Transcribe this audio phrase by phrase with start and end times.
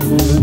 [0.00, 0.34] Hallelujah.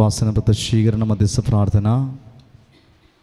[0.00, 1.88] കൃപാസന പ്രത്യക്ഷീകരണ മധ്യസ്ഥ പ്രാർത്ഥന.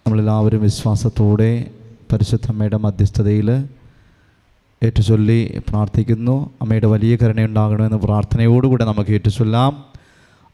[0.06, 1.66] നമ്മളെല്ലാവരും വിശ്വാസത്തോടെ
[2.14, 3.66] പരിശുദ്ധമ്മയുടെ മധ്യസ്ഥതയിൽ
[4.84, 6.50] ഏറ്റുചൊല്ലി പ്രാർത്ഥിക്കുന്നു.
[6.62, 9.97] അമ്മയുടെ വലിയ കരുണയുണ്ടാകണമെന്ന് പ്രാർത്ഥനയോടുകൂടെ നമുക്ക് ഏറ്റുചൊല്ലാം.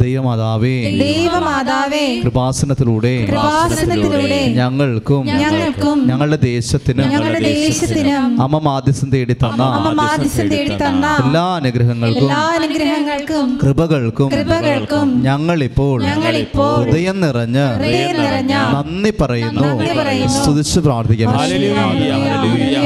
[0.01, 0.75] ദൈവമാതാവേ.
[0.97, 2.05] ദൈവമാതാവേ.
[2.23, 3.25] കൃപാസനത്തിലൂടെ.
[3.25, 4.39] കൃപാസനത്തിലൂടെ.
[4.55, 11.45] ഞങ്ങൾക്കും ഞങ്ങൾക്കും ഞങ്ങളുടെ ദേശത്തിനും ഞങ്ങളുടെ ദേശത്തിനും അമ്മ മാധ്യസ്ഥം തേടി തന്ന അമ്മ മാധ്യസ്ഥം തേടി തന്ന എല്ലാ
[11.55, 19.61] അനുഗ്രഹങ്ങൾക്കും എല്ലാ അനുഗ്രഹങ്ങൾക്കും കൃപകൾക്കും കൃപകൾക്കും ഞങ്ങളിപ്പോൾ ഞങ്ങളിപ്പോൾ ഹൃദയം നിറഞ്ഞ് ഹൃദയം നിറഞ്ഞ നന്ദി പറയുന്നു.
[19.61, 20.43] നന്ദി പറയുന്നു.
[20.43, 22.77] സ്തുതിച്ച് പ്രാർത്ഥിക്കാം ഹല്ലേലൂയ, ഹല്ലേലൂയ,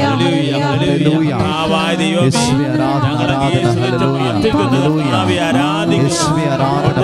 [0.70, 2.82] ഹല്ലേലൂയ, ആരാധന,
[3.20, 3.69] ആരാധന,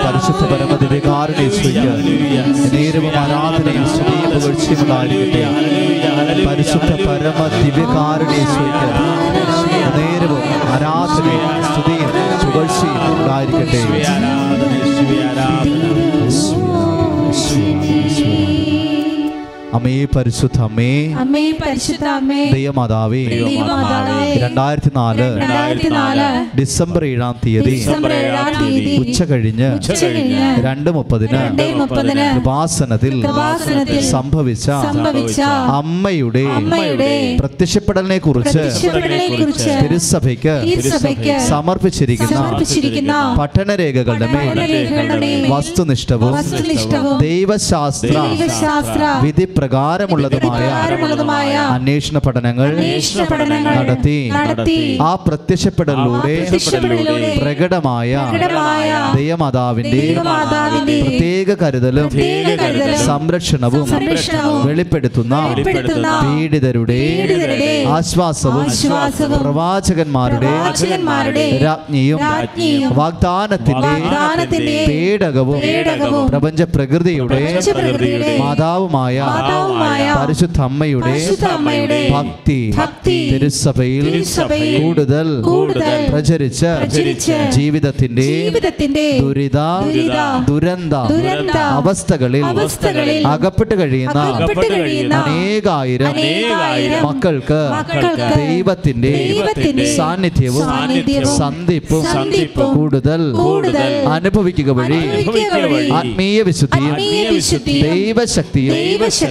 [0.05, 1.45] പരിശുദ്ധ പരമദിവികാരുടെ
[2.75, 5.43] നേരവും ആരാധനയും സ്ത്രീയും പുകഴ്ചയുണ്ടായിരിക്കട്ടെ
[6.49, 8.41] പരിശുദ്ധ പരമദിവികാരുടെ
[9.99, 10.43] നേരവും
[10.75, 12.11] ആരാധനയും സ്തുതിയും
[12.45, 13.83] പുകഴ്ചയും ഉണ്ടായിരിക്കട്ടെ.
[17.67, 18.06] ആരാധന
[19.77, 20.91] അമ്മേ പരിശുദ്ധ അമ്മേ.
[21.23, 22.39] അമ്മേ പരിശുദ്ധ അമ്മേ.
[23.37, 24.27] ദൈവമാതാവേ.
[25.41, 26.27] രണ്ടായിരത്തി നാല്
[27.71, 28.95] ഡിസംബർ ഏഴാം തീയതി.
[29.77, 30.41] ഉച്ച കഴിഞ്ഞ്
[31.47, 32.27] രണ്ട് മുപ്പതിന്
[33.31, 34.01] ഉപാസനത്തിൽ
[34.87, 35.41] സംഭവിച്ച
[36.59, 37.11] അമ്മയുടെ
[38.33, 39.73] പ്രത്യക്ഷപ്പെടലിനെ കുറിച്ച്
[40.65, 41.35] തിരുസഭയ്ക്ക്
[42.33, 45.43] സമർപ്പിച്ചിരിക്കുന്ന പഠനരേഖകളുടെ മേൽ
[46.39, 47.11] വസ്തുനിഷ്ഠവും
[48.17, 50.73] ദൈവശാസ്ത്ര വിധി പ്രകാരമുള്ളതുമായ
[51.77, 53.75] അന്വേഷണ പഠനങ്ങൾ
[54.39, 54.79] നടത്തി.
[55.03, 56.35] ആ പ്രത്യക്ഷപ്പെടലിലൂടെ
[57.41, 58.11] പ്രകടമായ
[59.19, 60.01] ദൈവമാതാവിന്റെ
[61.05, 62.09] പ്രത്യേക കരുതലും
[63.07, 63.87] സംരക്ഷണവും
[64.69, 65.35] വെളിപ്പെടുത്തുന്ന
[66.27, 67.01] പീഡിതരുടെ
[67.97, 68.67] ആശ്വാസവും
[69.37, 70.53] പ്രവാചകന്മാരുടെ
[71.65, 72.19] രാജ്ഞിയും
[72.99, 73.93] വാഗ്ദാനത്തിന്റെ
[74.91, 75.61] പേടകവും
[76.31, 77.41] പ്രപഞ്ച പ്രകൃതിയുടെ
[78.43, 79.17] മാതാവുമായ
[79.57, 82.59] മാതാവുമായ പരിശുദ്ധ അമ്മയുടെ ഭക്തി
[83.33, 84.05] തിരുസഭയിൽ
[84.79, 86.71] കൂടുതൽ കൂടുതൽ പ്രചരിച്ച്
[87.57, 88.27] ജീവിതത്തിന്റെ
[89.21, 89.59] ദുരിത
[90.49, 90.93] ദുരന്ത
[91.79, 92.45] അവസ്ഥകളിൽ
[93.33, 94.19] അകപ്പെട്ട് കഴിയുന്ന
[95.21, 96.15] അനേകായിരം
[97.07, 97.61] മക്കൾക്ക്
[98.39, 99.13] ദൈവത്തിന്റെ
[99.97, 100.65] സാന്നിധ്യവും
[101.39, 102.03] സന്ധിപ്പും
[102.71, 103.23] കൂടുതൽ
[104.17, 105.01] അനുഭവിക്കുക വഴി
[105.99, 106.95] ആത്മീയ വിശുദ്ധിയും
[107.85, 108.75] ദൈവശക്തിയും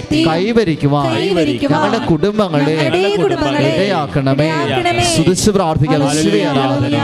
[0.06, 1.06] ശക്തി കൈവരിക്കുവാൻ
[1.62, 2.74] ഞങ്ങളുടെ കുടുംബങ്ങളെ
[3.68, 4.48] ഇടയാക്കണമേ
[5.14, 6.02] സുതിച്ച് പ്രാർത്ഥിക്കാം.
[6.08, 6.96] ആരാധന.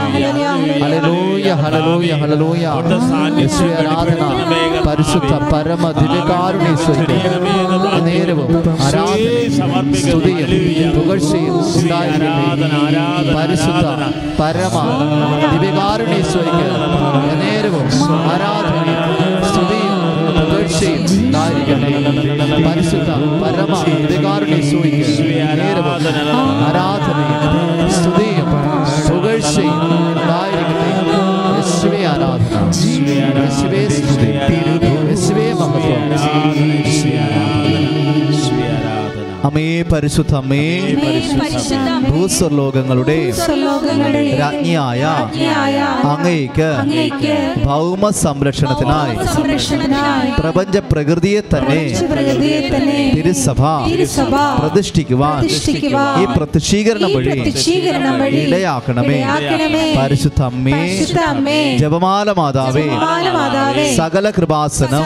[0.83, 2.09] Hallelujah hallelujah.
[2.21, 2.63] ഹല്ലേലൂയ
[3.39, 4.21] യേശുവേ ആരാധന.
[4.87, 7.17] പരിശുദ്ധ പരമ ദിവ്യകാരുണ്യേശ്വരി
[8.07, 8.51] നേരവും
[8.85, 10.49] ആരാധനയും സ്തുതിയും
[10.95, 12.63] പുകഴ്ചയും ഉണ്ടായിരിക്കട്ടെ.
[13.37, 13.85] പരിശുദ്ധ
[14.39, 14.77] പരമ
[15.53, 16.67] ദിവ്യകാരുണ്യേശ്വരിക്ക്
[17.43, 17.87] നേരവും
[18.33, 19.02] ആരാധനയും
[22.65, 23.09] പരിശുദ്ധ
[23.41, 25.07] പരമ ദിവ്യകാരുണ്യേശ്വരിക്ക്
[25.59, 25.95] നേരവും
[26.65, 27.55] ആരാധനയും
[27.95, 28.49] സ്തുതിയും
[29.07, 30.89] പുകഴ്ചയും ഉണ്ടായിരിക്കട്ടെ
[31.55, 32.59] യേശുവേ ആരാധന
[33.37, 34.29] യേശുവേ സ്തുതി
[35.07, 36.03] യേശുവേ മഹത്വം
[39.43, 40.59] അമേ പരിശുദ്ധ അമേ
[40.99, 41.77] പരിശുദ്ധ
[42.09, 43.15] ഭൂസ്വർലോകങ്ങളുടെ
[44.41, 45.01] രാജ്ഞിയായ
[46.11, 46.67] അങ്ങേക്ക്
[47.65, 49.15] ഭൗമ സംരക്ഷണത്തിനായി
[50.39, 51.81] പ്രപഞ്ച പ്രകൃതിയെ തന്നെ
[53.17, 53.59] തിരുസഭ
[54.59, 55.39] പ്രതിഷ്ഠിക്കുവാൻ
[56.21, 57.29] ഈ പ്രത്യക്ഷീകരണം വഴി
[58.43, 59.19] ഇടയാക്കണമേ.
[59.97, 60.79] പരിശുദ്ധ അമ്മേ.
[61.81, 62.85] ജപമാല മാതാവേ.
[63.97, 65.03] സകല കൃപാസനം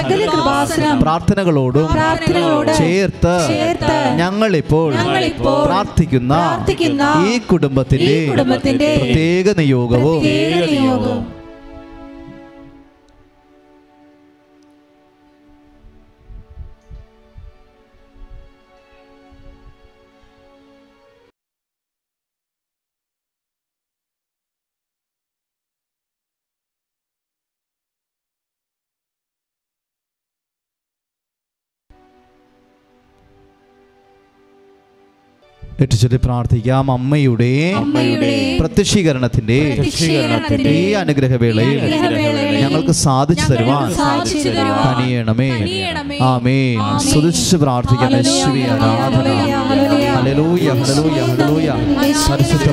[1.04, 1.88] പ്രാർത്ഥനകളോടും
[2.80, 4.92] ചേർത്ത് ചേർത്ത് ഞങ്ങളിപ്പോൾ
[5.66, 6.34] പ്രാർത്ഥിക്കുന്ന
[7.26, 8.20] ഈ കുടുംബത്തിന്റെ
[9.00, 11.37] പ്രത്യേക നിയോഗവും
[35.82, 36.92] ഏറ്റുചൊല്ലി പ്രാർത്ഥിക്കാം.
[36.92, 39.58] അമ്മയുടെ പ്രത്യക്ഷീകരണത്തിന്റെ
[40.70, 41.80] ഈ അനുഗ്രഹവേളയിൽ
[42.62, 43.90] ഞങ്ങൾക്ക് സാധിച്ചു തരുവാൻ
[44.86, 45.50] തനിയണമേ
[46.22, 46.60] ആമേ
[47.10, 48.10] സ്തുതിച്ച് പ്രാർത്ഥിക്കാം.
[48.18, 49.28] യേശുവേ ആരാധന.
[52.28, 52.66] പരിശുദ്ധ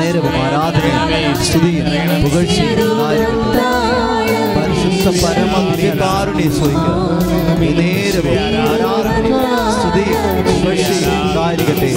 [0.00, 0.32] നേരവും
[1.46, 1.72] സ്തുതി.
[4.56, 5.06] പരിശുദ്ധ
[7.80, 9.29] നേരവും ആരാധനയും
[9.90, 11.88] സ്തുതിയും പുകഴ്ചയും ഉണ്ടായിരിക്കട്ടെ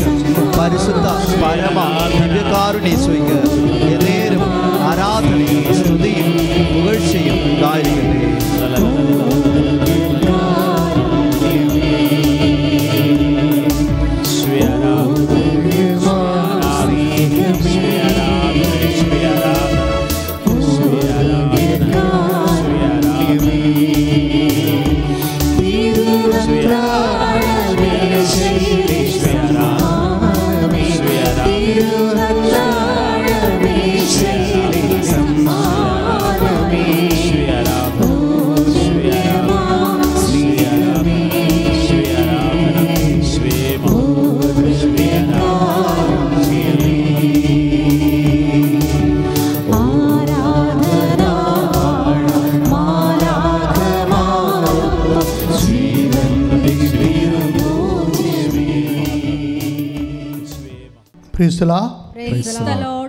[0.56, 1.08] പരിശുദ്ധ
[1.42, 1.80] പരമ
[2.14, 3.38] ദിവ്യകാരുണ്യേശ്വരിക്ക്
[3.92, 4.44] എന്നേരും
[4.90, 6.32] ആരാധനയും സ്തുതിയും
[6.72, 9.23] പുകഴ്ചയും ഉണ്ടായിരിക്കട്ടെ.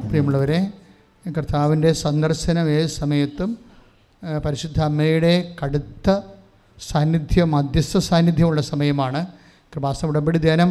[0.07, 0.59] പ്രിയമുള്ളവരെ
[1.37, 3.51] കർത്താവിന്റെ സന്ദർശനം ഏത് സമയത്തും
[4.45, 6.09] പരിശുദ്ധ അമ്മയുടെ കടുത്ത
[6.91, 9.21] സാന്നിധ്യം മധ്യസ്ഥ സാന്നിധ്യമുള്ള സമയമാണ്.
[9.73, 10.71] കൃപാസ ഉടമ്പടി ധ്യാനം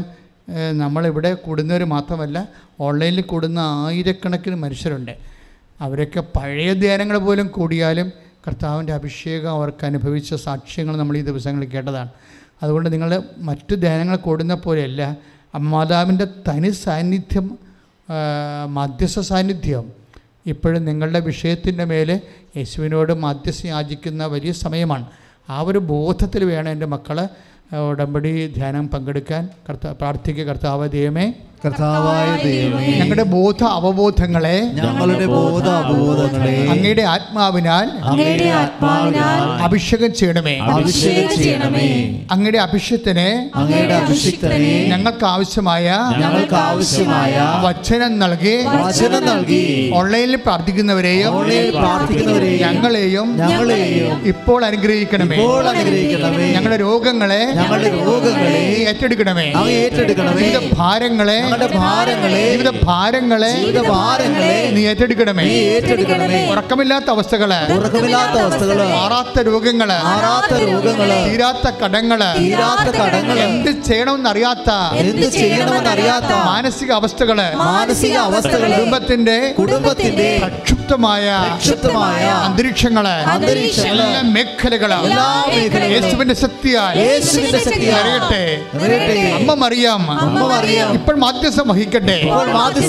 [0.81, 2.37] നമ്മളിവിടെ കൂടുന്നവർ മാത്രമല്ല
[2.79, 5.13] ഓൺലൈനിൽ കൂടുന്ന ആയിരക്കണക്കിന് മനുഷ്യരുണ്ട്.
[5.81, 8.07] അവരൊക്കെ പഴയ ധ്യാനങ്ങൾ പോലും കൂടിയാലും
[8.47, 12.09] കർത്താവിന്റെ അഭിഷേകം അവർക്ക് അനുഭവിച്ച സാക്ഷ്യങ്ങൾ നമ്മൾ ഈ ദിവസങ്ങളിൽ കേട്ടതാണ്.
[12.63, 13.11] അതുകൊണ്ട് നിങ്ങൾ
[13.49, 15.17] മറ്റു ധ്യാനങ്ങൾ കൂടുന്ന പോലെയല്ല
[15.57, 17.47] അമ്മാതാവിന്റെ തനി സാന്നിധ്യം
[18.67, 19.91] മധ്യസ്ഥ സാന്നിധ്യം.
[20.45, 22.21] ഇപ്പോഴും നിങ്ങളുടെ വിഷയത്തിന്റെ മേലെ
[22.57, 25.05] യേശുവിനോട് മധ്യസ്ഥ യാചിക്കുന്ന വലിയ സമയമാണ്.
[25.49, 27.27] ആ ഒരു ബോധത്തിൽ വേണം എന്റെ മക്കൾ
[27.89, 29.49] ഉടമ്പടി ധ്യാനം പങ്കെടുക്കാൻ.
[29.69, 31.33] കർത്താ പ്രാർത്ഥിക്കുക കർത്താവ് ദൈവമേ.
[31.65, 40.55] കർത്താവായ ദൈവമേ ഞങ്ങളുടെ ബോധ അവബോധങ്ങളെ ഞങ്ങളുടെ ബോധ അവബോധങ്ങളെ അങ്ങയുടെ ആത്മാവിനാൽ അങ്ങയുടെ ആത്മാവിനാൽ അഭിഷേകം ചെയ്യണമേ.
[40.71, 41.85] അഭിഷേകം ചെയ്യണമേ.
[42.31, 45.85] അങ്ങയുടെ അഭിഷേകത്തിന് അങ്ങയുടെ അഭിഷിക്തനെ ഞങ്ങൾക്ക് ആവശ്യമായ
[46.19, 49.63] ഞങ്ങൾക്ക് ആവശ്യമായ വചനം നൽകി വചനം നൽകി
[49.95, 55.37] ഓൺലൈനിൽ പ്രാർത്ഥിക്കുന്നവരെയും ഓൺലൈനിൽ പ്രാർത്ഥിക്കുന്നവരെയും ഞങ്ങളെയും ഞങ്ങളെയും ഇപ്പോൾ അനുഗ്രഹിക്കണമേ.
[55.37, 56.45] ഇപ്പോൾ അനുഗ്രഹിക്കണമേ.
[56.53, 58.53] ഞങ്ങളുടെ രോഗങ്ങളെ ഞങ്ങളുടെ രോഗങ്ങളെ
[58.89, 59.47] ഏറ്റെടുക്കണമേ.
[59.79, 60.49] ഏറ്റെടുക്കണമേ.
[60.77, 65.43] ഭാരങ്ങളെ ഞങ്ങളുടെ ഭാരങ്ങളെ ജീവിത ഭാരങ്ങളെ ജീവിത ഭാരങ്ങളെ നീ ഏറ്റെടുക്കണമേ.
[65.47, 66.39] നീ ഏറ്റെടുക്കണമേ.
[66.53, 74.69] ഉറക്കമില്ലാത്ത അവസ്ഥകൾ ഉറക്കമില്ലാത്ത അവസ്ഥകൾ മാറാത്ത രോഗങ്ങൾ മാറാത്ത രോഗങ്ങൾ തീരാത്ത കടങ്ങൾ തീരാത്ത കടങ്ങൾ എന്ത് ചെയ്യണമെന്ന് അറിയാത്ത
[75.03, 80.29] എന്ത് ചെയ്യണമെന്ന് അറിയാത്ത മാനസിക അവസ്ഥകൾ മാനസിക അവസ്ഥകൾ കുടുംബത്തിന്റെ കുടുംബത്തിന്റെ
[80.93, 88.43] പ്രക്ഷുബ്ധമായ പ്രക്ഷുബ്ധമായ അന്തരീക്ഷങ്ങളെ അന്തരീക്ഷങ്ങളെ എല്ലാ മേഖലകളും എല്ലാ മേഖലകളും യേശുവിന്റെ ശക്തിയാൽ യേശുവിന്റെ ശക്തിയാൽ നിറയട്ടെ.
[88.73, 89.19] നിറയട്ടെ.
[89.39, 90.01] അമ്മ മറിയാം.
[90.19, 90.93] അമ്മ മറിയാം.
[90.93, 92.17] ഇപ്പോൾ മാധ്യസ്ഥം വഹിക്കട്ടെ.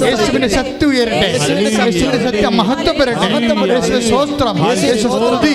[0.04, 1.28] യേശുവിന്റെ ശക്തി ഉയരട്ടെ.
[1.32, 3.74] യേശുവിന്റെ ശക്തി ശക്തി മഹത്വപ്പെടട്ടെ മഹത്വപ്പെടട്ടെ.
[3.74, 4.56] യേശുവിന്റെ സ്തോത്രം.
[4.68, 5.54] യേശു സ്തുതി.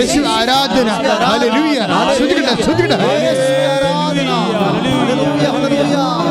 [0.00, 0.88] യേശു ആരാധന.
[1.28, 1.78] ഹല്ലേലൂയ.
[2.16, 2.96] ശ്രുതിക്കട്ടെ ശ്രുതിക്കട്ടെ
[3.74, 4.30] ആരാധന.
[4.76, 6.29] Hallelujah, hallelujah.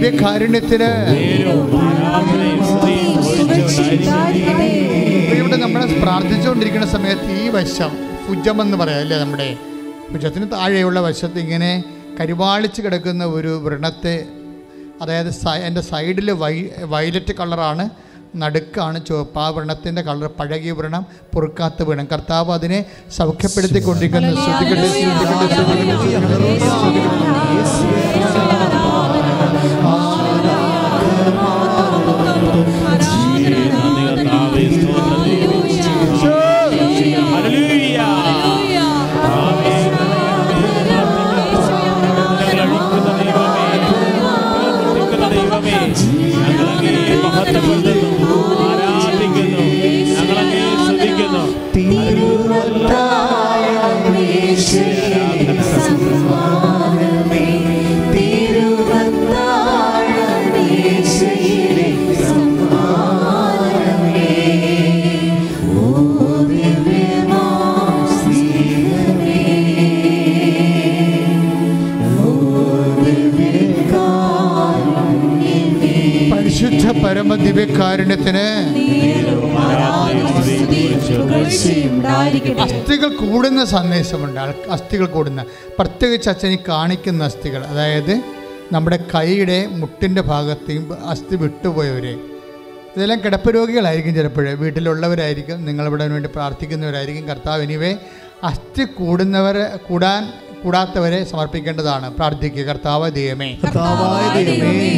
[0.00, 0.88] ദിവ്യകാരുണ്യത്തിന്
[5.36, 7.90] ഇവിടെ നമ്മൾ പ്രാർത്ഥിച്ചുകൊണ്ടിരിക്കുന്ന സമയത്ത് ഈ വശം
[8.28, 9.48] ഭുജമെന്ന് പറയാം അല്ലേ നമ്മുടെ?
[10.10, 11.70] ഭുജത്തിന് താഴെയുള്ള വശത്ത് ഇങ്ങനെ
[12.20, 14.14] കരിവാളിച്ച് കിടക്കുന്ന ഒരു വ്രണത്തെ
[15.02, 16.54] അതായത് സ- എന്റെ സൈഡിൽ വൈ
[16.86, 17.84] വയലറ്റ് കളറാണ്
[18.36, 21.02] നടുക്കാണ് ചുവപ്പ് ആ വ്രണത്തിന്റെ കളർ പഴകിയ വ്രണം
[21.34, 22.08] പൊറുക്കാത്ത വീണം.
[22.12, 22.80] കർത്താവ് അതിനെ
[23.16, 24.32] സൗഖ്യപ്പെടുത്തിക്കൊണ്ടിരിക്കുന്നു.
[24.36, 26.50] ശ്രദ്ധിക്കട്ടെ ശ്രദ്ധിക്കട്ടെ ശ്രദ്ധിക്കട്ടെ.
[77.44, 78.46] ദിവ്യകാരുണ്യത്തിന്
[82.60, 84.40] അസ്ഥികൾ കൂടുന്ന സന്ദേശമുണ്ട്.
[84.70, 85.44] അസ്ഥികൾ കൂടുന്ന.
[85.78, 87.64] പ്രത്യേകിച്ച് അച്ഛനി കാണിക്കുന്ന അസ്ഥികൾ.
[87.64, 88.22] അതായത്
[88.72, 92.14] നമ്മുടെ കൈയുടെ മുട്ടിന്റെ ഭാഗത്തെയും അസ്ഥി വിട്ടുപോയവരെ.
[92.96, 97.28] ഇതെല്ലാം കിടപ്പ് രോഗികളായിരിക്കും ചിലപ്പോഴേ വീട്ടിലുള്ളവരായിരിക്കും നിങ്ങളിവിടെ വേണ്ടി പ്രാർത്ഥിക്കുന്നവരായിരിക്കും.
[97.28, 97.96] കർത്താവ് ഇനിവേ
[98.44, 100.32] അസ്ഥി കൂടുന്നവരെ കൂടാൻ
[100.62, 102.06] കൂടാത്തവരെ സമർപ്പിക്കേണ്ടതാണ്.
[102.18, 103.48] പ്രാർത്ഥിക്കുക കർത്താവ് ദൈവമേ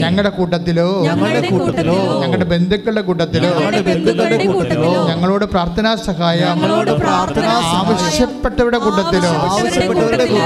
[0.04, 7.54] ഞങ്ങളുടെ കൂട്ടത്തിലോ ഞങ്ങളുടെ കൂട്ടത്തിലോ ഞങ്ങളുടെ ബന്ധുക്കളുടെ കൂട്ടത്തിലോ ഞങ്ങളുടെ ബന്ധുക്കളുടെ കൂട്ടത്തിലോ ഞങ്ങളോട് പ്രാർത്ഥനാ സഹായം ഞങ്ങളോട് പ്രാർത്ഥനാ
[7.60, 9.32] സഹായം ആവശ്യപ്പെട്ടവരുടെ കൂട്ടത്തിലോ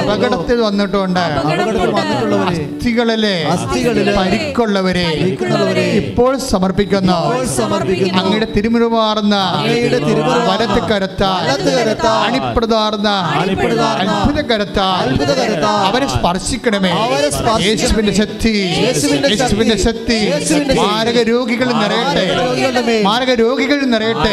[0.01, 1.25] അപകടത്തിൽ വന്നിട്ടുണ്ട്.
[2.67, 3.37] അസ്ഥികളിലെ
[4.19, 5.05] പരിക്കുള്ളവരെ
[6.01, 7.13] ഇപ്പോൾ സമർപ്പിക്കുന്ന.
[7.59, 8.19] സമർപ്പിക്കുന്നു.
[8.21, 9.35] അങ്ങയുടെ തിരുമുറുമാർന്ന
[10.49, 11.45] വലത്ത് കരത്താൽ
[11.79, 13.09] കരത്താൽ അണിപ്രതാർന്ന
[13.41, 15.06] അത്ഭുത കരത്താൽ
[15.87, 16.91] അവരെ സ്പർശിക്കണമേ.
[17.67, 18.49] യേശുവിന്റെ ശക്തി.
[19.29, 20.19] യേശുവിന്റെ ശക്തി.
[20.81, 22.25] മാരക രോഗികൾ നിറയട്ടെ.
[23.03, 24.33] മാരക രോഗികൾ നിറയട്ടെ.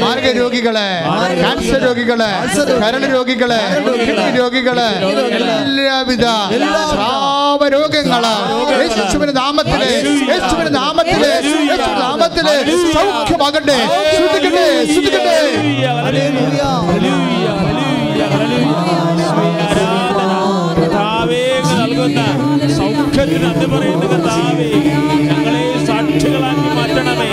[0.00, 0.74] മാരക രോഗികൾ
[1.34, 2.30] ക്യാൻസർ രോഗികളെ
[2.80, 3.60] കരൾ രോഗികളെ
[4.04, 4.88] കിഡ്നി രോഗികളെ
[5.64, 6.24] എല്ലാവിധ
[6.90, 8.24] സ്രാവ രോഗങ്ങൾ
[8.72, 9.82] യേശുവിന്റെ നാമത്തിൽ.
[10.30, 11.26] യേശുവിന്റെ നാമത്തിൽ.
[11.26, 12.46] യേശുവിന്റെ നാമത്തിൽ.
[12.92, 13.78] സൗഖ്യമാകട്ടെ.
[14.16, 16.62] ശ്രദ്ധിക്കട്ടെ ശ്രദ്ധിക്കട്ടെ ഹല്ലേലൂയ ഹല്ലേലൂയ.
[16.88, 18.26] ഹല്ലേലൂയ.
[18.26, 19.03] ഹല്ലേലൂയ.
[22.06, 24.68] നൽകുന്ന സൗഖ്യത്തിന് പറയുന്ന കർത്താവേ
[25.28, 27.30] ഞങ്ങളെ സാക്ഷികളാക്കി മാറ്റണമേ.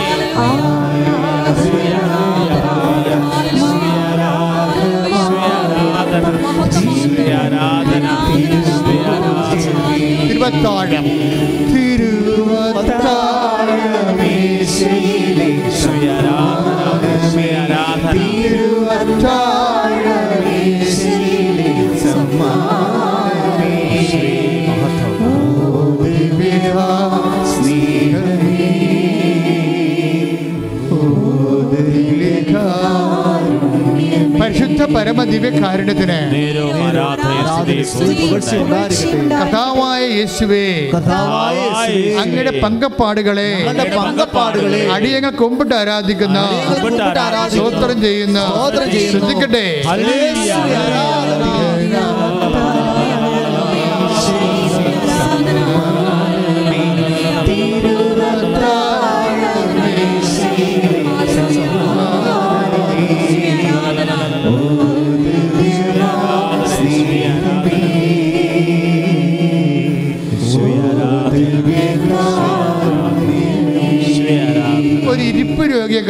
[7.42, 8.08] ആരാധന
[10.28, 11.06] തിരുവത്താഴം.
[34.94, 37.46] പരിശുദ്ധ പരമ ദിവ്യകാരുണ്യത്തിന് നേരവും ആരാധനയും
[39.44, 40.66] കഥാവായ യേശുവേ
[42.22, 43.50] അങ്ങയുടെ പങ്കപ്പാടുകളെ
[43.98, 45.74] പങ്കപ്പാടുകളെ അടിയങ്ങൾ കൊമ്പിട്ട്
[47.20, 47.60] ആരാധിക്കുന്ന
[48.46, 49.12] സ്തോത്രം ചെയ്യുന്നു.
[49.14, 49.66] ശ്രദ്ധിക്കട്ടെ.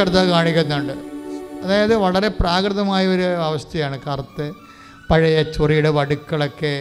[0.02, 0.94] കറുത്ത കാണിക്കുന്നുണ്ട്.
[1.64, 4.46] അതായത് വളരെ പ്രാകൃതമായ ഒരു അവസ്ഥയാണ് കറുത്ത്
[5.10, 6.74] പഴയ ചൊറിയുടെ വടുക്കളൊക്കെ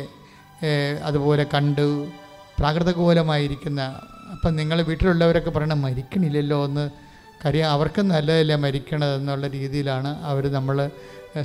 [1.08, 1.86] അതുപോലെ കണ്ടു
[2.58, 3.80] പ്രാകൃതകൂലമായിരിക്കുന്ന.
[4.32, 6.84] അപ്പം നിങ്ങൾ വീട്ടിലുള്ളവരൊക്കെ പറയണം മരിക്കണില്ലല്ലോ എന്ന്
[7.44, 10.76] കാര്യം അവർക്ക് നല്ലതല്ലേ മരിക്കണത് എന്നുള്ള രീതിയിലാണ് അവർ നമ്മൾ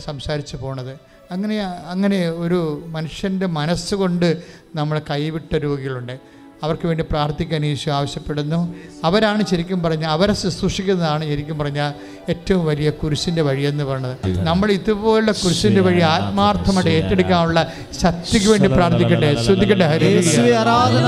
[0.08, 0.94] സംസാരിച്ച് പോണത്.
[1.32, 1.58] അങ്ങനെ
[1.94, 2.60] അങ്ങനെ ഒരു
[2.96, 4.29] മനുഷ്യന്റെ മനസ്സുകൊണ്ട്
[4.75, 6.15] നമ്മൾ കൈവിട്ട രോഗികളുണ്ട്.
[6.63, 8.59] അവർക്ക് വേണ്ടി പ്രാർത്ഥിക്കാൻ ഈശോ ആവശ്യപ്പെടുന്നു
[9.03, 11.91] അവരാണ് ശരിക്കും പറഞ്ഞാൽ അവരെ ശുശ്രൂഷിക്കുന്നതാണ് ശരിക്കും പറഞ്ഞാൽ
[12.29, 17.63] ഏറ്റവും വലിയ കുരിശിന്റെ വഴിയെന്ന് പറയുന്നത് നമ്മൾ ഇതുപോലുള്ള കുരിശിന്റെ വഴി ആത്മാർത്ഥമായിട്ട് ഏറ്റെടുക്കാനുള്ള
[18.01, 20.12] ശക്തിക്ക് വേണ്ടി പ്രാർത്ഥിക്കട്ടെ ശ്രദ്ധിക്കട്ടെ ഹരേ
[20.55, 21.07] ആരാധന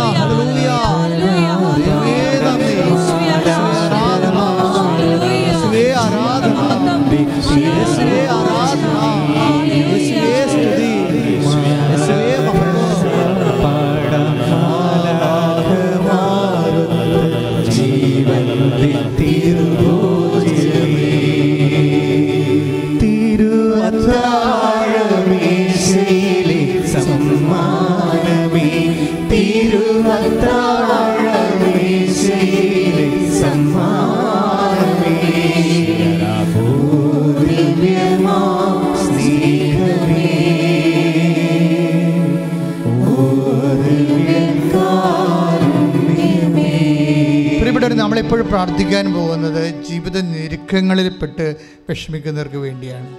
[48.50, 51.56] പ്രാർത്ഥിക്കാൻ പോകുന്നത് ജീവിത ഞെരുക്കങ്ങളിൽപ്പെട്ട്
[51.90, 53.10] വിഷമിക്കുന്നവർക്ക് വേണ്ടിയാണ്.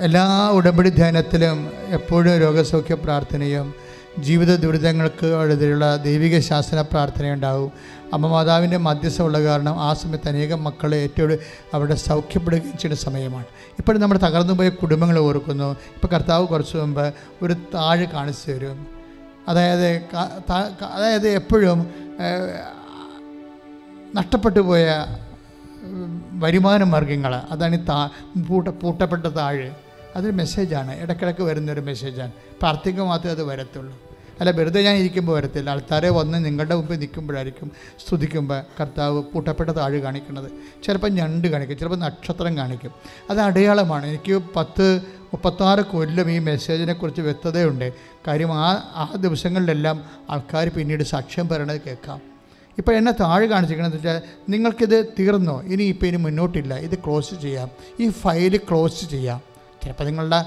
[0.00, 3.74] എല്ലാ ഉടമ്പടി ധ്യാനത്തിലും എപ്പോഴും രോഗസൗഖ്യ പ്രാർത്ഥനയും
[4.18, 7.72] ജീവിത ദുരിതങ്ങൾക്ക് എതിരെയുള്ള ദൈവിക ശാസന പ്രാർത്ഥനയുണ്ടാവും
[8.12, 11.38] അമ്മ മാതാവിന്റെ മധ്യസ്ഥമുള്ള കാരണം ആ സമയത്ത് അനേകം മക്കളെ ഏറ്റവും
[11.74, 13.44] അവിടെ സൗഖ്യപ്പെടുകയും ചെയ്യുന്ന സമയമാണ്.
[13.78, 15.68] ഇപ്പോഴും നമ്മൾ തകർന്നു പോയ കുടുംബങ്ങൾ ഓർക്കുന്നു.
[15.96, 18.86] ഇപ്പോൾ കർത്താവ് കുറച്ച് മുമ്പ് ഒരു താഴ് കാണിച്ചു തരും.
[19.48, 19.88] അതായത്
[20.96, 21.78] അതായത് എപ്പോഴും
[24.16, 25.06] നഷ്ടപ്പെട്ടു പോയ
[26.32, 28.10] വരുമാന മാർഗങ്ങൾ അതാണ് ഈ താ
[28.48, 29.70] പൂട്ട പൂട്ടപ്പെട്ട താഴ്.
[30.16, 34.00] അതൊരു മെസ്സേജാണ് ഇടയ്ക്കിടയ്ക്ക് വരുന്നൊരു മെസ്സേജാണ് പ്രാർത്ഥിക്കുക മാത്രമേ അത് വരത്തുള്ളൂ.
[34.40, 35.70] അല്ല വെറുതെ ഞാൻ ഇരിക്കുമ്പോൾ വരത്തില്ല.
[35.70, 37.70] ആൾക്കാരെ വന്ന് നിങ്ങളുടെ മുമ്പിൽ നിൽക്കുമ്പോഴായിരിക്കും
[38.06, 40.50] സ്തുതിക്കുമ്പോൾ കർത്താവ് പൂട്ടപ്പെട്ട താഴ് കാണിക്കുന്നത്.
[40.84, 42.90] ചിലപ്പോൾ ഞണ്ട് കാണിക്കും ചിലപ്പോൾ നക്ഷത്രം കാണിക്കും.
[43.30, 44.06] അത് അടയാളമാണ്.
[44.06, 47.92] എനിക്ക് പത്ത് മുപ്പത്താറ് കൊല്ലം ഈ മെസ്സേജിനെക്കുറിച്ച് വ്യക്തതയുണ്ട്.
[48.26, 52.29] കാര്യം ആ ആ ദിവസങ്ങളിലെല്ലാം ആൾക്കാർ പിന്നീട് സാക്ഷ്യം പറയണത് കേൾക്കാം.
[52.80, 55.56] ഇപ്പോൾ എന്നെ താഴെ കാണിച്ചിരിക്കണമെന്ന് വെച്ചാൽ നിങ്ങൾക്കിത് തീർന്നോ?
[55.72, 56.74] ഇനി ഇപ്പോൾ ഇനി മുന്നോട്ടില്ല.
[56.86, 57.68] ഇത് ക്ലോസ് ചെയ്യാം.
[58.00, 59.40] ഈ ഫയൽ ക്ലോസ് ചെയ്യാം.
[59.82, 60.40] ചിലപ്പോൾ നിങ്ങളുടെ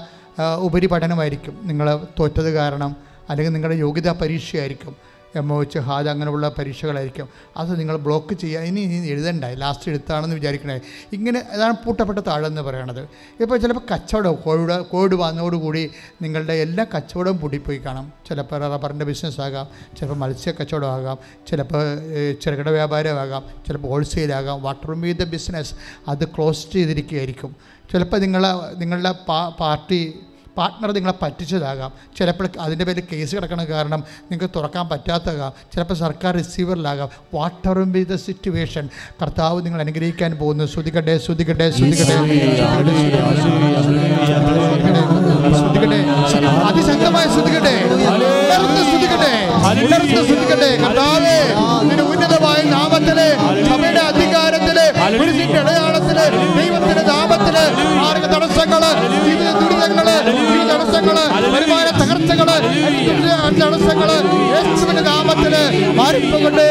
[0.66, 1.54] ഉപരിപഠനമായിരിക്കും.
[1.62, 2.96] നിങ്ങൾ തോറ്റത് കാരണം
[3.30, 4.96] അല്ലെങ്കിൽ നിങ്ങളുടെ യോഗ്യതാ പരീക്ഷയായിരിക്കും.
[5.36, 7.28] എം ഒ എച്ച് ഹാജ് അങ്ങനെയുള്ള പരീക്ഷകളായിരിക്കും.
[7.56, 8.60] അത് നിങ്ങൾ ബ്ലോക്ക് ചെയ്യുക.
[8.60, 9.44] ഇനി ഇനി എഴുതണ്ട.
[9.44, 10.80] ലാസ്റ്റ് എഴുത്താണെന്ന് വിചാരിക്കണേ.
[11.12, 13.00] ഇങ്ങനെ അതാണ് പൂട്ടപ്പെട്ട താഴെന്ന് പറയണത്.
[13.40, 15.90] ഇപ്പോൾ ചിലപ്പോൾ കച്ചവടം കോവിഡ് കോവിഡ് വന്നതോടുകൂടി
[16.22, 18.12] നിങ്ങളുടെ എല്ലാ കച്ചവടവും പൂട്ടിപ്പോയി കാണാം.
[18.28, 19.66] ചിലപ്പോൾ റബ്ബറിന്റെ ബിസിനസ് ആകാം.
[19.96, 21.18] ചിലപ്പോൾ മത്സ്യ കച്ചവടം ആകാം.
[21.46, 21.98] ചിലപ്പോൾ
[22.42, 25.74] ചെറുകിട വ്യാപാരമാകാം ചിലപ്പോൾ ഹോൾസെയിലാകാം വാട്ടർ മീത ബിസിനസ്
[26.08, 27.56] അത് ക്ലോസ് ചെയ്തിരിക്കുകയായിരിക്കും.
[27.92, 29.12] ചിലപ്പോൾ നിങ്ങളെ നിങ്ങളുടെ
[29.60, 30.20] പാർട്ടി
[30.58, 31.90] പാർട്ട്ണർ നിങ്ങളെ പറ്റിച്ചതാകാം.
[32.18, 35.52] ചിലപ്പോൾ അതിന്റെ പേരിൽ കേസ് കിടക്കണ കാരണം നിങ്ങൾക്ക് തുറക്കാൻ പറ്റാത്തതാകാം.
[35.74, 38.84] ചിലപ്പോൾ സർക്കാർ റിസീവറിലാകാം whatever be the situation
[39.22, 40.66] കർത്താവ് നിങ്ങൾ അനുഗ്രഹിക്കാൻ പോകുന്നു.
[40.74, 42.16] ശ്രുതിക്കട്ടെ ശ്രുതിക്കട്ടെ ശ്രുതിക്കട്ടെ
[48.84, 49.32] ശ്രുതിക്കട്ടെ
[50.28, 51.36] ശ്രുതിക്കട്ടെ കർത്താവേ
[52.12, 53.28] ഉന്നതമായ നാമത്തിലെ
[53.68, 54.86] സഭയുടെ അധികാരത്തിലെ
[55.18, 56.18] കുരിശിന്റെ അടയാളത്തിൽ
[56.58, 57.64] ദൈവത്തിന്റെ നാമത്തിലെ
[58.00, 58.82] മാർഗ തടസ്സങ്ങൾ
[59.14, 59.43] ജീവിത
[60.70, 61.16] തടസ്സങ്ങൾ
[61.54, 62.48] വരുമാന തകർച്ചകൾ
[63.60, 64.10] തടസ്സങ്ങൾ
[64.54, 65.54] യേശുവിന്റെ നാമത്തിൽ
[66.00, 66.70] മാറിപ്പോകട്ടെ.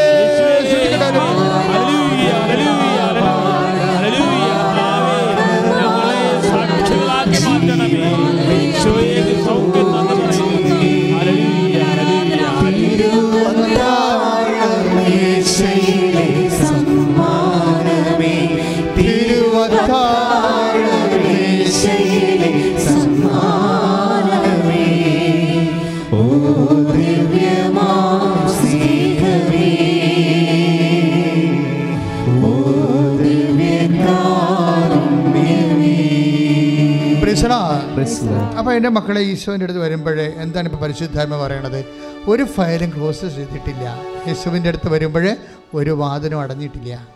[38.03, 41.85] പ്രിസണ എന്റെ മക്കളെ ഈശോന്റെ അടുത്ത് വരുമ്പോഴേ എന്താണ് ഇപ്പൊ പരിശുദ്ധാത്മ പറയണത്?
[42.27, 43.97] ഒരു ഫയലും ക്ലോസ് ചെയ്തിട്ടില്ല.
[44.27, 45.35] യേശുവിന്റെ അടുത്ത് വരുമ്പോഴേ
[45.73, 47.07] ഒരു വാതിലും അടഞ്ഞിട്ടില്ല.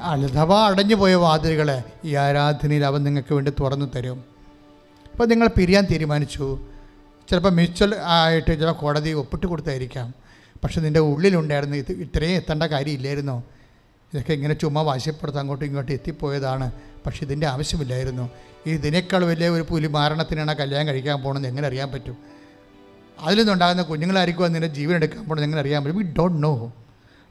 [0.00, 4.24] അടഞ്ഞ് അഥവാ അടഞ്ഞു പോയ വാതിലുകൾ ഈ ആരാധനയിൽ അവൻ നിങ്ങൾക്ക് വേണ്ടി തുറന്നു തരും.
[5.12, 6.58] അപ്പോൾ നിങ്ങൾ പിരിയാൻ തീരുമാനിച്ചു.
[7.30, 10.14] ചിലപ്പോൾ മ്യൂച്വൽ ആയിട്ട് ചില കോടതി ഒപ്പിട്ട് കൊടുത്തായിരിക്കാം.
[10.64, 13.44] പക്ഷെ നിന്റെ ഉള്ളിലുണ്ടായിരുന്നു ഇത് ഇത്രയും എത്തേണ്ട കാര്യമില്ലായിരുന്നോ.
[14.14, 16.72] ഇതൊക്കെ ഇങ്ങനെ ചുമ്മാ വാശിപ്പുറത്ത് അങ്ങോട്ടും ഇങ്ങോട്ടും എത്തിപ്പോയതാണ്.
[17.06, 18.30] പക്ഷെ ഇതിന്റെ ആവശ്യമില്ലായിരുന്നു.
[18.66, 22.16] ഇതിനേക്കാൾ വലിയ ഒരു പുലി മാരണത്തിനാണ് കല്യാണം കഴിക്കാൻ പോകണമെന്ന് എങ്ങനെ അറിയാൻ പറ്റും?
[23.20, 25.96] അതിൽ നിന്നുണ്ടാകുന്ന കുഞ്ഞുങ്ങളായിരിക്കും അതിന്റെ ജീവൻ എടുക്കാൻ പോകണമെന്ന് എങ്ങനെ അറിയാൻ പറ്റും?
[25.96, 26.72] വി ഡോണ്ട് നോ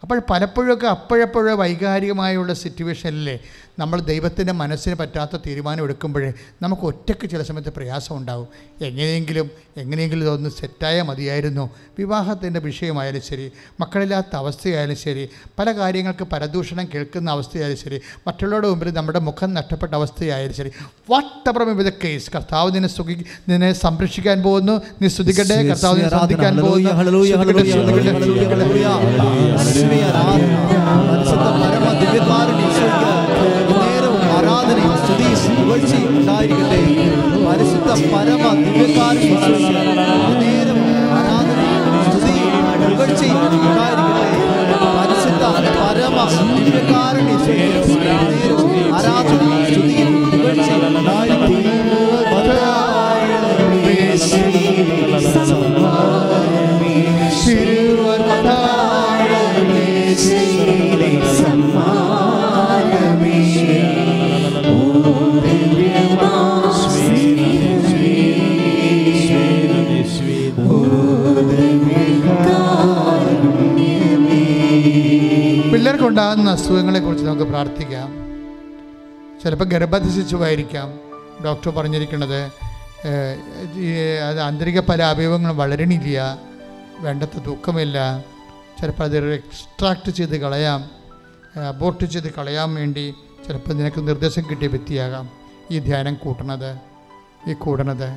[0.01, 3.39] അപ്പോൾ പലപ്പോഴൊക്കെ അപ്പോഴപ്പോഴോ വൈകാരികമായുള്ള സിറ്റുവേഷനിൽ
[3.79, 8.47] നമ്മൾ ദൈവത്തിന്റെ മനസ്സിന് പറ്റാത്ത തീരുമാനം എടുക്കുമ്പോഴേ നമുക്ക് ഒറ്റയ്ക്ക് ചില സമയത്ത് പ്രയാസം ഉണ്ടാവും.
[8.81, 11.69] എങ്ങനെയെങ്കിലും എങ്ങനെയെങ്കിലും ഇതൊന്ന് സെറ്റായാൽ മതിയായിരുന്നു.
[11.99, 19.19] വിവാഹത്തിന്റെ വിഷയമായാലും ശരി മക്കളില്ലാത്ത അവസ്ഥയായാലും ശരി പല കാര്യങ്ങൾക്ക് പരദൂഷണം കേൾക്കുന്ന അവസ്ഥയായാലും ശരി മറ്റുള്ളവരുടെ മുമ്പിൽ നമ്മുടെ
[19.19, 20.71] മുഖം നഷ്ടപ്പെട്ട അവസ്ഥയായാലും ശരി.
[21.49, 22.29] Whatever with case.
[22.35, 24.81] കർത്താവ് നിന്നെ സുഖി നിന്നെ സംരക്ഷിക്കാൻ പോകുന്നു.
[25.01, 25.57] നീ സ്തുതിക്കട്ടെ.
[25.63, 26.89] കർത്താവ് നിന്നെ ശ്രദ്ധിക്കാൻ പോകുന്നു.
[37.59, 39.29] പരിശുദ്ധ പരമ ദിവ്യകാരണി
[44.99, 45.43] പരിശുദ്ധ
[45.79, 46.17] പരമ
[46.57, 48.38] ദിവ്യകാരുണ്യ
[76.19, 78.09] പിള്ളേർക്കുണ്ടാകുന്ന അസുഖങ്ങളെക്കുറിച്ച് നമുക്ക് പ്രാർത്ഥിക്കാം.
[79.41, 80.87] ചിലപ്പോൾ ഗർഭധിശിച്ചുമായിരിക്കാം
[81.45, 82.39] ഡോക്ടർ പറഞ്ഞിരിക്കുന്നത്
[84.27, 86.17] അത് ആന്തരിക പല അവയവങ്ങളും വളരണില്ല
[86.99, 87.97] വേണ്ടത്ര ദുഃഖമില്ല.
[88.79, 90.81] ചിലപ്പോൾ അത് എക്സ്ട്രാക്ട് ചെയ്ത് കളയാം
[91.71, 93.05] അബോർട്ട് ചെയ്ത് കളയാൻ വേണ്ടി
[93.47, 95.25] ചിലപ്പോൾ നിനക്ക് നിർദ്ദേശം കിട്ടിയ വ്യക്തിയാകാം.
[95.71, 96.71] ഈ ധ്യാനം കൂട്ടണത്
[97.49, 98.09] ഈ കൂടണത്.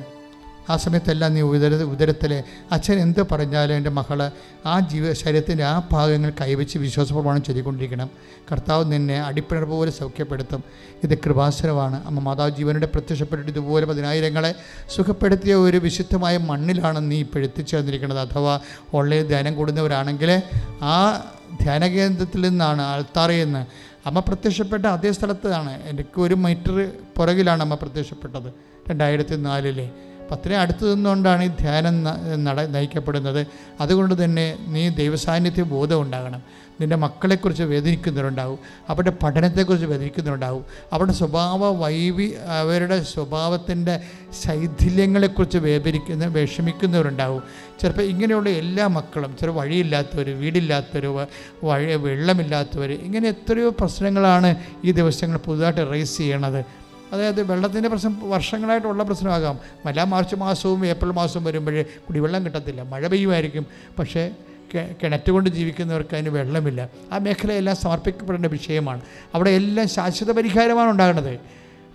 [0.69, 4.31] ആ സമയത്തെല്ലാം നീ ഉദര ഉദരത്തിലെ അച്ഛൻ എന്ത് പറഞ്ഞാലും എന്റെ മകൾ
[4.65, 8.09] ആ ജീവ ശരീരത്തിന്റെ ആ ഭാഗങ്ങൾ കൈവച്ച് വിശ്വാസപ്രമാണം ചൊല്ലിക്കൊണ്ടിരിക്കണം.
[8.51, 10.63] കർത്താവ് നിന്നെ അടിപ്പിണർ പോലെ സൗഖ്യപ്പെടുത്തും.
[11.03, 14.55] ഇത് കൃപാസനമാണ് അമ്മ മാതാവ് ജീവനോടെ പ്രത്യക്ഷപ്പെട്ടിട്ട് ഇതുപോലെ പതിനായിരങ്ങളെ
[14.95, 18.59] സുഖപ്പെടുത്തിയ ഒരു വിശുദ്ധമായ മണ്ണിലാണ് നീ ഇപ്പോൾ എത്തിച്ചേർന്നിരിക്കുന്നത് അഥവാ
[18.93, 20.41] ഓൺലൈൻ ധ്യാനം കൂടുന്നവരാണെങ്കിൽ
[20.81, 21.25] ആ
[21.61, 25.83] ധ്യാനകേന്ദ്രത്തിൽ നിന്നാണ് ആൾത്താറയിൽ നിന്ന് അമ്മ പ്രത്യക്ഷപ്പെട്ട അതേ സ്ഥലത്താണ്.
[25.83, 28.53] എനിക്ക് ഒരു മീറ്റർ പുറകിലാണ് അമ്മ പ്രത്യക്ഷപ്പെട്ടത്.
[28.89, 29.91] രണ്ടായിരത്തി നാലിലെ
[30.33, 31.95] അത്രയും അടുത്ത് നിന്നുകൊണ്ടാണ് ഈ ധ്യാനം
[32.43, 33.47] നട നയിക്കപ്പെടുന്നത്.
[33.79, 36.41] അതുകൊണ്ട് തന്നെ നീ ദൈവസാന്നിധ്യ ബോധം ഉണ്ടാകണം.
[36.81, 38.59] നിന്റെ മക്കളെക്കുറിച്ച് വേദനിക്കുന്നവരുണ്ടാവും.
[38.89, 40.63] അവരുടെ പഠനത്തെക്കുറിച്ച് വേദനിക്കുന്നവരുണ്ടാവും.
[40.93, 42.27] അവരുടെ സ്വഭാവ വൈവി
[42.61, 43.95] അവരുടെ സ്വഭാവത്തിന്റെ
[44.43, 47.43] ശൈഥില്യങ്ങളെക്കുറിച്ച് വേദനിക്കുന്ന വിഷമിക്കുന്നവരുണ്ടാവും.
[47.81, 51.27] ചിലപ്പോൾ ഇങ്ങനെയുള്ള എല്ലാ മക്കളും ചില വഴിയില്ലാത്തവർ വീടില്ലാത്തവർ
[51.63, 56.82] വഴി വെള്ളമില്ലാത്തവർ ഇങ്ങനെ എത്രയോ പ്രശ്നങ്ങളാണ് ഈ ദിവസങ്ങൾ പുതുതായിട്ട് റേസ് ചെയ്യണത്.
[57.13, 59.59] അതായത് വെള്ളത്തിന്റെ പ്രശ്നം വർഷങ്ങളായിട്ടുള്ള പ്രശ്നമാകാം.
[59.85, 62.81] എല്ലാ മാർച്ച് മാസവും ഏപ്രിൽ മാസവും വരുമ്പോഴേ കുടിവെള്ളം കിട്ടത്തില്ല.
[62.81, 63.65] മഴ പെയ്യുമായിരിക്കും.
[63.99, 64.31] പക്ഷേ
[64.73, 66.89] കിണറ്റുകൊണ്ട് കിണറ്റ് കൊണ്ട് ജീവിക്കുന്നവർക്ക് അതിന് വെള്ളമില്ല.
[67.11, 69.01] ആ മേഖലയെല്ലാം സമർപ്പിക്കപ്പെടേണ്ട വിഷയമാണ്.
[69.35, 71.39] അവിടെ എല്ലാം ശാശ്വത പരിഹാരമാണ് ഉണ്ടാകുന്നത്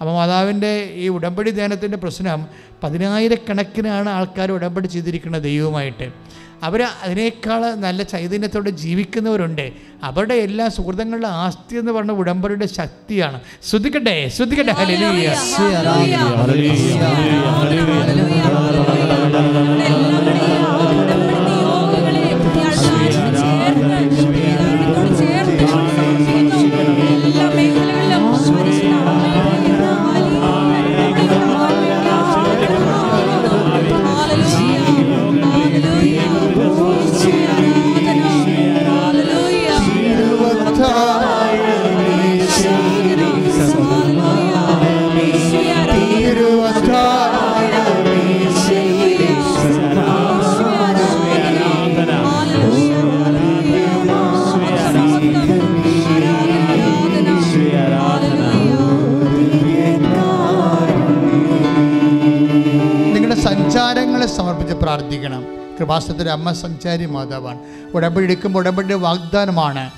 [0.01, 2.47] അപ്പോൾ മാതാവിന്റെ ഈ ഉടമ്പടി ധ്യാനത്തിന്റെ പ്രശ്നം
[2.83, 6.13] പതിനായിരക്കണക്കിനാണ് ആൾക്കാർ ഉടമ്പടി ചെയ്തിരിക്കുന്നത് ദൈവവുമായിട്ട്.
[6.63, 9.73] അവർ അതിനേക്കാൾ നല്ല ചൈതന്യത്തോടെ ജീവിക്കുന്നവരുണ്ട്.
[10.03, 13.41] അവരുടെ എല്ലാ സുഹൃതങ്ങളുടെ ആസ്തി എന്ന് പറഞ്ഞ ഉടമ്പടിയുടെ ശക്തിയാണ്.
[13.71, 15.29] ശ്രദ്ധിക്കട്ടെ ശ്രദ്ധിക്കട്ടെ ഹല്ലേലൂയ.
[64.83, 65.45] പ്രാർത്ഥിക്കണം.
[65.81, 67.59] കൃപാസനത്തിന്റെ അമ്മ സഞ്ചാരി മാതാവാണ്.
[67.95, 69.91] ഉടമ്പടി എടുക്കുമ്പോൾ ഉടമ്പടിയുടെ വാഗ്ദാനമാണ്.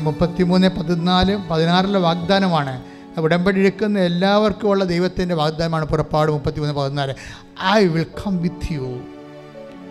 [0.00, 2.82] മുപ്പത്തിമൂന്ന് പതിനാല് പതിനാറിലെ വാഗ്ദാനമാണ്.
[3.18, 7.14] ഉടമ്പടി എടുക്കുന്ന എല്ലാവർക്കും ഉള്ള ദൈവത്തിന്റെ വാഗ്ദാനമാണ് പുറപ്പാട് മുപ്പത്തിമൂന്ന് പതിനാല്.
[7.62, 9.00] I will come with you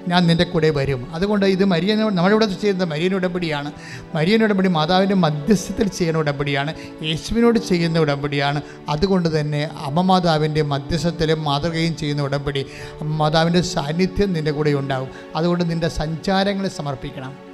[0.08, 1.16] ഞാൻ നിന്റെ കൂടെ വരും.
[1.16, 3.72] അതുകൊണ്ട് ഇത് മരിയൻ നമ്മളിവിടെ ചെയ്യുന്ന മരിയൻ ഉടമ്പടിയാണ്.
[4.16, 6.74] മരിയൻ ഉടമ്പടി മാതാവിന്റെ മധ്യസ്ഥത്തിൽ ചെയ്യുന്ന ഉടമ്പടിയാണ്.
[7.04, 8.62] യേശുവിനോട് ചെയ്യുന്ന ഉടമ്പടിയാണ്.
[8.90, 12.66] അതുകൊണ്ട് തന്നെ അമ്മമാതാവിന്റെ മധ്യസ്ഥത്തിലും മാതൃകയും ചെയ്യുന്ന ഉടമ്പടി.
[13.02, 15.08] അമ്മമാതാവിന്റെ സാന്നിധ്യം നിന്റെ കൂടെ ഉണ്ടാകും.
[15.36, 17.51] അതുകൊണ്ട് നിന്റെ സഞ്ചാരങ്ങളെ സമർപ്പിക്കണം.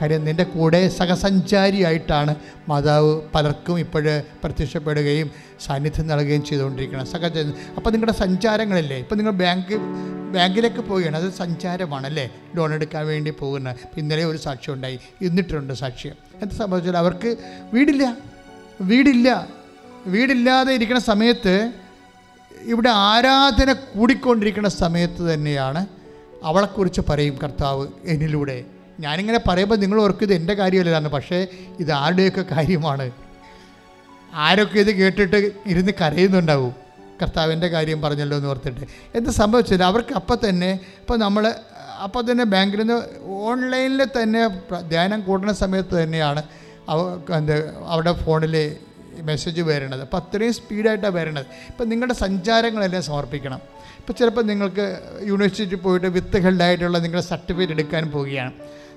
[0.00, 2.34] കാര്യം നിന്റെ കൂടെ സഹസഞ്ചാരിയായിട്ടാണ്
[2.68, 5.30] മാതാവ് പലർക്കും ഇപ്പോൾ പ്രത്യക്ഷപ്പെടുകയും
[5.66, 7.38] സാന്നിധ്യം നൽകുകയും ചെയ്തുകൊണ്ടിരിക്കണം സഹജ
[7.76, 8.98] അപ്പോൾ നിങ്ങളുടെ സഞ്ചാരങ്ങളല്ലേ?
[8.98, 9.74] ഇപ്പോൾ നിങ്ങൾ ബാങ്ക്
[10.34, 11.16] ബാങ്കിലേക്ക് പോവുകയാണ്.
[11.16, 13.76] അത് സഞ്ചാരമാണല്ലേ ലോൺ എടുക്കാൻ വേണ്ടി പോകുന്നത്.
[13.82, 14.98] ഇപ്പം ഇന്നലെ ഒരു സാക്ഷ്യം ഉണ്ടായി.
[15.22, 16.16] ഇന്നിട്ടുണ്ട് സാക്ഷ്യം.
[16.42, 17.36] എന്ത് സംഭവിച്ചാൽ അവർക്ക്
[17.74, 18.16] വീടില്ല.
[18.80, 19.48] വീടില്ല.
[20.06, 21.72] വീടില്ലാതെ ഇരിക്കുന്ന സമയത്ത്
[22.62, 25.86] ഇവിടെ ആരാധന കൂടിക്കൊണ്ടിരിക്കുന്ന സമയത്ത് തന്നെയാണ്
[26.44, 28.64] അവളെക്കുറിച്ച് പറയും കർത്താവ് എന്നിലൂടെ.
[29.00, 31.46] ഞാനിങ്ങനെ പറയുമ്പോൾ നിങ്ങൾ ഓർക്കും ഇത് എന്റെ കാര്യമല്ലതാണ് പക്ഷേ
[31.80, 33.10] ഇത് ആരുടെയൊക്കെ കാര്യമാണ്?
[34.34, 36.74] ആരൊക്കെ ഇത് കേട്ടിട്ട് ഇരുന്ന് കരയുന്നുണ്ടാവും?
[37.22, 38.84] കർത്താവിന്റെ കാര്യം പറഞ്ഞല്ലോ എന്ന് ഓർത്തിട്ട്.
[39.14, 41.54] എന്ത് സംഭവിച്ചില്ല അവർക്ക് അപ്പം തന്നെ ഇപ്പോൾ നമ്മൾ
[42.04, 44.42] അപ്പം തന്നെ ബാങ്കിൽ നിന്ന് ഓൺലൈനിൽ തന്നെ
[44.88, 46.42] ധ്യാനം കൂടുന്ന സമയത്ത് തന്നെയാണ്
[46.88, 47.00] അവ
[47.36, 48.76] എന്ത് അവിടെ ഫോണിൽ
[49.22, 50.00] മെസ്സേജ് വരണത്.
[50.00, 51.46] അപ്പോൾ അത്രയും സ്പീഡായിട്ടാണ് വരണത്.
[51.68, 53.60] ഇപ്പം നിങ്ങളുടെ സഞ്ചാരങ്ങളെല്ലാം സമർപ്പിക്കണം.
[53.98, 54.86] ഇപ്പോൾ ചിലപ്പോൾ നിങ്ങൾക്ക്
[55.22, 58.52] യൂണിവേഴ്സിറ്റി പോയിട്ട് വിത്ത് ഹെൽഡായിട്ടുള്ള നിങ്ങളുടെ സർട്ടിഫിക്കറ്റ് എടുക്കാൻ പോവുകയാണ്.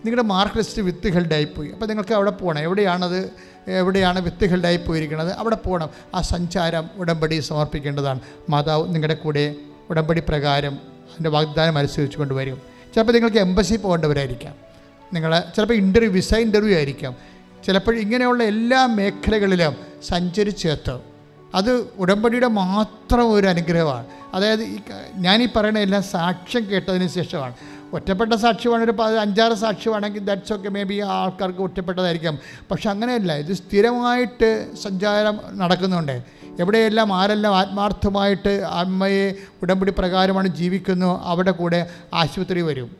[0.05, 2.59] നിങ്ങളുടെ മാർക്ക് ലിസ്റ്റ് വിത്ത് ഹെൽഡായിപ്പോയി അപ്പോൾ നിങ്ങൾക്ക് അവിടെ പോകണം.
[2.59, 3.31] എവിടെയാണത്?
[3.67, 5.89] എവിടെയാണ് വിത്ത് ഹെൽഡായി പോയിരിക്കുന്നത് അവിടെ പോകണം.
[6.15, 8.19] ആ സഞ്ചാരം ഉടമ്പടി സമർപ്പിക്കേണ്ടതാണ്.
[8.49, 9.55] മാതാവ് നിങ്ങളുടെ കൂടെ
[9.89, 12.61] ഉടമ്പടി പ്രകാരം അതിന്റെ വാഗ്ദാനം അനുസരിച്ച് കൊണ്ടുവരും
[12.95, 14.53] ചിലപ്പോൾ നിങ്ങൾക്ക് എംബസി പോകേണ്ടവരായിരിക്കാം.
[15.13, 17.15] നിങ്ങൾ ചിലപ്പോൾ ഇന്റർവ്യൂ വിസ ഇന്റർവ്യൂ ആയിരിക്കാം.
[17.65, 19.75] ചിലപ്പോൾ ഇങ്ങനെയുള്ള എല്ലാ മേഖലകളിലും
[20.07, 20.99] സഞ്ചരിച്ചെത്തും.
[21.55, 24.05] അത് ഉടമ്പടിയുടെ മാത്രം ഒരു അനുഗ്രഹമാണ്.
[24.33, 27.53] അതായത് ഈ ക- ഞാനീ പറയുന്ന എല്ലാം സാക്ഷ്യം കേട്ടതിന് ശേഷമാണ്.
[27.93, 32.37] ഒറ്റപ്പെട്ട സാക്ഷി വേണമെങ്കിൽ ഒരു അഞ്ചാറ് സാക്ഷി വേണമെങ്കിൽ ദാറ്റ്സ് ഒക്കെ മേ ബി ആ ആൾക്കാർക്ക് ഒറ്റപ്പെട്ടതായിരിക്കാം.
[32.71, 33.33] പക്ഷെ അങ്ങനെയല്ല.
[33.33, 36.23] ഇത് സ്ഥിരമായിട്ട് സഞ്ചാരം നടക്കുന്നുണ്ട്.
[36.59, 42.95] എവിടെയെല്ലാം ആരെല്ലാം ആത്മാർത്ഥമായിട്ട് അമ്മയെ ഉടമ്പടി പ്രകാരമാണ് ജീവിക്കുന്നു അവിടെ കൂടെ ആശുപത്രി വരും.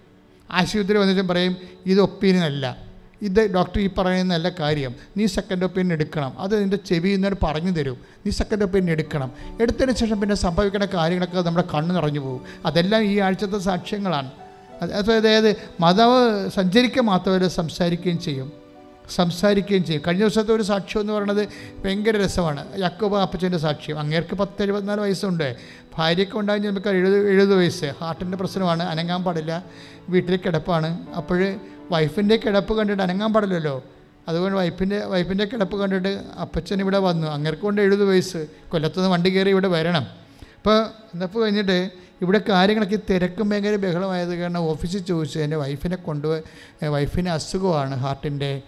[0.52, 2.78] ആശുപത്രി വന്നിട്ട് പറയും ഇത് ഒപ്പീനിയൻ അല്ല
[3.22, 4.96] ഇത് ഡോക്ടർ ഈ പറയുന്നതല്ല കാര്യം.
[5.18, 6.40] നീ സെക്കൻഡ് ഒപ്പീനിയൻ എടുക്കണം.
[6.40, 7.98] അത് നിന്റെ ചെവി എന്നോട് പറഞ്ഞു തരും.
[8.26, 9.32] നീ സെക്കൻഡ് ഒപ്പീനിയൻ എടുക്കണം.
[9.62, 12.42] എടുത്തതിന് ശേഷം പിന്നെ സംഭവിക്കുന്ന കാര്യങ്ങളൊക്കെ നമ്മുടെ കണ്ണ് നിറഞ്ഞു പോകും.
[12.66, 14.32] അതെല്ലാം ഈ ആഴ്ചത്തെ സാക്ഷ്യങ്ങളാണ്.
[14.82, 18.64] അതായത് മാതാവ് സഞ്ചരിക്കുക മാത്രമല്ല സംസാരിക്കുകയും ചെയ്യും.
[19.16, 20.04] സംസാരിക്കുകയും ചെയ്യും.
[20.08, 21.48] കഴിഞ്ഞ ദിവസത്തെ ഒരു സാക്ഷ്യം എന്ന് പറയുന്നത്
[21.86, 22.80] ഭയങ്കര രസമാണ്.
[22.80, 24.00] യാക്കോബ അപ്പച്ചന്റെ സാക്ഷ്യം.
[24.00, 25.56] അങ്ങേർക്ക് പത്ത് എഴുപത്തിനാല് വയസ്സുണ്ട്.
[25.98, 27.86] ഭാര്യയ്ക്ക് ഉണ്ടായി നമുക്ക് എഴുപത് എഴുപത് വയസ്സ്.
[27.86, 28.84] ഹാർട്ടിന്റെ പ്രശ്നമാണ്.
[28.84, 29.66] അനങ്ങാൻ പാടില്ല.
[30.10, 31.08] വീട്ടിൽ കിടപ്പാണ്.
[31.18, 31.56] അപ്പോൾ
[31.92, 33.84] വൈഫിന്റെ കിടപ്പ് കണ്ടിട്ട് അനങ്ങാൻ പാടില്ലല്ലോ.
[34.28, 37.28] അതുകൊണ്ട് വൈഫിന്റെ വൈഫിന്റെ കിടപ്പ് കണ്ടിട്ട് അപ്പച്ചൻ ഇവിടെ വന്നു.
[37.28, 38.48] അങ്ങേർക്ക് കൊണ്ട് എഴുപത് വയസ്സ്.
[38.70, 40.02] കൊല്ലത്തുനിന്ന് വണ്ടി കയറി ഇവിടെ വരണം.
[40.58, 47.30] അപ്പോൾ എന്നപ്പോൾ കഴിഞ്ഞിട്ട് ഇവിടെ കാര്യങ്ങളൊക്കെ തിരക്കും ഭയങ്കര ബഹളമായത് കാരണം ഓഫീസിൽ ചോദിച്ചു എന്റെ വൈഫിനെ കൊണ്ടുപോയി വൈഫിന്
[47.30, 48.62] അസുഖമാണ് ഹാർട്ടിന്റെ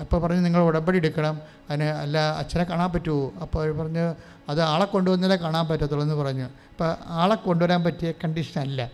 [0.00, 1.40] അപ്പോൾ പറഞ്ഞു നിങ്ങൾ ഉടമ്പടി എടുക്കണം.
[1.70, 3.32] അതിന് അല്ല അച്ഛനെ കാണാൻ പറ്റുമോ?
[3.42, 4.14] അപ്പോൾ അവർ പറഞ്ഞു
[4.48, 6.44] അത് ആളെ കൊണ്ടുവന്നാലേ കാണാൻ പറ്റത്തുള്ളൂ എന്ന് പറഞ്ഞു.
[6.44, 8.90] അപ്പോൾ ആളെ കൊണ്ടുവരാൻ പറ്റിയ കണ്ടീഷൻ അല്ല.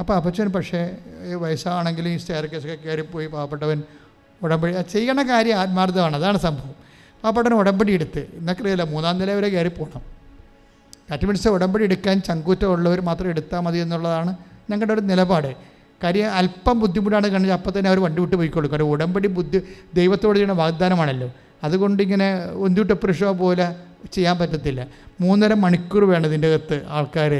[0.00, 0.96] അപ്പോൾ അപ്പച്ചൻ പക്ഷേ
[1.40, 3.82] വയസ്സാണെങ്കിലും ഈ സ്റ്റെയർ കേസൊക്കെ കയറിപ്പോയി പാവപ്പെട്ടവൻ
[4.42, 6.16] ഉടമ്പടി ചെയ്യണ കാര്യം ആത്മാർത്ഥമാണ്.
[6.16, 6.74] അതാണ് സംഭവം.
[7.22, 9.72] പാവപ്പെട്ടവൻ ഉടമ്പടി എടുത്ത് എന്നൊക്കെ മൂന്നാം നില വരെ കയറി
[11.12, 14.32] ദാറ്റ് ഉടമ്പടി എടുക്കാൻ ചങ്കൂറ്റമുള്ളവർ മാത്രം എടുത്താൽ മതി എന്നുള്ളതാണ്
[14.70, 15.48] ഞങ്ങളുടെ ഒരു നിലപാട്.
[16.04, 18.68] കാര്യം അല്പം ബുദ്ധിമുട്ടാണ് കണ്ടത് അപ്പം തന്നെ അവർ വണ്ടി വിട്ട് പോയിക്കോളും.
[18.70, 19.58] കാരണം ഉടമ്പടി ബുദ്ധി
[19.94, 21.28] ദൈവത്തോട് ചെയ്യുന്ന വാഗ്ദാനമാണല്ലോ.
[21.66, 22.28] അതുകൊണ്ട് ഇങ്ങനെ
[22.64, 23.66] ഒന്നിട്ട് പുരുഷോ പോലെ
[24.14, 24.80] ചെയ്യാൻ പറ്റത്തില്ല.
[25.20, 27.32] മൂന്നര മണിക്കൂർ വേണം ഇതിന്റെ അകത്ത് ആൾക്കാർ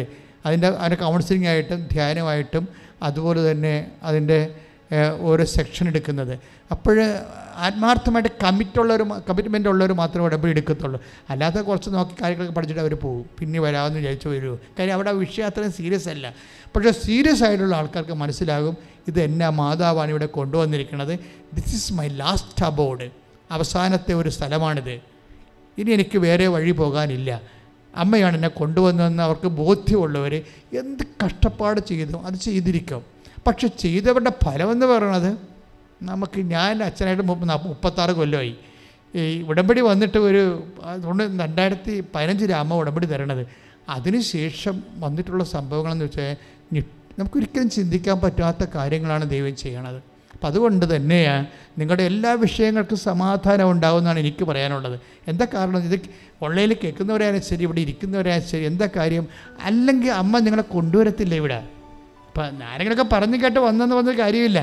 [0.46, 2.68] അതിന്റെ അതിന്റെ കൗൺസിലിംഗ് ആയിട്ടും ധ്യാനമായിട്ടും
[3.02, 4.38] അതുപോലെ തന്നെ അതിന്റെ
[5.28, 6.34] ഓരോ സെക്ഷൻ എടുക്കുന്നത്.
[6.72, 6.96] അപ്പോൾ
[7.66, 10.98] ആത്മാർത്ഥമായിട്ട് കമ്മിറ്റുള്ളവർ കമ്മിറ്റ്മെന്റ് ഉള്ളവർ മാത്രമേ ഉടമ്പടി എടുക്കത്തുള്ളൂ.
[11.30, 15.72] അല്ലാതെ കുറച്ച് നോക്കി കാര്യങ്ങളൊക്കെ പഠിച്ചിട്ട് അവർ പോകും പിന്നെ വരാമെന്ന് വിചാരിച്ചു വരുമോ കാര്യം അവിടെ വിഷയം അത്രയും
[15.78, 16.26] സീരിയസ് അല്ല.
[16.74, 18.76] പക്ഷേ സീരിയസ് ആയിട്ടുള്ള ആൾക്കാർക്ക് മനസ്സിലാകും
[19.08, 21.14] ഇത് എന്നാ മാതാവാണ് ഇവിടെ കൊണ്ടുവന്നിരിക്കുന്നത്.
[21.56, 23.08] This is my last abode
[23.50, 24.94] അവസാനത്തെ ഒരു സ്ഥലമാണിത്.
[25.78, 27.30] ഇനി എനിക്ക് വേറെ വഴി പോകാനില്ല.
[28.02, 30.34] അമ്മയാണ് എന്നെ കൊണ്ടുവന്നതെന്ന് അവർക്ക് ബോധ്യമുള്ളവർ
[30.80, 33.02] എന്ത് കഷ്ടപ്പാട് ചെയ്തു അത് ചെയ്തിരിക്കും.
[33.46, 35.30] പക്ഷെ ചെയ്തവരുടെ ഫലമെന്ന് പറയുന്നത്
[36.10, 37.24] നമുക്ക് ഞാൻ അച്ഛനായിട്ട്
[37.70, 38.54] മുപ്പത്താറ് കൊല്ലമായി.
[39.14, 40.42] ഈ ഉടമ്പടി വന്നിട്ട് ഒരു
[40.92, 43.42] അതുകൊണ്ട് രണ്ടായിരത്തി പതിനഞ്ചിലാണ് അമ്മ ഉടമ്പടി തരണത്.
[43.96, 46.36] അതിനുശേഷം വന്നിട്ടുള്ള സംഭവങ്ങളെന്ന് വെച്ചാൽ
[47.18, 49.98] നമുക്കൊരിക്കലും ചിന്തിക്കാൻ പറ്റാത്ത കാര്യങ്ങളാണ് ദൈവം ചെയ്യണത്.
[50.34, 51.46] അപ്പം അതുകൊണ്ട് തന്നെയാണ്
[51.80, 54.96] നിങ്ങളുടെ എല്ലാ വിഷയങ്ങൾക്കും സമാധാനം ഉണ്ടാകുമെന്നാണ് എനിക്ക് പറയാനുള്ളത്.
[55.30, 55.80] എന്താ കാരണം?
[55.88, 55.96] ഇത്
[56.44, 59.26] ഓൺലൈനിൽ കേൾക്കുന്നവരായാലും ശരി ഇവിടെ ഇരിക്കുന്നവരായാലും ശരി എന്താ കാര്യം?
[59.68, 61.60] അല്ലെങ്കിൽ അമ്മ നിങ്ങളെ കൊണ്ടുവരത്തില്ല ഇവിടെ?
[62.28, 64.60] ഇപ്പം ആരെങ്കിലുമൊക്കെ പറഞ്ഞു കേട്ട് വന്നെന്ന് പറഞ്ഞ കാര്യമില്ല.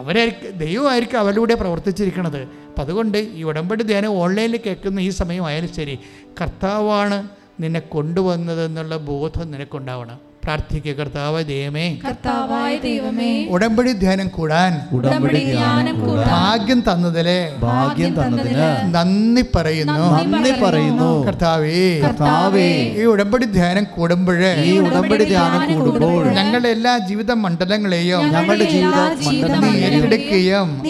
[0.00, 5.94] അവരായിരിക്കും ദൈവമായിരിക്കും അവരിലൂടെ പ്രവർത്തിച്ചിരിക്കുന്നത് അപ്പം അതുകൊണ്ട് ഈ ഉടമ്പടി ധ്യാനം ഓൺലൈനിൽ കേൾക്കുന്ന ഈ സമയമായാലും ശരി
[6.40, 7.18] കർത്താവാണ്
[7.62, 10.18] നിന്നെ കൊണ്ടുവന്നതെന്നുള്ള ബോധം നിനക്കുണ്ടാവണം.
[10.44, 11.98] പ്രാർത്ഥിക്കുക കർത്താവ് ദൈവമേ.
[12.06, 13.46] കർത്താവായ ദൈവമേ.
[13.46, 14.96] ഉടമ്പടി ധ്യാനം കൂടാൻ.
[14.96, 16.24] ഉടമ്പടി ധ്യാനം കൂടാൻ.
[16.24, 17.52] ഭാഗ്യം തന്നതിലെ.
[17.58, 20.22] ഭാഗ്യം തന്നതിന് നന്ദി പറയുന്നു.
[20.22, 21.26] നന്ദി പറയുന്നു.
[21.26, 22.00] കർത്താവേ.
[22.00, 22.94] കർത്താവേ.
[22.96, 29.70] ഈ ഉടമ്പടി ധ്യാനം കൂടുമ്പോഴേ ഈ ഉടമ്പടി ധ്യാനം കൂടുമ്പോൾ ഞങ്ങളുടെ എല്ലാ ജീവിത മണ്ഡലങ്ങളെയും ഞങ്ങളുടെ ജീവിത നീ
[29.70, 30.82] ഏറ്റെടുക്കുകയും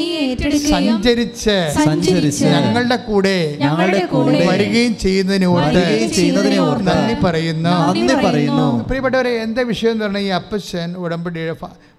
[0.71, 7.71] സഞ്ചരിച്ച് സഞ്ചരിച്ച് ഞങ്ങളുടെ കൂടെ ഞങ്ങളുടെ കൂടെ വരികയും ചെയ്യുന്നതിന് ഓർത്ത് വരികയും ചെയ്യുന്നതിനെ ഓർത്ത് നന്ദി പറയുന്നു.
[7.71, 8.85] നന്ദി പറയുന്നു.
[8.87, 11.41] പ്രിയപ്പെട്ടവരെ എന്താ വിഷയം എന്ന് പറഞ്ഞാൽ ഈ അപ്പച്ചൻ ഉടമ്പടി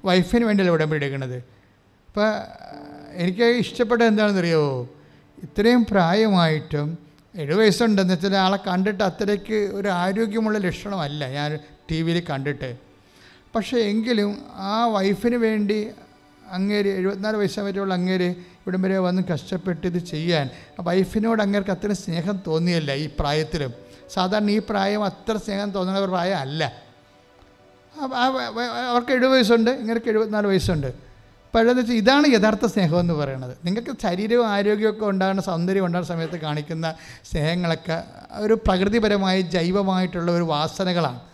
[0.06, 1.38] വൈഫിന് വേണ്ടിയല്ല ഉടമ്പടി എടുക്കുന്നത്
[2.08, 2.28] അപ്പോൾ
[3.24, 4.90] എനിക്ക് ഇഷ്ടപ്പെട്ട എന്താണെന്ന് അറിയാമോ
[5.44, 6.88] ഇത്രയും പ്രായമായിട്ടും
[7.36, 11.28] എഴു വയസ്സുണ്ടെന്ന് വെച്ചാൽ ആളെ കണ്ടിട്ട് അത്രയ്ക്ക് ഒരു ആരോഗ്യമുള്ള ലക്ഷണമല്ല.
[11.30, 11.60] ഞാൻ
[11.92, 12.70] ടി വിയിൽ കണ്ടിട്ട്.
[13.56, 14.32] പക്ഷേ എങ്കിലും
[14.72, 15.80] ആ വൈഫിന് വേണ്ടി
[16.52, 18.30] അങ്ങേര് എഴുപത്തിനാല് വയസ്സാൻ വരെയുള്ള അങ്ങേര്
[18.62, 20.50] ഇവിടം വരെ വന്ന് കഷ്ടപ്പെട്ട് ഇത് ചെയ്യാൻ
[20.80, 23.72] വൈഫിനോട് അങ്ങേർക്ക് അത്ര സ്നേഹം തോന്നിയല്ല ഈ പ്രായത്തിലും.
[24.14, 26.62] സാധാരണ ഈ പ്രായം അത്ര സ്നേഹം തോന്നുന്ന പ്രായം അല്ല
[27.96, 30.90] അവർക്ക് എഴുപത് വയസ്സുണ്ട് ഇങ്ങനെ എഴുപത്തിനാല് വയസ്സുണ്ട്.
[31.54, 36.96] പഴയെന്ന് വെച്ചാൽ ഇതാണ് യഥാർത്ഥ സ്നേഹം എന്ന് പറയുന്നത് നിങ്ങൾക്ക് ശരീരവും ആരോഗ്യമൊക്കെ ഉണ്ടാകുന്ന സൗന്ദര്യം ഉണ്ടാകുന്ന സമയത്ത് കാണിക്കുന്ന
[37.32, 38.04] സ്നേഹങ്ങളൊക്കെ
[38.44, 41.31] ഒരു പ്രകൃതിപരമായ ജൈവമായിട്ടുള്ള ഒരു വാസനകളാണ്.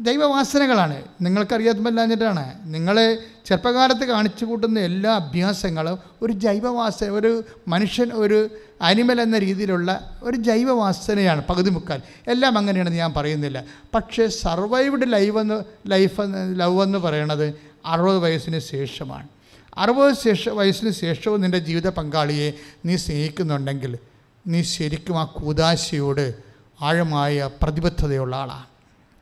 [0.00, 8.48] ജൈവവാസനകളാണ് നിങ്ങൾക്കറിയാത്തമല്ലാഞ്ഞിട്ടാണ് നിങ്ങൾ ചെറുപ്പകാലത്ത് കാണിച്ചു കൂട്ടുന്ന എല്ലാ അഭ്യാസങ്ങളും ഒരു ജൈവവാസന ഒരു മനുഷ്യൻ ഒരു
[8.82, 12.00] അനിമൽ എന്ന രീതിയിലുള്ള ഒരു ജൈവവാസനയാണ് പകുതി മുക്കാൽ.
[12.28, 13.64] എല്ലാം അങ്ങനെയാണെന്ന് ഞാൻ പറയുന്നില്ല.
[13.94, 17.46] പക്ഷേ സർവൈവ്ഡ് ലൈവ് എന്ന് ലൈഫ് എന്ന് ലവ് എന്ന് പറയണത്
[17.86, 19.28] അറുപത് വയസ്സിന് ശേഷമാണ്.
[19.76, 22.52] അറുപത് ശേഷ വയസ്സിന് ശേഷവും നിന്റെ ജീവിത പങ്കാളിയെ
[22.86, 23.98] നീ സ്നേഹിക്കുന്നുണ്ടെങ്കിൽ
[24.46, 26.34] നീ ശരിക്കും ആ കൂതാശയോട്
[26.82, 28.69] ആഴമായ പ്രതിബദ്ധതയുള്ള ആളാണ്.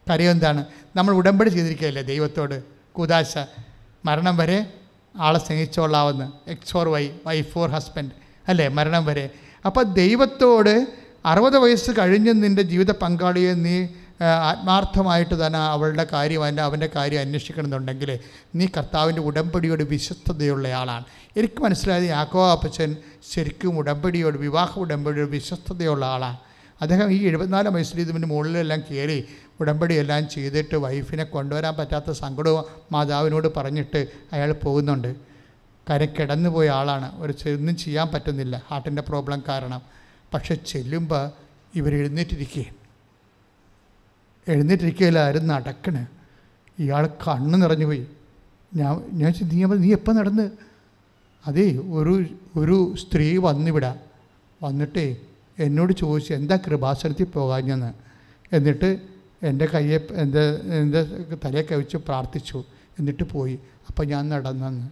[0.08, 0.64] കാര്യം എന്താണ്?
[0.96, 2.62] നമ്മൾ ഉടമ്പടി ചെയ്തിരിക്കുകയല്ലേ ദൈവത്തോട്?
[2.92, 3.38] കൂതാശ
[4.04, 4.72] മരണം വരെ
[5.16, 8.10] ആളെ സ്നേഹിച്ചോളാവുന്ന X for Y Y for husband
[8.48, 8.68] അല്ലേ?
[8.68, 9.30] മരണം വരെ.
[9.66, 10.86] അപ്പോൾ ദൈവത്തോട്
[11.26, 13.86] അറുപത് വയസ്സ് കഴിഞ്ഞ് നിന്റെ ജീവിത പങ്കാളിയെ നീ
[14.22, 18.18] ആത്മാർത്ഥമായിട്ട് തന്നെ അവളുടെ കാര്യം അതിന്റെ അവന്റെ കാര്യം അന്വേഷിക്കണമെന്നുണ്ടെങ്കിൽ
[18.54, 21.04] നീ കർത്താവിന്റെ ഉടമ്പടിയോട് വിശ്വസ്തതയുള്ള ആളാണ്.
[21.36, 22.96] എനിക്ക് മനസ്സിലായത് യാക്കോ അപ്പച്ചൻ
[23.34, 26.38] ശരിക്കും ഉടമ്പടിയോട് വിവാഹ ഉടമ്പടിയോട് വിശ്വസ്തതയുള്ള ആളാണ്.
[26.82, 29.28] അദ്ദേഹം ഈ എഴുപത്തിനാല് വയസ്സിൽ ഇതിന്റെ മുകളിലെല്ലാം കയറി
[29.60, 35.16] ഉടമ്പടി എല്ലാം ചെയ്തിട്ട് വൈഫിനെ കൊണ്ടുവരാൻ പറ്റാത്ത സങ്കടവും മാതാവിനോട് പറഞ്ഞിട്ട് അയാൾ പോകുന്നുണ്ട്.
[35.90, 37.20] കാര്യം കിടന്നുപോയ ആളാണ്.
[37.20, 38.62] ഒരു ഒന്നും ചെയ്യാൻ പറ്റുന്നില്ല.
[38.68, 39.82] ഹാർട്ടിന്റെ പ്രോബ്ലം കാരണം.
[40.34, 41.30] പക്ഷെ ചെല്ലുമ്പോൾ
[41.74, 42.74] ഇവർ എഴുന്നേറ്റിരിക്കുകയും
[44.48, 46.06] എഴുന്നേറ്റിരിക്കുകയില്ലായിരുന്നു നടക്കണ്.
[46.78, 48.06] ഇയാൾ കണ്ണ് നിറഞ്ഞു പോയി.
[48.76, 50.50] ഞാൻ ഞാൻ നീ നീ എപ്പോൾ നടന്ന്?
[51.46, 53.94] അതേ ഒരു ഒരു സ്ത്രീ വന്നിവിടെ.
[54.62, 55.16] വന്നിട്ടേ
[55.58, 57.92] എന്നോട് ചോദിച്ചു എന്താ കൃപാസനത്തിൽ പോകാഞ്ഞെന്ന്?
[58.56, 61.02] എന്നിട്ട് എന്റെ കയ്യെ എന്റെ എന്റെ
[61.44, 62.64] തലയെ കവിച്ച് പ്രാർത്ഥിച്ചു.
[62.98, 63.58] എന്നിട്ട് പോയി.
[63.88, 64.88] അപ്പോൾ ഞാൻ നടന്നെന്ന്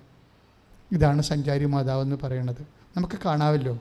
[0.93, 3.79] ഇതാണ് സഞ്ചാരി മാതാവ് എന്ന് പറയുന്നത് നമുക്ക് കാണാമല്ലോ.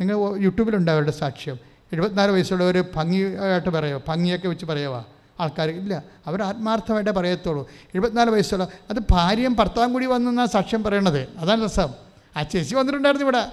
[0.00, 1.58] നിങ്ങൾ യൂട്യൂബിലുണ്ട് അവരുടെ സാക്ഷ്യം.
[1.92, 5.06] എഴുപത്തിനാല് വയസ്സുള്ളവർ ഭംഗിയായിട്ട് പറയുമോ ഭംഗിയൊക്കെ വെച്ച് പറയുമോ
[5.40, 6.02] ആൾക്കാർ ഇല്ല.
[6.26, 7.68] അവർ ആത്മാർത്ഥമായിട്ടേ പറയത്തുള്ളൂ.
[7.94, 11.20] എഴുപത്തിനാല് വയസ്സുള്ള അത് ഭാര്യയും ഭർത്താവും കൂടി വന്നെന്നാണ് സാക്ഷ്യം പറയണത്.
[11.20, 11.88] അതാണ് രസം.
[12.36, 13.52] ആ ചേച്ചി വന്നിട്ടുണ്ടായിരുന്നു ഇവിടെ.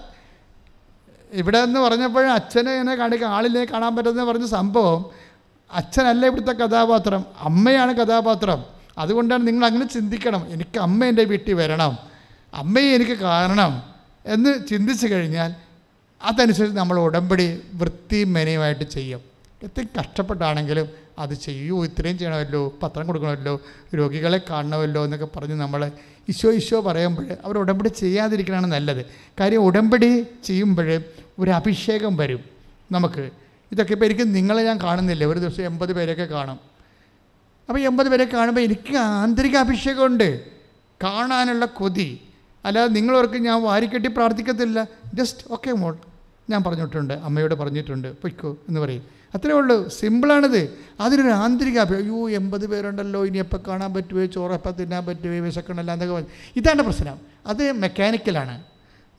[1.32, 5.06] ഇവിടെ എന്ന് പറഞ്ഞപ്പോൾ അച്ഛനെ എന്നെ കാണിക്കാൻ ആളിനെ കാണാൻ പറ്റുന്ന പറഞ്ഞ സംഭവം
[5.74, 8.66] അച്ഛനല്ല ഇവിടുത്തെ കഥാപാത്രം അമ്മയാണ് കഥാപാത്രം.
[8.98, 10.46] അതുകൊണ്ടാണ് നിങ്ങൾ അങ്ങനെ ചിന്തിക്കണം.
[10.50, 11.98] എനിക്ക് അമ്മ എന്റെ വീട്ടിൽ വരണം.
[12.54, 13.84] അമ്മയെ എനിക്ക് കാരണം
[14.26, 15.56] എന്ന് ചിന്തിച്ചു കഴിഞ്ഞാൽ
[16.24, 19.22] അതനുസരിച്ച് നമ്മൾ ഉടമ്പടി വൃത്തിയും മെനയുമായിട്ട് ചെയ്യും.
[19.64, 23.62] എത്രയും കഷ്ടപ്പെട്ടാണെങ്കിലും അത് ചെയ്യൂ ഇത്രയും ചെയ്യണമല്ലോ പത്രം കൊടുക്കണമല്ലോ
[23.96, 25.92] രോഗികളെ കാണണമല്ലോ എന്നൊക്കെ പറഞ്ഞ് നമ്മൾ
[26.30, 29.06] ഈശോ ഈശോ പറയുമ്പോൾ അവർ ഉടമ്പടി ചെയ്യാതിരിക്കണമെന്ന് നല്ലത്.
[29.40, 31.02] കാര്യം ഉടമ്പടി ചെയ്യുമ്പോൾ
[31.40, 32.42] ഒരു അഭിഷേകം വരും.
[32.92, 33.30] നമുക്ക്
[33.74, 35.26] ഇതൊക്കെ ഇപ്പോൾ എനിക്ക് നിങ്ങളെ ഞാൻ കാണുന്നില്ല.
[35.26, 36.60] ഒരു ദിവസം എൺപത് പേരൊക്കെ കാണും.
[37.70, 40.46] അപ്പോൾ എൺപത് പേരെ കാണുമ്പോൾ എനിക്ക് ആന്തരിക അഭിഷേകമുണ്ട്.
[41.04, 42.22] കാണാനുള്ള കൊതി.
[42.66, 44.88] അല്ലാതെ നിങ്ങളവർക്ക് ഞാൻ വാരിക്കെട്ടി പ്രാർത്ഥിക്കത്തില്ല.
[45.14, 45.98] ജസ്റ്റ് ഓക്കെ മോൾ.
[46.50, 47.14] ഞാൻ പറഞ്ഞിട്ടുണ്ട്.
[47.14, 48.08] അമ്മയോട് പറഞ്ഞിട്ടുണ്ട്.
[48.08, 49.04] പൊയ്ക്കോ എന്ന് പറയും.
[49.36, 49.90] അത്രേ ഉള്ളൂ.
[49.90, 50.78] സിമ്പിളാണിത്.
[51.00, 53.26] അതിനൊരു ആന്തരിക അയ്യോ എൺപത് പേരുണ്ടല്ലോ.
[53.26, 56.30] ഇനി എപ്പോൾ കാണാൻ പറ്റുമോ ചോറപ്പം തിന്നാൻ പറ്റുമോ വിശക്കണമല്ല എന്നൊക്കെ പറഞ്ഞു.
[56.56, 57.20] ഇതാണ് പ്രശ്നം.
[57.46, 58.64] അത് മെക്കാനിക്കലാണ്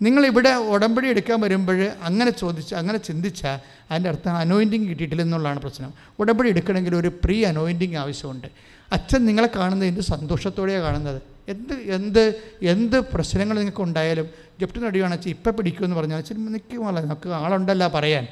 [0.03, 3.59] നിങ്ങളിവിടെ ഉടമ്പടി എടുക്കാൻ വരുമ്പോൾ അങ്ങനെ ചോദിച്ച് അങ്ങനെ ചിന്തിച്ചാൽ
[3.91, 5.93] അതിന്റെ അർത്ഥം അനോയിന്റിങ് കിട്ടിയിട്ടില്ല എന്നുള്ളതാണ് പ്രശ്നം.
[6.19, 8.47] ഉടമ്പടി എടുക്കണമെങ്കിൽ ഒരു പ്രീ അനോയിന്റിങ് ആവശ്യമുണ്ട്.
[8.93, 11.23] അച്ഛൻ നിങ്ങളെ കാണുന്നത് എന്ത് സന്തോഷത്തോടെയാണ് കാണുന്നത്?
[11.49, 14.29] എന്ത് എന്ത് എന്ത് പ്രശ്നങ്ങൾ നിങ്ങൾക്ക് ഉണ്ടായാലും
[14.61, 18.27] ജപ്റ്റ് നടിയാണ് അച്ഛൻ ഇപ്പം പിടിക്കുമെന്ന് പറഞ്ഞാൽ അച്ഛൻ നിൽക്കുമല്ല നമുക്ക് ആളുണ്ടല്ല പറയാൻ.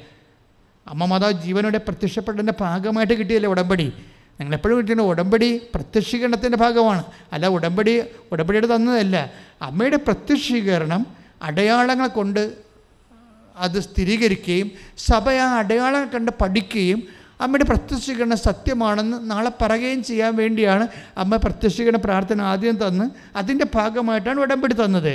[0.87, 3.93] അമ്മ മാതാവ് ജീവനോടെ പ്രത്യക്ഷപ്പെട്ടതിന്റെ ഭാഗമായിട്ട് കിട്ടിയല്ലേ ഉടമ്പടി?
[4.39, 7.03] നിങ്ങളെപ്പോഴും കിട്ടിയ ഉടമ്പടി പ്രത്യക്ഷീകരണത്തിന്റെ ഭാഗമാണ്.
[7.33, 9.31] അല്ല ഉടമ്പടി ഉടമ്പടിയുടെ തന്നതല്ല.
[9.61, 12.53] അമ്മയുടെ പ്രത്യക്ഷീകരണം അടയാളങ്ങൾ കൊണ്ട്
[13.55, 17.03] അത് സ്ഥിരീകരിക്കുകയും സഭ ആ അടയാളങ്ങൾ കണ്ട് പഠിക്കുകയും
[17.41, 24.73] അമ്മയുടെ പ്രത്യക്ഷീകരണം സത്യമാണെന്ന് നാളെ പറയുകയും ചെയ്യാൻ വേണ്ടിയാണ് അമ്മ പ്രത്യക്ഷീകരണ പ്രാർത്ഥന ആദ്യം തന്ന് അതിന്റെ ഭാഗമായിട്ടാണ് ഉടമ്പടി
[24.73, 25.13] തന്നത്.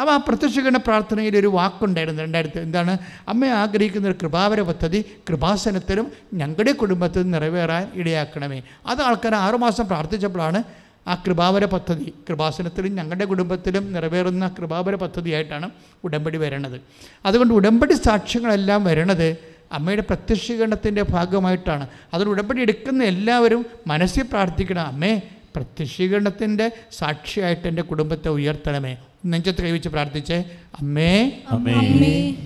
[0.00, 2.98] അപ്പോൾ ആ പ്രത്യക്ഷീകരണ പ്രാർത്ഥനയിൽ ഒരു വാക്കുണ്ടായിരുന്നു രണ്ടായിരത്തി എന്താണ്?
[3.28, 8.62] അമ്മ ആഗ്രഹിക്കുന്ന ഒരു കൃപാവര പദ്ധതി കൃപാസനത്തിലും ഞങ്ങളുടെ കുടുംബത്തിൽ നിറവേറാൻ ഇടയാക്കണമേ.
[8.86, 10.62] അത് ആൾക്കാർ ആറുമാസം പ്രാർത്ഥിച്ചപ്പോഴാണ്
[11.08, 15.66] ആ കൃപാവര പദ്ധതി കൃപാസനത്തിലും ഞങ്ങളുടെ കുടുംബത്തിലും നിറവേറുന്ന കൃപാവര പദ്ധതിയായിട്ടാണ്
[16.04, 16.78] ഉടമ്പടി വരണത്.
[17.26, 19.28] അതുകൊണ്ട് ഉടമ്പടി സാക്ഷ്യങ്ങളെല്ലാം വരണത്
[19.76, 21.84] അമ്മയുടെ പ്രത്യക്ഷീകരണത്തിന്റെ ഭാഗമായിട്ടാണ്.
[22.14, 25.12] അതിൽ ഉടമ്പടി എടുക്കുന്ന എല്ലാവരും മനസ്സിൽ പ്രാർത്ഥിക്കണം അമ്മേ
[25.56, 26.66] പ്രത്യക്ഷീകരണത്തിന്റെ
[26.98, 28.94] സാക്ഷിയായിട്ട് എന്റെ കുടുംബത്തെ ഉയർത്തണമേ.
[29.26, 30.38] നെഞ്ചത്ത് കൈവച്ച് പ്രാർത്ഥിച്ചേ
[30.80, 31.12] അമ്മേ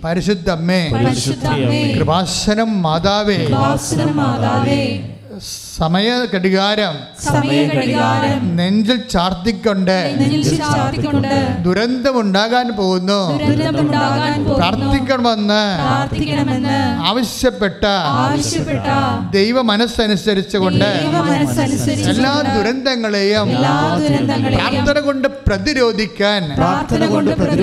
[0.04, 3.38] പരിശുദ്ധ അമ്മേ പരിശുദ്ധ അമ്മേ കൃപാസനം മാതാവേ
[5.72, 6.94] സമയ ഘടികാരം
[8.56, 9.96] നെഞ്ചിൽ ചാർത്തിക്കൊണ്ട്
[11.66, 13.20] ദുരന്തമുണ്ടാകാൻ പോകുന്നു.
[14.52, 15.62] പ്രാർത്ഥിക്കണമെന്ന്
[17.08, 17.84] ആവശ്യപ്പെട്ട
[19.36, 20.88] ദൈവ മനസ്സനുസരിച്ചു കൊണ്ട്
[22.12, 23.48] എല്ലാ ദുരന്തങ്ങളെയും
[24.54, 26.42] പ്രാർത്ഥന കൊണ്ട് പ്രതിരോധിക്കാൻ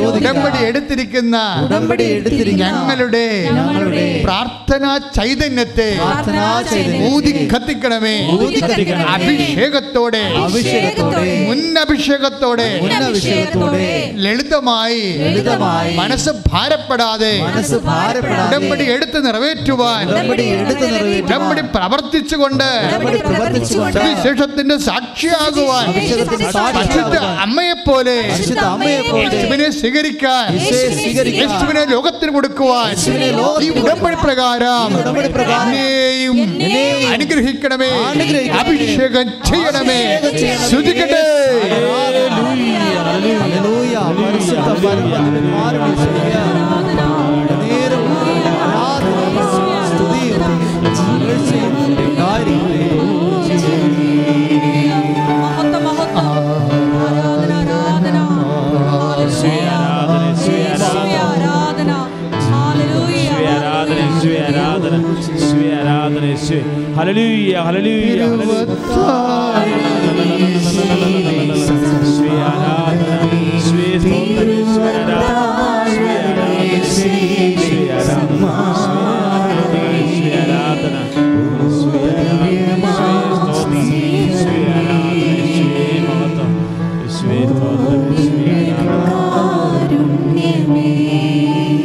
[0.07, 1.37] ഉടമ്പടി എടുത്തിരിക്കുന്ന
[2.61, 3.25] ഞങ്ങളുടെ
[4.25, 5.89] പ്രാർത്ഥനാ ചൈതന്യത്തെ
[7.09, 7.98] ഊതി കത്തിക്കണമേ
[8.59, 9.05] കത്തിക്കണമേ.
[10.45, 12.67] അഭിഷേകത്തോടെ മുന്നഭിഷേകത്തോടെ
[14.23, 15.01] ലളിതമായി
[15.99, 17.33] മനസ്സ് ഭാരപ്പെടാതെ
[18.45, 20.03] ഉടമ്പടി എടുത്ത് നിറവേറ്റുവാൻ
[21.21, 22.67] ഉടമ്പടി പ്രവർത്തിച്ചുകൊണ്ട്
[23.97, 25.85] സുവിശേഷത്തിന്റെ സാക്ഷിയാകുവാൻ
[26.77, 28.17] പരിശുദ്ധ അമ്മയെപ്പോലെ
[29.35, 32.91] യേശുവിനെ സ്വീകരിക്കാൻ യേശുവെ സ്വീകരിക്കാൻ യേശുവിനെ ലോകത്തിന് കൊടുക്കുവാൻ
[33.63, 34.89] ഈ ഉടമ്പടി പ്രകാരം
[37.13, 37.88] അനുഗ്രഹിക്കണമേ.
[38.59, 39.99] അഭിഷേകം ചെയ്യണമേ.
[43.07, 43.95] ഹല്ലേലൂയ.
[44.19, 44.69] പരിശുദ്ധ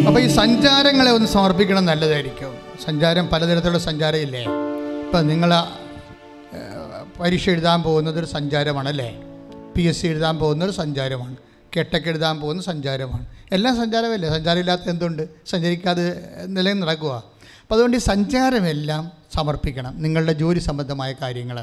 [0.07, 2.53] അപ്പോൾ ഈ സഞ്ചാരങ്ങളെ ഒന്ന് സമർപ്പിക്കണം നല്ലതായിരിക്കും.
[2.87, 4.45] സഞ്ചാരം പലതരത്തിലുള്ള സഞ്ചാരമില്ലേ?
[5.15, 5.51] ഇപ്പം നിങ്ങൾ
[7.21, 9.11] പരീക്ഷ എഴുതാൻ പോകുന്നത് ഒരു സഞ്ചാരമാണല്ലേ?
[9.77, 11.37] പി എസ് സി എഴുതാൻ പോകുന്നൊരു സഞ്ചാരമാണ്.
[11.77, 13.27] കെട്ടൊക്കെ എഴുതാൻ പോകുന്ന സഞ്ചാരമാണ്.
[13.53, 14.29] എല്ലാം സഞ്ചാരമല്ലേ?
[14.29, 15.29] സഞ്ചാരമില്ലാത്ത എന്തുണ്ട്?
[15.47, 16.07] സഞ്ചരിക്കാതെ
[16.47, 17.13] നിലയിൽ നടക്കുക
[17.63, 21.61] അപ്പോൾ അതുകൊണ്ട് ഈ സഞ്ചാരമെല്ലാം സമർപ്പിക്കണം നിങ്ങളുടെ ജോലി സംബന്ധമായ കാര്യങ്ങൾ.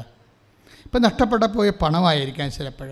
[0.86, 2.90] ഇപ്പം നഷ്ടപ്പെട്ട പോയ പണമായിരിക്കാം ചിലപ്പോൾ.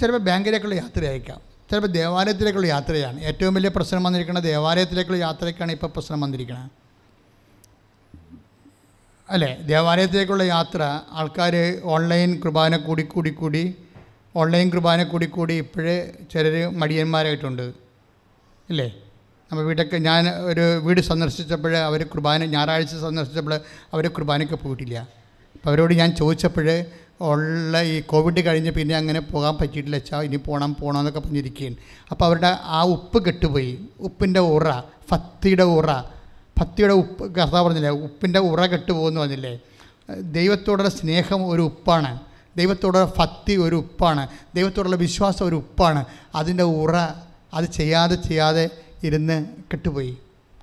[0.00, 1.40] ചിലപ്പോൾ ബാങ്കിലേക്കുള്ള യാത്രയായിരിക്കാം.
[1.70, 3.20] ചിലപ്പോൾ ദേവാലയത്തിലേക്കുള്ള യാത്രയാണ്.
[3.20, 6.85] ഏറ്റവും വലിയ പ്രശ്നം വന്നിരിക്കുന്നത് ദേവാലയത്തിലേക്കുള്ള യാത്രയ്ക്കാണ് ഇപ്പോൾ പ്രശ്നം വന്നിരിക്കുന്നത്.
[9.30, 9.48] അല്ലേ?
[9.70, 11.54] ദേവാലയത്തിലേക്കുള്ള യാത്ര ആൾക്കാർ
[11.94, 13.74] ഓൺലൈൻ കുർബാന കൂടി കൂടി കൂടി
[14.36, 15.96] ഓൺലൈൻ കുർബാന കൂടി കൂടി ഇപ്പോഴേ
[16.32, 17.66] ചിലർ മടിയന്മാരായിട്ടുണ്ട്.
[18.70, 18.88] ഇല്ലേ?
[19.50, 23.54] നമ്മൾ വീട്ടൊക്കെ ഞാൻ ഒരു വീട് സന്ദർശിച്ചപ്പോൾ അവർ കുർബാന ഞായറാഴ്ച സന്ദർശിച്ചപ്പോൾ
[23.94, 24.98] അവർ കുർബാനയ്ക്ക് പോയിട്ടില്ല.
[25.54, 26.84] അപ്പോൾ അവരോട് ഞാൻ ചോദിച്ചപ്പോൾ
[27.20, 29.96] ഉള്ള ഈ കോവിഡ് കഴിഞ്ഞ് പിന്നെ അങ്ങനെ പോകാൻ പറ്റിയിട്ടില്ല.
[29.96, 31.76] വെച്ചാൽ ഇനി പോകണം പോകണം എന്നൊക്കെ പറഞ്ഞിരിക്കുകയാണ്.
[32.10, 33.72] അപ്പോൾ അവരുടെ ആ ഉപ്പ് കെട്ടുപോയി.
[34.00, 35.90] ഉപ്പിന്റെ ഉറ ഫത്തിയുടെ ഉറ
[36.58, 39.58] ഭക്തിയുടെ ഉപ്പ് കർത്താവ് പറഞ്ഞില്ലേ ഉപ്പിന്റെ ഉറ കെട്ടുപോകുന്നു പറഞ്ഞില്ലേ.
[40.20, 42.18] ദൈവത്തോടുള്ള സ്നേഹം ഒരു ഉപ്പാണ്.
[42.56, 44.28] ദൈവത്തോടുള്ള ഭക്തി ഒരു ഉപ്പാണ്.
[44.54, 46.04] ദൈവത്തോടുള്ള വിശ്വാസം ഒരു ഉപ്പാണ്.
[46.34, 46.96] അതിന്റെ ഉറ
[47.54, 48.70] അത് ചെയ്യാതെ ചെയ്യാതെ
[49.04, 50.16] ഇരുന്ന് കെട്ടുപോയി.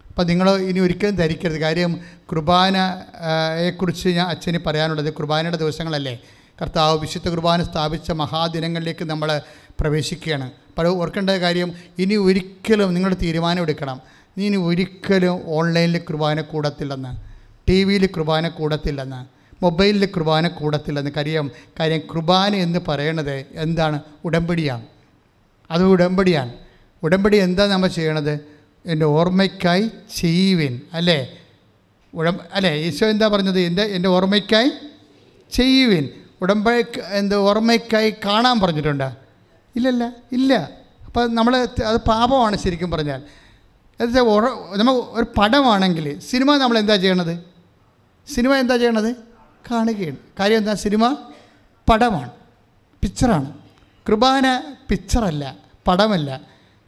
[0.07, 1.57] അപ്പം നിങ്ങൾ ഇനി ഒരിക്കലും ധരിക്കരുത്.
[1.57, 1.99] കാര്യം
[2.31, 6.19] കുർബാനയെക്കുറിച്ച് ഞാൻ അച്ഛന് പറയാനുള്ളത് കുർബാനയുടെ ദിവസങ്ങളല്ലേ.
[6.61, 9.41] കർത്താവ് വിശുദ്ധ കുർബാന സ്ഥാപിച്ച മഹാദിനങ്ങളിലേക്ക് നമ്മൾ
[9.79, 10.51] പ്രവേശിക്കുകയാണ്.
[10.69, 14.01] അപ്പോൾ ഓർക്കേണ്ട കാര്യം ഇനി ഒരിക്കലും നിങ്ങൾ തീരുമാനം എടുക്കണം.
[14.37, 17.11] നീ ഇനി ഒരിക്കലും ഓൺലൈനിൽ കുർബാന കൂടത്തില്ലെന്ന്
[17.69, 23.99] ടി വിയിൽ കുർബാന കൂടത്തില്ലെന്ന് മൊബൈലിൽ കുർബാന കൂടത്തില്ലെന്ന് കാര്യം കാര്യം കുർബാന എന്ന് പറയണത് എന്താണ്?
[24.25, 24.85] ഉടമ്പടിയാണ്.
[25.71, 26.53] അത് ഉടമ്പടിയാണ്.
[27.03, 28.33] ഉടമ്പടി എന്താ നമ്മൾ ചെയ്യണത്?
[28.85, 31.27] എന്റെ ഓർമ്മയ്ക്കായി ചെയ്യുവിൻ അല്ലേ?
[32.13, 32.73] ഉടമ്പ അല്ലേ?
[32.73, 33.59] ഈശോ എന്താ പറഞ്ഞത്?
[33.59, 34.71] എന്റെ എന്റെ ഓർമ്മയ്ക്കായി
[35.51, 36.09] ചെയ്യുവിൻ.
[36.41, 39.11] ഉടമ്പടി എന്ത് ഓർമ്മയ്ക്കായി കാണാൻ പറഞ്ഞിട്ടുണ്ട്.
[39.75, 40.69] ഇല്ലല്ല ഇല്ല.
[41.05, 43.21] അപ്പോൾ നമ്മൾ അത് പാപമാണ് ശരിക്കും പറഞ്ഞാൽ.
[43.99, 47.35] എന്നുവെച്ചാൽ നമ്മൾ ഒരു പടമാണെങ്കിൽ സിനിമ നമ്മൾ എന്താ ചെയ്യണത്?
[48.27, 49.15] സിനിമ എന്താ ചെയ്യണത്?
[49.71, 50.17] കാണുകയാണ്.
[50.39, 50.73] കാര്യം എന്താ?
[50.73, 51.17] സിനിമ
[51.89, 52.31] പടമാണ്.
[53.01, 53.53] പിക്ചറാണ്.
[54.07, 56.41] കൃപാന പിക്ചറല്ല പടമല്ല.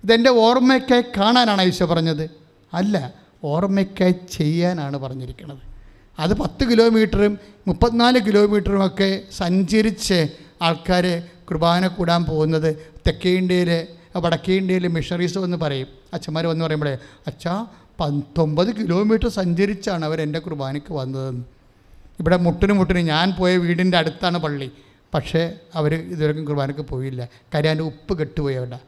[0.03, 2.29] ഇതെന്റെ ഓർമ്മയ്ക്കായി കാണാനാണ് ഈശോ പറഞ്ഞത്.
[2.73, 5.63] അല്ല ഓർമ്മയ്ക്കായി ചെയ്യാനാണ് പറഞ്ഞിരിക്കുന്നത്
[6.19, 10.27] അത് പത്ത് കിലോമീറ്ററും മുപ്പത്തിനാല് കിലോമീറ്ററും ഒക്കെ സഞ്ചരിച്ച്
[10.61, 11.05] ആൾക്കാർ
[11.49, 12.69] കുർബാന കൂടാൻ പോകുന്നത്
[13.07, 13.87] തെക്കേ ഇന്ത്യയിൽ
[14.19, 16.97] വടക്കേ ഇന്ത്യയിൽ മിഷണറീസ് എന്ന് പറയും അച്ഛന്മാർ വന്ന് പറയുമ്പോഴേ
[17.27, 17.65] അച്ഛാ
[17.99, 21.43] പത്തൊമ്പത് കിലോമീറ്റർ സഞ്ചരിച്ചാണ് അവർ എന്റെ കുർബാനയ്ക്ക് വന്നതെന്ന്.
[22.19, 24.71] ഇവിടെ മുട്ടിന് മുട്ടിന് ഞാൻ പോയ വീടിന്റെ അടുത്താണ് പള്ളി.
[25.13, 27.27] പക്ഷേ അവർ ഇതുവരെയും കുർബാനയ്ക്ക് പോയില്ല.
[27.53, 28.79] കാര്യം അതിന്റെ ഉപ്പ് കെട്ടുപോയി അവിടെ.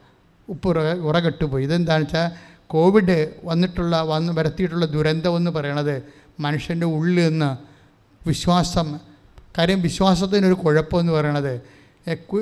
[0.48, 1.64] ഉപ്പ് ഉറ ഉറ കെട്ടുപോയി.
[1.64, 2.30] ഇതെന്താണെന്ന് വെച്ചാൽ
[2.66, 6.02] കോവിഡ് വന്നിട്ടുള്ള വന്ന് വരുത്തിയിട്ടുള്ള ദുരന്തം എന്ന് പറയണത്
[6.40, 7.56] മനുഷ്യന്റെ ഉള്ളിൽ നിന്ന്
[8.26, 8.98] വിശ്വാസം
[9.58, 11.62] കാര്യം വിശ്വാസത്തിനൊരു കുഴപ്പമെന്ന് പറയണത്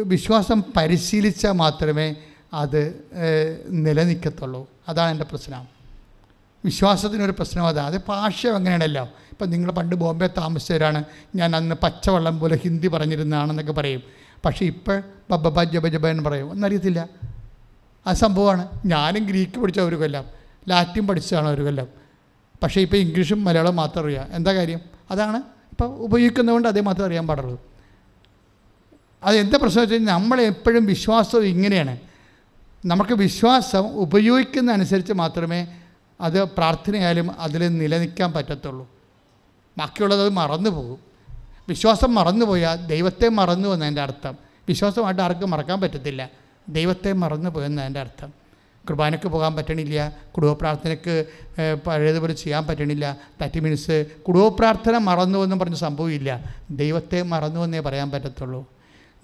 [0.04, 2.16] വിശ്വാസം പരിശീലിച്ചാൽ മാത്രമേ
[2.52, 3.04] അത്
[3.68, 4.70] നിലനിൽക്കത്തുള്ളൂ.
[4.88, 5.76] അതാണ് എന്റെ പ്രശ്നം.
[6.64, 9.04] വിശ്വാസത്തിനൊരു പ്രശ്നം അതാണ് അത് ഭാഷ അങ്ങനെയാണല്ലോ.
[9.04, 11.04] ഇപ്പം നിങ്ങൾ പണ്ട് ബോംബെ താമസിച്ചവരാണ്.
[11.34, 14.02] ഞാൻ അന്ന് പച്ചവെള്ളം പോലെ ഹിന്ദി പറഞ്ഞിരുന്നതാണെന്നൊക്കെ പറയും.
[14.44, 16.50] പക്ഷേ ഇപ്പോൾ ബബ്ബ ജബ ജബ എന്ന് പറയും.
[16.50, 17.08] ഒന്നറിയത്തില്ല.
[18.06, 18.68] ആ സംഭവമാണ്.
[18.86, 20.24] ഞാനും ഗ്രീക്ക് പഠിച്ച ഒരു കൊല്ലം.
[20.68, 21.86] ലാറ്റിൻ പഠിച്ചതാണ് ഒരു കൊല്ലം.
[22.62, 24.26] പക്ഷേ ഇപ്പോൾ ഇംഗ്ലീഷും മലയാളം മാത്രം അറിയാം.
[24.32, 24.80] എന്താ കാര്യം?
[25.10, 27.62] അതാണ് ഇപ്പോൾ ഉപയോഗിക്കുന്നതുകൊണ്ട് അതേ മാത്രം അറിയാൻ പാടുള്ളൂ.
[29.22, 31.98] അത് എന്താ പ്രശ്നം വെച്ചാൽ നമ്മളെപ്പോഴും വിശ്വാസം ഇങ്ങനെയാണ്.
[32.86, 35.68] നമുക്ക് വിശ്വാസം ഉപയോഗിക്കുന്ന അനുസരിച്ച് മാത്രമേ
[36.20, 38.88] അത് പ്രാർത്ഥനയായാലും അതിൽ നിലനിൽക്കാൻ പറ്റത്തുള്ളൂ.
[39.78, 40.98] ബാക്കിയുള്ളത് അത് മറന്നു പോകും.
[41.68, 44.34] വിശ്വാസം മറന്നുപോയാൽ ദൈവത്തെ മറന്നു എന്നതിന്റെ അർത്ഥം.
[44.68, 46.30] വിശ്വാസമായിട്ട് ആർക്കും മറക്കാൻ പറ്റത്തില്ല.
[46.68, 48.32] ദൈവത്തെ മറന്നു പോയെന്നതിന്റെ അർത്ഥം.
[48.88, 50.16] കുർബാനയ്ക്ക് പോകാൻ പറ്റണില്ല.
[50.36, 51.24] കുടുംബ പ്രാർത്ഥനയ്ക്ക്
[51.86, 53.16] പഴയതുപോലെ ചെയ്യാൻ പറ്റണില്ല.
[53.42, 58.70] തറ്റി മീൻസ് കുടുംബ പ്രാർത്ഥന മറന്നു എന്നും പറഞ്ഞ സംഭവമില്ല ദൈവത്തെ മറന്നു എന്നേ പറയാൻ പറ്റത്തുള്ളൂ.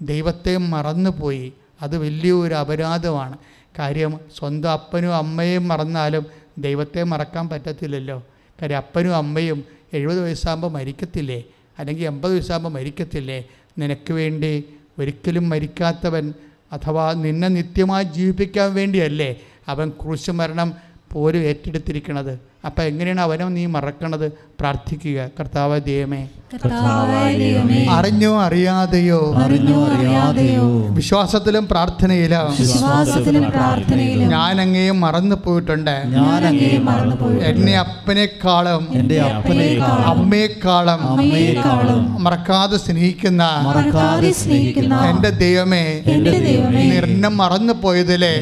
[0.01, 3.37] ദൈവത്തെ മറന്നുപോയി അത് വലിയൊരു അപരാധമാണ്.
[3.79, 6.25] കാര്യം സ്വന്തം അപ്പനും അമ്മയും മറന്നാലും
[6.57, 8.25] ദൈവത്തെ മറക്കാൻ പറ്റത്തില്ലല്ലോ.
[8.61, 9.63] കാര്യം അപ്പനും അമ്മയും
[9.93, 11.43] എഴുപത് വയസ്സാകുമ്പോൾ മരിക്കത്തില്ലേ?
[11.79, 13.43] അല്ലെങ്കിൽ എൺപത് വയസ്സാകുമ്പോൾ മരിക്കത്തില്ലേ?
[13.79, 14.63] നിനക്ക് വേണ്ടി
[14.99, 16.33] ഒരിക്കലും മരിക്കാത്തവൻ
[16.71, 20.73] അഥവാ നിന്നെ നിത്യമായി ജീവിപ്പിക്കാൻ വേണ്ടിയല്ലേ അവൻ കുറിച്ച് മരണം
[21.11, 22.52] പോലും ഏറ്റെടുത്തിരിക്കണത്?
[22.65, 24.27] അപ്പം എങ്ങനെയാണ് അവനെ നീ മറക്കണത്?
[24.59, 25.27] പ്രാർത്ഥിക്കുക.
[25.39, 26.27] കർത്താവ് ദൈവമേ.
[27.89, 29.35] അറിഞ്ഞോ അറിയാതെയോ?
[29.35, 30.87] അറിഞ്ഞോ അറിയാതെയോ?
[30.89, 32.51] വിശ്വാസത്തിലും പ്രാർത്ഥനയിലും.
[32.59, 34.29] വിശ്വാസത്തിലും പ്രാർത്ഥനയിലും.
[34.29, 44.31] ഞാൻ അങ്ങേയും മറന്നു പോയിട്ടുണ്ട് ഞാൻ മറന്നുപോയി എന്നെ അപ്പനേക്കാളും എന്റെ അപ്പനേക്കാളും അമ്മയെക്കാളും അമ്മയെക്കാളും മറക്കാതെ സ്നേഹിക്കുന്ന മറക്കാതെ
[44.31, 46.81] സ്നേഹിക്കുന്ന എന്റെ ദൈവമേ എന്റെ ദൈവമേ.
[46.81, 48.33] എന്നെ മറന്നു പോയതിലെ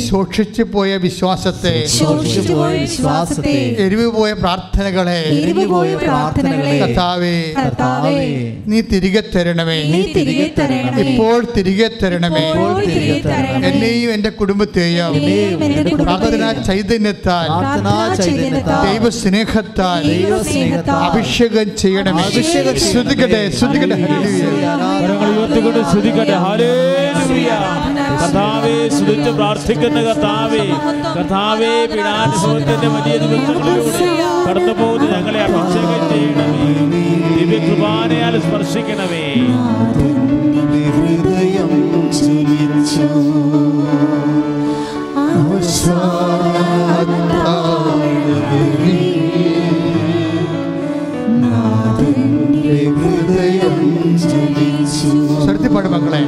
[0.09, 1.72] സൂക്ഷിച്ചു പോയ വിശ്വാസത്തെ
[2.53, 8.14] പോയ വിശ്വാസത്തെ എരിവ് പോയ പ്രാർത്ഥനകളെ എരിവുപോയ പ്രാർത്ഥനകളെ കർത്താവേ കർത്താവേ
[8.72, 9.78] നീ തിരികെ തരണമേ.
[9.95, 11.03] നീ തിരികെ തരണമേ.
[11.05, 12.45] ഇപ്പോൾ തിരികെ തരണമേ.
[13.70, 15.14] എന്നെയും എന്റെ കുടുംബത്തെയും
[16.68, 22.24] ചൈതന്യത്താൽ പ്രാർത്ഥനാ ചൈതന്യത്താൽ ദൈവസ്നേഹത്താൽ ദൈവസ്നേഹത്താൽ അഭിഷേകം ചെയ്യണമേ.
[22.28, 22.90] അഭിഷേകം ചെയ്യണമേ.
[22.93, 23.43] ശ്രുതിക്കട്ടെ.
[23.59, 24.32] ശ്രുതിക്കട്ടെ ഹരേ
[25.28, 27.51] ഉയർത്തിക്കൊണ്ട് സ്തുതിക്കട്ടെ ഹല്ലേലൂയ.
[28.23, 30.64] കർത്താവേ സ്തുതിച്ച് പ്രാർത്ഥിക്കുന്ന കർത്താവേ
[31.16, 34.09] കർത്താവേ പിടാനുഭവത്തിന്റെ വലിയ ദിവസങ്ങളിലൂടെ
[34.47, 36.68] കടന്നുപോകുന്ന ഞങ്ങളെ അഭിഷേകം ചെയ്യണമേ.
[37.39, 39.27] ദിവ്യ കൃപാനയാൽ സ്പർശിക്കണമേ.
[40.97, 41.73] ഹൃദയം
[42.18, 43.09] ചലിച്ചു
[52.97, 53.79] ഹൃദയം
[54.23, 55.11] ചലിച്ചു
[55.45, 56.23] ശ്രദ്ധിപ്പാട് മക്കളെ.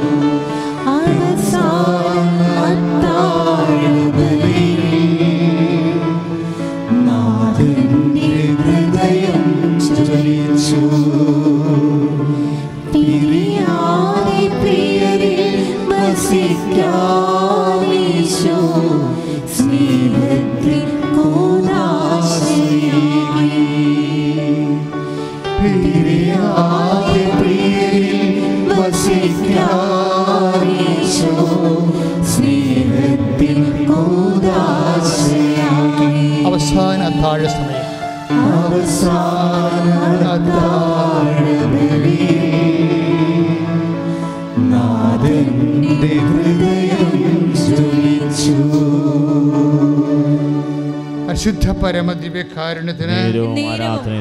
[51.45, 53.15] പരിശുദ്ധ പരമ ദിവ്യകാരുണ്യത്തിന്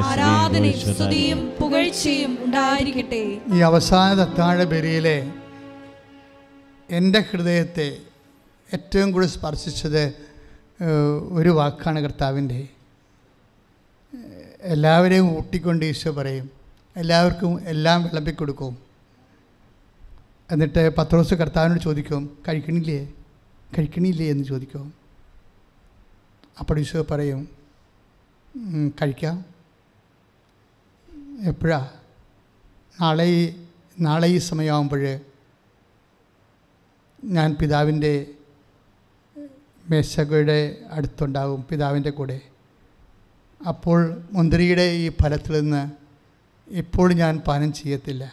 [0.04, 3.20] ആരാധനയും സ്തുതിയും പുകഴ്ചയും ഉണ്ടായിരിക്കട്ടെ.
[3.56, 5.14] ഈ അവസാന താഴെ ബലിയിലെ
[6.90, 7.86] എന്റെ ഹൃദയത്തെ
[8.74, 10.02] ഏറ്റവും കൂടുതൽ സ്പർശിച്ചത്
[11.38, 12.60] ഒരു വാക്കാണ് കർത്താവിന്റെ.
[14.74, 16.50] എല്ലാവരെയും ഊട്ടിക്കൊണ്ട് ഈശോ പറയും
[16.96, 18.76] എല്ലാവർക്കും എല്ലാം വിളമ്പിക്കൊടുക്കും
[20.50, 23.00] എന്നിട്ട് പത്രോസ് കർത്താവിനോട് ചോദിക്കും കഴിക്കണില്ലേ?
[23.78, 24.28] കഴിക്കണില്ലേ?
[24.34, 25.03] എന്ന് ചോദിക്കും.
[26.60, 27.48] അപ്പോൾ ഈശോ പറയും
[29.02, 29.44] കഴിക്കാം.
[31.48, 31.90] എപ്പോഴാ?
[33.00, 33.28] നാളെ
[34.00, 35.02] നാളെ ഈ സമയമാകുമ്പോൾ
[37.24, 38.26] ഞാൻ പിതാവിന്റെ
[39.90, 40.58] മേശകയുടെ
[40.90, 42.40] അടുത്തുണ്ടാകും പിതാവിന്റെ കൂടെ.
[43.68, 43.98] അപ്പോൾ
[44.32, 45.82] മുന്തിരിയുടെ ഈ ഫലത്തിൽ നിന്ന്
[46.68, 48.32] ഇപ്പോൾ ഞാൻ പാനം ചെയ്യത്തില്ല.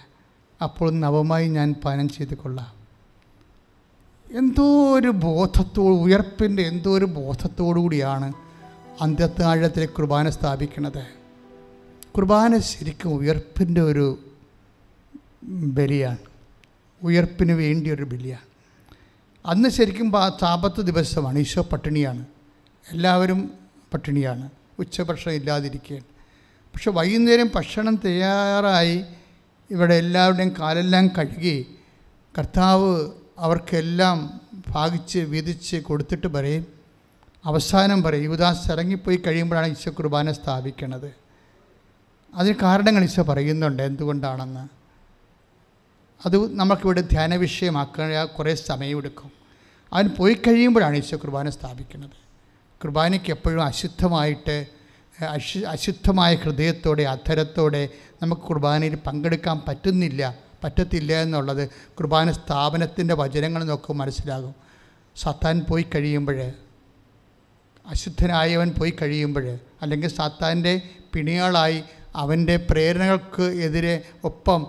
[0.62, 2.81] അപ്പോൾ നവമായി ഞാൻ പാനം ചെയ്ത് കൊള്ളാം
[4.38, 7.06] എന്തോ ഒരു ബോധത്തോട് ഉയർപ്പിന്റെ എന്തോ ഒരു
[7.74, 8.34] കൂടിയാണ്
[9.02, 11.06] അന്ത്യത്താഴത്തിലെ കുർബാന സ്ഥാപിക്കുന്നത്.
[12.16, 14.20] കുർബാന ശരിക്കും ഉയർപ്പിന്റെ ഒരു
[15.44, 16.18] ബലിയാണ്.
[17.04, 18.46] ഉയർപ്പിന് വേണ്ടിയൊരു ബലിയാണ്.
[19.46, 20.12] അന്ന് ശരിക്കും
[20.44, 21.40] താപത്ത് ദിവസമാണ്.
[21.40, 22.26] ഈശോ പട്ടിണിയാണ്.
[22.92, 23.52] എല്ലാവരും
[23.94, 24.50] പട്ടിണിയാണ്.
[24.80, 26.06] ഉച്ചഭക്ഷണം ഇല്ലാതിരിക്കുകയാണ്
[26.74, 29.04] പക്ഷെ വൈകുന്നേരം ഭക്ഷണം തയ്യാറായി
[29.72, 31.66] ഇവിടെ എല്ലാവരുടെയും കാലെല്ലാം കഴുകി
[32.38, 33.10] കർത്താവ്
[33.42, 34.18] അവർക്കെല്ലാം
[34.68, 36.66] ഭാഗിച്ച് വീതിച്ച് കൊടുത്തിട്ട് പറയും.
[37.46, 41.10] അവസാനം പറയും യുവദാസ് ഇറങ്ങിപ്പോയി കഴിയുമ്പോഴാണ് ഈശോ കുർബാന സ്ഥാപിക്കുന്നത്
[42.34, 44.64] അതിന് കാരണങ്ങൾ ഈശോ പറയുന്നുണ്ട് എന്തുകൊണ്ടാണെന്ന്.
[46.26, 49.32] അത് നമുക്കിവിടെ ധ്യാന വിഷയമാക്കാൻ കുറേ സമയമെടുക്കും.
[49.94, 52.18] അവൻ പോയി കഴിയുമ്പോഴാണ് ഈശോ കുർബാന സ്ഥാപിക്കുന്നത്
[52.82, 54.56] കുർബാനയ്ക്ക് എപ്പോഴും അശുദ്ധമായിട്ട്
[55.30, 57.90] അശു അശുദ്ധമായ ഹൃദയത്തോടെ അധരത്തോടെ
[58.22, 60.51] നമുക്ക് കുർബാനയിൽ പങ്കെടുക്കാൻ പറ്റുന്നില്ല.
[60.64, 64.56] പറ്റത്തില്ല എന്നുള്ളത് കുർബാന സ്ഥാപനത്തിന്റെ വചനങ്ങൾ നോക്കും മനസ്സിലാകും.
[65.16, 66.40] സത്താൻ പോയി കഴിയുമ്പോൾ
[67.86, 70.82] അശുദ്ധനായവൻ പോയി കഴിയുമ്പോൾ അല്ലെങ്കിൽ സത്താന്റെ
[71.14, 71.84] പിണികളായി
[72.16, 74.68] അവന്റെ പ്രേരണകൾക്ക് എതിരെ ഒപ്പം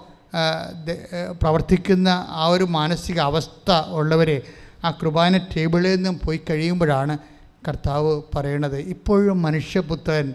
[1.43, 4.43] പ്രവർത്തിക്കുന്ന ആ ഒരു മാനസിക അവസ്ഥ ഉള്ളവരെ
[4.85, 7.19] ആ കുർബാന ടേബിളിൽ നിന്നും പോയി കഴിയുമ്പോഴാണ്
[7.69, 8.79] കർത്താവ് പറയണത്.
[8.79, 10.35] ഇപ്പോഴും മനുഷ്യപുത്രൻ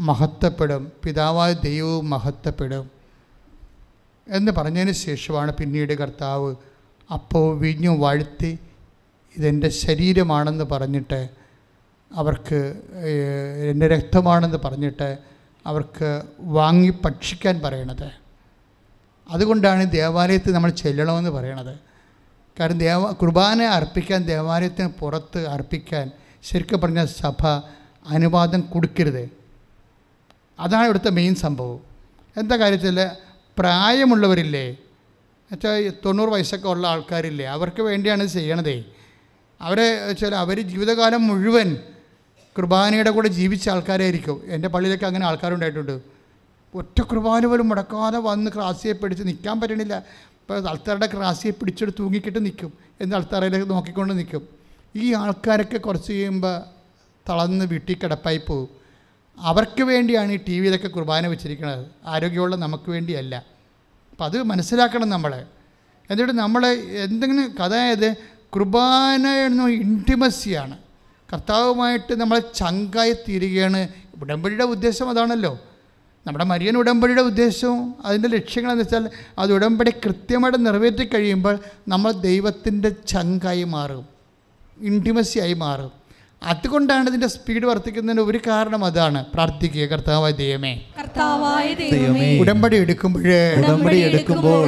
[0.00, 2.93] മഹത്വപ്പെടും പിതാവായ ദൈവവും മഹത്വപ്പെടും.
[4.28, 6.54] എന്ന് പറഞ്ഞതിന് ശേഷമാണ് പിന്നീട് കർത്താവ്
[7.12, 8.58] അപ്പോൾ വിഞ്ഞു വാഴ്ത്തി
[9.36, 11.28] ഇതെന്റെ ശരീരമാണെന്ന് പറഞ്ഞിട്ട്
[12.12, 12.82] അവർക്ക്
[13.70, 15.18] എന്റെ രക്തമാണെന്ന് പറഞ്ഞിട്ട്
[15.66, 18.10] അവർക്ക് വാങ്ങി ഭക്ഷിക്കാൻ പറയണത്.
[19.30, 21.78] അതുകൊണ്ടാണ് ദേവാലയത്തിൽ നമ്മൾ ചെല്ലണമെന്ന് പറയണത്.
[22.60, 26.10] കാരണം ദേവ കുർബാന അർപ്പിക്കാൻ ദേവാലയത്തിന് പുറത്ത് അർപ്പിക്കാൻ
[26.42, 27.46] ശരിക്കും പറഞ്ഞ സഭ
[28.08, 29.30] അനുവാദം കൊടുക്കരുത്.
[30.58, 31.80] അതാണ് ഇവിടുത്തെ മെയിൻ സംഭവം.
[32.36, 33.10] എന്താ കാര്യത്തിൽ
[33.58, 34.66] പ്രായമുള്ളവരില്ലേ?
[34.70, 37.46] എന്നുവെച്ചാൽ തൊണ്ണൂറ് വയസ്സൊക്കെ ഉള്ള ആൾക്കാരില്ലേ?
[37.46, 38.84] അവർക്ക് വേണ്ടിയാണ് ചെയ്യണതേ.
[39.60, 41.76] അവരെ വെച്ചാൽ അവർ ജീവിതകാലം മുഴുവൻ
[42.56, 44.42] കുർബാനയുടെ കൂടെ ജീവിച്ച ആൾക്കാരായിരിക്കും.
[44.46, 46.00] എന്റെ പള്ളിയിലൊക്കെ അങ്ങനെ ആൾക്കാരുണ്ടായിട്ടുണ്ട്.
[46.74, 50.02] ഒറ്റ കുർബാന പോലും മുടക്കാതെ വന്ന് ക്രാസിയെ പിടിച്ച് നിൽക്കാൻ പറ്റണില്ല.
[50.40, 54.48] ഇപ്പോൾ ആൾക്കാരുടെ ക്രാസിയെ പിടിച്ചെടുത്ത് തൂങ്ങിക്കിട്ട് നിൽക്കും എന്ന് ആൾക്കാരിലേക്ക് നോക്കിക്കൊണ്ട് നിൽക്കും
[54.96, 56.62] ഈ ആൾക്കാരൊക്കെ കുറച്ച് കഴിയുമ്പോൾ
[57.28, 58.83] തളർന്ന് വീട്ടിൽ കിടപ്പായി പോകും
[59.38, 61.86] അവർക്ക് വേണ്ടിയാണ് ഈ ടി വിയിലൊക്കെ കുർബാന വെച്ചിരിക്കുന്നത്.
[62.06, 63.36] ആരോഗ്യമുള്ള നമുക്ക് വേണ്ടിയല്ല.
[64.10, 65.44] അപ്പം അത് മനസ്സിലാക്കണം നമ്മൾ
[66.10, 66.66] എന്നിട്ട് നമ്മൾ
[67.04, 68.16] എന്തെങ്കിലും അതായത്
[68.50, 70.78] കുർബാന എന്ന ഇന്റിമസിയാണ്.
[71.32, 73.88] കർത്താവുമായിട്ട് നമ്മൾ ചങ്കായി തീരുകയാണ്.
[74.22, 75.58] ഉടമ്പടിയുടെ ഉദ്ദേശം അതാണല്ലോ.
[76.26, 81.58] നമ്മുടെ മരിയൻ ഉടമ്പടിയുടെ ഉദ്ദേശവും അതിന്റെ ലക്ഷ്യങ്ങളെന്ന് വെച്ചാൽ അത് ഉടമ്പടി കൃത്യമായിട്ട് നിറവേറ്റി കഴിയുമ്പോൾ
[81.88, 84.06] നമ്മൾ ദൈവത്തിന്റെ ചങ്കായി മാറും.
[84.80, 86.03] ഇന്റിമസിയായി മാറും.
[86.42, 89.20] അതുകൊണ്ടാണ് ഇതിന്റെ സ്പീഡ് വർദ്ധിക്കുന്നതിന് ഒരു കാരണം അതാണ്.
[89.34, 90.72] പ്രാർത്ഥിക്കുക കർത്താവായ ദൈവമേ.
[92.42, 93.22] ഉടമ്പടി എടുക്കുമ്പോൾ
[93.60, 94.66] ഉടമ്പടി എടുക്കുമ്പോൾ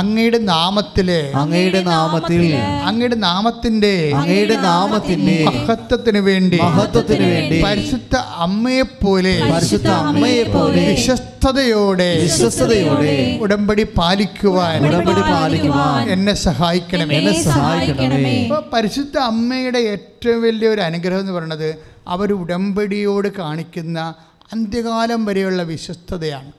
[0.00, 2.42] അങ്ങയുടെ നാമത്തിലെ അങ്ങയുടെ നാമത്തിൽ
[2.88, 8.14] അങ്ങയുടെ നാമത്തിന്റെ അങ്ങയുടെ നാമത്തിന്റെ മഹത്വത്തിന് വേണ്ടി മഹത്വത്തിന് വേണ്ടി പരിശുദ്ധ
[8.46, 17.16] അമ്മയെപ്പോലെ പരിശുദ്ധ അമ്മയെ പോലെ വിശ്വസ്തയോടെ വിശ്വസ്തയോടെ ഉടമ്പടി പാലിക്കുവാൻ ഉടമ്പടി പാലിക്കുവാൻ എന്നെ സഹായിക്കണമേ.
[17.18, 18.36] എന്നെ സഹായിക്കണമേ.
[18.74, 24.14] പരിശുദ്ധ അമ്മയുടെ ഏറ്റവും വലിയ ഒരു അനുഗ്രഹം എന്ന് പറയുന്നത് അവർ ഉടമ്പടിയോട് കാണിക്കുന്ന
[24.52, 26.52] അന്ത്യകാലം വരെയുള്ള വിശ്വസ്തതയാണ്.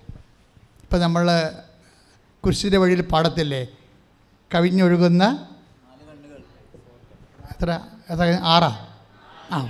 [0.84, 1.52] ഇപ്പം നമ്മൾ
[2.46, 3.68] കുരിശിന്റെ വഴിയിൽ പാടത്തില്ലേ?
[4.56, 5.48] കവിഞ്ഞൊഴുകുന്ന
[7.52, 7.80] എത്ര?
[8.10, 8.38] എത്ര?
[8.42, 8.88] ആറാ?
[9.52, 9.70] ആ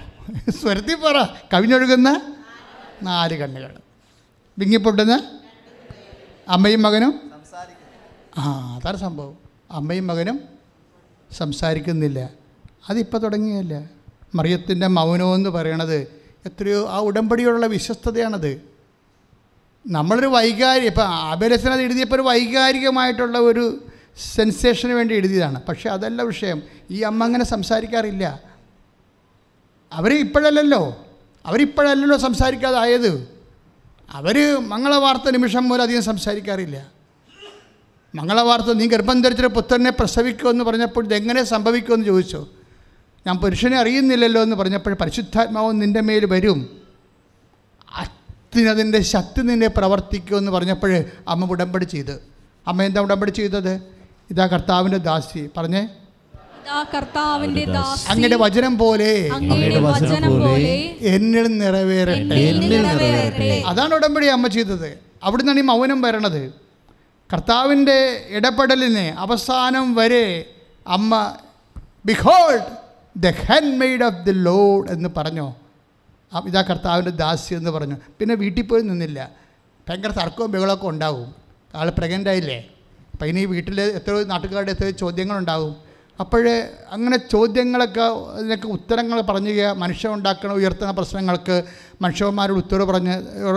[0.49, 1.25] സ്വരത്തിൽ പറ.
[1.53, 2.35] കവിഞ്ഞൊഴുകുന്ന
[3.03, 3.79] നാല് കണ്ണുകൾ.
[4.59, 5.39] വിങ്ങിപ്പൊട്ടുന്ന
[6.49, 7.31] അമ്മയും മകനും?
[8.37, 9.37] ആ അതാണ് സംഭവം.
[9.71, 10.39] അമ്മയും മകനും
[11.31, 12.44] സംസാരിക്കുന്നില്ല.
[12.89, 13.83] അതിപ്പോൾ തുടങ്ങിയല്ല?
[14.35, 15.95] മറിയത്തിന്റെ മൗനമെന്ന് പറയണത്
[16.45, 18.61] എത്രയോ ആ ഉടമ്പടിയുള്ള വിശ്വസ്തതയാണത്.
[19.87, 23.83] നമ്മളൊരു വൈകാരിക ഇപ്പം അബലസന എഴുതിയപ്പോൾ ഒരു വൈകാരികമായിട്ടുള്ള ഒരു
[24.35, 25.61] സെൻസേഷന് വേണ്ടി എഴുതിയതാണ്.
[25.65, 26.61] പക്ഷേ അതല്ല വിഷയം.
[26.91, 28.41] ഈ അമ്മ അങ്ങനെ സംസാരിക്കാറില്ല.
[29.93, 31.05] അവർ ഇപ്പോഴല്ലല്ലോ.
[31.45, 33.27] അവരിപ്പോഴല്ലല്ലോ സംസാരിക്കാതായത്.
[34.11, 36.91] അവർ മംഗളവാർത്ത നിമിഷം പോലും അധികം സംസാരിക്കാറില്ല.
[38.15, 42.47] മംഗളവാർത്ത നീ ഗർഭം ധരിച്ചൊരു പുത്രനെ പ്രസവിക്കുമെന്ന് പറഞ്ഞപ്പോൾ ഇതെങ്ങനെ സംഭവിക്കുമെന്ന് ചോദിച്ചു?
[43.27, 46.85] ഞാൻ പുരുഷനെ അറിയുന്നില്ലല്ലോ എന്ന് പറഞ്ഞപ്പോൾ പരിശുദ്ധാത്മാവ് നിന്റെ മേൽ വരും.
[47.97, 52.19] അതിനതിന്റെ ശക്തി നിന്നെ പ്രവർത്തിക്കുമെന്ന് പറഞ്ഞപ്പോൾ അമ്മ ഉടമ്പടി ചെയ്ത്.
[52.67, 53.81] അമ്മ എന്താ ഉടമ്പടി ചെയ്തത്?
[54.31, 55.49] ഇതാ കർത്താവിന്റെ ദാസി.
[55.57, 55.79] പറഞ്ഞേ.
[55.79, 58.11] ഇതാ കർത്താവിന്റെ ദാസി.
[58.11, 59.29] അങ്ങയുടെ വചനം പോലെ.
[61.01, 63.63] എന്നിൽ നിറവേറട്ടെ.
[63.65, 64.99] അതാണ് ഉടമ്പടി അമ്മ ചെയ്തത്.
[65.23, 66.53] അവിടുന്നാണ് ഈ മൗനം വരണത്.
[67.33, 70.45] കർത്താവിന്റെ ഇടപെടലിന് അവസാനം വരെ
[70.87, 71.35] അമ്മ
[72.05, 72.84] behold
[73.17, 73.27] the
[73.81, 75.55] handmaid of the Lord എന്ന് പറഞ്ഞോ?
[76.47, 77.95] ഇതാ കർത്താവിന്റെ ദാസി എന്ന് പറഞ്ഞു?
[78.19, 79.31] പിന്നെ വീട്ടിൽ പോയി നിന്നില്ല.
[79.89, 81.35] ഭയങ്കര തർക്കവും ബഹളമൊക്കെ ഉണ്ടാവും.
[81.75, 82.57] ആൾ പ്രഗ്നന്റ് ആയില്ലേ?
[83.13, 85.75] അപ്പം ഇനി വീട്ടിൽ എത്രയോ നാട്ടുകാരുടെ എത്രയോ ചോദ്യങ്ങളുണ്ടാവും.
[86.19, 88.01] അപ്പോഴേ അങ്ങനെ ചോദ്യങ്ങളൊക്കെ
[88.35, 91.63] അതിനൊക്കെ ഉത്തരങ്ങൾ പറഞ്ഞു മനുഷ്യ ഉണ്ടാക്കുന്ന ഉയർത്തുന്ന പ്രശ്നങ്ങൾക്ക്
[92.01, 93.15] മനുഷ്യന്മാരോട് ഉത്തരവ് പറഞ്ഞ്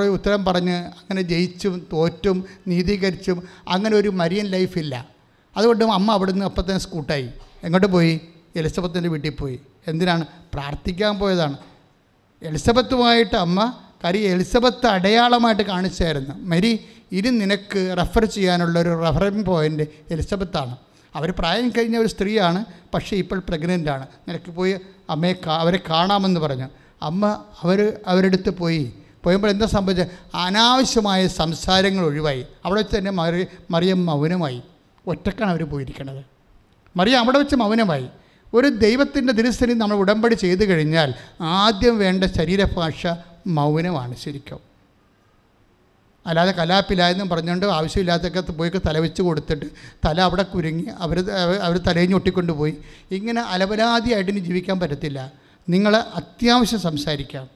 [0.09, 5.09] ഉത്തരം പറഞ്ഞ് അങ്ങനെ ജയിച്ചും തോറ്റും നീതീകരിച്ചും അങ്ങനെ ഒരു മരിയൻ ലൈഫില്ല
[5.57, 7.31] അതുകൊണ്ട് അമ്മ അവിടുന്ന് അപ്പം തന്നെ സ്കൂട്ടായി
[7.65, 8.21] എങ്ങോട്ട് പോയി?
[8.57, 9.61] എലിസബത്തിന്റെ വീട്ടിൽ പോയി.
[9.87, 10.25] എന്തിനാണ്?
[10.55, 11.57] പ്രാർത്ഥിക്കാൻ പോയതാണ്.
[12.43, 13.73] എലിസബത്തുമായിട്ട് അമ്മ
[14.05, 16.35] കരി എലിസബത്ത് അടയാളമായിട്ട് കാണിച്ചായിരുന്നു.
[16.35, 16.81] മരി
[17.13, 20.77] ഇനി നിനക്ക് റെഫർ ചെയ്യാനുള്ള ഒരു റെഫറിങ് പോയിന്റ് എലിസബത്താണ്.
[21.15, 24.07] അവർ പ്രായം കഴിഞ്ഞ ഒരു സ്ത്രീയാണ് പക്ഷേ ഇപ്പോൾ പ്രഗ്നന്റ് ആണ്.
[24.29, 24.81] നിനക്ക് പോയി
[25.11, 26.69] അമ്മയെ അവരെ കാണാമെന്ന് പറഞ്ഞു.
[27.03, 28.93] അമ്മ അവർ അവരെടുത്ത് പോയി.
[29.25, 30.37] പോയപ്പോൾ എന്താ സംഭവിച്ചത്?
[30.37, 32.47] അനാവശ്യമായ സംസാരങ്ങൾ ഒഴിവായി.
[32.65, 34.63] അവിടെ വെച്ച് തന്നെ മറി മറിയം മൗനമായി.
[35.07, 36.25] ഒറ്റക്കാണ് അവർ പോയിരിക്കുന്നത്
[36.97, 38.09] മറിയം അവിടെ വെച്ച് മൗനമായി.
[38.55, 43.07] ഒരു ദൈവത്തിന്റെ തിരുസ്ഥനി നമ്മൾ ഉടമ്പടി ചെയ്തു കഴിഞ്ഞാൽ ആദ്യം വേണ്ട ശരീരഭാഷ
[43.47, 44.61] മൗനമാണ് ശരിക്കും.
[46.27, 49.67] അല്ലാതെ കലാപ്പിലായെന്നും പറഞ്ഞുകൊണ്ട് ആവശ്യമില്ലാത്തൊക്കെ പോയി തലവെച്ച് കൊടുത്തിട്ട്
[50.07, 51.31] തല അവിടെ കുരുങ്ങി അവർ
[51.63, 52.75] അവർ തലയിൽ ഞൊട്ടിക്കൊണ്ട് പോയി.
[53.11, 55.33] ഇങ്ങനെ അലപരാതിയായിട്ട് ഇനി ജീവിക്കാൻ പറ്റത്തില്ല.
[55.69, 57.49] നിങ്ങൾ അത്യാവശ്യം സംസാരിക്കാം.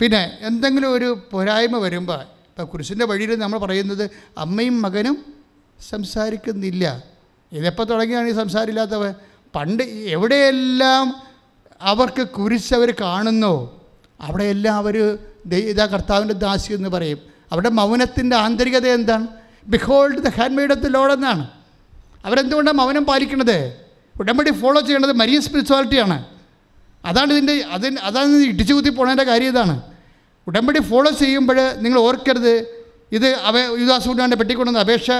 [0.00, 5.34] പിന്നെ എന്തെങ്കിലും ഒരു പോരായ്മ വരുമ്പോൾ ഇപ്പോൾ കുരിശിന്റെ വഴിയിൽ നമ്മൾ പറയുന്നത് അമ്മയും മകനും
[5.90, 7.04] സംസാരിക്കുന്നില്ല.
[7.52, 9.12] ഇതെപ്പോൾ തുടങ്ങിയാണ് ഈ സംസാരമില്ലാത്തവ
[9.54, 11.16] പണ്ട് എവിടെയെല്ലാം
[11.80, 13.54] അവർക്ക് കുരിശവർ കാണുന്നോ
[14.20, 15.18] അവിടെയെല്ലാം അവർ
[15.54, 17.18] ഇതാ കർത്താവിന്റെ ദാസി എന്ന് പറയും.
[17.52, 19.26] അവരുടെ മൗനത്തിന്റെ ആന്തരികത എന്താണ്?
[19.66, 21.50] Behold the handmaid of the Lord എന്നാണ്.
[22.24, 23.76] അവരെന്തുകൊണ്ടാണ് മൗനം പാലിക്കുന്നത്?
[24.20, 26.24] ഉടമ്പടി ഫോളോ ചെയ്യേണ്ടത് മരിയ സ്പിരിച്വാലിറ്റിയാണ്
[27.04, 29.82] അതാണ് ഇതിന്റെ അതിന് അതാണ് ഇടിച്ചു കുത്തി പോണതിന്റെ കാര്യം ഇതാണ്.
[30.46, 32.54] ഉടമ്പടി ഫോളോ ചെയ്യുമ്പോൾ നിങ്ങൾ ഓർക്കരുത്
[33.12, 35.10] ഇത് അവ യുദാസുണ്ടാന്റെ പെട്ടിക്കൊണ്ടുവന്ന അപേക്ഷ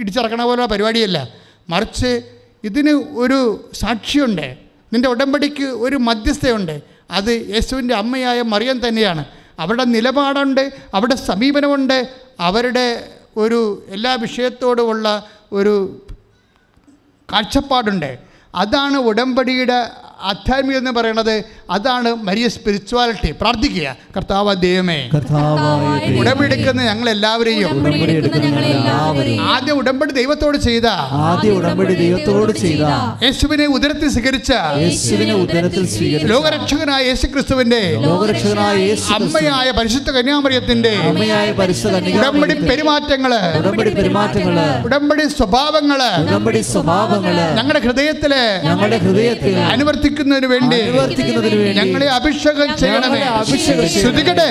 [0.00, 1.28] ഇടിച്ചിറക്കണ പോലെ പരിപാടിയല്ല.
[1.68, 2.22] മറിച്ച്
[2.64, 4.56] ഇതിന് ഒരു സാക്ഷിയുണ്ട്.
[4.92, 6.82] നിന്റെ ഉടമ്പടിക്ക് ഒരു മധ്യസ്ഥയുണ്ട്.
[7.10, 9.24] അത് യേശുവിന്റെ അമ്മയായ മറിയം തന്നെയാണ്.
[9.58, 12.08] അവരുടെ നിലപാടുണ്ട് അവരുടെ സമീപനമുണ്ട്.
[12.40, 16.06] അവരുടെ ഒരു എല്ലാ വിഷയത്തോടുമുള്ള ഒരു
[17.32, 18.18] കാഴ്ചപ്പാടുണ്ട്.
[18.54, 19.90] അതാണ് ഉടമ്പടിയുടെ
[20.22, 23.96] ആധ്യാത്മികത എന്ന് പറയുന്നത് അതാണ് മരിയ സ്പിരിച്വാലിറ്റി പ്രാർത്ഥിക്കുക.
[24.16, 25.08] കർത്താവ് ദൈവമേ.
[26.20, 27.70] ഉടമ്പെടുക്കുന്ന ഞങ്ങൾ എല്ലാവരെയും
[29.40, 30.86] ആദ്യം ഉടമ്പടി ദൈവത്തോട് ചെയ്ത.
[30.86, 32.82] ആദ്യ ഉടമ്പടി ദൈവത്തോട് ചെയ്ത.
[33.22, 34.52] യേശുവിനെ ഉദരത്തിൽ സ്വീകരിച്ച.
[34.78, 36.32] യേശുവിനെ ഉദരത്തിൽ സ്വീകരിച്ച.
[36.32, 43.32] ലോകരക്ഷകനായ യേശു ക്രിസ്തുവിന്റെ ലോകരക്ഷകനായ യേശു അമ്മയായ പരിശുദ്ധ കന്യാമറിയത്തിന്റെ അമ്മയായ പരിശുദ്ധ ഉടമ്പടി പെരുമാറ്റങ്ങൾ.
[43.58, 44.56] ഉടമ്പടി പെരുമാറ്റങ്ങൾ.
[44.84, 46.02] ഉടമ്പടി സ്വഭാവങ്ങൾ.
[46.26, 47.34] ഉടമ്പടി സ്വഭാവങ്ങൾ.
[47.54, 50.46] ഞങ്ങളുടെ ഹൃദയത്തിൽ ഞങ്ങളുടെ ഹൃദയത്തിൽ വേണ്ടി അനുവർത്തിക്കുന്നതിന്
[51.56, 53.18] വേണ്ടി ഞങ്ങളെ അഭിഷേകം ചെയ്യണമേ.
[53.18, 53.88] ഞങ്ങളെ അഭിഷേകം ചെയ്യണമേ.
[53.94, 54.48] ശ്രുതികട്ടെ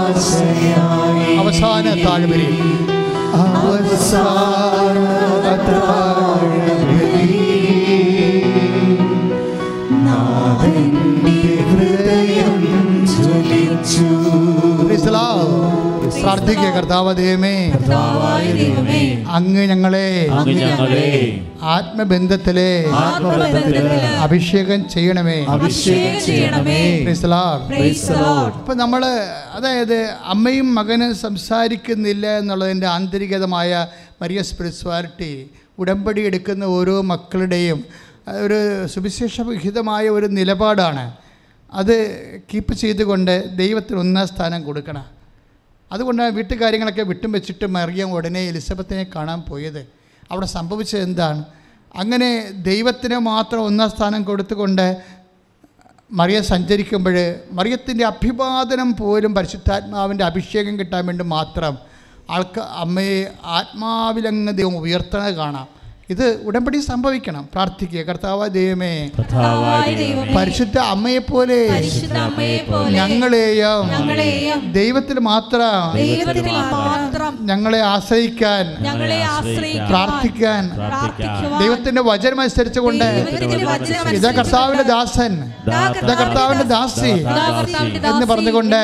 [0.08, 2.68] കൂതാശയായി അവസാന താഴ്വരയിൽ.
[3.40, 4.55] അവസാന
[16.46, 17.54] പ്രാർത്ഥിക്കുക കർത്താവ് ദൈവമേ.
[19.30, 20.28] അങ്ങ് ഞങ്ങളെ
[21.62, 22.70] ആത്മബന്ധത്തിലെ
[24.20, 25.38] അഭിഷേകം ചെയ്യണമേ.
[27.04, 27.72] നമ്മൾ.
[28.58, 29.02] ഇപ്പം നമ്മൾ
[29.52, 33.86] അതായത് അമ്മയും മകനും സംസാരിക്കുന്നില്ല എന്നുള്ളതിന്റെ ആന്തരികതമായ
[34.22, 35.32] മരിയ സ്പിരിച്വാലിറ്റി
[35.78, 37.84] ഉടമ്പടി എടുക്കുന്ന ഓരോ മക്കളുടെയും
[38.28, 41.04] ഒരു ഒരു സുവിശേഷവിഹിതമായ ഒരു നിലപാടാണ്.
[41.72, 41.96] അത്
[42.54, 45.15] കീപ്പ് ചെയ്തുകൊണ്ട് ദൈവത്തിന് ഒന്നാം സ്ഥാനം കൊടുക്കണം.
[45.92, 49.86] അതുകൊണ്ടാണ് വീട്ടുകാര്യങ്ങളൊക്കെ വിട്ടും വെച്ചിട്ട് മറിയം ഉടനെ എലിസബത്തിനെ കാണാൻ പോയത്.
[50.30, 51.44] അവിടെ സംഭവിച്ചത് എന്താണ്?
[51.96, 55.02] അങ്ങനെ ദൈവത്തിന് മാത്രം ഒന്നാം സ്ഥാനം കൊടുത്തുകൊണ്ട്
[56.12, 61.78] മറിയ സഞ്ചരിക്കുമ്പോൾ മറിയത്തിന്റെ അഭിവാദനം പോലും പരിശുദ്ധാത്മാവിന്റെ അഭിഷേകം കിട്ടാൻ വേണ്ടി മാത്രം
[62.30, 65.75] ആൾക്ക് അമ്മയെ ആത്മാവിലങ്ങ് ദൈവം ഉയർത്തണത് കാണാം.
[66.08, 67.44] ഇത് ഉടമ്പടി സംഭവിക്കണം.
[67.52, 68.00] പ്രാർത്ഥിക്കുക.
[68.08, 71.56] കർത്താവ് ദൈവമേ കർത്താവായ ദൈവമേ പരിശുദ്ധ അമ്മയെ പോലെ
[72.96, 80.62] ഞങ്ങളെയും ഞങ്ങളെയും ദൈവത്തിൽ മാത്രം ദൈവത്തിൽ മാത്രം ഞങ്ങളെ ആശ്രയിക്കാൻ ഞങ്ങളെ ആശ്രയിക്കാൻ പ്രാർത്ഥിക്കാൻ
[81.62, 83.08] ദൈവത്തിന്റെ വചനം അനുസരിച്ചുകൊണ്ട്
[84.16, 85.34] ഇതാ കർത്താവിന്റെ ദാസൻ
[85.64, 85.82] ഇതാ
[86.20, 87.12] കർത്താവിന്റെ ദാസി
[88.12, 88.80] എന്ന് പറഞ്ഞുകൊണ്ട്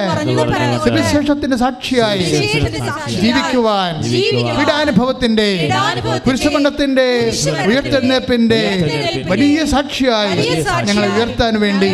[0.86, 2.26] സുവിശേഷത്തിന്റെ സാക്ഷിയായി
[3.16, 3.94] ജീവിക്കുവാൻ
[4.58, 5.48] പീഡാനുഭവത്തിന്റെ
[6.26, 7.08] കുരിശുമണ്ഡത്തിന്റെ
[7.68, 8.60] ഉയർത്തെഴുന്നേപ്പിന്റെ
[9.32, 11.90] വലിയ സാക്ഷിയായി വലിയ സാക്ഷിയായി ഞങ്ങളെ ഉയർത്താൻ വേണ്ടി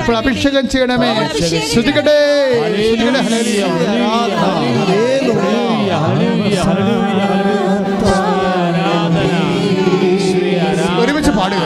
[0.00, 1.10] ഇപ്പോൾ അഭിഷേകം ചെയ്യണമേ.
[1.24, 2.18] അഭിഷേകം ശ്രദ്ധിക്കട്ടെ.
[2.64, 6.60] Hallelujah, hallelujah, hallelujah, hallelujah, hallelujah, hallelujah.
[8.14, 9.32] ആരാധന,
[10.26, 10.98] ശ്രീ ആരാധന.
[11.02, 11.64] ഒരുമിച്ച് പാടുക.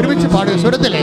[0.00, 1.00] ഒരുമിച്ച് പാടുക സ്വരത്തിലെ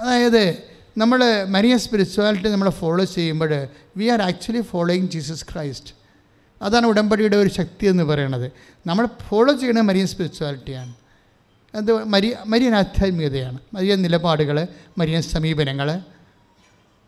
[0.00, 0.62] അതായത്
[0.98, 5.94] നമ്മൾ മരിയ സ്പിരിച്വാലിറ്റി നമ്മൾ ഫോളോ ചെയ്യുമ്പോൾ we are actually following Jesus Christ
[6.62, 8.52] അതാണ് ഉടമ്പടിയുടെ ഒരു ശക്തി എന്ന് പറയുന്നത്
[8.86, 10.94] നമ്മൾ ഫോളോ ചെയ്യുന്ന മരിയൻ സ്പിരിച്വാലിറ്റിയാണ്
[11.74, 13.58] അത് മരിയ മരിയൻ ആധ്യാത്മികതയാണ്.
[13.74, 14.66] മരിയൻ നിലപാടുകൾ
[14.98, 16.00] മരിയൻ സമീപനങ്ങൾ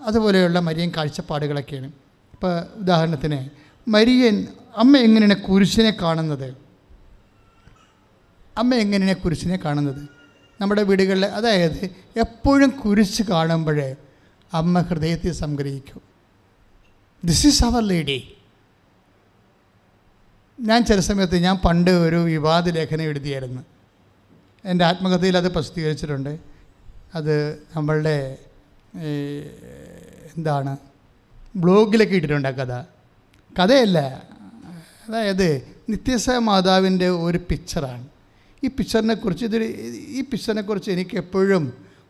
[0.00, 1.86] അതുപോലെയുള്ള മരിയൻ കാഴ്ചപ്പാടുകളൊക്കെയാണ്.
[2.32, 3.48] ഇപ്പോൾ ഉദാഹരണത്തിന്
[3.88, 4.46] മരിയൻ
[4.76, 6.55] അമ്മ എങ്ങനെയാണ് കുരിശിനെ കാണുന്നത്?
[8.59, 10.13] അമ്മ എങ്ങനെയാണ് കുരിശിനെ കാണുന്നത്?
[10.61, 11.82] നമ്മുടെ വീടുകളിൽ അതായത്
[12.16, 13.96] എപ്പോഴും കുരിശ് കാണുമ്പോഴേ
[14.55, 16.02] അമ്മ ഹൃദയത്തിൽ സംഗ്രഹിക്കും.
[17.24, 18.18] ദിസ് ഈസ് അവർ ലേഡി
[20.61, 23.62] ഞാൻ ചില സമയത്ത് ഞാൻ പണ്ട് ഒരു വിവാദ ലേഖനം എഴുതിയായിരുന്നു.
[24.64, 26.38] എന്റെ ആത്മകഥയിൽ അത് പ്രസിദ്ധീകരിച്ചിട്ടുണ്ട്.
[27.14, 27.34] അത്
[27.76, 28.38] നമ്മളുടെ
[30.36, 30.76] എന്താണ്
[31.57, 32.72] ബ്ലോഗിലൊക്കെ ഇട്ടിട്ടുണ്ട് ആ കഥ.
[33.59, 33.98] കഥയല്ല
[35.09, 35.48] അതായത്
[35.88, 38.07] നിത്യസ മാതാവിന്റെ ഒരു പിക്ചറാണ്
[38.64, 39.64] ഈ പിക്ചറിനെ കുറിച്ച് ഇതൊരു
[40.18, 41.64] ഈ പിക്ചറിനെ കുറിച്ച് എനിക്ക് എപ്പോഴും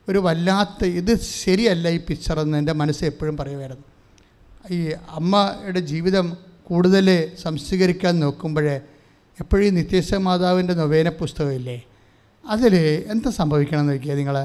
[0.09, 3.85] ഒരു വല്ലാത്ത ഇത് ശരിയല്ല ഈ പിക്ചർ എന്ന് എന്റെ മനസ്സ് എപ്പോഴും പറയുമായിരുന്നു.
[4.71, 4.79] ഈ
[5.09, 6.27] അമ്മയുടെ ജീവിതം
[6.63, 8.81] കൂടുതൽ സംസ്കരിക്കാൻ നോക്കുമ്പോഴേ
[9.41, 11.83] എപ്പോഴും ഈ നിത്യസ മാതാവിന്റെ നൊവേന പുസ്തകമില്ലേ?
[12.47, 12.75] അതിൽ
[13.13, 14.37] എന്താ സംഭവിക്കണം എന്ന് നോക്കിയാൽ നിങ്ങൾ?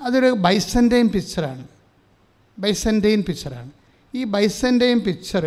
[0.00, 1.64] അതൊരു ബൈസന്റെയും പിക്ചറാണ്.
[2.58, 3.70] ബൈസന്റെയും പിക്ചറാണ്.
[4.14, 5.44] ഈ ബൈസന്റെയും പിക്ചർ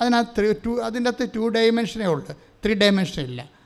[0.00, 2.32] അതിനകത്ത് ടു അതിന്റെ അകത്ത് ടു ഡയമെൻഷനേ ഉള്ളൂ.
[2.64, 3.59] ത്രീ ഡയമെൻഷൻ ഇല്ല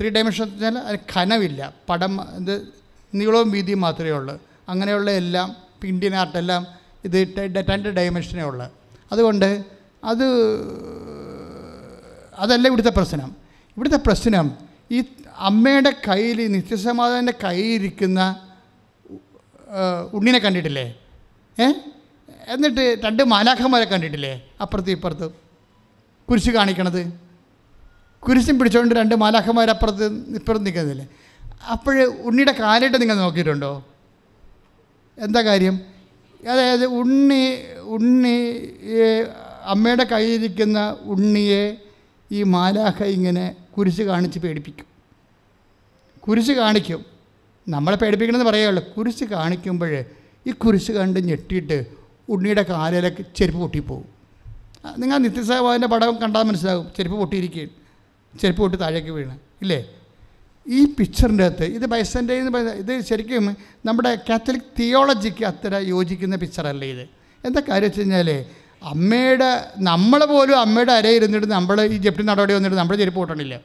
[0.00, 2.68] ത്രീ ഡയമെൻഷൻ വെച്ചാൽ അതിന് ഖനമില്ല പടം ഇത്
[3.14, 4.42] നീളവും വീതിയും മാത്രമേ ഉള്ളൂ.
[4.68, 6.66] അങ്ങനെയുള്ള എല്ലാം ഇന്ത്യൻ ആർട്ടെല്ലാം
[7.04, 8.66] ഇത് രണ്ട് ഡയമെൻഷനേ ഉള്ളു.
[9.12, 9.64] അതുകൊണ്ട്
[10.04, 10.24] അത്
[12.38, 13.36] അതല്ല ഇവിടുത്തെ പ്രശ്നം.
[13.76, 14.50] ഇവിടുത്തെ പ്രശ്നം
[14.90, 15.04] ഈ
[15.38, 18.48] അമ്മയുടെ കയ്യിൽ നിത്യസമാധാന്റെ കയ്യിലിരിക്കുന്ന
[20.12, 20.94] ഉണ്ണിനെ കണ്ടിട്ടില്ലേ?
[21.60, 21.64] ഏ?
[22.48, 24.42] എന്നിട്ട് രണ്ട് മാലാഖന്മാരെ കണ്ടിട്ടില്ലേ?
[24.60, 25.34] അപ്പുറത്തും ഇപ്പുറത്തും.
[26.30, 27.23] കുരിശ് കാണിക്കണത്.
[28.26, 30.06] കുരിശും പിടിച്ചുകൊണ്ട് രണ്ട് മാലാഖമാർ അപ്പുറത്ത്
[30.66, 31.06] നിൽക്കുന്നില്ലേ?
[31.72, 31.96] അപ്പോൾ
[32.28, 33.72] ഉണ്ണിയുടെ കാലിട്ട് നിങ്ങൾ നോക്കിയിട്ടുണ്ടോ?
[35.18, 35.80] എന്താ കാര്യം?
[36.52, 37.42] അതായത് ഉണ്ണി
[37.96, 38.36] ഉണ്ണി
[39.72, 41.76] അമ്മയുടെ കയ്യിലിരിക്കുന്ന ഉണ്ണിയെ
[42.32, 43.44] ഈ മാലാഖ ഇങ്ങനെ
[43.76, 44.88] കുരിശ് കാണിച്ച് പേടിപ്പിക്കും.
[46.24, 47.00] കുരിശ് കാണിക്കും.
[47.68, 48.82] നമ്മളെ പേടിപ്പിക്കണമെന്ന് പറയുകയുള്ളൂ.
[48.96, 49.92] കുരിശ് കാണിക്കുമ്പോൾ
[50.46, 51.78] ഈ കുരിശ് കണ്ട് ഞെട്ടിയിട്ട്
[52.28, 54.08] ഉണ്ണിയുടെ കാലിലൊക്കെ ചെരുപ്പ് പൊട്ടിപ്പോവും.
[54.98, 56.86] നിങ്ങൾ നിത്യസേവാന്റെ പടം കണ്ടാൽ മനസ്സിലാകും.
[56.96, 57.83] ചെരുപ്പ് പൊട്ടിയിരിക്കുകയും
[58.40, 59.38] ചെരുപ്പ് പൊട്ടി താഴേക്ക് വീണ്.
[59.62, 59.78] ഇല്ലേ?
[60.68, 62.34] ഈ പിക്ചറിന്റെ അകത്ത് ഇത് ബൈസന്റെ
[62.82, 63.56] ഇത് ശരിക്കും
[63.86, 67.04] നമ്മുടെ കാത്തലിക് തിയോളജിക്ക് അത്ര യോജിക്കുന്ന പിക്ചറല്ല ഇത്.
[67.44, 68.44] എന്താ കാര്യം വെച്ച് കഴിഞ്ഞാൽ
[68.82, 73.60] അമ്മയുടെ നമ്മൾ പോലും അമ്മയുടെ അരയിരുന്നിട്ട് നമ്മൾ ഈ ജപ്തി നടപടി വന്നിട്ട് നമ്മുടെ ചെരുപ്പ് പൊട്ടണില്ല.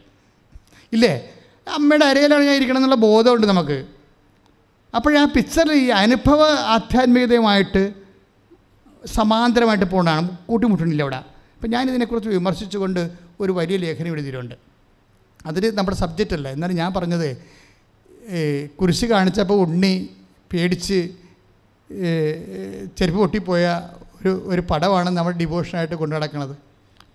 [0.94, 1.14] ഇല്ലേ?
[1.68, 3.86] അമ്മയുടെ അരയിലാണ് ഞാൻ ഇരിക്കണം എന്നുള്ള ബോധമുണ്ട് നമുക്ക്.
[4.96, 6.42] അപ്പോഴാ പിക്ചർ ഈ അനുഭവ
[6.76, 7.94] ആധ്യാത്മികതയുമായിട്ട്
[9.06, 11.20] സമാന്തരമായിട്ട് പോകുന്നതാണ് കൂട്ടിമുട്ടണില്ല അവിടെ.
[11.56, 14.56] അപ്പം ഞാനിതിനെക്കുറിച്ച് വിമർശിച്ചുകൊണ്ട് ഒരു വലിയ ലേഖനം എഴുതിയിട്ടുണ്ട്.
[15.46, 16.48] അതിൽ നമ്മുടെ സബ്ജക്റ്റ് അല്ല.
[16.56, 17.30] എന്നാലും ഞാൻ പറഞ്ഞത്
[18.80, 19.94] കുരിശ് കാണിച്ചപ്പോൾ ഉണ്ണി
[20.52, 21.00] പേടിച്ച്
[22.98, 23.66] ചെരുപ്പ് പൊട്ടിപ്പോയ
[24.22, 26.56] ഒരു ഒരു പടമാണ് നമ്മൾ ഡിവോഷനായിട്ട് കൊണ്ടു നടക്കുന്നത്.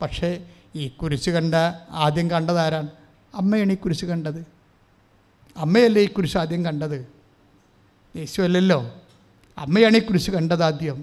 [0.02, 0.30] പക്ഷേ
[0.76, 1.54] ഈ കുരിശ് കണ്ട
[2.04, 2.88] ആദ്യം കണ്ടത് ആരാണ്?
[3.34, 4.40] അമ്മയാണ് ഈ കുരിശ് കണ്ടത്.
[5.64, 6.98] അമ്മയല്ലേ ഈ കുരിശ് ആദ്യം കണ്ടത്?
[8.16, 8.80] യേശു അല്ലല്ലോ
[9.58, 10.98] അമ്മയാണ് ഈ കുരിശ് കണ്ടത് ആദ്യം.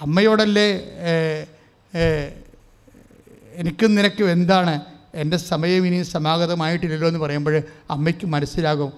[0.00, 0.68] അമ്മയോടല്ലേ
[3.58, 4.80] എനിക്കും നിനക്കും എന്താണ്?
[5.14, 8.92] എന്റെ സമയം ഇനി സമാഗതമായിട്ടില്ലല്ലോ എന്ന് പറയുമ്പോൾ അമ്മയ്ക്ക് മനസ്സിലാകും.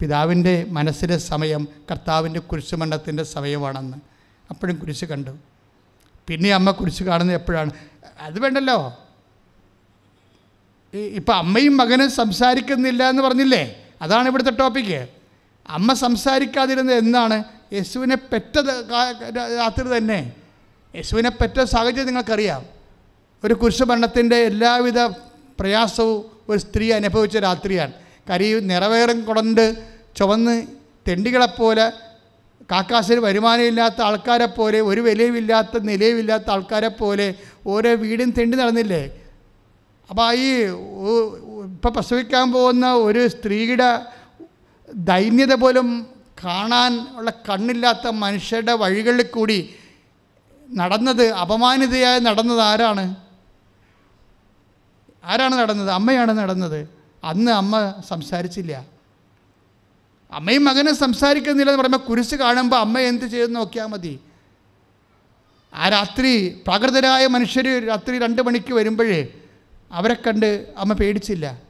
[0.00, 3.96] പിതാവിന്റെ മനസ്സിലെ സമയം കർത്താവിന്റെ കുരിശുമണ്ഡത്തിന്റെ സമയമാണെന്ന്.
[4.50, 5.30] അപ്പോഴും കുരിശ് കണ്ടു.
[6.28, 7.70] പിന്നെ അമ്മ കുരിശ് കാണുന്നത് എപ്പോഴാണ്?
[8.20, 8.98] അത് വേണ്ടല്ലോ.
[10.94, 13.88] ഇപ്പം അമ്മയും മകനും സംസാരിക്കുന്നില്ല എന്ന് പറഞ്ഞില്ലേ?
[14.02, 15.08] അതാണ് ഇവിടുത്തെ ടോപ്പിക്ക്
[15.68, 18.58] അമ്മ സംസാരിക്കാതിരുന്നത് എന്നാണ് യേശുവിനെ പെറ്റ
[19.36, 20.32] രാത്രി തന്നെ.
[20.94, 22.81] യേശുവിനെ പെറ്റ സാഹചര്യം നിങ്ങൾക്കറിയാം.
[23.44, 25.00] ഒരു കുരിശുമരണത്തിന്റെ എല്ലാവിധ
[25.60, 27.92] പ്രയാസവും ഒരു സ്ത്രീ അനുഭവിച്ച രാത്രിയാണ്.
[28.30, 29.64] കരിയും നിറവേറും കൊണ്ട്
[30.16, 30.66] ചുവന്ന്
[31.08, 31.92] തെണ്ടികളെപ്പോലെ
[32.72, 37.34] കാക്കാസിന് വരുമാനമില്ലാത്ത ആൾക്കാരെ പോലെ ഒരു വിലയുമില്ലാത്ത നിലയുമില്ലാത്ത ആൾക്കാരെ പോലെ
[37.66, 39.02] ഓരോ വീടും തെണ്ടി നടന്നില്ലേ?
[40.10, 40.48] അപ്പോൾ ഈ
[41.64, 43.90] ഇപ്പം പ്രസവിക്കാൻ പോകുന്ന ഒരു സ്ത്രീയുടെ
[44.94, 46.06] ദൈന്യത പോലും
[46.44, 49.70] കാണാൻ ഉള്ള കണ്ണില്ലാത്ത മനുഷ്യരുടെ വഴികളിൽ കൂടി
[50.68, 53.04] നടന്നത് അപമാനിതയായി നടന്നത് ആരാണ്?
[55.24, 55.90] ആരാണ് നടന്നത്?
[55.90, 56.88] അമ്മയാണ് നടന്നത്.
[57.24, 58.86] അന്ന് അമ്മ സംസാരിച്ചില്ല.
[60.32, 64.20] അമ്മയും മകനും സംസാരിക്കുന്നില്ല എന്ന് പറയുമ്പോൾ കുരിശ് കാണുമ്പോൾ അമ്മ എന്ത് ചെയ്തെന്ന് നോക്കിയാൽ മതി.
[65.74, 69.28] ആ രാത്രി പ്രാകൃതരായ മനുഷ്യർ രാത്രി രണ്ട് മണിക്ക് വരുമ്പോഴേ
[69.92, 71.60] അവരെ കണ്ട് അമ്മ പേടിച്ചില്ല.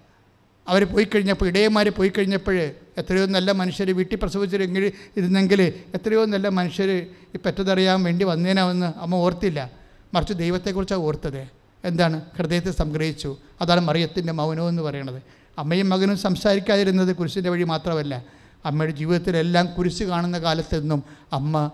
[0.69, 2.57] അവർ പോയി കഴിഞ്ഞപ്പോൾ ഇടയന്മാർ പോയി കഴിഞ്ഞപ്പോൾ
[2.99, 5.61] എത്രയോ നല്ല മനുഷ്യർ വീട്ടിൽ പ്രസവിച്ചിരുന്നെങ്കിൽ ഇരുന്നെങ്കിൽ
[5.95, 6.91] എത്രയോ നല്ല മനുഷ്യർ
[7.35, 9.71] ഈ പെറ്റതറിയാൻ വേണ്ടി വന്നേനാവെന്ന് അമ്മ ഓർത്തില്ല.
[10.15, 11.62] മറിച്ച് ദൈവത്തെക്കുറിച്ചാണ് ഓർത്തത്.
[11.85, 12.21] എന്താണ്?
[12.37, 13.37] ഹൃദയത്തെ സംഗ്രഹിച്ചു.
[13.61, 15.23] അതാണ് മറിയത്തിന്റെ മൗനം എന്ന് പറയുന്നത്.
[15.59, 18.25] അമ്മയും മകനും സംസാരിക്കാതിരുന്നത് കുരിശിന്റെ വഴി മാത്രമല്ല
[18.65, 21.03] അമ്മയുടെ ജീവിതത്തിലെല്ലാം കുരിശ് കാണുന്ന കാലത്തൊന്നും
[21.33, 21.71] അമ്മ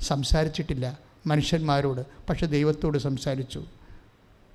[0.00, 3.64] സംസാരിച്ചിട്ടില്ല മനുഷ്യന്മാരോട് പക്ഷെ ദൈവത്തോട് സംസാരിച്ചു.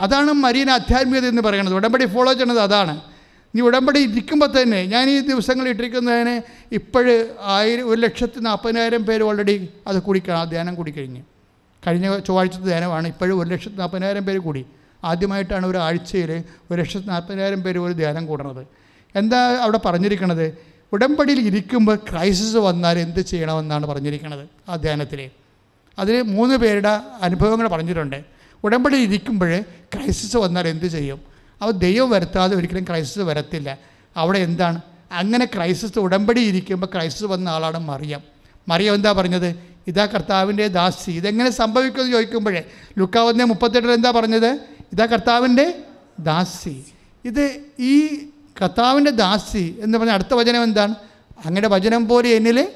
[0.02, 1.76] അതാണ് മരീന ആധ്യാത്മികത എന്ന് പറയുന്നത്.
[1.76, 3.02] ഉടമ്പടി ഫോളോ ചെയ്യണത് അതാണ്.
[3.56, 6.42] നീ ഉടമ്പടി ഇരിക്കുമ്പോൾ തന്നെ ഞാൻ ഈ ദിവസങ്ങൾ ഇട്ടിരിക്കുന്നതിന്
[6.72, 11.22] ഇപ്പോഴ് ആയിരം ഒരു ലക്ഷത്തി നാൽപ്പതിനായിരം പേര് ഓൾറെഡി അത് ആ ധ്യാനം കൂടിക്കഴിഞ്ഞ്
[11.88, 12.20] കഴിഞ്ഞ.
[12.20, 14.66] ചൊവ്വാഴ്ചത്തെ ധ്യാനമാണ് ഇപ്പോഴും ഒരു ലക്ഷത്തി നാൽപ്പതിനായിരം പേര് കൂടി.
[15.04, 18.68] ആദ്യമായിട്ടാണ് ഒരു ആഴ്ചയിൽ ഒരു ലക്ഷത്തി നാൽപ്പതിനായിരം പേര് ഒരു ധ്യാനം കൂടുന്നത്.
[19.16, 20.58] എന്താ അവിടെ പറഞ്ഞിരിക്കുന്നത്
[20.94, 25.30] ഉടമ്പടിയിൽ ഇരിക്കുമ്പോൾ ക്രൈസിസ് വന്നാൽ എന്ത് ചെയ്യണമെന്നാണ് പറഞ്ഞിരിക്കുന്നത് ആ ധ്യാനത്തിൽ.
[26.00, 26.90] അതിൽ മൂന്ന് പേരുടെ
[27.22, 28.24] അനുഭവങ്ങൾ പറഞ്ഞിട്ടുണ്ട്.
[28.64, 31.22] ഉടമ്പടിയിൽ ഇരിക്കുമ്പോൾ ക്രൈസിസ് വന്നാൽ എന്ത് ചെയ്യും?
[31.62, 33.78] അവ ദൈവം വരുത്താതെ ഒരിക്കലും ക്രൈസിസ് വരത്തില്ല.
[34.18, 34.82] അവിടെ എന്താണ്?
[35.12, 38.22] അങ്ങനെ ക്രൈസിസ് ഉടമ്പടി ഇരിക്കുമ്പോൾ ക്രൈസിസ് വന്ന ആളാണ് മറിയം.
[38.68, 39.56] മറിയം എന്താ പറഞ്ഞത്?
[39.88, 41.12] ഇതാ കർത്താവിന്റെ ദാസി.
[41.12, 42.64] ഇതെങ്ങനെ സംഭവിക്കുമെന്ന് ചോദിക്കുമ്പോഴേ
[42.98, 44.77] ലുക്കാവുന്ന മുപ്പത്തെട്ടിൽ എന്താ പറഞ്ഞത്?
[44.94, 45.84] ഇതാ കർത്താവിന്റെ
[46.20, 46.86] ദാസി.
[47.26, 48.08] ഇത് ഈ
[48.62, 50.96] കർത്താവിന്റെ ദാസി എന്ന് പറഞ്ഞ അടുത്ത വചനം എന്താണ്?
[51.46, 52.68] അങ്ങയുടെ വചനം പോലെ എന്നിൽ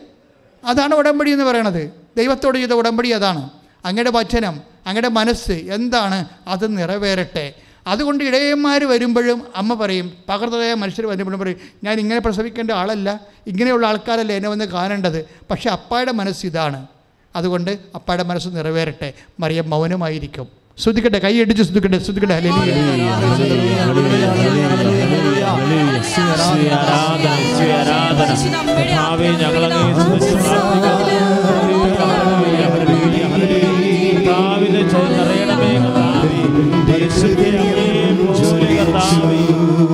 [0.64, 1.92] അതാണ് ഉടമ്പടി എന്ന് പറയണത്.
[2.18, 3.50] ദൈവത്തോട് ചെയ്ത ഉടമ്പടി അതാണ്.
[3.86, 6.26] അങ്ങയുടെ വചനം അങ്ങയുടെ മനസ്സ് എന്താണ്?
[6.48, 7.54] അത് നിറവേറട്ടെ.
[7.88, 13.22] അതുകൊണ്ട് ഇടയന്മാർ വരുമ്പോഴും അമ്മ പറയും പകർത്തതായ മനുഷ്യർ വരുമ്പോഴും പറയും ഞാൻ ഇങ്ങനെ പ്രസവിക്കേണ്ട ആളല്ല.
[13.48, 15.26] ഇങ്ങനെയുള്ള ആൾക്കാരല്ല എന്നെ വന്ന് കാണേണ്ടത്.
[15.52, 16.88] പക്ഷേ അപ്പായുടെ മനസ്സ് ഇതാണ്.
[17.36, 19.14] അതുകൊണ്ട് അപ്പായുടെ മനസ്സ് നിറവേറട്ടെ.
[19.40, 20.61] മറിയം മൗനമായിരിക്കും.
[20.82, 22.38] ശ്രദ്ധിക്കട്ടെ കൈ അടിച്ച് ശ്രദ്ധിക്കട്ടെ ശ്രദ്ധിക്കട്ടെ.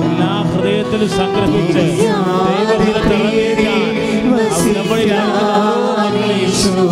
[0.08, 1.84] എല്ലാ ഹൃദയത്തിലും സംഗ്രഹിച്ച്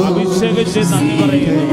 [0.09, 1.65] അഭിഷേകിച്ച് നന്ദി പറയുന്നു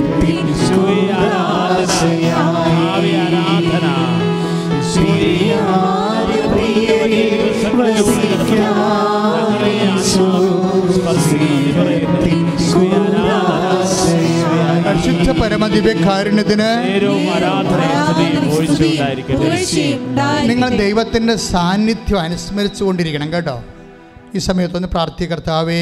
[15.73, 16.69] പരിശുദ്ധ പരമദിവ്യകാരുണ്യത്തിന്
[20.49, 23.57] നിങ്ങൾ ദൈവത്തിന്റെ സാന്നിധ്യം അനുസ്മരിച്ചു കൊണ്ടിരിക്കണം കേട്ടോ.
[24.35, 25.81] ഈ സമയത്തൊന്ന് പ്രാർത്ഥി കർത്താവേ.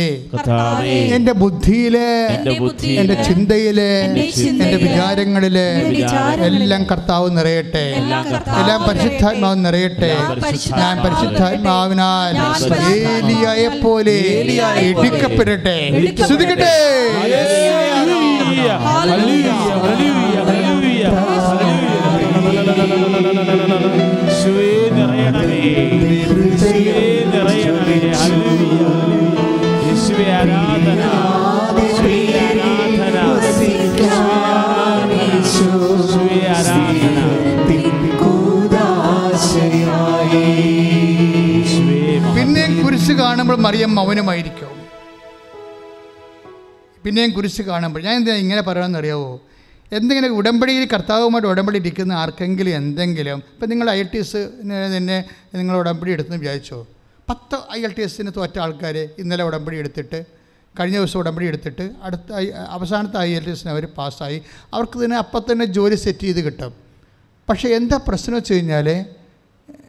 [1.16, 2.10] എന്റെ ബുദ്ധിയിലെ,
[3.02, 3.92] എന്റെ ചിന്തയിലെ
[4.64, 5.68] എന്റെ വിചാരങ്ങളിലെ
[6.64, 7.86] എല്ലാം കർത്താവ് നിറയട്ടെ.
[8.62, 10.12] എല്ലാം പരിശുദ്ധാത്മാവ് നിറയട്ടെ.
[10.82, 12.34] ഞാൻ പരിശുദ്ധാത്മാവിനാൽ
[18.62, 19.58] Hallelujah.
[19.74, 21.12] Hallelujah.
[27.22, 28.14] ഇടിക്കപ്പെടട്ടെ.
[29.90, 31.02] ശ്രദ്ധിക്കട്ടെ ആരാധന.
[32.92, 33.18] ആരാധന.
[36.50, 37.18] ആരാധന.
[42.36, 44.61] പിന്നെ കുരിശ് കാണുമ്പോൾ മറിയം മൗനമായിരിക്കും.
[47.12, 49.32] പിന്നെയും കുരിശ് കാണുമ്പോൾ ഞാൻ എന്താ ഇങ്ങനെ പറയണമെന്ന് അറിയാവോ
[49.92, 54.42] എന്തെങ്കിലും ഉടമ്പടിയിൽ കർത്താവുമായിട്ട് ഉടമ്പടി ഇരിക്കുന്ന ആർക്കെങ്കിലും എന്തെങ്കിലും ഇപ്പം നിങ്ങൾ ഐ എൽ ടി എസ്
[54.96, 55.18] തന്നെ
[55.60, 56.78] നിങ്ങൾ ഉടമ്പടി എടുത്തെന്ന് വിചാരിച്ചോ?
[57.30, 60.20] പത്ത് ഐ എൽ ടി എസിന് തോറ്റ ആൾക്കാർ ഇന്നലെ ഉടമ്പടി എടുത്തിട്ട്
[60.76, 62.30] കഴിഞ്ഞ ദിവസം ഉടമ്പടി എടുത്തിട്ട് അടുത്ത
[62.78, 64.38] അവസാനത്തെ ഐ എൽ ടി എസിന് അവർ പാസ്സായി.
[64.74, 66.72] അവർക്ക് തന്നെ അപ്പം തന്നെ ജോലി സെറ്റ് ചെയ്ത് കിട്ടും.
[67.50, 68.90] പക്ഷേ എന്താ പ്രശ്നം വെച്ച് കഴിഞ്ഞാൽ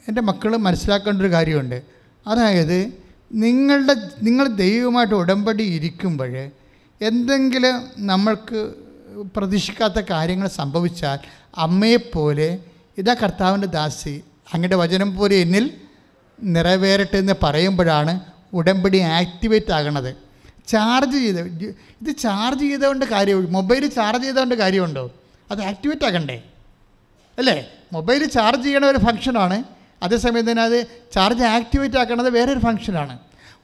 [0.09, 1.79] എന്റെ മക്കൾ മനസ്സിലാക്കേണ്ട ഒരു കാര്യമുണ്ട്.
[2.27, 2.79] അതായത്
[3.45, 6.35] നിങ്ങളുടെ നിങ്ങൾ ദൈവമായിട്ട് ഉടമ്പടി ഇരിക്കുമ്പോൾ
[7.03, 8.61] എന്തെങ്കിലും നമ്മൾക്ക്
[9.37, 11.19] പ്രതീക്ഷിക്കാത്ത കാര്യങ്ങൾ സംഭവിച്ചാൽ
[11.57, 12.59] അമ്മയെപ്പോലെ
[12.99, 14.23] ഇതാ കർത്താവിന്റെ ദാസി
[14.53, 15.65] അങ്ങയുടെ വചനം പോലെ എന്നിൽ
[16.43, 18.21] നിറവേറട്ടെ എന്ന് പറയുമ്പോഴാണ്
[18.53, 20.17] ഉടമ്പടി ആക്ടിവേറ്റ് ആകണത്.
[20.69, 21.39] ചാർജ് ചെയ്ത
[22.01, 25.11] ഇത് ചാർജ് ചെയ്തുകൊണ്ട് കാര്യം മൊബൈൽ ചാർജ് ചെയ്തുകൊണ്ട് കാര്യമുണ്ടോ?
[25.51, 26.43] അത് ആക്ടിവേറ്റ് ആകണ്ടേ?
[27.39, 27.57] അല്ലേ?
[27.93, 29.65] മൊബൈൽ ചാർജ് ചെയ്യണ ഒരു ഫംഗ്ഷനാണ്
[30.03, 30.79] അതേസമയം തന്നെ അത്
[31.13, 33.19] ചാർജ് ആക്ടിവേറ്റ് ആക്കണത് വേറൊരു ഫംഗ്ഷനാണ്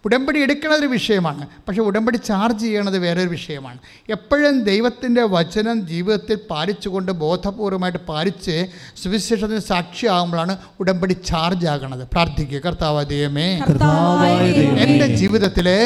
[0.04, 3.78] ഉടമ്പടി എടുക്കുന്നത് ഒരു വിഷയമാണ് പക്ഷേ ഉടമ്പടി ചാർജ് ചെയ്യണത് വേറൊരു വിഷയമാണ്
[4.08, 8.56] എപ്പോഴും ദൈവത്തിന്റെ വചനം ജീവിതത്തിൽ പാലിച്ചുകൊണ്ട് ബോധപൂർവമായിട്ട് പാലിച്ച്
[9.02, 13.48] സുവിശേഷത്തിന് സാക്ഷിയാകുമ്പോഴാണ് ഉടമ്പടി ചാർജ് ആകണത് പ്രാർത്ഥിക്കുക കർത്താവ് ദൈവമേ
[14.84, 15.76] എന്റെ ജീവിതത്തിലെ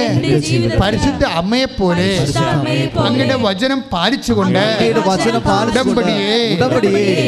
[0.79, 2.09] പരിശുദ്ധ അമ്മയെ പോലെ
[2.53, 4.63] അമ്മയെപ്പോലെ അങ്ങയുടെ വചനം പാലിച്ചുകൊണ്ട്
[5.75, 6.31] ഉടമ്പടിയെ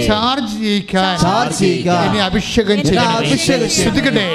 [0.07, 1.17] ചാർജ് ചെയ്യിക്കാൻ
[2.05, 3.19] എന്നെ അഭിഷേകം എന്നെ ചെയ്യണമേ.
[3.23, 3.69] അഭിഷേകം.
[3.79, 4.29] ശ്രദ്ധിക്കട്ടെ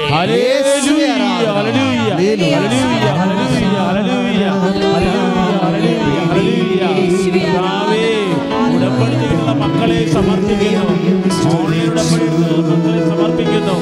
[9.54, 10.86] മക്കളെ സമർപ്പിക്കുന്നു
[12.68, 13.76] മക്കളെ സമർപ്പിക്കുന്നു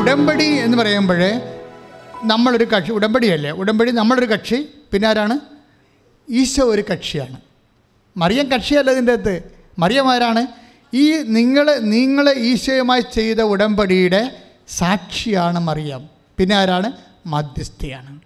[0.00, 1.40] ഉടമ്പടി എന്ന് പറയുമ്പോഴേ
[2.24, 3.50] നമ്മളൊരു കക്ഷി ഉടമ്പടിയല്ലേ?
[3.50, 4.66] ഉടമ്പടി നമ്മളൊരു കക്ഷി.
[4.92, 5.38] പിന്നെ ആരാണ്?
[6.30, 7.36] ഈശോ ഒരു കക്ഷിയാണ്.
[8.16, 9.42] മറിയം കക്ഷിയല്ല ഇതിന്റെ അകത്ത്.
[9.78, 10.46] മറിയം ആരാണ്?
[10.94, 16.08] ഈ നിങ്ങൾ നിങ്ങൾ ഈശോയുമായി ചെയ്ത ഉടമ്പടിയുടെ സാക്ഷിയാണ് മറിയം.
[16.38, 16.92] പിന്നെ ആരാണ്?
[17.26, 18.20] മധ്യസ്ഥയാണ്.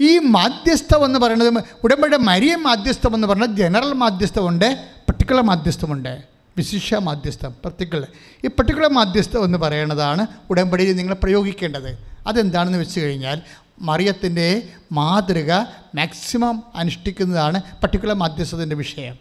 [0.00, 6.22] ഈ മാധ്യസ്ഥം എന്ന് പറയുന്നത് ഉടമ്പടിയുടെ മരിയം മാധ്യസ്ഥം എന്ന് പറയുന്നത് ജനറൽ മാധ്യസ്ഥമുണ്ട് പർട്ടിക്കുലർ മാധ്യസ്ഥമുണ്ട്.
[6.56, 8.06] വിശിഷ്യ മാധ്യസ്ഥം പർട്ടിക്കുലർ
[8.44, 11.98] ഈ പർട്ടിക്കുലർ മാധ്യസ്ഥം എന്ന് പറയുന്നതാണ് ഉടമ്പടിയിൽ നിങ്ങൾ പ്രയോഗിക്കേണ്ടത്.
[12.26, 13.42] അതെന്താണെന്ന് വെച്ച് കഴിഞ്ഞാൽ
[13.82, 15.52] മറിയത്തിന്റെ മാതൃക
[15.94, 19.16] മാക്സിമം അനുഷ്ഠിക്കുന്നതാണ് പർട്ടിക്കുലർ മധ്യസ്ഥത്തിന്റെ വിഷയം.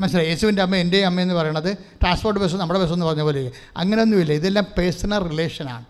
[0.00, 0.28] മനസ്സിലായി?
[0.28, 3.50] യേശുവിന്റെ അമ്മ എന്റെ അമ്മ എന്ന് പറയുന്നത് ട്രാൻസ്പോർട്ട് ബസ് നമ്മുടെ ബസ് എന്ന് പറഞ്ഞ പോലെ.
[3.76, 5.84] അങ്ങനെയൊന്നുമില്ല ഇതെല്ലാം പേഴ്സണൽ റിലേഷനാണ്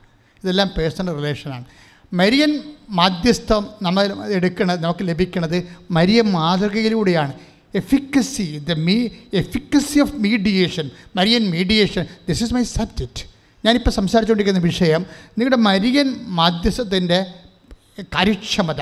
[0.45, 1.65] ഇതെല്ലാം പേഴ്സണൽ റിലേഷനാണ്
[2.13, 7.33] മരിയൻ മാധ്യസ്ഥം നമ്മൾ എടുക്കണത് നമുക്ക് ലഭിക്കുന്നത് Marian മാതൃകയിലൂടെയാണ്.
[7.75, 13.31] Efficacy the me efficacy of mediation Marian mediation this is my subject
[13.65, 17.27] ഞാനിപ്പോൾ സംസാരിച്ചുകൊണ്ടിരിക്കുന്ന വിഷയം നിങ്ങളുടെ മരിയൻ മാധ്യസ്ഥത്തിന്റെ
[18.03, 18.81] കാര്യക്ഷമത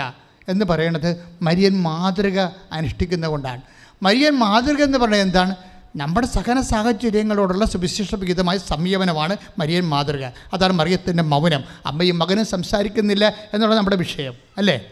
[0.48, 2.40] എന്ന് പറയുന്നത് മരിയൻ മാതൃക
[2.72, 3.60] അനുഷ്ഠിക്കുന്ന കൊണ്ടാണ്.
[4.02, 5.54] മരിയൻ മാതൃക എന്ന് പറയുന്നത് എന്താണ്?
[5.96, 10.24] നമ്മുടെ സഹന സാഹചര്യങ്ങളോടുള്ള സുവിശേഷവിഹിതമായ സംയമനമാണ് മരിയൻ മാതൃക.
[10.52, 11.64] അതാണ് മറിയത്തിന്റെ മൗനം.
[11.86, 14.86] അമ്മയും മകനും സംസാരിക്കുന്നില്ല എന്നുള്ളത് നമ്മുടെ വിഷയം അല്ലേ?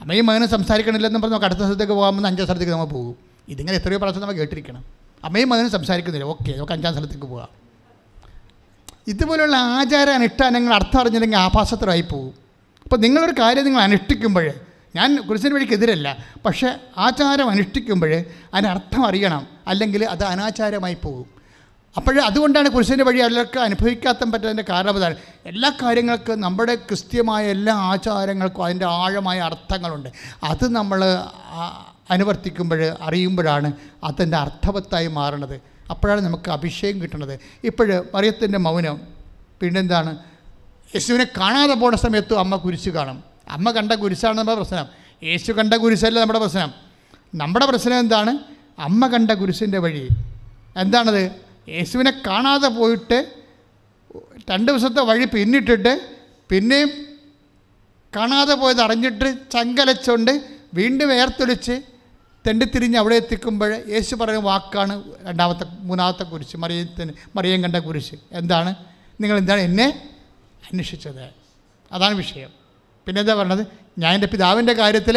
[0.00, 3.16] അമ്മയും മകനും സംസാരിക്കണില്ല എന്ന് പറഞ്ഞ് നമുക്ക് അടുത്ത സ്ഥലത്തേക്ക് പോകാമെന്ന് അഞ്ചാം സ്ഥലത്തേക്ക് നമ്മൾ പോകും.
[3.48, 4.84] ഇതിങ്ങനെ എത്രയോ പ്രാവശ്യം നമ്മൾ കേട്ടിരിക്കണം.
[5.24, 6.26] അമ്മയും മകനും സംസാരിക്കുന്നില്ല.
[6.26, 7.48] ഓക്കെ നമുക്ക് അഞ്ചാം സ്ഥലത്തേക്ക് പോകാം.
[9.06, 12.43] ഇതുപോലെയുള്ള ആചാര അനുഷ്ഠാനങ്ങൾ അർത്ഥം അറിഞ്ഞില്ലെങ്കിൽ ആഭാസത്തിലായി പോകും.
[12.84, 14.50] അപ്പോൾ നിങ്ങളൊരു കാര്യം നിങ്ങൾ അനുഷ്ഠിക്കുമ്പോൾ
[14.96, 16.08] ഞാൻ കുരിശിന് വഴിക്കെതിരല്ല
[16.46, 18.12] പക്ഷേ ആചാരം അനുഷ്ഠിക്കുമ്പോൾ
[18.54, 21.26] അതിനർത്ഥം അറിയണം അല്ലെങ്കിൽ അത് അനാചാരമായി പോകും.
[21.96, 25.16] അപ്പോൾ അതുകൊണ്ടാണ് കുരിശിന്റെ വഴി അവർക്ക് അനുഭവിക്കാത്ത പറ്റുന്നതിന്റെ കാരണം
[25.46, 30.08] എല്ലാ കാര്യങ്ങൾക്കും നമ്മുടെ ക്രിസ്ത്യമായ എല്ലാ ആചാരങ്ങൾക്കും അതിന്റെ ആഴമായ അർത്ഥങ്ങളുണ്ട്.
[30.42, 31.00] അത് നമ്മൾ
[32.10, 33.72] അനുവർത്തിക്കുമ്പോൾ അറിയുമ്പോഴാണ്
[34.04, 35.60] അതിന്റെ അർത്ഥവത്തായി മാറുന്നത്
[35.90, 39.00] അപ്പോഴാണ് നമുക്ക് അഭിഷേകം കിട്ടുന്നത് ഇപ്പോൾ മറിയത്തിന്റെ മൗനം
[39.62, 40.33] പിന്നെന്താണ്?
[40.94, 43.24] യേശുവിനെ കാണാതെ പോണ സമയത്ത് അമ്മ കുരിശ് കാണും.
[43.48, 44.86] അമ്മ കണ്ട കുരിശാണ് നമ്മുടെ പ്രശ്നം.
[45.22, 46.72] യേശു കണ്ട കുരിശല്ല നമ്മുടെ പ്രശ്നം.
[47.34, 48.38] നമ്മുടെ പ്രശ്നം എന്താണ്?
[48.78, 50.08] അമ്മ കണ്ട കുരിശിന്റെ വഴി.
[50.76, 51.32] എന്താണത്?
[51.68, 53.32] യേശുവിനെ കാണാതെ പോയിട്ട്
[54.50, 56.16] രണ്ട് ദിവസത്തെ വഴി പിന്നിട്ടിട്ട്
[56.48, 56.90] പിന്നെയും
[58.16, 61.82] കാണാതെ പോയത് അറിഞ്ഞിട്ട് ചങ്കലച്ചുകൊണ്ട് വീണ്ടും വേർത്തൊലിച്ച്
[62.46, 66.56] തെണ്ടിത്തിരിഞ്ഞ് അവിടെ എത്തിക്കുമ്പോൾ യേശു പറയുന്ന വാക്കാണ് രണ്ടാമത്തെ മൂന്നാമത്തെ കുരിശ്.
[66.56, 68.14] മറിയത്തിന് മറിയം കണ്ട കുരിശ്.
[68.32, 68.74] എന്താണ്?
[69.20, 70.08] നിങ്ങൾ എന്താണ് എന്നെ
[70.66, 71.24] അന്വേഷിച്ചത്.
[71.92, 72.50] അതാണ് വിഷയം.
[73.06, 73.66] പിന്നെ എന്താ പറഞ്ഞത്?
[73.98, 75.16] ഞാൻ എന്റെ പിതാവിന്റെ കാര്യത്തിൽ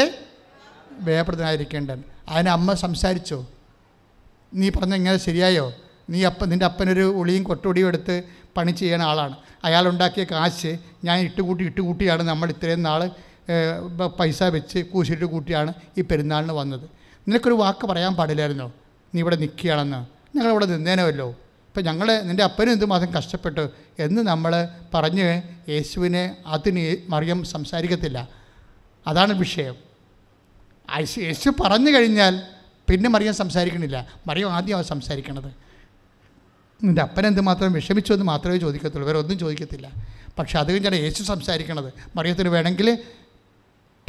[0.91, 3.47] വേപ്രതനായിരിക്കേണ്ടത് അതിന് അമ്മ സംസാരിച്ചോ?
[4.53, 5.73] നീ പറഞ്ഞ ഇങ്ങനെ ശരിയായോ?
[6.09, 8.23] നീ അപ്പം നിന്റെ അപ്പനൊരു ഉളിയും കൊട്ടുടിയും എടുത്ത്
[8.57, 9.35] പണി ചെയ്യുന്ന ആളാണ്.
[9.63, 13.01] അയാൾ ഉണ്ടാക്കിയ കാശ് ഞാൻ ഇട്ടുകൂട്ടി ഇട്ടുകൂട്ടിയാണ് നമ്മൾ ഇത്രയും നാൾ
[14.19, 16.85] പൈസ വെച്ച് കൂശിട്ട് കൂട്ടിയാണ് ഈ പെരുന്നാളിന് വന്നത്.
[17.27, 18.67] നിനക്കൊരു വാക്ക് പറയാൻ പാടില്ലായിരുന്നോ?
[19.15, 19.99] നീ ഇവിടെ നിൽക്കുകയാണെന്ന്.
[20.37, 21.35] ഞങ്ങളിവിടെ നിന്നേനമല്ലോ
[21.77, 23.69] ഇപ്പം ഞങ്ങൾ നിന്റെ അപ്പനും എന്തുമാത്രം കഷ്ടപ്പെട്ടു
[23.99, 28.27] എന്ന് നമ്മൾ പറഞ്ഞ് യേശുവിനെ അതിന് മറിയം സംസാരിക്കത്തില്ല.
[29.07, 29.75] അതാണ് വിഷയം.
[31.17, 32.41] യേശു പറഞ്ഞു കഴിഞ്ഞാൽ
[32.89, 34.07] പിന്നെ മറിയം സംസാരിക്കണില്ല.
[34.27, 35.45] മറിയം ആദ്യം അവൻ സംസാരിക്കണത്.
[36.83, 39.07] നിന്റെ അപ്പൻ മാത്രം വിഷമിച്ചു എന്ന് മാത്രമേ ചോദിക്കത്തുള്ളൂ.
[39.07, 39.91] വേറെ ഒന്നും ചോദിക്കത്തില്ല.
[40.39, 41.93] പക്ഷേ അത് കഴിഞ്ഞാണ് യേശു സംസാരിക്കണത്.
[42.15, 42.97] മറിയത്തിന് വേണമെങ്കിൽ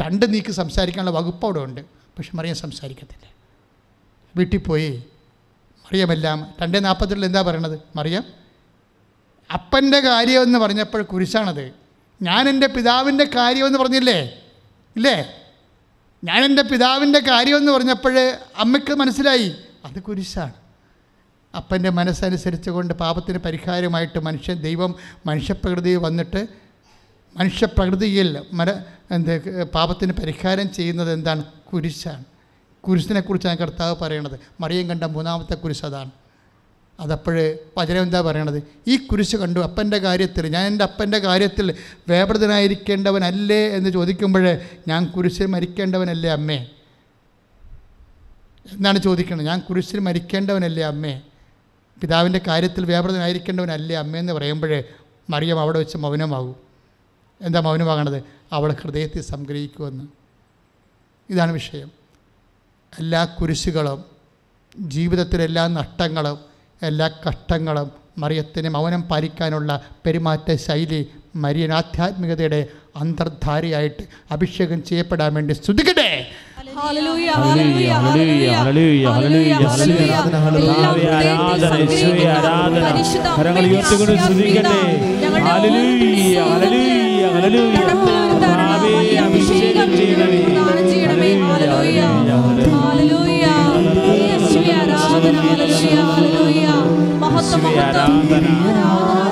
[0.00, 1.80] രണ്ട് നീക്ക് സംസാരിക്കാനുള്ള വകുപ്പ് അവിടെ ഉണ്ട്.
[1.90, 3.30] പക്ഷെ മറിയം സംസാരിക്കത്തില്ല.
[4.36, 5.04] വീട്ടിൽ പോയി
[5.88, 7.78] മറിയമെല്ലാം രണ്ടേ നാൽപ്പത്തിരണ്ടിൽ എന്താ പറയണത്?
[7.96, 8.24] മറിയം?
[9.54, 11.72] അപ്പന്റെ കാര്യമെന്ന് പറഞ്ഞപ്പോൾ കുരിശാണത്.
[12.22, 14.42] ഞാൻ എന്റെ പിതാവിന്റെ കാര്യമെന്ന് പറഞ്ഞില്ലേ?
[14.96, 15.42] ഇല്ലേ?
[16.24, 19.54] ഞാൻ എന്റെ പിതാവിന്റെ കാര്യമെന്ന് പറഞ്ഞപ്പോൾ അമ്മയ്ക്ക് മനസ്സിലായി.
[19.84, 20.52] അത് കുരിശാണ്.
[21.56, 24.94] അപ്പന്റെ മനസ്സനുസരിച്ച് കൊണ്ട് പാപത്തിന് പരിഹാരമായിട്ട് മനുഷ്യൻ ദൈവം
[25.26, 26.46] മനുഷ്യപ്രകൃതി വന്നിട്ട്
[27.36, 28.70] മനുഷ്യപ്രകൃതിയിൽ മര
[29.10, 31.44] എന്ത് പാപത്തിന് പരിഹാരം ചെയ്യുന്നത് എന്താണ്?
[31.44, 32.24] കുരിശാണ്.
[32.80, 34.40] കുരിശിനെക്കുറിച്ചാണ് കർത്താവ് പറയണത്.
[34.60, 36.10] മറിയം കണ്ട മൂന്നാമത്തെ കുരിശ് അതാണ്.
[37.00, 38.62] അതപ്പോഴേ വചനം എന്താ പറയണത്?
[38.86, 41.74] ഈ കുരിശ് കണ്ടു അപ്പന്റെ കാര്യത്തിൽ ഞാൻ എന്റെ അപ്പന്റെ കാര്യത്തിൽ
[42.08, 46.66] വേപ്രതനായിരിക്കേണ്ടവനല്ലേ എന്ന് ചോദിക്കുമ്പോഴേ ഞാൻ കുരിശിൽ മരിക്കേണ്ടവനല്ലേ അമ്മേ?
[48.72, 49.46] എന്നാണ് ചോദിക്കുന്നത്.
[49.46, 51.20] ഞാൻ കുരിശിൽ മരിക്കേണ്ടവനല്ലേ അമ്മേ?
[52.00, 54.84] പിതാവിന്റെ കാര്യത്തിൽ വ്യാപൃതനായിരിക്കേണ്ടവനല്ലേ അമ്മയെന്ന് പറയുമ്പോഴേ
[55.30, 56.56] മറിയം അവിടെ വെച്ച് മൗനമാകും.
[57.40, 58.22] എന്താ മൗനമാകണത്?
[58.52, 60.04] അവൾ ഹൃദയത്തിൽ സംഗ്രഹിക്കുമെന്ന്.
[61.30, 61.97] ഇതാണ് വിഷയം.
[63.00, 63.98] എല്ലാ കുരിശുകളും
[64.76, 66.38] ജീവിതത്തിലെല്ലാ നഷ്ടങ്ങളും
[66.82, 67.88] എല്ലാ കഷ്ടങ്ങളും
[68.18, 69.70] മറിയത്തിന് മൗനം പാലിക്കാനുള്ള
[70.06, 71.00] പെരുമാറ്റ ശൈലി
[71.36, 72.60] മരിയൻ ആധ്യാത്മികതയുടെ
[72.96, 76.10] അന്തർധാരയായിട്ട് അഭിഷേകം ചെയ്യപ്പെടാൻ വേണ്ടി സ്തുതിക്കട്ടെ.
[76.78, 77.30] ഹല്ലേലൂയ,
[95.40, 96.66] ആരാധന ഹല്ലേലൂയ ഹല്ലേലൂയ
[97.22, 99.27] മഹത്വം യേശുവേ, മഹത്വം ആരാധന.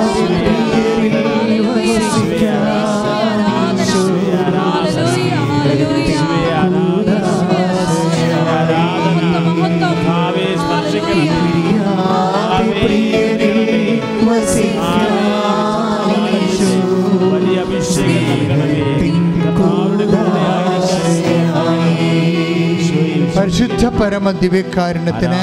[23.76, 25.38] പരിശുദ്ധ പരമ ദിവ്യകാരുണ്യത്തിന്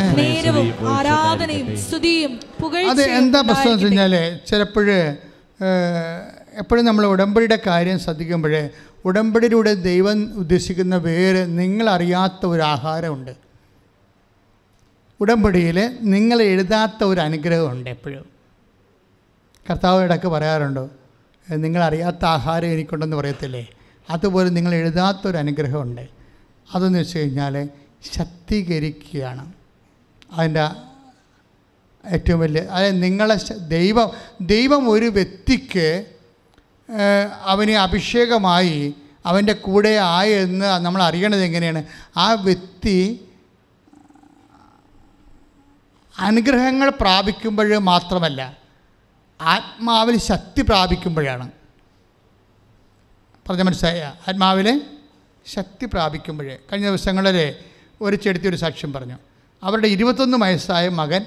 [2.86, 3.84] അത് എന്താ പ്രശ്നം വെച്ച്.
[3.84, 4.14] കഴിഞ്ഞാൽ
[4.48, 4.88] ചിലപ്പോൾ
[6.62, 8.64] എപ്പോഴും നമ്മൾ ഉടമ്പടിയുടെ കാര്യം ശ്രദ്ധിക്കുമ്പോഴേ
[9.06, 13.34] ഉടമ്പടിയിലൂടെ ദൈവം ഉദ്ദേശിക്കുന്ന വേറെ നിങ്ങളറിയാത്ത ഒരു ആഹാരമുണ്ട്
[15.20, 15.78] ഉടമ്പടിയിൽ
[16.14, 18.26] നിങ്ങൾ എഴുതാത്ത ഒരു അനുഗ്രഹമുണ്ട് എപ്പോഴും.
[19.66, 20.86] കർത്താവ് ഇടയ്ക്ക് പറയാറുണ്ടോ
[21.48, 23.64] "ഏ, നിങ്ങളറിയാത്ത ആഹാരം എനിക്കുണ്ടെന്ന് പറയത്തില്ലേ?
[24.08, 26.06] അതുപോലെ നിങ്ങൾ എഴുതാത്ത ഒരു അനുഗ്രഹമുണ്ട്.
[26.68, 27.56] അതെന്ന് വെച്ച് കഴിഞ്ഞാൽ
[28.12, 29.54] ശക്തീകരിക്കുകയാണ്.
[30.32, 30.70] അതിന്റെ
[32.08, 34.12] ഏറ്റവും വലിയ അതായത് നിങ്ങളെ ദൈവം
[34.42, 36.06] ദൈവം ഒരു വ്യക്തിക്ക്
[37.42, 38.94] അവന് അഭിഷേകമായി
[39.26, 41.84] അവന്റെ കൂടെ ആയി എന്ന് നമ്മൾ അറിയണത് എങ്ങനെയാണ്?
[42.18, 43.28] ആ വ്യക്തി
[46.20, 48.58] അനുഗ്രഹങ്ങൾ പ്രാപിക്കുമ്പോൾ മാത്രമല്ല
[49.42, 51.52] ആത്മാവിൽ ശക്തി പ്രാപിക്കുമ്പോഴാണ്.
[53.50, 54.14] പറഞ്ഞ മനസ്സിലായ?
[54.28, 54.82] ആത്മാവിൽ
[55.46, 56.58] ശക്തി പ്രാപിക്കുമ്പോഴേ.
[56.72, 57.56] കഴിഞ്ഞ ദിവസങ്ങളിൽ
[58.04, 59.18] ഒരു ചെടുത്തി ഒരു സാക്ഷ്യം പറഞ്ഞു.
[59.64, 61.26] അവരുടെ ഇരുപത്തൊന്ന് വയസ്സായ മകൻ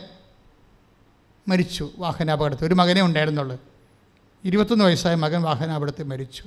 [1.48, 2.66] മരിച്ചു വാഹനാപകടത്തിൽ.
[2.66, 3.58] ഒരു മകനെ ഉണ്ടായിരുന്നുള്ളൂ.
[4.44, 6.44] ഇരുപത്തൊന്ന് വയസ്സായ മകൻ വാഹനാപകടത്തിൽ മരിച്ചു.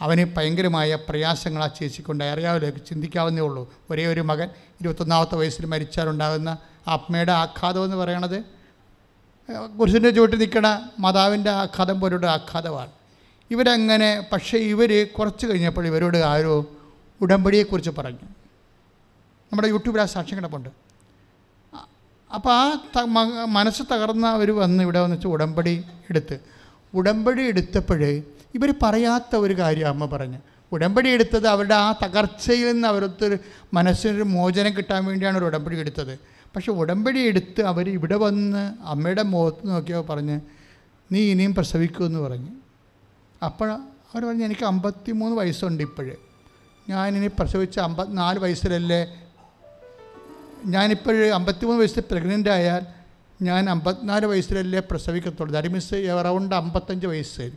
[0.00, 3.74] അവന് ഭയങ്കരമായ പ്രയാസങ്ങൾ ആ ചേച്ചിക്കുണ്ടായി അറിയാമല്ലോ ചിന്തിക്കാവുന്നേ ഉള്ളൂ.
[3.90, 4.48] ഒരേ ഒരു മകൻ
[4.80, 6.56] ഇരുപത്തൊന്നാമത്തെ വയസ്സിൽ മരിച്ചാലുണ്ടാകുന്ന
[6.88, 8.44] ആത്മയുടെ ആഘാതം എന്ന് പറയണത്.
[9.78, 12.90] കുരിശിന്റെ ചുവട്ടിൽ നിൽക്കണ മാതാവിന്റെ ആഘാതം പോലുള്ള ആഘാതമാണ്.
[13.50, 16.66] ഇവരങ്ങനെ പക്ഷേ ഇവർ കുറച്ച് കഴിഞ്ഞപ്പോൾ ഇവരോട് ആരോ
[17.20, 18.35] ഉടമ്പടിയെക്കുറിച്ച് പറഞ്ഞു.
[19.52, 20.70] നമ്മുടെ യൂട്യൂബിൽ ആ സാക്ഷ്യം കിടപ്പുണ്ട്
[22.34, 26.36] അപ്പോൾ ആ മനസ്സ് തകർന്ന അവർ വന്ന് ഇവിടെ വന്നിട്ട് ഉടമ്പടി എടുത്ത്.
[26.94, 28.02] ഉടമ്പടി എടുത്തപ്പോൾ
[28.56, 30.38] ഇവർ പറയാത്ത ഒരു കാര്യം അമ്മ പറഞ്ഞു.
[30.72, 33.36] ഉടമ്പടി എടുത്തത് അവരുടെ ആ തകർച്ചയിൽ നിന്ന് അവരൊത്തൊരു
[33.74, 36.18] മനസ്സിനൊരു മോചനം കിട്ടാൻ വേണ്ടിയാണ് ഒരു ഉടമ്പടി എടുത്തത്.
[36.56, 40.40] പക്ഷെ ഉടമ്പടി എടുത്ത് അവർ ഇവിടെ വന്ന് അമ്മയുടെ മുഖത്ത് നോക്കിയപ്പോൾ പറഞ്ഞ്
[41.12, 42.52] നീ ഇനിയും പ്രസവിക്കുമെന്ന് പറഞ്ഞ്.
[43.44, 46.16] അപ്പോൾ അവർ പറഞ്ഞു എനിക്ക് അമ്പത്തി മൂന്ന് വയസ്സുണ്ട് ഇപ്പോഴേ.
[46.88, 49.00] ഞാനിനി പ്രസവിച്ച അമ്പത്തിനാല് വയസ്സിലല്ലേ
[50.64, 52.86] ഞാനിപ്പോൾ അമ്പത്തിമൂന്ന് വയസ്സിൽ പ്രഗ്നന്റ് ആയാൽ
[53.42, 55.52] ഞാൻ അമ്പത്തിനാല് വയസ്സിലല്ലേ പ്രസവിക്കത്തുള്ളൂ.
[55.52, 57.50] ദാറ്റ് മീൻസ് അറൗണ്ട് അമ്പത്തഞ്ച് വയസ്സ്.